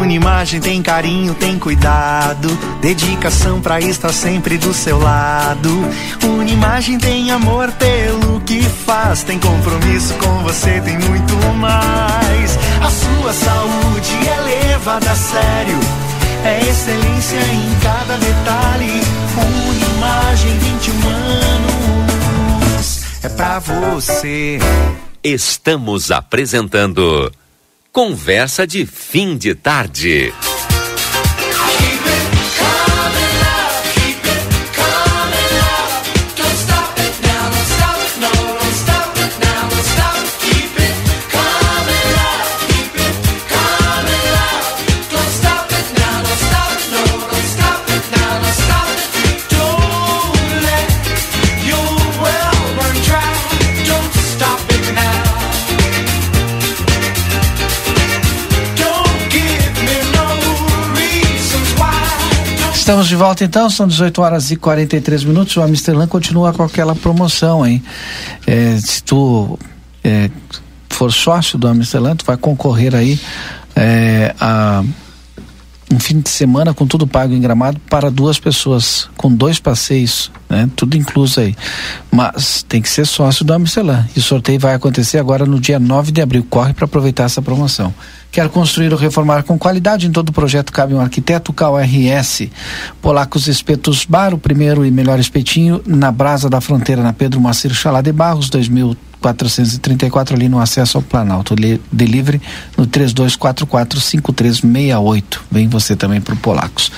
Unimagem 0.02 0.60
tem 0.60 0.82
carinho, 0.82 1.32
tem 1.34 1.60
cuidado, 1.60 2.48
dedicação 2.80 3.60
pra 3.60 3.78
estar 3.78 4.12
sempre 4.12 4.58
do 4.58 4.74
seu 4.74 4.98
lado. 4.98 5.70
Unimagem 6.24 6.98
tem 6.98 7.30
amor 7.30 7.70
pelo 7.70 8.40
que 8.40 8.60
faz, 8.62 9.22
tem 9.22 9.38
compromisso 9.38 10.12
com 10.14 10.42
você, 10.42 10.80
tem 10.80 10.98
muito 10.98 11.36
mais. 11.56 12.58
A 12.82 12.90
sua 12.90 13.32
saúde 13.32 13.84
é 14.12 14.40
levada 14.40 15.11
a 15.11 15.14
sério, 15.14 15.78
é 16.44 16.61
excelência 16.68 17.38
em 17.38 17.78
cada 17.82 18.16
detalhe. 18.18 19.00
Unimagem 19.68 20.59
21 20.59 21.09
anos, 22.68 23.02
é 23.22 23.28
pra 23.28 23.59
você. 23.59 24.59
Estamos 25.22 26.11
apresentando 26.11 27.32
Conversa 27.92 28.66
de 28.66 28.84
Fim 28.84 29.36
de 29.36 29.55
Tarde. 29.55 30.32
Estamos 62.85 63.09
de 63.09 63.16
volta 63.16 63.43
então, 63.43 63.70
são 63.70 63.89
18 63.89 64.20
horas 64.20 64.51
e 64.51 64.57
43 64.57 65.24
minutos. 65.24 65.57
O 65.57 65.62
Amsterdã 65.62 66.07
continua 66.07 66.53
com 66.53 66.62
aquela 66.62 66.95
promoção, 66.95 67.66
hein? 67.66 67.82
É, 68.47 68.76
se 68.76 69.03
tu 69.03 69.59
é, 70.05 70.28
for 70.91 71.11
sócio 71.11 71.57
do 71.57 71.66
Amsterdã, 71.66 72.14
tu 72.14 72.26
vai 72.26 72.37
concorrer 72.37 72.95
aí 72.95 73.18
é, 73.74 74.35
a 74.39 74.85
um 75.95 76.01
fim 76.01 76.20
de 76.20 76.28
semana 76.28 76.74
com 76.74 76.86
tudo 76.86 77.07
pago 77.07 77.32
em 77.32 77.40
gramado 77.40 77.80
para 77.88 78.11
duas 78.11 78.38
pessoas, 78.38 79.09
com 79.16 79.32
dois 79.32 79.61
passeios, 79.61 80.30
né? 80.51 80.68
Tudo 80.74 80.97
incluso 80.97 81.38
aí. 81.38 81.55
Mas 82.11 82.64
tem 82.68 82.82
que 82.82 82.88
ser 82.88 83.07
sócio 83.07 83.45
do 83.45 83.53
Amsterdã. 83.53 84.05
E 84.16 84.18
o 84.18 84.22
sorteio 84.22 84.59
vai 84.59 84.74
acontecer 84.74 85.18
agora 85.18 85.47
no 85.47 85.61
dia 85.61 85.78
9 85.78 86.11
de 86.11 86.20
abril. 86.20 86.45
Corre 86.51 86.72
para 86.72 86.86
aproveitar 86.86 87.24
essa 87.24 87.40
promoção. 87.40 87.95
Quer 88.32 88.49
construir 88.49 88.92
ou 88.92 88.99
reformar 88.99 89.45
com 89.45 89.57
qualidade? 89.57 90.09
Em 90.09 90.11
todo 90.11 90.32
projeto 90.32 90.72
cabe 90.72 90.95
um 90.95 91.01
arquiteto 91.01 91.53
KRS. 91.53 92.51
Polacos 93.01 93.47
Espetos 93.47 94.05
Bar, 94.05 94.34
o 94.34 94.38
primeiro 94.38 94.84
e 94.84 94.90
melhor 94.90 95.20
espetinho 95.20 95.80
na 95.86 96.11
Brasa 96.11 96.51
da 96.51 96.61
Fronteira, 96.61 97.03
na 97.03 97.12
Pedro 97.12 97.40
Macir 97.40 97.72
Chalá 97.72 98.01
de 98.01 98.11
Barros, 98.11 98.51
2000 98.51 98.97
434 99.24 100.36
ali 100.36 100.48
no 100.50 100.60
acesso 100.60 100.98
ao 100.98 101.02
Planalto. 101.02 101.54
Delivery 101.90 102.42
no 102.76 102.86
32445368. 102.86 105.22
Vem 105.50 105.66
você 105.66 105.96
também 105.96 106.20
para 106.20 106.34
o 106.34 106.36
Polacos. 106.36 106.92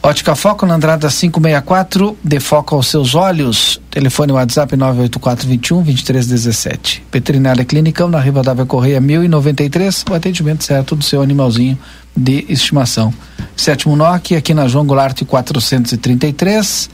Ótica 0.00 0.36
Foco 0.36 0.64
na 0.64 0.74
Andrada 0.74 1.08
564, 1.08 2.16
de 2.22 2.38
foco 2.38 2.76
aos 2.76 2.86
seus 2.86 3.16
olhos. 3.16 3.80
Telefone 3.90 4.30
WhatsApp 4.32 4.76
98421 4.76 5.82
2317. 5.82 7.02
Veterinária 7.12 7.64
Clinicão 7.64 8.08
na 8.08 8.20
Rivadavia 8.20 8.64
Correia 8.64 9.00
1093, 9.00 10.04
o 10.08 10.14
atendimento 10.14 10.62
certo 10.62 10.94
do 10.94 11.02
seu 11.02 11.20
animalzinho 11.20 11.76
de 12.16 12.46
estimação. 12.48 13.12
Sétimo 13.56 13.96
NOC, 13.96 14.36
aqui 14.36 14.54
na 14.54 14.68
João 14.68 14.86
Goulart 14.86 15.20
433. 15.24 16.88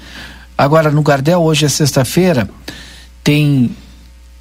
Agora 0.57 0.91
no 0.91 1.03
Gardel, 1.03 1.43
hoje 1.43 1.67
é 1.67 1.69
sexta-feira, 1.69 2.49
tem 3.23 3.71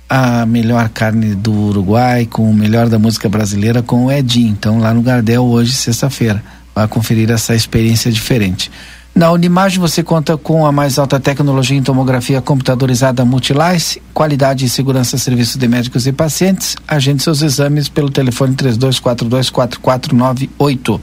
a 0.09 0.45
melhor 0.45 0.89
carne 0.89 1.35
do 1.35 1.51
Uruguai, 1.51 2.25
com 2.25 2.49
o 2.49 2.53
melhor 2.53 2.89
da 2.89 2.97
música 2.97 3.27
brasileira 3.27 3.81
com 3.81 4.05
o 4.05 4.11
Edinho. 4.11 4.49
Então, 4.49 4.79
lá 4.79 4.93
no 4.93 5.01
Gardel, 5.01 5.43
hoje, 5.43 5.73
sexta-feira. 5.73 6.43
Vai 6.73 6.87
conferir 6.87 7.29
essa 7.31 7.55
experiência 7.55 8.11
diferente. 8.11 8.71
Na 9.17 9.31
Unimagem 9.31 9.79
você 9.79 10.03
conta 10.03 10.37
com 10.37 10.63
a 10.63 10.71
mais 10.71 10.99
alta 10.99 11.19
tecnologia 11.19 11.75
em 11.75 11.81
tomografia 11.81 12.39
computadorizada 12.39 13.25
Multilice, 13.25 13.99
qualidade 14.13 14.63
e 14.63 14.69
segurança 14.69 15.17
serviços 15.17 15.57
de 15.57 15.67
médicos 15.67 16.05
e 16.05 16.11
pacientes. 16.11 16.75
Agende 16.87 17.23
seus 17.23 17.41
exames 17.41 17.89
pelo 17.89 18.11
telefone 18.11 18.55
32424498. 18.55 21.01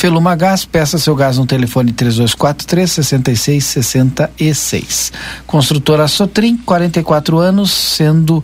Feluma 0.00 0.34
Gás, 0.34 0.64
peça 0.64 0.96
seu 0.96 1.14
gás 1.14 1.36
no 1.36 1.44
telefone 1.44 1.92
3243 1.92 2.90
6666. 2.90 5.12
Construtora 5.46 6.08
Sotrim, 6.08 6.56
44 6.56 7.36
anos, 7.36 7.70
sendo 7.70 8.42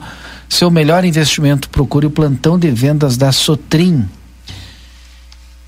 seu 0.51 0.71
melhor 0.71 1.03
investimento. 1.03 1.71
Procure 1.71 2.05
o 2.05 2.11
plantão 2.11 2.59
de 2.59 2.71
vendas 2.71 3.17
da 3.17 3.33
Sotrim. 3.33 4.07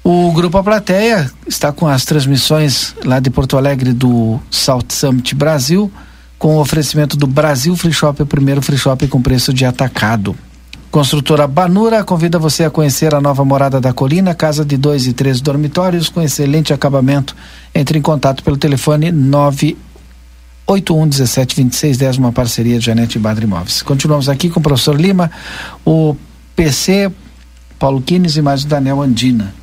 O 0.05 0.31
Grupo 0.33 0.59
A 0.59 0.63
Plateia 0.63 1.33
está 1.47 1.73
com 1.73 1.89
as 1.89 2.05
transmissões 2.05 2.95
lá 3.03 3.19
de 3.19 3.31
Porto 3.31 3.57
Alegre 3.57 3.95
do 3.95 4.39
South 4.51 4.89
Summit 4.91 5.35
Brasil, 5.35 5.91
com 6.39 6.59
o 6.59 6.61
oferecimento 6.61 7.17
do 7.17 7.27
Brasil 7.27 7.75
Free 7.75 7.95
Shop, 7.95 8.23
o 8.23 8.27
primeiro 8.27 8.61
free 8.61 8.77
shop 8.77 9.09
com 9.09 9.23
preço 9.23 9.55
de 9.55 9.65
atacado. 9.65 10.37
Construtora 10.91 11.47
Banura 11.47 12.03
convida 12.03 12.39
você 12.39 12.65
a 12.65 12.71
conhecer 12.71 13.15
a 13.15 13.21
nova 13.21 13.45
morada 13.45 13.79
da 13.81 13.93
colina, 13.93 14.35
casa 14.35 14.65
de 14.65 14.77
dois 14.77 15.07
e 15.07 15.13
três 15.13 15.41
dormitórios 15.41 16.09
com 16.09 16.23
excelente 16.23 16.73
acabamento. 16.73 17.37
Entre 17.75 17.99
em 17.99 18.03
contato 18.03 18.43
pelo 18.43 18.57
telefone 18.57 19.13
981 19.13 21.09
17 21.09 21.57
26 21.57 21.99
10, 21.99 22.17
uma 22.17 22.33
parceria 22.33 22.79
de 22.79 22.87
Janete 22.87 23.19
Badre 23.19 23.45
Imóveis. 23.45 23.83
Continuamos 23.83 24.31
aqui 24.31 24.49
com 24.49 24.61
o 24.61 24.63
professor 24.63 24.99
Lima, 24.99 25.31
o 25.85 26.17
PC, 26.57 27.13
Paulo 27.79 28.01
Quines 28.01 28.37
e 28.37 28.43
mais 28.43 28.65
o 28.65 28.67
Daniel 28.67 29.03
Andina. 29.03 29.55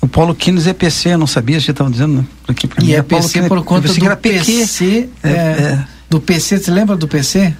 O 0.00 0.06
Paulo 0.06 0.32
Quines 0.32 0.68
é 0.68 0.72
PC, 0.72 1.14
eu 1.14 1.18
não 1.18 1.26
sabia, 1.26 1.60
você 1.60 1.72
estava 1.72 1.90
dizendo, 1.90 2.18
né? 2.18 2.24
Porque, 2.46 2.68
e 2.80 2.94
é, 2.94 2.98
é 2.98 3.02
PC 3.02 3.48
por 3.48 3.64
conta 3.64 3.88
do 3.88 4.16
PC, 4.16 5.08
é, 5.24 5.28
é, 5.28 5.84
do 6.08 6.20
PC, 6.20 6.58
você 6.60 6.70
lembra 6.70 6.96
do 6.96 7.08
PC? 7.08 7.52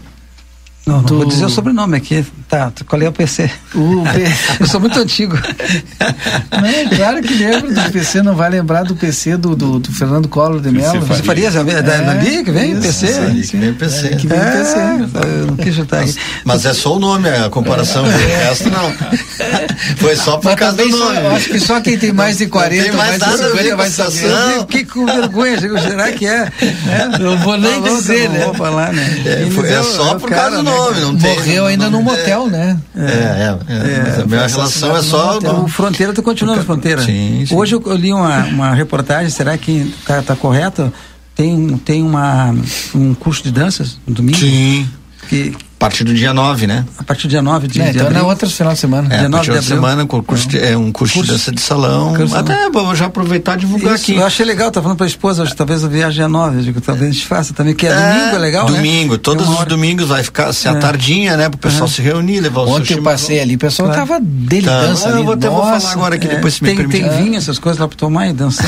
Não, 0.87 0.99
não 0.99 1.03
do... 1.03 1.17
vou 1.17 1.25
dizer 1.27 1.45
o 1.45 1.51
sobrenome 1.51 1.97
aqui. 1.97 2.25
Tá, 2.49 2.73
qual 2.87 3.03
é 3.03 3.09
o 3.09 3.13
PC? 3.13 3.51
O 3.75 4.05
P... 4.05 4.25
Eu 4.63 4.67
sou 4.67 4.79
muito 4.79 4.97
antigo. 5.01 5.37
Não, 5.37 6.97
claro 6.97 7.21
que 7.21 7.35
lembro 7.35 7.75
do 7.75 7.91
PC, 7.91 8.23
não 8.23 8.37
vai 8.37 8.49
lembrar 8.51 8.85
do 8.85 8.95
PC 8.95 9.37
do, 9.37 9.57
do, 9.57 9.81
do 9.81 9.93
Fernando 9.93 10.29
Collor 10.29 10.61
de 10.61 10.71
Mello. 10.71 11.01
Você 11.01 11.25
faria 11.25 11.49
essa 11.49 11.59
é, 11.59 11.83
dali 11.83 12.45
que 12.45 12.53
vem 12.53 12.79
o 12.79 12.81
PC? 12.81 13.07
Sim, 13.09 13.43
que 13.43 13.57
vem 13.57 13.71
o 13.71 13.75
PC. 13.75 14.07
É, 14.07 14.09
que 14.11 14.27
vem 14.29 14.39
o 14.39 14.43
PC. 14.43 14.79
É, 14.79 15.41
eu 15.41 15.47
não 15.47 15.57
quis 15.57 15.75
chutar 15.75 16.03
mas, 16.03 16.17
mas 16.45 16.67
é 16.67 16.73
só 16.73 16.95
o 16.95 16.99
nome, 17.01 17.29
a 17.29 17.51
comparação. 17.51 18.07
É. 18.07 18.09
O 18.09 18.19
resto 18.49 18.71
não. 18.71 18.95
Foi 19.99 20.15
só 20.15 20.37
por 20.37 20.47
mas 20.47 20.55
causa 20.55 20.77
do 20.77 20.89
nome. 20.89 21.21
Só, 21.21 21.31
acho 21.31 21.51
que 21.51 21.61
só 21.61 21.81
quem 21.81 21.99
tem 21.99 22.13
mais 22.13 22.39
de 22.39 22.47
40, 22.47 22.83
tem 22.83 22.93
mais, 22.93 23.19
mais 23.19 23.41
de 23.41 23.49
50 23.49 23.77
vai 23.77 23.91
saber. 23.91 24.25
Eu 24.55 24.61
fiquei 24.61 24.85
com 24.85 25.05
vergonha, 25.05 25.59
será 25.59 26.13
que 26.13 26.27
é? 26.27 26.53
é? 26.63 27.19
Não 27.19 27.37
vou 27.39 27.59
nem 27.59 27.83
dizer, 27.83 28.31
né? 28.31 28.39
Não 28.39 28.47
vou 28.47 28.55
falar, 28.55 28.93
né? 28.93 29.23
É, 29.27 29.51
foi, 29.51 29.69
é 29.69 29.83
só 29.83 30.15
por 30.15 30.31
causa 30.31 30.59
do 30.59 30.63
né? 30.63 30.76
Nome. 30.77 31.01
Não 31.01 31.13
Morreu 31.13 31.67
ainda 31.67 31.91
num 31.91 32.03
motel, 32.03 32.49
né? 32.49 32.79
É. 32.95 33.01
É, 33.03 33.59
é. 33.69 34.19
é 34.19 34.23
a 34.23 34.27
minha 34.27 34.47
relação 34.47 34.97
é 34.97 35.03
só. 35.03 35.39
O 35.39 35.69
Fronteira 35.69 36.13
está 36.13 36.23
continuando 36.23 36.63
Fronteira. 36.65 37.03
Sim, 37.03 37.45
sim. 37.47 37.55
Hoje 37.55 37.75
eu 37.75 37.83
li 37.95 38.13
uma, 38.13 38.45
uma 38.45 38.75
reportagem, 38.75 39.31
será 39.31 39.57
que 39.57 39.95
está 40.01 40.23
tá 40.23 40.37
correto? 40.37 40.93
Tem, 41.35 41.77
tem 41.79 42.03
uma, 42.03 42.55
um 42.95 43.15
curso 43.15 43.43
de 43.43 43.51
danças 43.51 43.99
no 44.07 44.15
domingo? 44.15 44.39
Sim. 44.39 44.89
Que, 45.29 45.55
a 45.77 45.79
partir 45.79 46.05
do 46.05 46.15
dia 46.15 46.33
9, 46.33 46.67
né? 46.67 46.87
A 46.97 47.05
partir 47.05 47.27
do 47.27 47.31
dia 47.31 47.43
9 47.43 47.69
de, 47.69 47.81
é, 47.81 47.85
de 47.85 47.91
então 47.91 48.07
abril. 48.07 48.23
é 48.23 48.25
outro 48.25 48.49
final 48.49 48.73
de 48.73 48.79
semana. 48.79 49.15
É, 49.15 49.19
dia 49.19 49.29
9 49.29 49.59
de 49.59 49.65
semana, 49.65 50.07
com 50.07 50.23
curso 50.23 50.49
de, 50.49 50.59
é 50.59 50.75
um 50.75 50.91
curso, 50.91 51.15
curso, 51.15 51.31
de 51.31 51.37
dança 51.37 51.53
de 51.53 51.61
salão. 51.61 52.15
Até 52.35 52.71
vamos 52.71 52.99
já 52.99 53.07
aproveitar 53.07 53.57
e 53.57 53.61
divulgar 53.61 53.95
Isso, 53.95 54.05
aqui. 54.05 54.15
Eu 54.15 54.25
achei 54.25 54.47
legal, 54.47 54.71
tá 54.71 54.81
falando 54.81 54.97
pra 54.97 55.07
esposa, 55.07 55.43
hoje, 55.43 55.55
talvez 55.55 55.85
a 55.85 55.89
viagem 55.89 56.25
é 56.25 56.29
9, 56.29 56.57
eu 56.57 56.63
digo, 56.63 56.81
talvez 56.81 57.11
a 57.11 57.13
gente 57.13 57.27
faça 57.27 57.53
também, 57.53 57.75
que 57.75 57.87
é, 57.87 57.91
é 57.91 57.95
domingo, 57.95 58.37
é 58.37 58.39
legal, 58.39 58.71
né? 58.71 58.77
Domingo, 58.77 59.13
né? 59.13 59.21
todos 59.23 59.47
os 59.47 59.65
domingos 59.67 60.09
vai 60.09 60.23
ficar, 60.23 60.51
se 60.55 60.67
assim, 60.67 60.75
é. 60.75 60.79
a 60.79 60.81
tardinha, 60.81 61.37
né, 61.37 61.51
pro 61.51 61.59
pessoal 61.59 61.87
se 61.87 62.01
reunir, 62.01 62.41
levar 62.41 62.63
o 62.63 62.71
Ontem 62.71 62.95
eu 62.95 63.03
passei 63.03 63.39
ali, 63.39 63.57
o 63.57 63.59
pessoal 63.59 63.91
claro. 63.91 64.07
tava 64.07 64.21
dele 64.23 64.67
tá. 64.67 64.81
ali. 64.81 65.19
Eu 65.19 65.25
vou 65.25 65.35
até 65.35 65.49
vou 65.51 65.63
falar 65.63 65.93
agora 65.93 66.15
aqui, 66.15 66.27
depois 66.27 66.55
se 66.55 66.61
tem, 66.61 66.71
me 66.71 66.77
permitir. 66.77 67.07
Tem 67.07 67.25
vinho, 67.25 67.37
essas 67.37 67.59
coisas 67.59 67.79
lá 67.79 67.87
pra 67.87 67.99
tomar 67.99 68.29
e 68.29 68.33
dançando. 68.33 68.67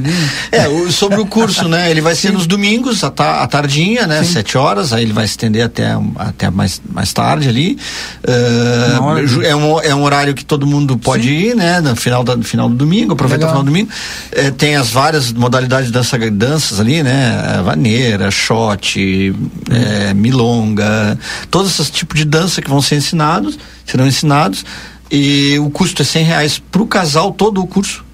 é, 0.50 0.90
sobre 0.90 1.20
o 1.20 1.26
curso, 1.26 1.68
né, 1.68 1.90
ele 1.90 2.00
vai 2.00 2.14
ser 2.14 2.32
nos 2.32 2.46
domingos, 2.46 3.04
a, 3.04 3.10
tardinha, 3.46 4.06
né, 4.06 4.24
sete 4.24 4.56
horas, 4.56 4.94
aí 4.94 5.02
ele 5.02 5.12
vai 5.12 5.26
estender 5.26 5.62
até, 5.62 5.94
até 6.16 6.45
mais, 6.50 6.80
mais 6.90 7.12
tarde 7.12 7.48
ali. 7.48 7.78
Uh, 8.24 9.42
é, 9.42 9.54
um, 9.54 9.80
é 9.80 9.94
um 9.94 10.02
horário 10.02 10.34
que 10.34 10.44
todo 10.44 10.66
mundo 10.66 10.96
pode 10.96 11.24
Sim. 11.24 11.34
ir, 11.34 11.56
né? 11.56 11.80
No 11.80 11.96
final, 11.96 12.24
da, 12.24 12.36
no 12.36 12.44
final 12.44 12.68
do 12.68 12.74
domingo, 12.74 13.12
aproveita 13.12 13.46
o 13.46 13.48
final 13.48 13.62
do 13.62 13.66
domingo. 13.66 13.90
É, 14.32 14.50
tem 14.50 14.76
as 14.76 14.90
várias 14.90 15.32
modalidades 15.32 15.86
de 15.86 15.92
dança, 15.92 16.18
danças 16.30 16.80
ali, 16.80 17.02
né? 17.02 17.60
Vaneira, 17.64 18.30
shot, 18.30 19.34
é, 19.70 20.14
milonga, 20.14 21.18
todos 21.50 21.72
esses 21.72 21.90
tipos 21.90 22.18
de 22.18 22.24
dança 22.24 22.62
que 22.62 22.70
vão 22.70 22.80
ser 22.80 22.96
ensinados, 22.96 23.58
serão 23.84 24.06
ensinados. 24.06 24.64
E 25.10 25.58
o 25.60 25.70
custo 25.70 26.02
é 26.02 26.04
cem 26.04 26.24
reais 26.24 26.58
para 26.58 26.82
o 26.82 26.86
casal, 26.86 27.32
todo 27.32 27.60
o 27.60 27.66
curso. 27.66 28.05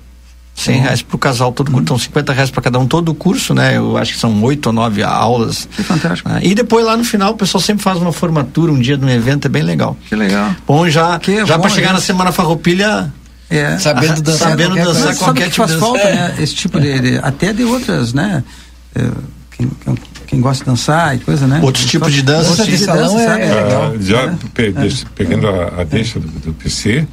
100 0.62 0.74
uhum. 0.76 0.82
reais 0.82 1.02
para 1.02 1.16
o 1.16 1.18
casal 1.18 1.52
todo 1.52 1.70
curso, 1.70 1.82
então 1.82 1.98
50 1.98 2.32
reais 2.32 2.51
para 2.51 2.62
cada 2.62 2.78
um 2.78 2.86
todo 2.86 3.10
o 3.10 3.14
curso, 3.14 3.55
né? 3.55 3.76
Eu 3.76 3.97
acho 3.97 4.12
que 4.12 4.18
são 4.18 4.43
oito 4.43 4.66
ou 4.66 4.72
nove 4.72 5.02
aulas. 5.02 5.68
Que 5.74 5.82
fantástico. 5.82 6.28
Né? 6.28 6.40
E 6.43 6.55
depois 6.55 6.84
lá 6.84 6.97
no 6.97 7.05
final 7.05 7.32
o 7.32 7.36
pessoal 7.36 7.60
sempre 7.60 7.82
faz 7.82 7.98
uma 7.98 8.12
formatura, 8.12 8.72
um 8.72 8.78
dia 8.78 8.97
de 8.97 9.05
um 9.05 9.09
evento, 9.09 9.47
é 9.47 9.48
bem 9.48 9.62
legal. 9.62 9.97
Que 10.09 10.16
legal. 10.16 10.55
Bom, 10.66 10.89
já, 10.89 11.18
que 11.18 11.44
já 11.44 11.59
para 11.59 11.70
chegar 11.70 11.93
na 11.93 12.01
Semana 12.01 12.32
Farroupilha 12.32 13.12
é. 13.52 13.78
Sabendo 13.78 14.22
dançar 14.22 14.51
sabendo 14.51 14.74
qualquer, 14.74 14.84
dançar 14.84 15.16
qualquer 15.16 15.51
tipo 15.51 15.68
faz 15.68 15.78
falta, 15.78 15.98
é. 15.98 16.14
né? 16.14 16.34
Esse 16.39 16.55
tipo 16.55 16.80
de, 16.80 16.98
de, 16.98 17.18
até 17.18 17.52
de 17.52 17.64
outras, 17.64 18.14
né? 18.14 18.43
É, 18.94 19.06
quem, 19.51 19.70
quem, 20.26 20.40
gosta 20.40 20.64
de 20.64 20.70
dançar 20.70 21.14
e 21.14 21.18
coisa, 21.18 21.47
né? 21.47 21.60
Outros 21.62 21.84
tipos 21.84 22.12
de 22.12 22.22
dança. 22.22 22.51
Outra 22.51 22.64
de 22.64 22.78
salão 22.78 23.18
é, 23.18 23.24
é, 23.24 23.55
legal. 23.55 23.94
já 24.01 24.34
pe, 24.55 24.74
pegando 25.14 25.48
a, 25.48 25.82
a 25.82 25.84
deixa 25.84 26.18
do, 26.18 26.28
do 26.28 26.55
PC, 26.55 27.06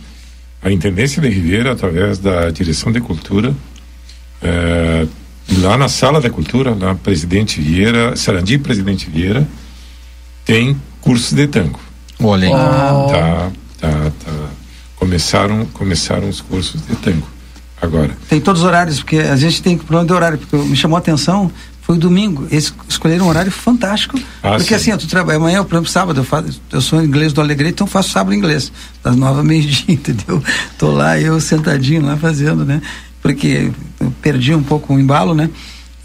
a 0.61 0.71
Intendência 0.71 1.21
de 1.21 1.29
Ribeira, 1.29 1.71
através 1.71 2.19
da 2.19 2.49
Direção 2.49 2.91
de 2.91 2.99
Cultura, 2.99 3.53
é, 4.41 5.07
lá 5.59 5.77
na 5.77 5.87
Sala 5.87 6.19
da 6.19 6.29
Cultura, 6.29 6.75
lá 6.77 6.95
Presidente 6.95 7.61
Vieira, 7.61 8.15
Sarandi 8.15 8.57
Presidente 8.57 9.09
Vieira, 9.09 9.47
tem 10.45 10.79
cursos 11.01 11.33
de 11.33 11.47
tango. 11.47 11.79
Olha 12.21 12.47
aí. 12.47 12.53
Tá, 12.53 13.51
tá, 13.79 14.11
tá. 14.25 14.31
Começaram, 14.95 15.65
começaram 15.67 16.27
os 16.27 16.41
cursos 16.41 16.81
de 16.85 16.95
tango. 16.97 17.27
Agora. 17.81 18.11
Tem 18.27 18.41
todos 18.41 18.61
os 18.61 18.67
horários, 18.67 18.99
porque 18.99 19.17
a 19.17 19.37
gente 19.37 19.61
tem 19.61 19.77
problema 19.77 20.05
de 20.05 20.11
horário, 20.11 20.37
porque 20.37 20.57
me 20.57 20.75
chamou 20.75 20.97
a 20.97 20.99
atenção 20.99 21.49
foi 21.89 21.95
o 21.95 21.99
domingo. 21.99 22.47
Eles 22.51 22.71
escolheram 22.87 23.25
um 23.25 23.29
horário 23.29 23.51
fantástico. 23.51 24.15
Ah, 24.43 24.51
porque 24.51 24.77
sim. 24.77 24.91
assim, 24.91 24.91
eu 24.91 24.97
trabalho 25.09 25.39
amanhã, 25.39 25.63
por 25.63 25.73
exemplo, 25.73 25.89
sábado, 25.89 26.19
eu, 26.19 26.23
faço, 26.23 26.61
eu 26.71 26.81
sou 26.81 27.03
inglês 27.03 27.33
do 27.33 27.41
Alegre, 27.41 27.69
então 27.69 27.87
faço 27.87 28.11
sábado 28.11 28.35
inglês, 28.35 28.71
das 29.03 29.15
nove 29.15 29.41
meio-dia, 29.41 29.85
entendeu? 29.95 30.43
Tô 30.77 30.91
lá, 30.91 31.19
eu 31.19 31.41
sentadinho 31.41 32.05
lá 32.05 32.15
fazendo, 32.15 32.63
né? 32.63 32.79
Porque 33.23 33.71
eu 33.99 34.13
perdi 34.21 34.53
um 34.53 34.61
pouco 34.61 34.93
o 34.93 34.99
embalo, 34.99 35.33
né? 35.33 35.49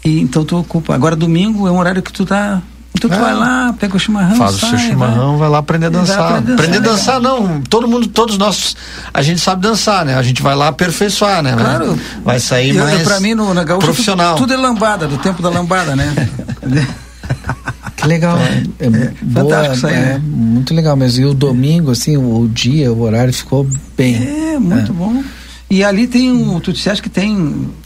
E 0.03 0.19
então 0.19 0.43
tu 0.43 0.57
ocupa. 0.57 0.95
Agora 0.95 1.15
domingo 1.15 1.67
é 1.67 1.71
um 1.71 1.77
horário 1.77 2.01
que 2.01 2.11
tu 2.11 2.25
tá 2.25 2.63
então 3.05 3.17
tu 3.17 3.21
é. 3.21 3.25
vai 3.25 3.33
lá, 3.33 3.73
pega 3.79 3.95
o 3.95 3.99
chimarrão, 3.99 4.35
faz 4.35 4.55
sai, 4.55 4.73
o 4.73 4.77
seu 4.77 4.89
chimarrão, 4.89 5.31
vai, 5.31 5.39
vai 5.39 5.49
lá 5.49 5.57
aprender 5.59 5.85
a 5.87 5.89
dançar. 5.89 6.31
Aprender, 6.31 6.53
aprender 6.53 6.77
a 6.77 6.81
dançar, 6.81 7.21
não. 7.21 7.61
Todo 7.61 7.87
mundo, 7.87 8.07
todos 8.07 8.37
nós, 8.37 8.75
a 9.13 9.21
gente 9.21 9.39
sabe 9.39 9.61
dançar, 9.61 10.05
né? 10.05 10.15
A 10.15 10.23
gente 10.23 10.41
vai 10.41 10.55
lá 10.55 10.67
aperfeiçoar, 10.67 11.41
né? 11.41 11.53
Claro. 11.53 11.97
Vai 12.23 12.39
sair 12.39 12.75
eu, 12.75 12.83
mais. 12.83 13.01
Para 13.03 13.19
mim 13.19 13.33
no 13.33 13.53
na 13.53 13.63
gaúcha, 13.63 13.85
profissional. 13.85 14.35
Tudo, 14.35 14.47
tudo, 14.47 14.53
é 14.53 14.57
lambada, 14.57 15.07
do 15.07 15.17
tempo 15.17 15.41
da 15.41 15.49
lambada, 15.49 15.95
né? 15.95 16.29
que 17.95 18.07
legal. 18.07 18.37
É, 18.37 18.63
é, 18.79 18.85
é 18.85 18.89
boa, 19.21 19.45
fantástico 19.45 19.75
isso 19.75 19.87
aí, 19.87 19.93
é, 19.93 19.99
né? 19.99 20.21
Muito 20.23 20.73
legal 20.73 20.95
mesmo. 20.95 21.23
E 21.23 21.25
o 21.25 21.33
domingo, 21.33 21.91
assim, 21.91 22.17
o, 22.17 22.41
o 22.41 22.47
dia, 22.47 22.91
o 22.91 23.01
horário 23.01 23.33
ficou 23.33 23.67
bem. 23.97 24.15
É, 24.15 24.59
muito 24.59 24.91
é. 24.91 24.95
bom. 24.95 25.23
E 25.69 25.83
ali 25.83 26.07
tem 26.07 26.31
um, 26.31 26.59
tu 26.59 26.71
disseste 26.71 27.01
que 27.01 27.09
tem 27.09 27.35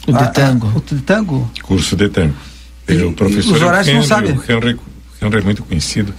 o 0.06 0.12
de 0.12 0.32
tango. 0.32 0.70
o 0.74 0.94
de 0.94 1.00
tango. 1.02 1.50
Curso 1.62 1.96
de 1.96 2.08
tango. 2.08 2.34
E, 2.88 3.02
o 3.02 3.12
professor 3.12 3.56
os 3.56 3.62
horários 3.62 3.88
Henry, 3.88 3.98
não 3.98 4.04
sabe. 4.04 4.28
Henry 4.48 4.78
Henry 5.22 5.38
é 5.38 5.42
muito 5.42 5.62
conhecido. 5.62 6.14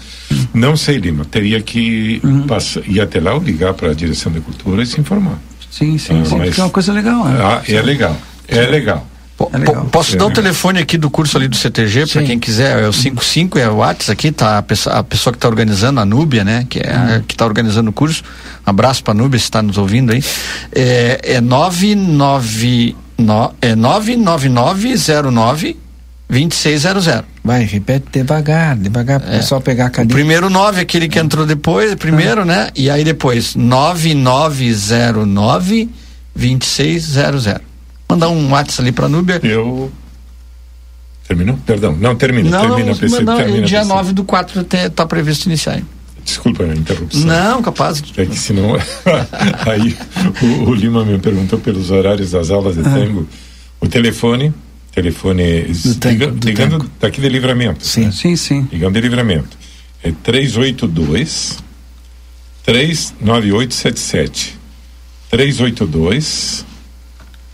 Não 0.53 0.77
sei, 0.77 0.97
Lima, 0.97 1.25
teria 1.25 1.61
que 1.61 2.21
uhum. 2.23 2.45
passar, 2.45 2.81
ir 2.87 3.01
até 3.01 3.19
lá 3.19 3.33
ou 3.33 3.41
ligar 3.41 3.73
para 3.73 3.91
a 3.91 3.93
direção 3.93 4.31
de 4.31 4.39
cultura 4.39 4.83
e 4.83 4.85
se 4.85 4.99
informar. 4.99 5.39
Sim, 5.69 5.97
sim, 5.97 6.21
ah, 6.21 6.25
sim 6.25 6.37
mas, 6.37 6.57
é 6.57 6.63
uma 6.63 6.69
coisa 6.69 6.93
legal. 6.93 7.25
Né? 7.25 7.39
Ah, 7.41 7.61
é 7.67 7.81
legal, 7.81 8.17
é 8.47 8.61
legal. 8.61 9.07
É 9.53 9.59
posso 9.89 10.15
é, 10.15 10.19
dar 10.19 10.27
o 10.27 10.31
telefone 10.31 10.79
aqui 10.79 10.97
do 10.97 11.09
curso 11.09 11.37
ali 11.37 11.47
do 11.47 11.55
CTG 11.55 12.05
para 12.07 12.23
quem 12.23 12.37
quiser? 12.37 12.83
É 12.83 12.87
o 12.87 12.93
55, 12.93 13.57
é 13.57 13.67
o 13.67 13.77
WhatsApp 13.77 14.11
aqui, 14.11 14.31
tá? 14.31 14.59
A 14.59 14.61
pessoa, 14.61 14.97
a 14.97 15.03
pessoa 15.03 15.31
que 15.31 15.37
está 15.37 15.47
organizando, 15.47 15.99
a 15.99 16.05
Núbia, 16.05 16.43
né? 16.43 16.67
Que 16.69 16.79
é 16.79 16.95
uhum. 16.95 17.23
que 17.23 17.33
está 17.33 17.43
organizando 17.45 17.89
o 17.89 17.93
curso. 17.93 18.21
Um 18.67 18.69
abraço 18.69 19.03
para 19.03 19.13
a 19.13 19.15
Núbia, 19.15 19.39
se 19.39 19.45
está 19.45 19.63
nos 19.63 19.79
ouvindo 19.79 20.11
aí. 20.11 20.23
É, 20.71 21.19
é 21.23 21.41
99, 21.41 22.95
no, 23.17 23.51
é 23.61 23.75
99909 23.75 25.77
2600. 26.31 27.23
Vai, 27.43 27.65
repete 27.65 28.05
devagar, 28.13 28.77
devagar, 28.77 29.21
o 29.21 29.25
é. 29.25 29.37
pessoal 29.37 29.59
pegar 29.59 29.87
a 29.87 29.89
cadeira. 29.89 30.13
O 30.13 30.15
primeiro 30.15 30.49
9, 30.49 30.79
aquele 30.79 31.09
que 31.09 31.19
entrou 31.19 31.45
depois, 31.45 31.93
primeiro, 31.95 32.39
ah. 32.41 32.45
né? 32.45 32.69
E 32.73 32.89
aí 32.89 33.03
depois, 33.03 33.53
9909 33.55 35.89
2600. 36.33 37.55
Mandar 38.09 38.29
um 38.29 38.49
WhatsApp 38.51 38.81
ali 38.81 38.93
para 38.93 39.07
a 39.07 39.09
Núbia. 39.09 39.41
Eu. 39.43 39.91
Terminou? 41.27 41.59
Perdão. 41.65 41.97
Não, 41.99 42.15
termina. 42.15 42.49
Não, 42.49 42.61
termina, 42.61 42.91
não, 42.91 42.97
PC, 42.97 43.23
não, 43.23 43.35
termina 43.37 43.67
dia 43.67 43.83
9 43.83 44.13
do 44.13 44.23
4 44.23 44.61
está 44.61 45.05
previsto 45.05 45.47
iniciar. 45.47 45.79
Hein? 45.79 45.85
Desculpa 46.23 46.63
a 46.63 46.67
interrupção. 46.67 47.25
Não, 47.25 47.61
capaz. 47.61 48.01
É 48.15 48.25
que 48.25 48.37
senão. 48.37 48.77
aí 49.67 49.97
o, 50.41 50.69
o, 50.69 50.73
Lima 50.73 51.03
me 51.03 51.19
perguntou 51.19 51.59
pelos 51.59 51.91
horários 51.91 52.31
das 52.31 52.49
aulas 52.49 52.75
de 52.75 52.83
tango. 52.83 53.27
O 53.79 53.87
telefone 53.87 54.53
telefone 54.91 55.63
do 55.63 55.95
tango, 55.95 56.25
liga, 56.25 56.45
ligando 56.45 56.71
tango. 56.71 56.91
daqui 56.99 57.21
de 57.21 57.29
livramento. 57.29 57.85
Sim, 57.85 58.05
né? 58.05 58.11
sim, 58.11 58.35
sim. 58.35 58.67
Ligando 58.71 58.95
de 58.95 59.01
livramento. 59.01 59.57
É 60.03 60.11
382 60.11 61.59
39877. 62.63 64.59
382 65.29 66.65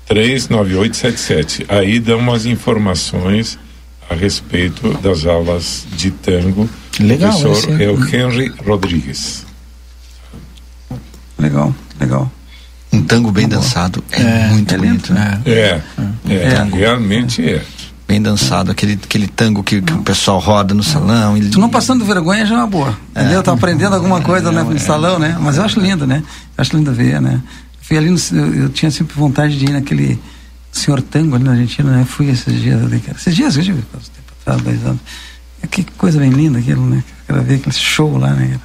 39877. 0.07 1.65
Aí 1.69 1.99
dão 1.99 2.19
umas 2.19 2.45
informações 2.45 3.59
a 4.09 4.15
respeito 4.15 4.93
das 4.99 5.25
aulas 5.25 5.85
de 5.95 6.11
tango. 6.11 6.69
Legal, 6.99 7.37
o 7.37 7.41
professor 7.41 7.81
é 7.81 7.89
o 7.89 8.15
Henry 8.15 8.51
Rodrigues. 8.65 9.45
Legal, 11.37 11.75
legal. 11.99 12.31
Um 12.91 13.01
tango 13.01 13.31
bem 13.31 13.47
dançado 13.47 14.03
é, 14.11 14.21
é 14.21 14.47
muito 14.47 14.73
é 14.73 14.77
bonito, 14.77 15.13
né? 15.13 15.41
É, 15.45 15.51
é, 15.51 15.81
é, 16.29 16.35
é 16.35 16.63
realmente 16.63 17.47
é. 17.47 17.61
Bem 18.07 18.21
dançado, 18.21 18.71
aquele, 18.71 18.93
aquele 18.93 19.27
tango 19.27 19.61
que, 19.61 19.81
que 19.81 19.91
o 19.91 20.01
pessoal 20.01 20.39
roda 20.39 20.73
no 20.73 20.81
salão. 20.81 21.37
Tu 21.51 21.59
não 21.59 21.69
passando 21.69 22.05
vergonha 22.05 22.45
já 22.45 22.55
é 22.55 22.57
uma 22.59 22.67
boa. 22.67 22.97
É. 23.13 23.21
Entendeu? 23.21 23.43
Tá 23.43 23.51
aprendendo 23.51 23.93
alguma 23.93 24.21
coisa 24.21 24.49
né, 24.49 24.63
no 24.63 24.79
salão, 24.79 25.19
né? 25.19 25.37
Mas 25.41 25.57
eu 25.57 25.63
acho 25.63 25.77
lindo, 25.81 26.07
né? 26.07 26.23
Eu 26.57 26.61
acho 26.61 26.77
lindo 26.77 26.93
ver, 26.93 27.21
né? 27.21 27.41
Fui 27.81 27.97
ali, 27.97 28.09
no, 28.09 28.17
eu, 28.31 28.55
eu 28.55 28.69
tinha 28.69 28.89
sempre 28.89 29.13
vontade 29.13 29.59
de 29.59 29.65
ir 29.65 29.71
naquele 29.71 30.17
senhor 30.71 31.01
tango 31.01 31.35
ali 31.35 31.43
na 31.43 31.51
Argentina, 31.51 31.91
né? 31.91 32.05
Fui 32.05 32.29
esses 32.29 32.61
dias 32.61 32.81
ali, 32.81 32.99
cara. 33.01 33.17
Esses 33.17 33.35
dias, 33.35 33.57
eu 33.57 33.63
tive 33.63 33.81
tempo 33.81 34.33
atrás, 34.41 34.61
dois 34.61 34.85
anos. 34.85 35.01
Que 35.69 35.83
coisa 35.97 36.17
bem 36.17 36.29
linda 36.29 36.59
aquilo, 36.59 36.87
né? 36.87 37.03
Quero 37.25 37.41
ver 37.41 37.55
aquele 37.55 37.75
show 37.75 38.17
lá, 38.17 38.31
né? 38.31 38.57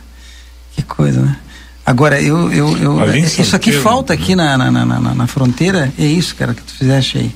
Que 0.77 0.83
coisa, 0.83 1.21
né? 1.21 1.37
Agora, 1.85 2.21
eu, 2.21 2.53
eu, 2.53 2.77
eu 2.77 3.15
isso 3.17 3.57
aqui 3.57 3.73
falta 3.73 4.13
aqui 4.13 4.37
na, 4.37 4.57
na, 4.57 4.71
na, 4.71 4.85
na, 5.01 5.27
fronteira, 5.27 5.93
é 5.99 6.05
isso, 6.05 6.37
cara, 6.37 6.55
que 6.55 6.63
tu 6.63 6.73
fizeste 6.73 7.19
aí. 7.19 7.35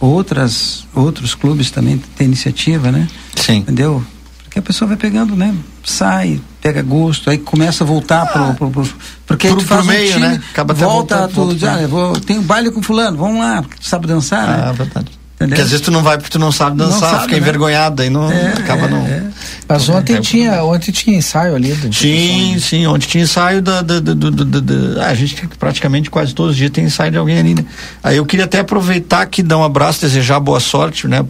Outras, 0.00 0.86
outros 0.94 1.34
clubes 1.34 1.70
também 1.70 1.96
têm 2.16 2.26
iniciativa, 2.26 2.90
né? 2.90 3.08
Sim. 3.36 3.58
Entendeu? 3.58 4.04
Porque 4.42 4.58
a 4.58 4.62
pessoa 4.62 4.88
vai 4.88 4.96
pegando, 4.96 5.36
né? 5.36 5.54
Sai, 5.84 6.40
pega 6.60 6.82
gosto, 6.82 7.30
aí 7.30 7.38
começa 7.38 7.84
a 7.84 7.86
voltar 7.86 8.22
ah, 8.22 8.26
pro, 8.26 8.54
pro, 8.54 8.70
pro, 8.70 8.94
porque 9.24 9.48
pro, 9.48 9.58
tu 9.58 9.64
faz 9.64 9.84
pro 9.84 9.94
meio, 9.94 10.10
um 10.10 10.14
time, 10.14 10.28
né? 10.28 10.42
Acaba 10.50 10.74
volta, 10.74 11.28
tu, 11.28 11.56
já, 11.56 11.74
ah, 11.74 11.86
vou, 11.86 12.18
tem 12.18 12.38
um 12.38 12.42
baile 12.42 12.70
com 12.72 12.82
fulano, 12.82 13.16
vamos 13.16 13.38
lá, 13.38 13.62
porque 13.62 13.78
tu 13.78 13.86
sabe 13.86 14.06
dançar, 14.06 14.48
né? 14.48 14.62
ah, 14.62 14.66
né? 14.66 14.72
verdade. 14.72 15.15
Entendeu? 15.36 15.48
Porque 15.48 15.62
às 15.62 15.70
vezes 15.70 15.84
tu 15.84 15.90
não 15.90 16.02
vai 16.02 16.16
porque 16.16 16.30
tu 16.30 16.38
não 16.38 16.50
sabe 16.50 16.78
dançar, 16.78 16.92
não 16.92 17.00
sabe, 17.10 17.22
fica 17.24 17.32
né? 17.32 17.38
envergonhado, 17.38 18.02
aí 18.02 18.08
não 18.08 18.32
é, 18.32 18.54
acaba 18.54 18.86
é, 18.86 18.88
não. 18.88 19.06
É. 19.06 19.22
Mas 19.68 19.86
ontem 19.86 20.18
tinha, 20.18 20.64
ontem 20.64 20.90
tinha 20.90 21.14
ensaio 21.14 21.54
ali. 21.54 21.74
Do 21.74 21.94
sim, 21.94 22.56
sim, 22.58 22.86
ontem 22.86 23.06
tinha 23.06 23.24
ensaio 23.24 23.60
da, 23.60 23.82
da, 23.82 24.00
da, 24.00 24.14
da 24.14 25.04
ah, 25.04 25.08
a 25.08 25.14
gente 25.14 25.46
praticamente 25.58 26.08
quase 26.08 26.34
todos 26.34 26.52
os 26.52 26.56
dias 26.56 26.70
tem 26.70 26.84
ensaio 26.84 27.10
de 27.10 27.18
alguém 27.18 27.38
ali, 27.38 27.54
né? 27.54 27.66
Aí 28.02 28.16
eu 28.16 28.24
queria 28.24 28.46
até 28.46 28.60
aproveitar 28.60 29.20
aqui, 29.20 29.42
dar 29.42 29.58
um 29.58 29.64
abraço, 29.64 30.00
desejar 30.00 30.40
boa 30.40 30.58
sorte, 30.58 31.06
né? 31.06 31.22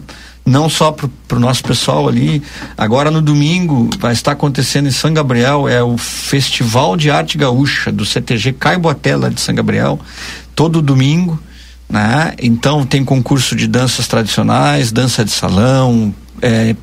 Não 0.45 0.69
só 0.69 0.93
pro, 0.93 1.09
pro 1.27 1.37
nosso 1.37 1.61
pessoal 1.61 2.07
ali. 2.07 2.41
Agora 2.77 3.11
no 3.11 3.21
domingo 3.21 3.89
vai 3.99 4.13
estar 4.13 4.31
acontecendo 4.31 4.87
em 4.87 4.91
São 4.91 5.13
Gabriel, 5.13 5.67
é 5.67 5.83
o 5.83 5.97
Festival 5.97 6.95
de 6.95 7.11
Arte 7.11 7.37
Gaúcha 7.37 7.91
do 7.91 8.05
CTG 8.05 8.53
Caiboatela 8.53 9.29
de 9.29 9.41
São 9.41 9.53
Gabriel, 9.53 9.99
todo 10.55 10.81
domingo 10.81 11.37
né? 11.89 12.33
Então 12.41 12.85
tem 12.85 13.03
concurso 13.03 13.55
de 13.55 13.67
danças 13.67 14.07
tradicionais, 14.07 14.91
dança 14.91 15.23
de 15.23 15.31
salão, 15.31 16.13
é, 16.41 16.75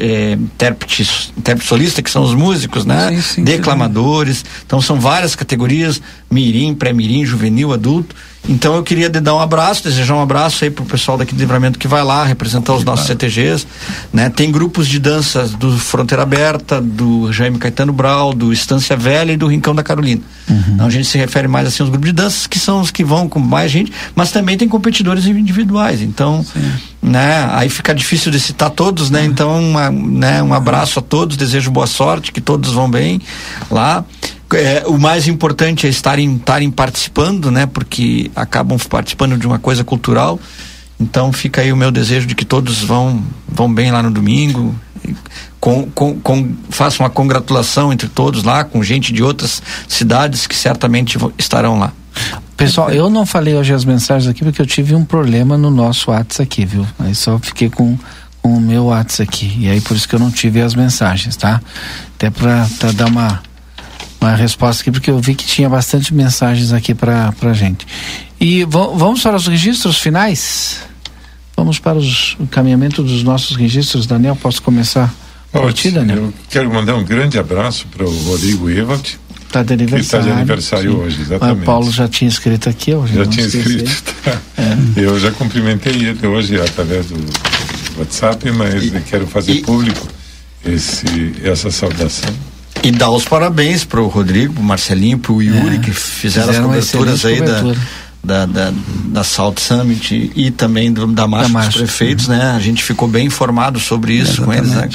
é, 0.00 0.32
intérpretes, 0.32 1.32
intérprete 1.36 1.68
solista, 1.68 2.02
que 2.02 2.10
são 2.10 2.22
os 2.22 2.34
músicos, 2.34 2.84
né? 2.84 3.10
Sim, 3.10 3.20
sim, 3.20 3.44
Declamadores. 3.44 4.44
Então 4.64 4.80
são 4.80 5.00
várias 5.00 5.34
categorias, 5.34 6.00
mirim, 6.30 6.74
pré-mirim, 6.74 7.24
juvenil, 7.24 7.72
adulto. 7.72 8.14
Então 8.48 8.76
eu 8.76 8.82
queria 8.82 9.10
dar 9.10 9.34
um 9.34 9.40
abraço, 9.40 9.82
desejar 9.82 10.14
um 10.14 10.22
abraço 10.22 10.64
aí 10.64 10.70
pro 10.70 10.84
pessoal 10.84 11.18
daqui 11.18 11.34
do 11.34 11.38
Livramento 11.38 11.78
que 11.78 11.88
vai 11.88 12.02
lá 12.02 12.24
representar 12.24 12.74
os 12.74 12.84
nossos 12.84 13.06
CTGs, 13.06 13.66
né? 14.12 14.30
Tem 14.30 14.50
grupos 14.52 14.86
de 14.86 14.98
danças 14.98 15.50
do 15.50 15.76
Fronteira 15.78 16.22
Aberta, 16.22 16.80
do 16.80 17.32
Jaime 17.32 17.58
Caetano 17.58 17.92
Brau, 17.92 18.32
do 18.32 18.52
Estância 18.52 18.96
Velha 18.96 19.32
e 19.32 19.36
do 19.36 19.46
Rincão 19.46 19.74
da 19.74 19.82
Carolina. 19.82 20.22
Uhum. 20.48 20.62
Então 20.74 20.86
a 20.86 20.90
gente 20.90 21.06
se 21.06 21.18
refere 21.18 21.48
mais 21.48 21.66
assim 21.66 21.82
aos 21.82 21.90
grupos 21.90 22.08
de 22.08 22.14
danças 22.14 22.46
que 22.46 22.58
são 22.58 22.80
os 22.80 22.90
que 22.90 23.04
vão 23.04 23.28
com 23.28 23.40
mais 23.40 23.70
gente, 23.70 23.92
mas 24.14 24.30
também 24.30 24.56
tem 24.56 24.68
competidores 24.68 25.26
individuais. 25.26 26.00
Então, 26.00 26.44
Sim. 26.44 26.72
né? 27.02 27.48
Aí 27.52 27.68
fica 27.68 27.94
difícil 27.94 28.30
de 28.30 28.38
citar 28.38 28.70
todos, 28.70 29.10
né? 29.10 29.20
Uhum. 29.20 29.26
Então, 29.26 29.60
uma, 29.60 29.90
né? 29.90 30.42
Um 30.42 30.54
abraço 30.54 31.00
a 31.00 31.02
todos, 31.02 31.36
desejo 31.36 31.70
boa 31.70 31.86
sorte, 31.86 32.30
que 32.30 32.40
todos 32.40 32.72
vão 32.72 32.88
bem 32.88 33.20
lá 33.70 34.04
é, 34.54 34.84
o 34.86 34.98
mais 34.98 35.26
importante 35.26 35.86
é 35.86 35.90
estarem, 35.90 36.36
estarem 36.36 36.70
participando, 36.70 37.50
né? 37.50 37.66
Porque 37.66 38.30
acabam 38.36 38.78
participando 38.78 39.36
de 39.36 39.46
uma 39.46 39.58
coisa 39.58 39.82
cultural. 39.82 40.38
Então 41.00 41.32
fica 41.32 41.60
aí 41.60 41.72
o 41.72 41.76
meu 41.76 41.90
desejo 41.90 42.26
de 42.26 42.34
que 42.34 42.44
todos 42.44 42.82
vão, 42.82 43.22
vão 43.48 43.72
bem 43.72 43.90
lá 43.90 44.02
no 44.02 44.10
domingo. 44.10 44.74
Com, 45.60 45.84
com, 45.90 46.18
com, 46.20 46.54
uma 47.00 47.10
congratulação 47.10 47.92
entre 47.92 48.08
todos 48.08 48.44
lá, 48.44 48.62
com 48.62 48.82
gente 48.82 49.12
de 49.12 49.22
outras 49.22 49.62
cidades 49.88 50.46
que 50.46 50.54
certamente 50.54 51.18
estarão 51.38 51.78
lá. 51.78 51.92
Pessoal, 52.56 52.90
eu 52.90 53.10
não 53.10 53.26
falei 53.26 53.54
hoje 53.54 53.72
as 53.72 53.84
mensagens 53.84 54.28
aqui 54.28 54.44
porque 54.44 54.62
eu 54.62 54.66
tive 54.66 54.94
um 54.94 55.04
problema 55.04 55.58
no 55.58 55.70
nosso 55.70 56.10
WhatsApp 56.10 56.42
aqui, 56.42 56.64
viu? 56.64 56.86
Aí 56.98 57.14
só 57.14 57.38
fiquei 57.38 57.68
com, 57.68 57.98
com 58.40 58.56
o 58.56 58.60
meu 58.60 58.86
WhatsApp 58.86 59.28
aqui. 59.28 59.56
E 59.58 59.68
aí 59.68 59.80
por 59.80 59.96
isso 59.96 60.08
que 60.08 60.14
eu 60.14 60.20
não 60.20 60.30
tive 60.30 60.60
as 60.60 60.74
mensagens, 60.74 61.36
tá? 61.36 61.60
Até 62.14 62.30
para 62.30 62.66
dar 62.94 63.08
uma 63.08 63.42
uma 64.26 64.36
resposta 64.36 64.82
aqui, 64.82 64.90
porque 64.90 65.10
eu 65.10 65.18
vi 65.18 65.34
que 65.34 65.46
tinha 65.46 65.68
bastante 65.68 66.12
mensagens 66.12 66.72
aqui 66.72 66.94
para 66.94 67.32
a 67.40 67.52
gente. 67.52 67.86
E 68.40 68.64
vamos 68.64 69.22
para 69.22 69.36
os 69.36 69.46
registros 69.46 69.98
finais? 69.98 70.80
Vamos 71.56 71.78
para 71.78 71.96
os, 71.96 72.36
o 72.38 72.42
encaminhamento 72.42 73.02
dos 73.02 73.22
nossos 73.22 73.56
registros. 73.56 74.06
Daniel, 74.06 74.36
posso 74.36 74.62
começar 74.62 75.12
por 75.50 75.72
ti, 75.72 75.90
Daniel? 75.90 76.18
Eu 76.18 76.34
quero 76.50 76.72
mandar 76.72 76.96
um 76.96 77.04
grande 77.04 77.38
abraço 77.38 77.86
para 77.86 78.04
o 78.04 78.10
Rodrigo 78.24 78.68
Evald. 78.68 79.18
Está 79.46 79.62
de 79.62 79.72
aniversário. 79.72 80.02
Está 80.02 80.20
de 80.20 80.30
aniversário 80.30 80.90
sim. 80.90 80.98
hoje, 80.98 81.20
exatamente. 81.22 81.62
O 81.62 81.64
Paulo 81.64 81.90
já 81.90 82.08
tinha 82.08 82.28
escrito 82.28 82.68
aqui 82.68 82.92
hoje. 82.92 83.14
Já 83.14 83.26
tinha 83.26 83.46
escrito. 83.46 84.14
Tá. 84.22 84.38
É. 84.58 85.00
Eu 85.00 85.18
já 85.20 85.30
cumprimentei 85.30 85.92
ele 85.92 86.26
hoje 86.26 86.60
através 86.60 87.06
do 87.06 87.16
WhatsApp, 87.96 88.50
mas 88.50 88.84
e, 88.84 88.90
quero 89.08 89.26
fazer 89.26 89.52
e, 89.52 89.62
público 89.62 90.08
esse, 90.64 91.32
essa 91.42 91.70
saudação. 91.70 92.34
E 92.82 92.90
dar 92.90 93.10
os 93.10 93.24
parabéns 93.24 93.84
para 93.84 94.00
o 94.00 94.06
Rodrigo, 94.06 94.54
pro 94.54 94.62
Marcelinho, 94.62 95.18
para 95.18 95.32
o 95.32 95.42
Yuri, 95.42 95.76
é, 95.76 95.78
que 95.78 95.90
fizeram, 95.90 96.48
fizeram 96.48 96.72
as 96.72 96.90
coberturas 96.90 97.24
aí 97.24 97.40
da, 97.40 97.62
da, 98.22 98.46
da, 98.46 98.72
da 99.06 99.24
Salt 99.24 99.58
Summit 99.58 100.32
e 100.34 100.50
também 100.50 100.92
do, 100.92 101.06
da 101.06 101.26
Marcha, 101.26 101.52
da 101.52 101.64
dos 101.66 101.76
Prefeitos, 101.76 102.28
né? 102.28 102.52
A 102.56 102.60
gente 102.60 102.82
ficou 102.82 103.08
bem 103.08 103.26
informado 103.26 103.78
sobre 103.78 104.14
isso 104.14 104.42
com 104.42 104.52
eles, 104.52 104.70
né? 104.70 104.88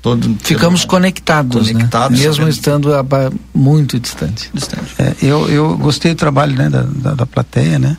Todo, 0.00 0.36
Ficamos 0.44 0.84
conectados, 0.84 1.72
conectados, 1.72 2.18
né? 2.18 2.24
mesmo 2.24 2.48
estando 2.48 2.94
a, 2.94 3.04
muito 3.52 3.98
distante. 3.98 4.48
distante. 4.54 4.94
É, 4.96 5.14
eu, 5.20 5.48
eu 5.48 5.76
gostei 5.76 6.14
do 6.14 6.16
trabalho 6.16 6.54
né, 6.54 6.70
da, 6.70 6.82
da, 6.82 7.14
da 7.14 7.26
plateia, 7.26 7.80
né? 7.80 7.96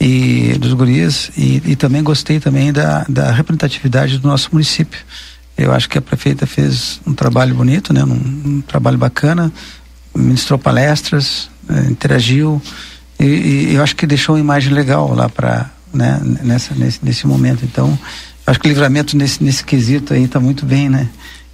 E 0.00 0.56
dos 0.58 0.72
gurias 0.72 1.30
e, 1.36 1.62
e 1.64 1.76
também 1.76 2.02
gostei 2.02 2.40
também 2.40 2.72
da, 2.72 3.04
da 3.08 3.30
representatividade 3.30 4.18
do 4.18 4.26
nosso 4.26 4.48
município. 4.52 4.98
Eu 5.58 5.72
acho 5.72 5.88
que 5.88 5.98
a 5.98 6.00
prefeita 6.00 6.46
fez 6.46 7.00
um 7.04 7.12
trabalho 7.12 7.54
bonito, 7.54 7.92
né? 7.92 8.04
Um, 8.04 8.58
um 8.58 8.60
trabalho 8.60 8.96
bacana, 8.96 9.52
ministrou 10.14 10.58
palestras, 10.58 11.50
eh, 11.68 11.90
interagiu 11.90 12.62
e, 13.18 13.24
e, 13.24 13.74
eu 13.74 13.82
acho 13.82 13.96
que 13.96 14.06
deixou 14.06 14.36
uma 14.36 14.40
imagem 14.40 14.72
legal 14.72 15.12
lá 15.12 15.28
para 15.28 15.70
né? 15.92 16.20
Nessa, 16.42 16.74
nesse, 16.74 17.00
nesse 17.02 17.26
momento. 17.26 17.64
Então, 17.64 17.98
acho 18.46 18.60
que 18.60 18.66
o 18.66 18.70
livramento 18.70 19.16
nesse, 19.16 19.42
nesse 19.42 19.64
quesito 19.64 20.14
aí 20.14 20.24
está 20.24 20.38
muito 20.38 20.64
bem, 20.64 20.88
né? 20.88 21.08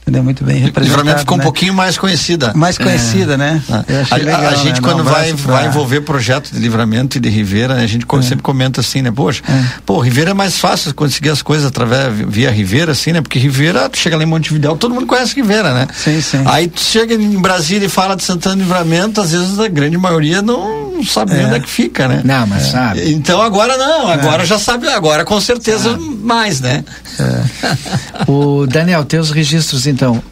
Entendeu? 0.05 0.23
Muito 0.23 0.45
bem 0.45 0.59
representado. 0.59 0.85
Livramento 0.85 1.21
ficou 1.21 1.39
né? 1.39 1.43
um 1.43 1.45
pouquinho 1.45 1.75
mais 1.75 1.97
conhecida. 1.97 2.53
Mais 2.55 2.77
conhecida, 2.77 3.35
é. 3.35 3.37
né? 3.37 3.63
A, 4.11 4.17
legal, 4.17 4.47
a, 4.47 4.55
gente, 4.55 4.81
né? 4.81 4.89
quando 4.89 5.03
vai, 5.03 5.33
pra... 5.33 5.55
vai 5.55 5.67
envolver 5.67 6.03
projeto 6.03 6.51
de 6.53 6.59
livramento 6.59 7.17
e 7.17 7.21
de 7.21 7.29
Ribeira, 7.31 7.75
a 7.75 7.87
gente 7.87 8.07
é. 8.07 8.23
sempre 8.23 8.43
comenta 8.43 8.81
assim, 8.81 9.01
né? 9.01 9.11
Poxa, 9.11 9.43
é. 9.49 9.65
pô, 9.87 9.99
Ribeira 10.01 10.33
é 10.33 10.35
mais 10.35 10.59
fácil 10.59 10.95
conseguir 10.95 11.31
as 11.31 11.41
coisas 11.41 11.67
através, 11.67 12.13
via 12.29 12.51
Ribeira, 12.51 12.93
assim, 12.93 13.13
né? 13.13 13.23
Porque 13.23 13.39
Ribeira, 13.39 13.89
tu 13.89 13.99
chega 13.99 14.17
lá 14.17 14.23
em 14.23 14.27
Montevidéu, 14.27 14.77
todo 14.77 14.95
mundo 14.95 15.07
conhece 15.07 15.35
Ribeira, 15.35 15.73
né? 15.73 15.89
Sim, 15.95 16.21
sim. 16.21 16.43
Aí 16.45 16.69
tu 16.69 16.81
chega 16.81 17.15
em 17.15 17.41
Brasília 17.41 17.87
e 17.87 17.89
fala 17.89 18.15
de 18.15 18.23
Santana 18.23 18.57
Livramento, 18.57 19.21
às 19.23 19.33
vezes 19.33 19.59
a 19.59 19.69
grande 19.69 19.97
maioria 19.97 20.43
não 20.43 20.85
sabe 21.03 21.35
é. 21.35 21.47
onde 21.47 21.57
é 21.57 21.61
que 21.61 21.69
fica, 21.69 22.07
né? 22.07 22.21
Não, 22.25 22.47
mas 22.47 22.65
sabe. 22.65 23.11
Então 23.13 23.41
agora 23.41 23.77
não, 23.77 24.09
agora 24.09 24.43
é. 24.43 24.47
já 24.47 24.59
sabe, 24.59 24.89
agora 24.89 25.25
com 25.25 25.41
certeza 25.41 25.91
sabe. 25.91 26.05
mais, 26.23 26.61
né? 26.61 26.85
É. 27.19 28.31
o 28.31 28.67
Daniel, 28.67 29.05
teus 29.05 29.31
registros 29.31 29.87
então. 29.95 30.23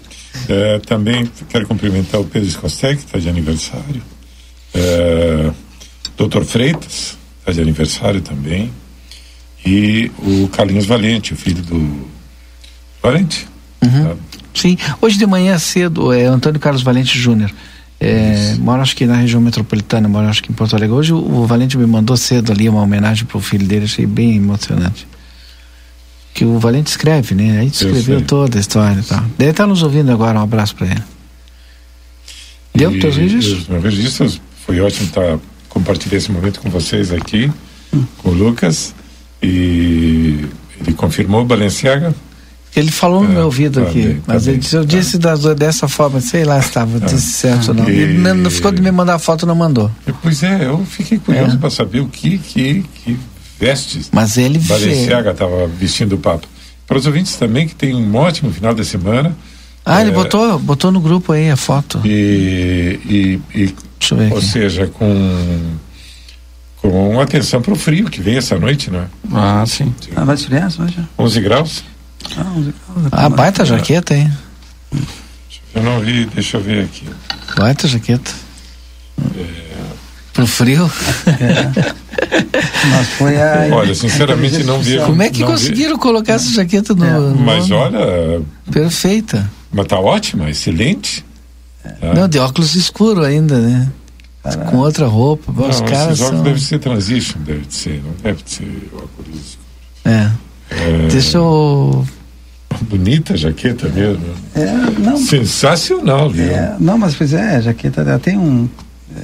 É, 0.49 0.79
também 0.81 1.31
quero 1.49 1.67
cumprimentar 1.67 2.21
o 2.21 2.25
Pedro 2.25 2.49
Escostec, 2.49 2.97
que 2.97 3.05
está 3.05 3.19
de 3.19 3.29
aniversário. 3.29 4.03
É, 4.75 5.51
Doutor 6.17 6.45
Freitas, 6.45 7.17
está 7.41 7.53
de 7.53 7.61
aniversário 7.61 8.21
também. 8.21 8.71
E 9.65 10.11
o 10.19 10.49
Carlinhos 10.49 10.87
Valente, 10.87 11.33
o 11.33 11.37
filho 11.37 11.63
do 11.63 12.07
Valente. 13.03 13.47
Uhum. 13.83 14.05
Tá? 14.05 14.17
Sim, 14.55 14.77
hoje 15.01 15.17
de 15.17 15.27
manhã 15.27 15.59
cedo, 15.59 16.13
é 16.13 16.27
Antônio 16.27 16.61
Carlos 16.61 16.83
Valente 16.83 17.19
Júnior. 17.19 17.51
É, 18.01 18.57
mora 18.59 18.83
acho 18.83 18.97
que 18.97 19.07
na 19.07 19.15
região 19.15 19.41
metropolitana, 19.41 20.09
mora 20.09 20.29
acho 20.29 20.43
que 20.43 20.51
em 20.51 20.55
Porto 20.55 20.75
Alegre. 20.75 20.95
Hoje 20.95 21.13
o, 21.13 21.19
o 21.19 21.47
Valente 21.47 21.79
me 21.79 21.87
mandou 21.87 22.17
cedo 22.17 22.51
ali 22.51 22.69
uma 22.69 22.83
homenagem 22.83 23.25
para 23.25 23.39
o 23.39 23.41
filho 23.41 23.65
dele, 23.65 23.85
achei 23.85 24.07
bem 24.07 24.37
emocionante. 24.37 25.07
Que 26.35 26.45
o 26.45 26.59
Valente 26.59 26.91
escreve, 26.91 27.35
né? 27.35 27.61
Aí 27.61 27.67
escreveu 27.67 28.23
toda 28.23 28.59
a 28.59 28.61
história 28.61 29.01
e 29.01 29.03
tal. 29.03 29.25
Ele 29.39 29.53
tá 29.53 29.67
nos 29.67 29.83
ouvindo 29.83 30.11
agora, 30.11 30.39
um 30.39 30.43
abraço 30.43 30.75
para 30.75 30.87
ele. 30.87 31.03
Deu 32.75 32.91
e, 32.95 33.01
teus 33.01 33.17
registros? 33.17 33.61
Os 33.61 33.69
meus 33.69 33.85
registros, 33.85 34.41
foi 34.67 34.81
ótimo 34.81 35.09
estar 35.09 35.21
tá, 35.21 35.39
compartilhar 35.69 36.17
esse 36.17 36.33
momento 36.33 36.61
com 36.61 36.71
vocês 36.71 37.13
aqui, 37.13 37.51
hum. 37.93 38.05
com 38.19 38.31
o 38.31 38.33
Lucas. 38.33 38.95
E 39.43 40.47
ele 40.81 40.95
confirmou 40.97 41.45
Balenciaga? 41.45 42.15
Ele 42.75 42.91
falou 42.91 43.23
no 43.23 43.33
é, 43.33 43.35
meu 43.35 43.45
ouvido 43.45 43.83
tá 43.83 43.87
aqui, 43.87 44.03
bem, 44.03 44.23
mas 44.27 44.45
tá 44.45 44.51
ele 44.51 44.59
disse, 44.59 44.77
eu 44.77 44.81
tá. 44.81 44.87
disse 44.87 45.19
das, 45.19 45.43
dessa 45.57 45.89
forma, 45.89 46.23
sei 46.23 46.43
lá 46.43 46.61
se 46.63 46.69
estava 46.69 47.05
ah, 47.05 47.09
certo 47.09 47.69
ou 47.69 47.75
não. 47.75 47.89
E... 47.89 47.93
Ele 47.93 48.19
não, 48.19 48.35
não, 48.35 48.51
ficou 48.51 48.73
de 48.73 48.81
me 48.81 48.91
mandar 48.91 49.19
foto, 49.19 49.45
não 49.45 49.55
mandou. 49.55 49.91
Pois 50.23 50.43
é, 50.43 50.67
eu 50.67 50.83
fiquei 50.87 51.19
curioso 51.19 51.57
é. 51.57 51.59
para 51.59 51.69
saber 51.69 52.01
o 52.01 52.09
que, 52.09 52.39
que, 52.39 52.83
que 53.05 53.19
vestes 53.63 54.11
mas 54.13 54.37
ele 54.37 54.59
Balenciaga 54.59 55.31
estava 55.31 55.67
vestindo 55.69 56.15
o 56.15 56.19
papo. 56.19 56.49
Para 56.87 56.99
os 56.99 57.07
ouvintes 57.07 57.37
também, 57.37 57.69
que 57.69 57.75
tem 57.75 57.95
um 57.95 58.17
ótimo 58.17 58.53
final 58.53 58.75
de 58.75 58.85
semana. 58.85 59.37
Ah, 59.85 60.01
é, 60.01 60.03
ele 60.03 60.11
botou, 60.11 60.59
botou 60.59 60.91
no 60.91 61.01
grupo 61.01 61.33
aí 61.33 61.49
a 61.49 61.57
foto. 61.57 62.01
E, 62.05 63.01
e, 63.05 63.41
e 63.55 63.75
ou 64.31 64.39
aqui. 64.39 64.47
seja, 64.47 64.87
com 64.89 65.77
com 66.83 67.21
atenção 67.21 67.63
para 67.63 67.73
o 67.73 67.77
frio 67.77 68.11
que 68.11 68.21
vem 68.21 68.37
essa 68.37 68.59
noite, 68.59 68.91
né? 68.91 69.07
Ah, 69.33 69.65
sim. 69.65 69.95
sim. 70.01 70.11
Ah, 70.17 70.25
vai 70.25 70.35
esfriar 70.35 70.67
hoje? 70.67 70.99
11 71.17 71.41
graus? 71.41 71.85
Ah, 72.37 72.53
11 72.57 72.75
graus. 72.97 73.09
Ah, 73.13 73.29
baita 73.29 73.65
jaqueta, 73.65 74.17
hein? 74.17 74.31
Eu 75.73 75.83
não 75.83 76.01
vi, 76.01 76.27
deixa 76.27 76.57
eu 76.57 76.61
ver 76.61 76.85
aqui. 76.85 77.09
Baita 77.57 77.87
jaqueta. 77.87 78.33
É... 79.37 79.72
Pro 80.33 80.47
frio? 80.47 80.91
É. 81.27 81.93
Mas 82.91 83.09
foi 83.11 83.41
a. 83.41 83.69
Olha, 83.73 83.95
sinceramente 83.95 84.65
não 84.65 84.81
vi. 84.81 84.99
Como 84.99 85.23
é 85.23 85.31
que 85.31 85.45
conseguiram 85.45 85.95
vi. 85.95 86.01
colocar 86.01 86.35
essa 86.35 86.51
jaqueta 86.51 86.95
no. 86.95 87.05
É. 87.05 87.35
Mas 87.35 87.69
no... 87.69 87.77
olha. 87.77 88.43
Perfeita. 88.71 89.51
Mas 89.71 89.87
tá 89.87 89.99
ótima, 89.99 90.51
excelente. 90.51 91.25
É. 91.85 92.15
Não, 92.15 92.29
de 92.29 92.39
óculos 92.39 92.75
escuro 92.75 93.25
ainda, 93.25 93.59
né? 93.59 93.91
Caraca. 94.43 94.71
Com 94.71 94.79
outra 94.79 95.07
roupa. 95.07 95.53
Não, 95.53 95.69
os 95.69 95.81
caras 95.81 96.13
esses 96.13 96.21
óculos 96.21 96.37
são... 96.37 96.43
deve 96.43 96.61
ser 96.61 96.79
transition, 96.79 97.39
deve 97.41 97.65
ser, 97.69 98.03
não 98.05 98.13
deve 98.23 98.43
ser 98.45 98.91
óculos 98.93 99.41
escuro. 99.41 99.67
É. 100.05 100.31
é. 100.71 101.09
Deixa 101.09 101.39
eu. 101.39 102.07
Bonita 102.83 103.35
a 103.35 103.37
jaqueta 103.37 103.89
mesmo. 103.89 104.25
É, 104.55 104.73
não, 104.99 105.17
Sensacional, 105.17 106.31
viu? 106.31 106.51
É, 106.51 106.77
não, 106.81 106.97
mas 106.97 107.15
pois 107.15 107.33
é, 107.33 107.57
a 107.57 107.61
jaqueta 107.61 108.01
ela 108.01 108.19
tem 108.19 108.37
um. 108.39 108.69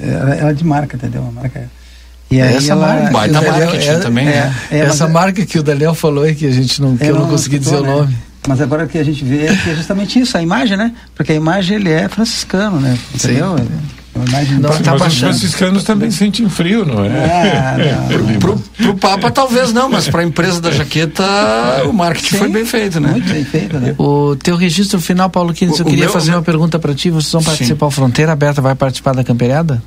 Ela, 0.02 0.35
ela 0.35 0.51
é 0.51 0.55
de 0.55 0.65
marca, 0.65 0.97
entendeu? 0.97 1.23
Uma 1.23 1.32
marca. 1.32 1.70
E 2.31 2.40
aí 2.40 2.56
essa 2.56 2.73
ela, 2.73 2.86
marca, 2.86 3.10
baita 3.10 3.43
marketing 3.43 3.89
é, 3.89 3.98
também, 3.98 4.27
né? 4.27 4.55
É, 4.70 4.78
essa 4.81 5.09
marca 5.09 5.47
que 5.47 5.59
o 5.59 5.62
Daniel 5.62 5.94
falou 5.94 6.24
aí 6.24 6.35
que 6.35 6.47
a 6.47 6.51
gente 6.51 6.81
não, 6.82 6.97
que 6.97 7.05
eu 7.05 7.15
não, 7.15 7.23
não 7.23 7.31
consegui 7.31 7.59
dizer 7.59 7.81
né? 7.81 7.89
o 7.89 7.98
nome. 8.01 8.16
Mas 8.47 8.60
agora 8.60 8.86
que 8.86 8.98
a 8.98 9.05
gente 9.05 9.24
vê 9.24 9.47
é 9.47 9.56
que 9.56 9.70
é 9.70 9.74
justamente 9.74 10.19
isso, 10.19 10.36
a 10.36 10.43
imagem, 10.43 10.77
né? 10.77 10.93
Porque 11.15 11.32
a 11.32 11.35
imagem 11.35 11.77
ele 11.77 11.90
é 11.90 12.09
franciscano, 12.09 12.81
né? 12.81 12.98
Entendeu? 13.15 13.59
Sim. 13.59 13.69
Não, 14.60 14.70
tá 14.82 14.96
mas 14.98 15.12
os 15.12 15.18
franciscanos 15.20 15.84
também 15.84 16.10
sentem 16.10 16.48
frio, 16.48 16.84
não 16.84 17.04
é? 17.04 17.08
Ah, 17.08 17.76
não. 17.78 18.38
pro, 18.38 18.58
pro 18.76 18.94
Papa 18.96 19.30
talvez 19.30 19.72
não, 19.72 19.88
mas 19.88 20.08
para 20.08 20.22
a 20.22 20.24
empresa 20.24 20.60
da 20.60 20.70
jaqueta 20.70 21.24
o 21.86 21.92
marketing 21.92 22.30
Sim, 22.30 22.38
foi 22.38 22.48
bem 22.48 22.64
feito, 22.64 23.00
né? 23.00 23.10
Muito 23.10 23.30
bem 23.30 23.44
feito, 23.44 23.78
né? 23.78 23.94
O 23.98 24.36
teu 24.36 24.56
registro 24.56 25.00
final, 25.00 25.30
Paulo 25.30 25.52
Quines, 25.52 25.78
eu 25.78 25.84
queria 25.84 26.04
meu, 26.04 26.12
fazer 26.12 26.30
meu... 26.30 26.38
uma 26.38 26.44
pergunta 26.44 26.78
para 26.78 26.94
ti. 26.94 27.10
Vocês 27.10 27.32
vão 27.32 27.42
participar 27.42 27.86
Sim. 27.86 27.92
Fronteira 27.92 28.32
Aberta, 28.32 28.60
vai 28.60 28.74
participar 28.74 29.14
da 29.14 29.24
camperiada? 29.24 29.82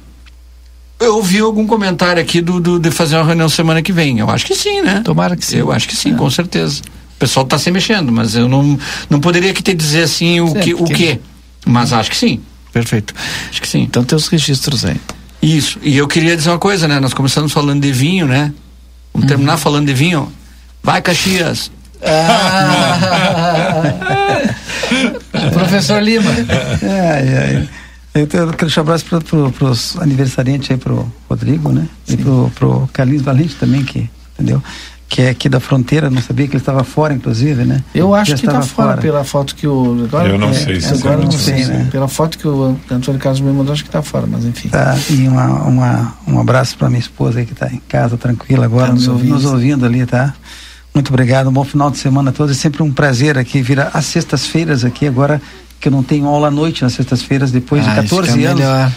Eu 0.99 1.15
ouvi 1.15 1.39
algum 1.39 1.65
comentário 1.65 2.21
aqui 2.21 2.41
do, 2.41 2.59
do, 2.59 2.79
de 2.79 2.91
fazer 2.91 3.15
uma 3.15 3.25
reunião 3.25 3.49
semana 3.49 3.81
que 3.81 3.91
vem. 3.91 4.19
Eu 4.19 4.29
acho 4.29 4.45
que 4.45 4.53
sim, 4.53 4.81
né? 4.81 5.01
Tomara 5.03 5.35
que 5.35 5.43
sim. 5.43 5.57
Eu 5.57 5.71
acho 5.71 5.87
que 5.87 5.95
sim, 5.95 6.13
é. 6.13 6.15
com 6.15 6.29
certeza. 6.29 6.81
O 7.15 7.19
pessoal 7.19 7.43
está 7.43 7.57
se 7.57 7.71
mexendo, 7.71 8.11
mas 8.11 8.35
eu 8.35 8.47
não, 8.47 8.77
não 9.09 9.19
poderia 9.19 9.51
que 9.51 9.63
te 9.63 9.73
dizer 9.73 10.03
assim 10.03 10.41
o, 10.41 10.53
que, 10.53 10.75
o 10.75 10.83
quê. 10.83 11.19
Mas 11.65 11.91
acho 11.91 12.09
que 12.09 12.15
sim. 12.17 12.39
Perfeito. 12.72 13.14
Acho 13.49 13.61
que 13.61 13.68
sim. 13.68 13.81
Então 13.81 14.03
tem 14.03 14.15
os 14.15 14.27
registros 14.27 14.85
aí. 14.85 14.99
Isso. 15.41 15.80
E 15.81 15.98
eu 15.98 16.07
queria 16.07 16.35
dizer 16.38 16.49
uma 16.49 16.60
coisa, 16.60 16.88
né? 16.88 16.99
Nós 16.99 17.14
começamos 17.14 17.52
falando 17.52 17.81
de 17.81 17.91
vinho, 17.91 18.27
né? 18.27 18.53
Vamos 19.14 19.23
uhum. 19.23 19.27
terminar 19.27 19.57
falando 19.57 19.88
de 19.88 19.93
vinho. 19.93 20.31
Vai, 20.84 21.02
Caxias. 21.02 21.72
Ah. 22.03 22.98
Professor 25.53 26.02
Lima. 26.02 26.31
Ai, 26.81 27.38
ai. 27.38 27.69
Eu 28.14 28.27
quero 28.27 28.52
deixar 28.52 28.81
um 28.81 28.84
abraço 28.84 29.06
para 29.06 29.22
pro, 29.22 29.53
os 29.69 29.98
aniversariantes 29.98 30.69
aí, 30.72 30.77
pro 30.77 31.11
Rodrigo, 31.30 31.72
né? 31.72 31.88
Sim. 32.06 32.14
E 32.14 32.18
pro, 32.18 32.52
pro 32.56 32.89
Carlinhos 32.91 33.23
Valente 33.23 33.56
também, 33.56 33.84
que, 33.84 34.10
entendeu? 34.34 34.61
Que 35.11 35.21
é 35.21 35.29
aqui 35.29 35.49
da 35.49 35.59
fronteira, 35.59 36.09
não 36.09 36.21
sabia 36.21 36.47
que 36.47 36.53
ele 36.53 36.61
estava 36.61 36.85
fora, 36.85 37.13
inclusive, 37.13 37.65
né? 37.65 37.83
Eu 37.93 38.15
acho 38.15 38.33
que 38.33 38.45
está 38.45 38.61
fora, 38.61 38.91
fora, 38.91 39.01
pela 39.01 39.25
foto 39.25 39.53
que 39.53 39.67
o. 39.67 40.05
Agora, 40.05 40.29
eu 40.29 40.39
não 40.39 40.51
é, 40.51 40.53
sei 40.53 40.79
se 40.79 40.93
agora 40.93 41.17
não 41.17 41.29
sei, 41.31 41.65
né? 41.65 41.89
Pela 41.91 42.07
foto 42.07 42.38
que 42.38 42.47
o 42.47 42.77
Antônio 42.89 43.19
Carlos 43.19 43.41
me 43.41 43.51
mandou, 43.51 43.73
acho 43.73 43.83
que 43.83 43.89
está 43.89 44.01
fora, 44.01 44.25
mas 44.25 44.45
enfim. 44.45 44.69
Tá, 44.69 44.97
e 45.09 45.27
uma, 45.27 45.63
uma, 45.63 46.13
um 46.25 46.39
abraço 46.39 46.77
para 46.77 46.88
minha 46.88 47.01
esposa 47.01 47.39
aí 47.39 47.45
que 47.45 47.51
está 47.51 47.67
em 47.67 47.81
casa, 47.89 48.15
tranquila 48.15 48.63
agora, 48.63 48.88
tá 48.88 48.93
nos, 48.93 49.09
ouvindo, 49.09 49.33
nos 49.33 49.43
ouvindo 49.43 49.85
ali, 49.85 50.05
tá? 50.05 50.33
Muito 50.95 51.09
obrigado, 51.09 51.49
um 51.49 51.53
bom 51.53 51.65
final 51.65 51.91
de 51.91 51.97
semana 51.97 52.29
a 52.29 52.33
todos. 52.33 52.55
É 52.55 52.57
sempre 52.57 52.81
um 52.81 52.89
prazer 52.89 53.38
aqui 53.38 53.61
vir 53.61 53.81
às 53.81 54.05
sextas-feiras 54.05 54.85
aqui, 54.85 55.05
agora 55.05 55.41
que 55.77 55.89
eu 55.89 55.91
não 55.91 56.03
tenho 56.03 56.25
aula 56.25 56.47
à 56.47 56.51
noite 56.51 56.83
nas 56.83 56.93
sextas-feiras, 56.93 57.51
depois 57.51 57.85
ah, 57.85 57.89
de 57.89 57.95
14 58.03 58.45
anos. 58.45 58.61
Melhor. 58.61 58.89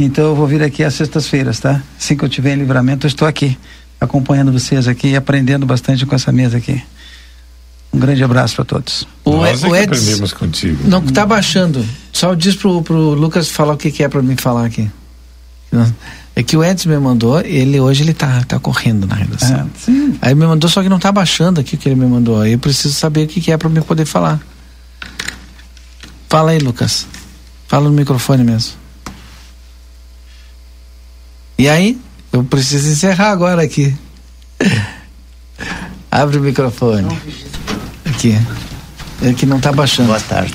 Então 0.00 0.24
eu 0.24 0.34
vou 0.34 0.48
vir 0.48 0.64
aqui 0.64 0.82
às 0.82 0.94
sextas-feiras, 0.94 1.60
tá? 1.60 1.80
Assim 1.96 2.16
que 2.16 2.24
eu 2.24 2.28
tiver 2.28 2.54
em 2.54 2.56
livramento, 2.56 3.06
eu 3.06 3.08
estou 3.08 3.28
aqui 3.28 3.56
acompanhando 4.00 4.52
vocês 4.52 4.88
aqui 4.88 5.08
e 5.08 5.16
aprendendo 5.16 5.66
bastante 5.66 6.06
com 6.06 6.14
essa 6.14 6.32
mesa 6.32 6.56
aqui. 6.56 6.82
Um 7.92 7.98
grande 7.98 8.22
abraço 8.22 8.56
para 8.56 8.64
todos. 8.64 9.06
O, 9.24 9.32
Nós 9.32 9.62
é 9.62 9.68
o 9.68 9.74
Eds, 9.74 9.98
aprendemos 9.98 10.32
contigo. 10.32 10.88
Não 10.88 11.04
está 11.04 11.26
baixando. 11.26 11.84
Só 12.12 12.34
diz 12.34 12.54
pro, 12.54 12.82
pro 12.82 13.14
Lucas 13.14 13.48
falar 13.48 13.74
o 13.74 13.76
que, 13.76 13.90
que 13.90 14.02
é 14.02 14.08
para 14.08 14.22
mim 14.22 14.36
falar 14.36 14.64
aqui. 14.64 14.88
É 16.34 16.42
que 16.42 16.56
o 16.56 16.64
Edson 16.64 16.88
me 16.88 16.98
mandou, 16.98 17.40
ele 17.40 17.78
hoje 17.80 18.02
ele 18.02 18.14
tá, 18.14 18.42
tá 18.44 18.58
correndo 18.58 19.06
na 19.06 19.14
redação. 19.14 19.70
É, 19.88 19.92
Aí 20.22 20.34
me 20.34 20.46
mandou, 20.46 20.70
só 20.70 20.82
que 20.82 20.88
não 20.88 20.96
está 20.96 21.12
baixando 21.12 21.60
aqui 21.60 21.74
o 21.74 21.78
que 21.78 21.88
ele 21.88 21.96
me 21.96 22.06
mandou. 22.06 22.40
Aí 22.40 22.52
eu 22.52 22.58
preciso 22.58 22.94
saber 22.94 23.24
o 23.24 23.28
que, 23.28 23.40
que 23.40 23.52
é 23.52 23.56
para 23.56 23.68
mim 23.68 23.82
poder 23.82 24.04
falar. 24.04 24.40
Fala 26.28 26.52
aí, 26.52 26.58
Lucas. 26.58 27.06
Fala 27.66 27.88
no 27.88 27.94
microfone 27.94 28.44
mesmo. 28.44 28.72
E 31.58 31.68
aí? 31.68 31.98
Eu 32.32 32.44
preciso 32.44 32.88
encerrar 32.88 33.30
agora 33.30 33.62
aqui. 33.62 33.94
Abre 36.10 36.38
o 36.38 36.40
microfone. 36.40 37.18
Aqui. 38.04 38.38
É 39.22 39.32
que 39.32 39.46
não 39.46 39.58
está 39.58 39.72
baixando. 39.72 40.08
Boa 40.08 40.20
tarde. 40.20 40.54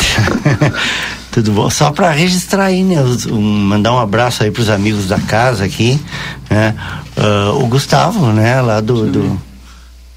Tudo 1.32 1.52
bom? 1.52 1.70
Só 1.70 1.92
para 1.92 2.12
registrar 2.12 2.66
aí, 2.66 2.84
né? 2.84 2.96
Um, 3.30 3.42
mandar 3.42 3.92
um 3.94 4.00
abraço 4.00 4.44
aí 4.44 4.52
para 4.52 4.62
os 4.62 4.70
amigos 4.70 5.08
da 5.08 5.20
casa 5.20 5.66
aqui, 5.66 6.00
né? 6.50 6.74
Uh, 7.18 7.64
o 7.64 7.68
Gustavo, 7.68 8.32
né? 8.32 8.62
Lá 8.62 8.80
do, 8.80 9.12
do, 9.12 9.42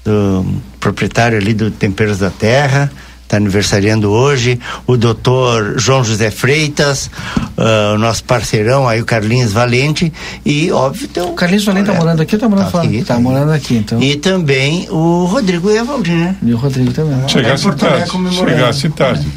do 0.05 0.61
proprietário 0.79 1.37
ali 1.37 1.53
do 1.53 1.69
Temperos 1.69 2.19
da 2.19 2.29
Terra 2.29 2.89
está 3.29 3.37
aniversariando 3.37 4.09
hoje, 4.09 4.59
o 4.87 4.97
doutor 4.97 5.75
João 5.77 6.03
José 6.03 6.31
Freitas, 6.31 7.11
uh, 7.55 7.93
o 7.93 7.97
nosso 7.99 8.23
parceirão 8.23 8.87
aí, 8.87 8.99
o 8.99 9.05
Carlinhos 9.05 9.53
Valente, 9.53 10.11
e 10.43 10.71
óbvio 10.71 11.07
tem 11.07 11.21
o. 11.21 11.33
Carlinhos 11.33 11.63
Valente 11.63 11.87
está 11.89 11.99
morando 11.99 12.21
aqui 12.23 12.33
ou 12.33 12.37
está 12.37 12.49
morando 12.49 12.65
tá 12.65 12.71
fora? 12.71 12.87
Está 12.87 13.13
tá 13.13 13.19
morando 13.19 13.51
aqui, 13.51 13.75
então. 13.75 14.01
E 14.01 14.15
também 14.15 14.89
o 14.89 15.25
Rodrigo 15.25 15.69
Evaldi, 15.69 16.11
né? 16.11 16.35
E 16.41 16.51
o 16.51 16.57
Rodrigo 16.57 16.91
também. 16.91 17.29
Chegasse 17.29 17.67
é 17.67 17.71
tarde. 17.71 18.11
Chegasse 18.33 18.89
tarde? 18.89 19.27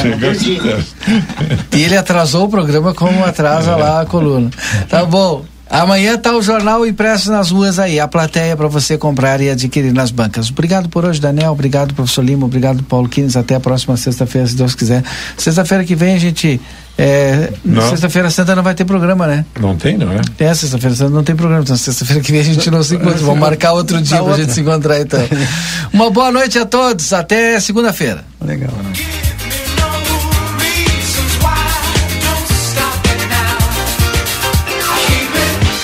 Chegasse 0.00 0.56
tarde. 0.56 0.86
E 1.72 1.82
ele 1.82 1.96
atrasou 1.96 2.44
o 2.44 2.48
programa 2.48 2.94
como 2.94 3.24
atrasa 3.24 3.72
é. 3.72 3.76
lá 3.76 4.00
a 4.02 4.06
coluna. 4.06 4.48
Tá 4.88 5.04
bom. 5.04 5.44
Amanhã 5.68 6.18
tá 6.18 6.36
o 6.36 6.42
jornal 6.42 6.86
impresso 6.86 7.32
nas 7.32 7.50
ruas 7.50 7.78
aí, 7.78 7.98
a 7.98 8.06
plateia 8.06 8.56
para 8.56 8.68
você 8.68 8.98
comprar 8.98 9.40
e 9.40 9.48
adquirir 9.48 9.92
nas 9.92 10.10
bancas. 10.10 10.50
Obrigado 10.50 10.88
por 10.88 11.04
hoje, 11.04 11.20
Daniel. 11.20 11.52
Obrigado, 11.52 11.94
professor 11.94 12.22
Lima. 12.22 12.44
Obrigado, 12.44 12.82
Paulo 12.82 13.08
Quines. 13.08 13.36
Até 13.36 13.54
a 13.54 13.60
próxima 13.60 13.96
sexta-feira, 13.96 14.46
se 14.46 14.54
Deus 14.54 14.74
quiser. 14.74 15.02
Sexta-feira 15.36 15.82
que 15.84 15.94
vem 15.94 16.14
a 16.14 16.18
gente. 16.18 16.60
É, 16.96 17.52
sexta-feira 17.90 18.30
santa 18.30 18.54
não 18.54 18.62
vai 18.62 18.74
ter 18.74 18.84
programa, 18.84 19.26
né? 19.26 19.44
Não 19.58 19.74
tem, 19.74 19.98
não 19.98 20.12
é? 20.12 20.20
É, 20.38 20.54
sexta-feira 20.54 20.94
santa 20.94 21.10
não 21.10 21.24
tem 21.24 21.34
programa. 21.34 21.62
Então, 21.62 21.76
sexta-feira 21.76 22.22
que 22.22 22.30
vem 22.30 22.40
a 22.40 22.44
gente 22.44 22.70
não 22.70 22.82
se 22.82 22.94
encontra. 22.96 23.18
Vamos 23.18 23.40
marcar 23.40 23.72
outro 23.72 24.00
dia 24.00 24.22
pra 24.22 24.36
gente 24.36 24.52
se 24.52 24.60
encontrar, 24.60 25.00
então. 25.00 25.20
Uma 25.92 26.10
boa 26.10 26.30
noite 26.30 26.58
a 26.58 26.66
todos. 26.66 27.12
Até 27.12 27.58
segunda-feira. 27.58 28.24
Legal. 28.40 28.70